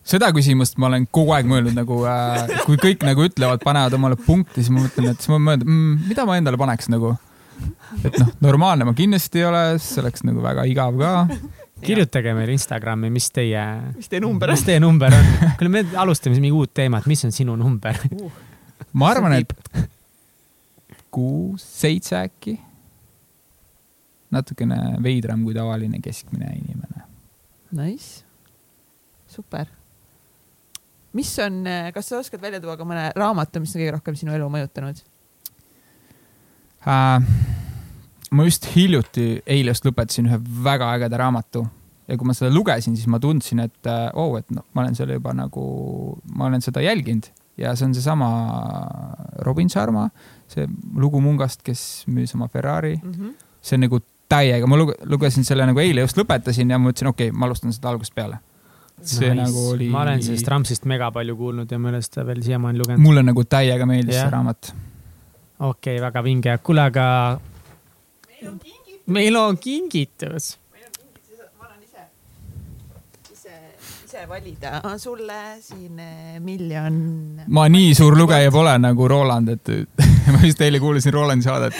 seda 0.05 0.29
küsimust 0.37 0.77
ma 0.81 0.91
olen 0.91 1.07
kogu 1.09 1.33
aeg 1.35 1.49
mõelnud 1.49 1.77
nagu 1.77 2.03
äh,, 2.09 2.45
kui 2.67 2.77
kõik 2.81 3.05
nagu 3.07 3.25
ütlevad, 3.25 3.63
panevad 3.65 3.97
omale 3.97 4.19
punkti, 4.21 4.61
siis 4.61 4.73
ma 4.73 4.85
mõtlen, 4.85 5.15
et 5.15 5.23
siis 5.23 5.33
ma 5.33 5.41
mõtlen 5.41 5.71
mm,, 5.71 6.03
mida 6.11 6.27
ma 6.29 6.37
endale 6.41 6.61
paneks 6.61 6.91
nagu. 6.93 7.15
et 8.03 8.19
noh, 8.21 8.33
normaalne 8.45 8.85
ma 8.89 8.95
kindlasti 8.97 9.41
ei 9.41 9.49
ole, 9.49 9.63
see 9.83 10.03
oleks 10.03 10.27
nagu 10.29 10.45
väga 10.45 10.67
igav 10.69 11.01
ka. 11.01 11.15
kirjutage 11.85 12.35
meile 12.37 12.57
Instagrami, 12.57 13.11
mis 13.15 13.31
teie, 13.33 13.65
mis 13.97 14.13
teie 14.13 14.21
number 14.25 14.53
on 14.53 14.59
mis? 14.59 14.67
teie 14.69 14.83
number 14.83 15.17
on. 15.17 15.33
kuule, 15.57 15.73
me 15.73 15.85
alustame 16.05 16.37
siis 16.37 16.45
mingi 16.45 16.59
uut 16.59 16.75
teemat, 16.77 17.09
mis 17.09 17.25
on 17.25 17.33
sinu 17.33 17.57
number? 17.57 17.97
ma 18.93 19.11
arvan, 19.15 19.39
et 19.41 19.57
kuus, 21.15 21.65
seitse 21.65 22.19
äkki. 22.19 22.59
Natukene 24.35 24.99
veidram 25.05 25.45
kui 25.47 25.55
tavaline 25.57 26.01
keskmine 26.05 26.51
inimene. 26.59 27.07
Nice, 27.75 28.23
super. 29.27 29.67
mis 31.15 31.31
on, 31.39 31.63
kas 31.95 32.09
sa 32.11 32.19
oskad 32.19 32.43
välja 32.43 32.61
tuua 32.63 32.77
ka 32.79 32.87
mõne 32.87 33.09
raamatu, 33.15 33.63
mis 33.63 33.75
on 33.75 33.83
kõige 33.83 33.95
rohkem 33.97 34.17
sinu 34.19 34.35
elu 34.35 34.49
mõjutanud? 34.51 35.03
äh,. 36.87 37.31
ma 38.35 38.47
just 38.49 38.67
hiljuti, 38.75 39.43
eile 39.47 39.75
just 39.75 39.87
lõpetasin 39.87 40.29
ühe 40.31 40.41
väga 40.65 40.91
ägeda 40.99 41.23
raamatu 41.23 41.65
ja 42.09 42.19
kui 42.19 42.29
ma 42.29 42.35
seda 42.37 42.53
lugesin, 42.53 42.97
siis 42.99 43.09
ma 43.11 43.21
tundsin, 43.23 43.63
et 43.65 43.89
äh, 43.91 44.09
oo 44.13 44.35
oh,, 44.35 44.39
et 44.39 44.51
noh, 44.55 44.67
ma 44.75 44.85
olen 44.85 44.99
selle 44.99 45.17
juba 45.17 45.33
nagu, 45.37 45.65
ma 46.35 46.51
olen 46.51 46.65
seda 46.65 46.83
jälginud 46.85 47.31
ja 47.61 47.75
see 47.79 47.89
on 47.89 47.95
seesama 47.95 48.29
Robin 49.47 49.71
Sharma, 49.71 50.09
see 50.51 50.67
lugu 50.99 51.21
mungast, 51.23 51.63
kes 51.67 52.05
müüs 52.11 52.35
oma 52.35 52.49
Ferrari, 52.49 52.99
Mm 53.03 53.13
-hmm. 53.13 53.35
see 53.63 53.77
on 53.77 53.81
nagu 53.81 54.01
täiega, 54.35 54.67
ma 54.71 54.79
luge- 54.81 54.99
lugesin 55.11 55.47
selle 55.47 55.67
nagu 55.69 55.83
eile 55.83 56.05
just 56.05 56.19
lõpetasin 56.21 56.75
ja 56.75 56.81
ma 56.81 56.91
mõtlesin, 56.91 57.13
okei 57.13 57.31
okay,, 57.31 57.39
ma 57.39 57.49
alustan 57.49 57.75
seda 57.75 57.93
algusest 57.93 58.15
peale. 58.17 58.41
see 59.05 59.29
nice. 59.29 59.41
nagu 59.41 59.63
oli. 59.75 59.89
ma 59.93 60.05
olen 60.05 60.23
sellest 60.23 60.49
Ramsist 60.49 60.85
mega 60.89 61.11
palju 61.13 61.35
kuulnud 61.37 61.71
ja 61.71 61.79
ma 61.79 61.91
ei 61.91 61.97
ole 61.97 62.03
seda 62.07 62.27
veel 62.27 62.43
siiamaani 62.43 62.79
lugenud. 62.79 63.03
mulle 63.03 63.25
nagu 63.27 63.45
täiega 63.45 63.87
meeldis 63.91 64.15
Jah. 64.15 64.29
see 64.29 64.37
raamat. 64.37 64.75
okei 65.59 65.97
okay,, 65.97 66.01
väga 66.07 66.25
vinge. 66.25 66.59
kuule, 66.63 66.87
aga 66.93 67.07
meil 69.07 69.37
on 69.37 69.59
kingitus. 69.59 70.57
ma 71.59 71.67
annan 71.67 71.83
ise, 71.83 72.07
ise, 73.33 73.59
ise 74.07 74.27
valida 74.29 74.81
sulle 74.99 75.41
siin 75.61 75.99
eh, 75.99 76.41
miljon. 76.41 77.01
ma 77.49 77.69
nii 77.69 77.95
suur 77.95 78.17
lugeja 78.19 78.51
pole 78.55 78.79
nagu 78.79 79.09
Roland, 79.09 79.49
et 79.49 79.75
ma 80.33 80.41
just 80.47 80.61
eile 80.61 80.81
kuulasin 80.81 81.13
Rolandi 81.13 81.45
saadet. 81.45 81.75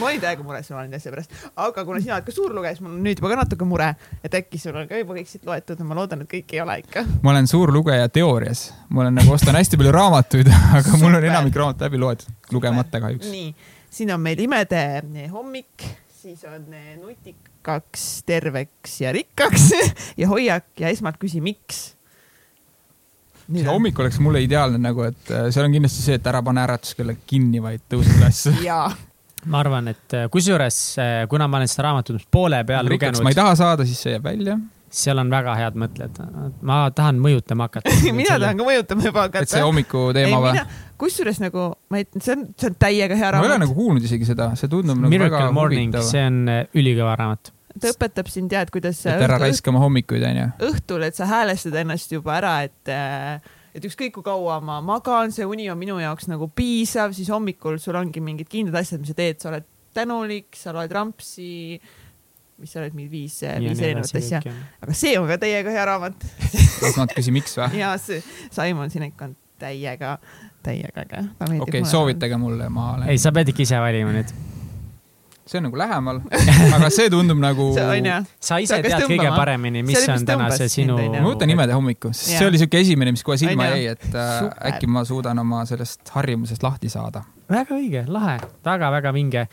Ma 0.00 0.08
olin 0.08 0.22
täiega 0.22 0.44
mures 0.46 0.70
Rolandi 0.72 0.98
asja 0.98 1.12
pärast, 1.14 1.34
aga 1.60 1.84
kuna 1.86 2.00
sina 2.02 2.16
oled 2.16 2.28
ka 2.28 2.34
suur 2.34 2.54
lugeja, 2.56 2.74
siis 2.76 2.84
mul 2.86 2.96
on 2.96 3.02
nüüd 3.04 3.20
juba 3.20 3.32
ka 3.34 3.40
natuke 3.42 3.68
mure, 3.68 3.90
et 4.24 4.36
äkki 4.40 4.60
sul 4.60 4.76
on 4.80 4.88
ka 4.90 5.00
juba 5.00 5.16
kõik 5.18 5.30
siit 5.30 5.46
loetud 5.48 5.80
ja 5.80 5.88
ma 5.88 5.98
loodan, 5.98 6.24
et 6.24 6.30
kõik 6.30 6.54
ei 6.56 6.62
ole 6.64 6.78
ikka. 6.84 7.04
ma 7.24 7.34
olen 7.34 7.50
suur 7.50 7.72
lugeja 7.74 8.08
teoorias, 8.12 8.70
ma 8.88 9.04
olen 9.04 9.20
nagu 9.20 9.34
ostan 9.36 9.58
hästi 9.58 9.80
palju 9.80 9.94
raamatuid, 9.96 10.50
aga 10.78 10.96
mul 10.96 11.10
on 11.12 11.18
Super. 11.18 11.30
enamik 11.32 11.60
raamat 11.62 11.86
läbi 11.86 12.00
loetud, 12.00 12.32
lugemata 12.56 13.02
kahjuks. 13.04 13.30
nii, 13.32 13.76
siin 13.90 14.14
on 14.14 14.24
meil 14.24 14.40
imede 14.46 14.82
hommik, 15.32 15.88
siis 16.22 16.44
on 16.48 16.66
eh, 16.74 16.96
nutikaks, 17.00 18.08
terveks 18.28 19.00
ja 19.04 19.12
rikkaks 19.16 19.70
ja 20.20 20.28
hoiak 20.30 20.72
ja 20.80 20.92
esmalt 20.92 21.20
küsi, 21.20 21.42
miks. 21.44 21.82
see 23.50 23.68
hommik 23.68 23.98
oleks 23.98 24.20
mulle 24.22 24.42
ideaalne 24.44 24.80
nagu, 24.80 25.04
et 25.08 25.32
äh, 25.34 25.48
seal 25.50 25.68
on 25.68 25.76
kindlasti 25.76 26.04
see, 26.04 26.18
et 26.20 26.32
ära 26.32 26.42
pane 26.46 26.64
äratuskella 26.64 27.16
kinni, 27.26 27.62
vaid 27.62 27.84
tõuse 27.90 28.16
üles. 28.18 28.44
jaa, 28.68 28.90
ma 29.46 29.62
arvan, 29.62 29.88
et 29.92 30.16
äh, 30.16 30.26
kusjuures, 30.32 30.80
kuna 31.30 31.48
ma 31.48 31.60
olen 31.60 31.70
seda 31.70 31.88
raamatut 31.88 32.26
poole 32.32 32.60
peal 32.68 32.88
rikkaks 32.90 33.18
lugenud 33.20 33.26
ma 33.26 33.32
ei, 33.32 33.38
taha 33.38 33.56
saada, 33.58 33.86
siis 33.88 34.02
see 34.04 34.14
jääb 34.16 34.26
välja. 34.26 34.58
seal 35.00 35.22
on 35.22 35.30
väga 35.30 35.54
head 35.58 35.78
mõtted. 35.78 36.18
ma 36.66 36.80
tahan 36.94 37.20
mõjutama 37.22 37.68
hakata. 37.68 37.94
mina 38.20 38.38
tahan 38.42 38.60
ka 38.60 38.66
mõjutama 38.66 39.06
juba 39.06 39.26
et 39.28 39.36
see 39.36 39.40
hakata. 39.40 39.62
hommiku 39.68 40.08
teema 40.16 40.42
või? 40.44 40.64
kusjuures 41.00 41.40
nagu 41.40 41.70
ma 41.92 42.02
ei, 42.02 42.08
see 42.18 42.34
on, 42.36 42.50
see 42.58 42.72
on 42.72 42.76
täiega 42.80 43.16
hea 43.16 43.30
ma 43.32 43.40
ei 43.40 43.46
ole 43.46 43.54
raamat 43.54 43.64
nagu 43.68 43.78
kuulnud 43.78 44.10
isegi 44.10 44.28
seda, 44.28 44.50
see 44.60 44.68
tundub 44.72 44.98
nagu 44.98 45.12
Miracle 45.12 45.38
väga 45.38 45.54
Morning, 45.56 45.94
huvitav. 45.94 46.10
see 46.10 46.26
on 46.26 46.42
äh, 46.52 46.66
ülikõva 46.76 47.14
raamat. 47.20 47.54
ta 47.80 47.94
õpetab 47.94 48.28
sind 48.32 48.52
tead, 48.52 48.74
kuidas 48.74 49.00
et 49.06 49.24
ära 49.28 49.38
raiska 49.40 49.72
oma 49.72 49.80
hommikuid, 49.86 50.26
onju. 50.26 50.50
õhtul, 50.72 51.06
et 51.08 51.16
sa 51.16 51.30
häälestad 51.30 51.80
ennast 51.84 52.12
juba 52.12 52.36
ära, 52.40 52.58
et 52.68 52.94
et 53.74 53.86
ükskõik 53.86 54.14
kui 54.18 54.26
kaua 54.26 54.60
ma 54.64 54.80
magan, 54.84 55.32
see 55.34 55.46
uni 55.46 55.68
on 55.72 55.78
minu 55.80 55.98
jaoks 56.02 56.30
nagu 56.30 56.50
piisav, 56.54 57.14
siis 57.16 57.30
hommikul 57.32 57.78
sul 57.82 57.98
ongi 58.00 58.22
mingid 58.24 58.50
kindlad 58.50 58.82
asjad, 58.82 59.02
mis 59.02 59.12
sa 59.12 59.18
teed, 59.18 59.40
sa 59.42 59.52
oled 59.52 59.66
tänulik, 59.96 60.54
sa 60.58 60.74
loed 60.74 60.92
rampsi, 60.94 61.80
mis 62.60 62.72
sa 62.72 62.82
oled 62.82 62.96
mingi 62.96 63.10
viis, 63.12 63.40
viis 63.62 63.82
erinevat 63.82 64.16
asja, 64.20 64.42
aga 64.82 64.96
see 64.96 65.16
on 65.18 65.28
ka 65.30 65.38
täiega 65.42 65.74
hea 65.74 65.86
raamat 65.88 66.26
las 66.84 66.98
nad 67.00 67.14
küsi, 67.16 67.34
miks 67.34 67.56
või? 67.58 67.80
ja 67.80 67.94
see 68.00 68.22
Simon 68.52 68.92
Sinek 68.92 69.20
on 69.26 69.36
täiega, 69.60 70.16
täiega 70.64 71.04
äge. 71.04 71.24
okei 71.60 71.84
soovitage 71.88 72.38
mulle, 72.40 72.68
ma 72.72 72.94
olen 72.94 73.12
ei,, 73.12 73.20
sa 73.20 73.32
pead 73.34 73.52
ikka 73.52 73.66
ise 73.66 73.80
valima 73.82 74.14
nüüd. 74.16 74.32
See 75.50 75.58
on 75.58 75.64
nagu 75.66 75.78
lähemal, 75.80 76.20
aga 76.76 76.88
see 76.94 77.08
tundub 77.10 77.40
nagu, 77.42 77.66
ma 77.74 78.18
sa 78.38 78.58
ise 78.62 78.78
tead 78.84 79.02
kõige 79.02 79.16
tõmbama. 79.18 79.36
paremini, 79.40 79.82
mis 79.86 79.98
See 79.98 80.12
on 80.14 80.26
täna 80.28 80.46
see 80.54 80.68
sinu 80.70 80.94
onju. 80.94 81.22
võtan 81.26 81.50
nimede 81.50 81.74
hommiku, 81.74 82.12
sest 82.14 82.36
see 82.36 82.46
oli 82.46 82.60
siuke 82.60 82.80
esimene, 82.84 83.14
mis 83.16 83.24
kohe 83.26 83.38
silma 83.40 83.66
jäi, 83.72 83.88
et 83.96 84.06
äh, 84.14 84.32
Super. 84.44 84.68
äkki 84.70 84.90
ma 84.90 85.02
suudan 85.08 85.42
oma 85.42 85.64
sellest 85.68 86.12
harjumusest 86.14 86.62
lahti 86.62 86.92
saada. 86.92 87.24
väga 87.50 87.74
õige, 87.78 88.04
lahe, 88.06 88.36
väga-väga 88.66 89.12
vinge. 89.16 89.46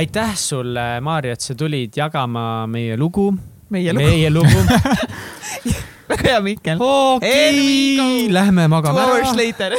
aitäh 0.00 0.32
sulle, 0.40 0.86
Maarja, 1.04 1.36
et 1.36 1.44
sa 1.44 1.54
tulid 1.58 1.96
jagama 2.00 2.66
meie 2.70 2.96
lugu, 2.96 3.28
meie 3.70 3.92
lugu, 3.92 4.06
meie 4.08 4.30
lugu. 4.32 4.64
väga 6.08 6.28
hea 6.30 6.40
Mihkel. 6.40 6.78
okei 6.80 7.30
Here 7.30 7.52
we 7.56 8.28
go. 8.28 8.32
lähme 8.32 8.62
Two 8.64 8.68
magama 8.76 9.04
hours 9.10 9.28
ära. 9.28 9.36
later. 9.36 9.76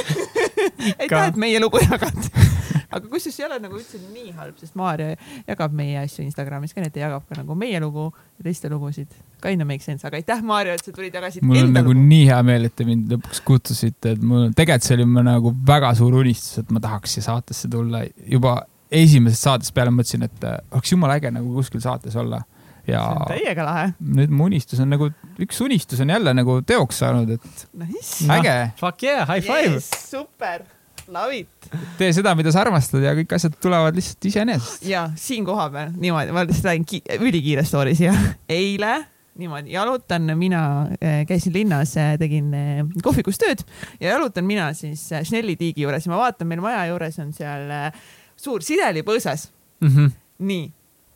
aitäh, 0.99 1.27
et 1.27 1.35
meie 1.41 1.59
lugu 1.59 1.81
jagad. 1.81 2.21
aga 2.95 3.09
kusjuures 3.11 3.39
ei 3.41 3.45
ole 3.49 3.59
nagu 3.63 3.77
üldse 3.79 3.99
nii 4.01 4.33
halb, 4.37 4.57
sest 4.61 4.75
Maarja 4.79 5.15
jagab 5.47 5.73
meie 5.75 5.97
asju 6.01 6.23
Instagramis 6.25 6.73
ka, 6.75 6.81
nii 6.83 6.91
et 6.91 6.95
ta 6.95 7.03
jagab 7.05 7.25
ka 7.29 7.39
nagu 7.41 7.57
meie 7.59 7.79
lugu 7.83 8.07
ja 8.39 8.45
teiste 8.47 8.71
lugusid. 8.71 9.11
Kinda 9.43 9.65
make 9.67 9.83
sense, 9.83 10.07
aga 10.07 10.17
aitäh, 10.21 10.41
Maarja, 10.45 10.77
et 10.79 10.85
sa 10.87 10.93
tulid, 10.95 11.13
jagasid 11.13 11.43
mul 11.45 11.59
on 11.65 11.73
nagu 11.75 11.91
lugu. 11.93 12.05
nii 12.09 12.23
hea 12.31 12.39
meel, 12.47 12.69
et 12.69 12.75
te 12.75 12.87
mind 12.87 13.11
lõpuks 13.13 13.43
kutsusite, 13.45 14.15
et 14.15 14.23
mul 14.23 14.49
tegelikult 14.57 14.87
see 14.87 14.95
oli 14.97 15.05
mu 15.11 15.23
nagu 15.25 15.51
väga 15.67 15.91
suur 15.99 16.15
unistus, 16.21 16.63
et 16.63 16.71
ma 16.73 16.81
tahaks 16.83 17.17
siia 17.17 17.27
saatesse 17.27 17.69
tulla 17.71 18.01
juba 18.31 18.55
esimesest 18.95 19.47
saatest 19.49 19.73
peale 19.75 19.91
mõtlesin, 19.93 20.23
et 20.29 20.43
äh, 20.47 20.59
oleks 20.71 20.91
jumala 20.93 21.17
äge 21.19 21.31
nagu 21.35 21.53
kuskil 21.57 21.81
saates 21.83 22.15
olla. 22.21 22.43
ja 22.87 22.99
see 23.01 23.17
on 23.17 23.29
täiega 23.33 23.63
lahe. 23.65 23.85
nüüd 24.13 24.29
mu 24.29 24.45
unistus 24.45 24.79
on 24.83 24.91
nagu, 24.93 25.07
üks 25.41 25.57
unistus 25.65 25.99
on 26.05 26.09
jälle 26.13 26.33
nagu 26.37 26.59
teoks 26.61 26.99
saanud, 27.01 27.31
et 27.33 27.67
Nice. 27.81 28.27
äge, 28.29 28.53
Fuck 28.79 29.03
yeah, 29.03 29.25
high 29.27 29.41
five. 29.41 29.79
super, 29.81 30.61
love 31.07 31.37
it. 31.37 31.71
tee 31.97 32.11
seda, 32.15 32.35
mida 32.37 32.53
sa 32.53 32.63
armastad 32.65 33.03
ja 33.05 33.15
kõik 33.17 33.35
asjad 33.37 33.57
tulevad 33.61 33.97
lihtsalt 33.97 34.29
iseenesest. 34.31 34.85
ja 34.89 35.07
siin 35.19 35.45
kohapeal 35.47 35.93
niimoodi, 35.95 36.33
ma 36.35 36.45
lihtsalt 36.45 36.71
räägin 36.71 36.87
ki 36.89 37.01
ülikiire 37.19 37.65
story 37.67 37.95
siia. 37.97 38.13
eile 38.49 38.95
niimoodi 39.35 39.71
jalutan 39.71 40.31
mina, 40.37 40.87
käisin 41.27 41.53
linnas, 41.53 41.95
tegin 42.19 42.53
eh, 42.55 42.81
kohvikus 43.03 43.39
tööd 43.41 43.65
ja 43.99 44.15
jalutan 44.15 44.47
mina 44.47 44.69
siis 44.77 45.03
eh, 45.11 45.25
Schnelli 45.27 45.57
tiigi 45.59 45.83
juures 45.83 46.07
ja 46.07 46.13
ma 46.13 46.21
vaatan, 46.23 46.47
meil 46.47 46.63
maja 46.63 46.85
juures 46.91 47.19
on 47.23 47.33
seal 47.35 47.71
eh, 47.71 48.03
suur 48.39 48.63
sidelipõõsas. 48.65 49.49
Mhm. 49.83 50.13
nii, 50.47 50.69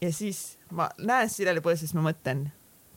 ja 0.04 0.10
siis 0.14 0.58
ma 0.76 0.90
näen 1.00 1.30
sidelipõõsas, 1.32 1.94
ma 1.96 2.04
mõtlen, 2.10 2.50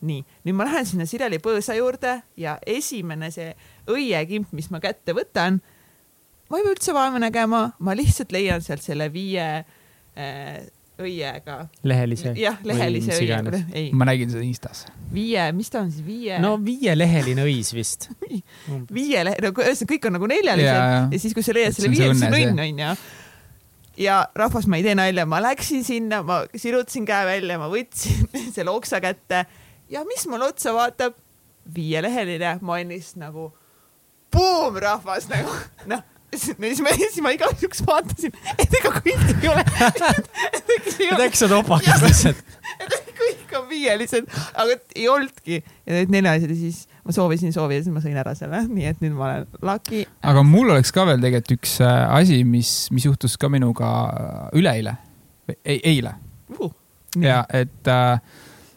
nii, 0.03 0.25
nüüd 0.47 0.59
ma 0.59 0.67
lähen 0.67 0.87
sinna 0.87 1.07
sidelipõõsa 1.07 1.77
juurde 1.79 2.17
ja 2.37 2.57
esimene 2.67 3.31
see 3.35 3.53
õiekimp, 3.91 4.51
mis 4.53 4.71
ma 4.75 4.83
kätte 4.83 5.15
võtan, 5.17 5.61
ma 6.53 6.61
ei 6.61 6.67
pea 6.67 6.77
üldse 6.77 6.93
vaeva 6.93 7.21
nägema, 7.23 7.65
ma 7.81 7.97
lihtsalt 7.97 8.33
leian 8.35 8.61
sealt 8.65 8.85
selle 8.85 9.09
viie 9.13 9.49
äh, 9.65 10.59
õiega. 11.01 11.57
lehelise. 11.89 12.35
jah, 12.37 12.59
lehelise 12.69 13.09
mis 13.09 13.17
õie 13.17 13.27
iganes., 13.27 13.65
ei, 13.73 13.89
ma 13.97 14.07
nägin 14.09 14.31
seda 14.33 14.45
Instas. 14.45 14.85
viie, 15.15 15.47
mis 15.57 15.73
ta 15.73 15.81
on 15.81 15.89
siis, 15.93 16.05
viie 16.05 16.37
no 16.43 16.55
viieleheline 16.63 17.47
õis 17.49 17.73
vist. 17.77 18.11
viie 18.99 19.25
lehe, 19.25 19.41
no 19.43 19.55
ühesõnaga 19.55 19.91
kõik 19.95 20.09
on 20.11 20.17
nagu 20.19 20.31
neljalised 20.35 20.69
ja, 20.69 20.77
jaa. 20.93 21.03
ja 21.15 21.23
siis, 21.25 21.35
kui 21.37 21.47
sa 21.47 21.57
leiad 21.57 21.77
selle 21.77 21.93
viie, 21.95 22.13
siis 22.13 22.29
on 22.29 22.39
õnn 22.39 22.63
onju. 22.67 22.93
ja 24.05 24.21
rahvas, 24.45 24.69
ma 24.69 24.81
ei 24.81 24.87
tee 24.87 24.97
nalja, 24.99 25.27
ma 25.29 25.41
läksin 25.49 25.89
sinna, 25.89 26.21
ma 26.27 26.43
sirutasin 26.53 27.09
käe 27.09 27.27
välja, 27.33 27.59
ma 27.63 27.73
võtsin 27.73 28.29
selle 28.57 28.77
oksa 28.77 29.01
kätte 29.05 29.47
ja 29.93 30.05
mis 30.09 30.29
mulle 30.29 30.53
otsa 30.53 30.77
vaatab, 30.77 31.17
viieleheline, 31.73 32.59
ma 32.61 32.77
olin 32.77 32.93
lihtsalt 32.93 33.23
nagu 33.23 33.51
buum 34.33 34.79
rahvas 34.83 35.29
nagu 35.33 35.53
noh, 35.93 36.05
siis 36.41 36.81
ma, 36.85 36.95
siis 36.97 37.19
ma 37.25 37.33
igaks 37.35 37.63
juhuks 37.65 37.83
vaatasin, 37.87 38.35
et 38.57 38.79
ega 38.81 38.93
kõik 38.99 39.27
ei 39.35 39.51
ole, 39.53 39.65
et 40.57 41.25
äkki 41.27 41.41
sa 41.41 41.49
topakas 41.51 42.05
lihtsalt. 42.07 42.41
et 42.81 43.13
kõik 43.19 43.57
on 43.59 43.69
viielised, 43.71 44.29
aga 44.55 44.79
ei 44.97 45.09
olnudki 45.13 45.61
ja 45.61 45.99
need 45.99 46.15
neljalised 46.15 46.55
ja 46.55 46.59
siis 46.59 46.81
ma 47.05 47.15
soovisin 47.15 47.55
soovi 47.55 47.79
ja 47.79 47.85
siis 47.85 47.95
ma 47.95 48.03
sõin 48.05 48.19
ära 48.19 48.35
selle, 48.39 48.63
nii 48.69 48.89
et 48.91 49.03
nüüd 49.05 49.17
ma 49.17 49.29
olen 49.29 49.47
lucky. 49.69 50.05
aga 50.33 50.45
mul 50.47 50.73
oleks 50.75 50.95
ka 50.95 51.07
veel 51.09 51.23
tegelikult 51.23 51.57
üks 51.59 51.77
äh, 51.85 52.05
asi, 52.21 52.43
mis, 52.49 52.73
mis 52.95 53.07
juhtus 53.09 53.37
ka 53.41 53.51
minuga 53.53 53.91
äh, 54.07 54.41
üleeile, 54.61 54.97
ei, 55.65 55.81
eile 55.81 56.17
uh,. 56.59 56.73
ja 57.21 57.43
et 57.53 57.91
äh, 57.91 58.17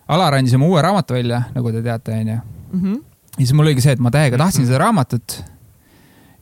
Alar 0.06 0.36
andis 0.38 0.54
oma 0.54 0.68
uue 0.70 0.82
raamatu 0.86 1.16
välja, 1.16 1.40
nagu 1.56 1.72
te 1.74 1.82
teate, 1.82 2.14
onju. 2.14 2.38
-hmm. 2.72 2.98
ja 3.38 3.42
siis 3.42 3.54
mul 3.54 3.66
oligi 3.66 3.82
see, 3.82 3.96
et 3.98 4.04
ma 4.04 4.12
täiega 4.14 4.38
tahtsin 4.38 4.68
seda 4.68 4.78
raamatut. 4.84 5.42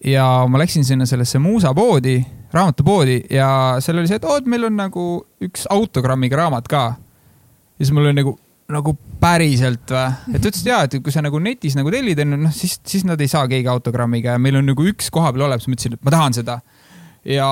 Ja 0.04 0.46
ma 0.50 0.60
läksin 0.62 0.86
sinna 0.86 1.06
sellesse 1.06 1.40
muusapoodi, 1.40 2.18
raamatupoodi 2.54 3.22
ja 3.34 3.48
seal 3.84 4.02
oli 4.02 4.10
see, 4.10 4.20
et 4.20 4.28
oot, 4.28 4.48
meil 4.50 4.68
on 4.68 4.76
nagu 4.78 5.06
üks 5.44 5.68
autogrammiga 5.72 6.38
raamat 6.44 6.68
ka. 6.72 6.84
ja 7.78 7.86
siis 7.86 7.94
mul 7.96 8.10
oli 8.10 8.18
nagu, 8.20 8.36
nagu 8.74 8.96
päriselt 9.24 9.94
või? 9.94 10.36
et 10.36 10.42
ta 10.42 10.50
ütles, 10.50 10.64
et 10.66 10.72
jaa, 10.72 10.82
et 10.88 10.98
kui 11.04 11.16
sa 11.16 11.24
nagu 11.24 11.40
netis 11.44 11.78
nagu 11.80 11.94
tellid, 11.94 12.20
onju, 12.26 12.42
noh 12.46 12.56
siis, 12.56 12.80
siis 12.88 13.08
nad 13.08 13.22
ei 13.22 13.32
saa 13.32 13.48
keegi 13.52 13.72
autogrammiga 13.72 14.36
ja 14.36 14.42
meil 14.42 14.60
on 14.60 14.68
nagu 14.74 14.90
üks 14.92 15.10
koha 15.14 15.32
peal 15.34 15.48
olemas, 15.48 15.70
ma 15.70 15.78
ütlesin, 15.78 15.98
et 15.98 16.06
ma 16.06 16.16
tahan 16.18 16.38
seda. 16.40 16.60
ja, 17.24 17.50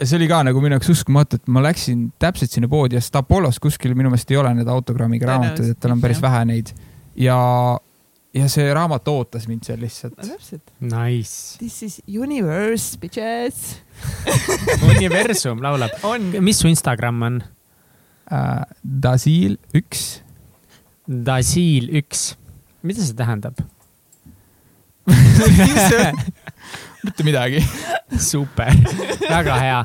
ja 0.00 0.08
see 0.08 0.18
oli 0.20 0.30
ka 0.32 0.42
nagu 0.48 0.64
minu 0.64 0.78
jaoks 0.78 0.92
uskumatu, 0.96 1.38
et 1.38 1.52
ma 1.52 1.64
läksin 1.68 2.08
täpselt 2.22 2.56
sinna 2.56 2.72
poodi 2.72 2.96
ja 2.96 3.04
sest 3.04 3.20
Apollos 3.20 3.60
kuskil 3.62 3.96
minu 3.98 4.12
meelest 4.12 4.32
ei 4.32 4.40
ole 4.40 4.54
need 4.56 4.72
autogrammiga 4.72 5.28
raamatuid, 5.34 5.76
et 5.76 5.82
tal 5.82 5.94
on 5.96 6.00
päris 6.02 6.22
vähe 6.24 6.44
neid. 6.48 6.72
ja, 7.20 7.38
ja 8.34 8.48
see 8.52 8.68
raamat 8.74 9.08
ootas 9.12 9.46
mind 9.48 9.66
seal 9.66 9.80
lihtsalt 9.82 10.16
no 10.16 10.28
täpselt. 10.28 10.72
Nice. 10.80 11.58
This 11.60 11.82
is 11.86 11.98
universe, 12.08 12.96
bitches. 13.00 13.78
universum 14.94 15.62
laulab. 15.64 15.90
on. 16.02 16.32
mis 16.40 16.62
su 16.62 16.70
Instagram 16.70 17.22
on? 17.28 17.42
äh,. 18.32 18.62
Dasil 18.82 19.58
üks. 19.76 20.22
Dasil 21.06 21.90
üks. 22.00 22.32
mida 22.82 23.04
see 23.04 23.16
tähendab? 23.18 23.60
mitte 27.02 27.26
midagi. 27.26 27.60
super, 28.18 28.72
väga 29.26 29.58
hea. 29.60 29.84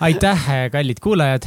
aitäh, 0.00 0.50
kallid 0.72 1.00
kuulajad. 1.04 1.46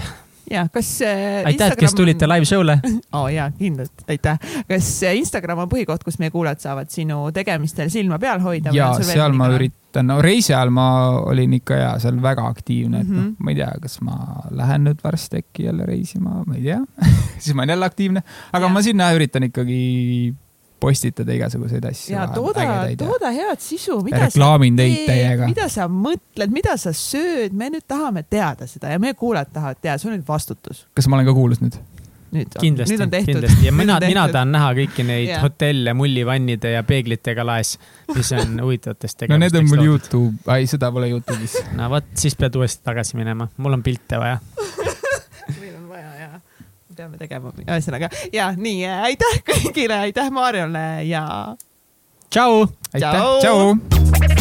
Ja 0.52 0.68
kas 0.74 0.90
äh, 1.06 1.42
aitäh, 1.46 1.74
et 1.74 1.80
kes 1.80 1.96
tulite 1.98 2.28
live 2.30 2.46
show'le. 2.48 2.78
oh, 3.18 3.28
jaa, 3.32 3.50
kindlalt, 3.58 4.06
aitäh. 4.10 4.38
kas 4.70 4.92
äh, 5.04 5.18
Instagram 5.20 5.66
on 5.66 5.70
põhikoht, 5.72 6.04
kus 6.08 6.20
meie 6.22 6.32
kuulajad 6.34 6.64
saavad 6.64 6.90
sinu 6.94 7.26
tegemistel 7.36 7.90
silma 7.94 8.20
peal 8.20 8.40
hoida? 8.46 8.72
ja 8.76 8.94
seal 9.04 9.36
ma. 9.38 9.50
üritan, 9.58 10.08
no 10.08 10.20
reisi 10.22 10.54
ajal 10.54 10.72
ma 10.74 10.88
olin 11.28 11.54
ikka 11.60 11.78
ja 11.82 11.92
seal 12.04 12.22
väga 12.24 12.48
aktiivne, 12.48 13.02
et 13.04 13.08
noh 13.12 13.22
Mhm., 13.28 13.36
ma 13.44 13.52
ei 13.52 13.60
tea, 13.60 13.70
kas 13.82 14.00
ma 14.06 14.18
lähen 14.56 14.84
nüüd 14.88 15.00
varsti 15.04 15.42
äkki 15.44 15.68
jälle 15.68 15.86
reisima, 15.90 16.44
ma 16.46 16.56
ei 16.56 16.64
tea 16.70 16.82
siis 17.44 17.54
ma 17.56 17.64
olen 17.66 17.76
jälle 17.76 17.86
aktiivne, 17.92 18.24
aga 18.54 18.66
Ja. 18.66 18.74
ma 18.74 18.82
sinna 18.86 19.12
üritan 19.16 19.48
ikkagi 19.50 20.36
postitada 20.80 21.34
igasuguseid 21.34 21.86
asju. 21.90 22.14
ja 22.16 22.28
tooda, 22.34 22.66
tooda 22.98 23.32
head 23.34 23.62
sisu, 23.64 24.00
mida 24.06 24.26
sa 24.26 24.32
reklaamin 24.32 24.80
teid 24.80 25.04
täiega. 25.10 25.50
mida 25.50 25.68
sa 25.74 25.90
mõtled, 25.92 26.54
mida 26.54 26.78
sa 26.78 26.94
sööd, 26.96 27.56
me 27.58 27.72
nüüd 27.74 27.86
tahame 27.88 28.24
teada 28.30 28.68
seda 28.70 28.94
ja 28.94 29.02
meie 29.02 29.18
kuulajad 29.18 29.54
tahavad 29.54 29.82
teada, 29.82 30.02
see 30.02 30.12
on 30.12 30.18
nüüd 30.20 30.28
vastutus. 30.28 30.86
kas 30.98 31.10
ma 31.10 31.20
olen 31.20 31.30
ka 31.30 31.38
kuulus 31.38 31.64
nüüd? 31.64 31.80
nüüd 32.36 32.52
on, 32.56 32.62
kindlasti 32.62 32.96
nüüd 32.96 33.06
on, 33.06 33.12
tehtud. 33.12 33.34
kindlasti 33.34 33.68
ja 33.70 33.74
mina, 33.82 33.98
mina 34.04 34.26
tahan 34.32 34.52
näha 34.54 34.72
kõiki 34.82 35.06
neid 35.08 35.30
Jah. 35.32 35.44
hotelle 35.46 35.94
mullivannide 35.98 36.74
ja 36.76 36.84
peeglitega 36.88 37.46
laes, 37.48 37.78
mis 38.14 38.32
on 38.36 38.58
huvitavatest 38.66 39.28
no 39.32 39.40
need 39.40 39.56
on 39.56 39.64
tegevustest 39.64 39.78
mul. 39.78 39.86
Youtube, 39.88 40.58
ei 40.58 40.68
seda 40.70 40.92
pole 40.94 41.10
Youtube'is. 41.14 41.58
no 41.78 41.90
vot, 41.94 42.12
siis 42.20 42.36
pead 42.40 42.60
uuesti 42.60 42.84
tagasi 42.88 43.20
minema, 43.20 43.50
mul 43.58 43.80
on 43.80 43.86
pilte 43.86 44.20
vaja. 44.22 44.40
meil 45.62 45.74
on 45.80 45.88
vaja 45.90 46.14
ja 46.20 46.30
peame 46.98 47.20
tegema, 47.22 47.54
ühesõnaga 47.66 48.10
ja 48.34 48.50
nii, 48.58 48.82
aitäh 49.12 49.40
kõigile, 49.48 50.02
aitäh 50.08 50.32
Maarjale 50.34 50.88
ja 51.10 51.24
tšau. 52.30 52.66
aitäh, 52.94 53.22
Tšau! 53.42 54.37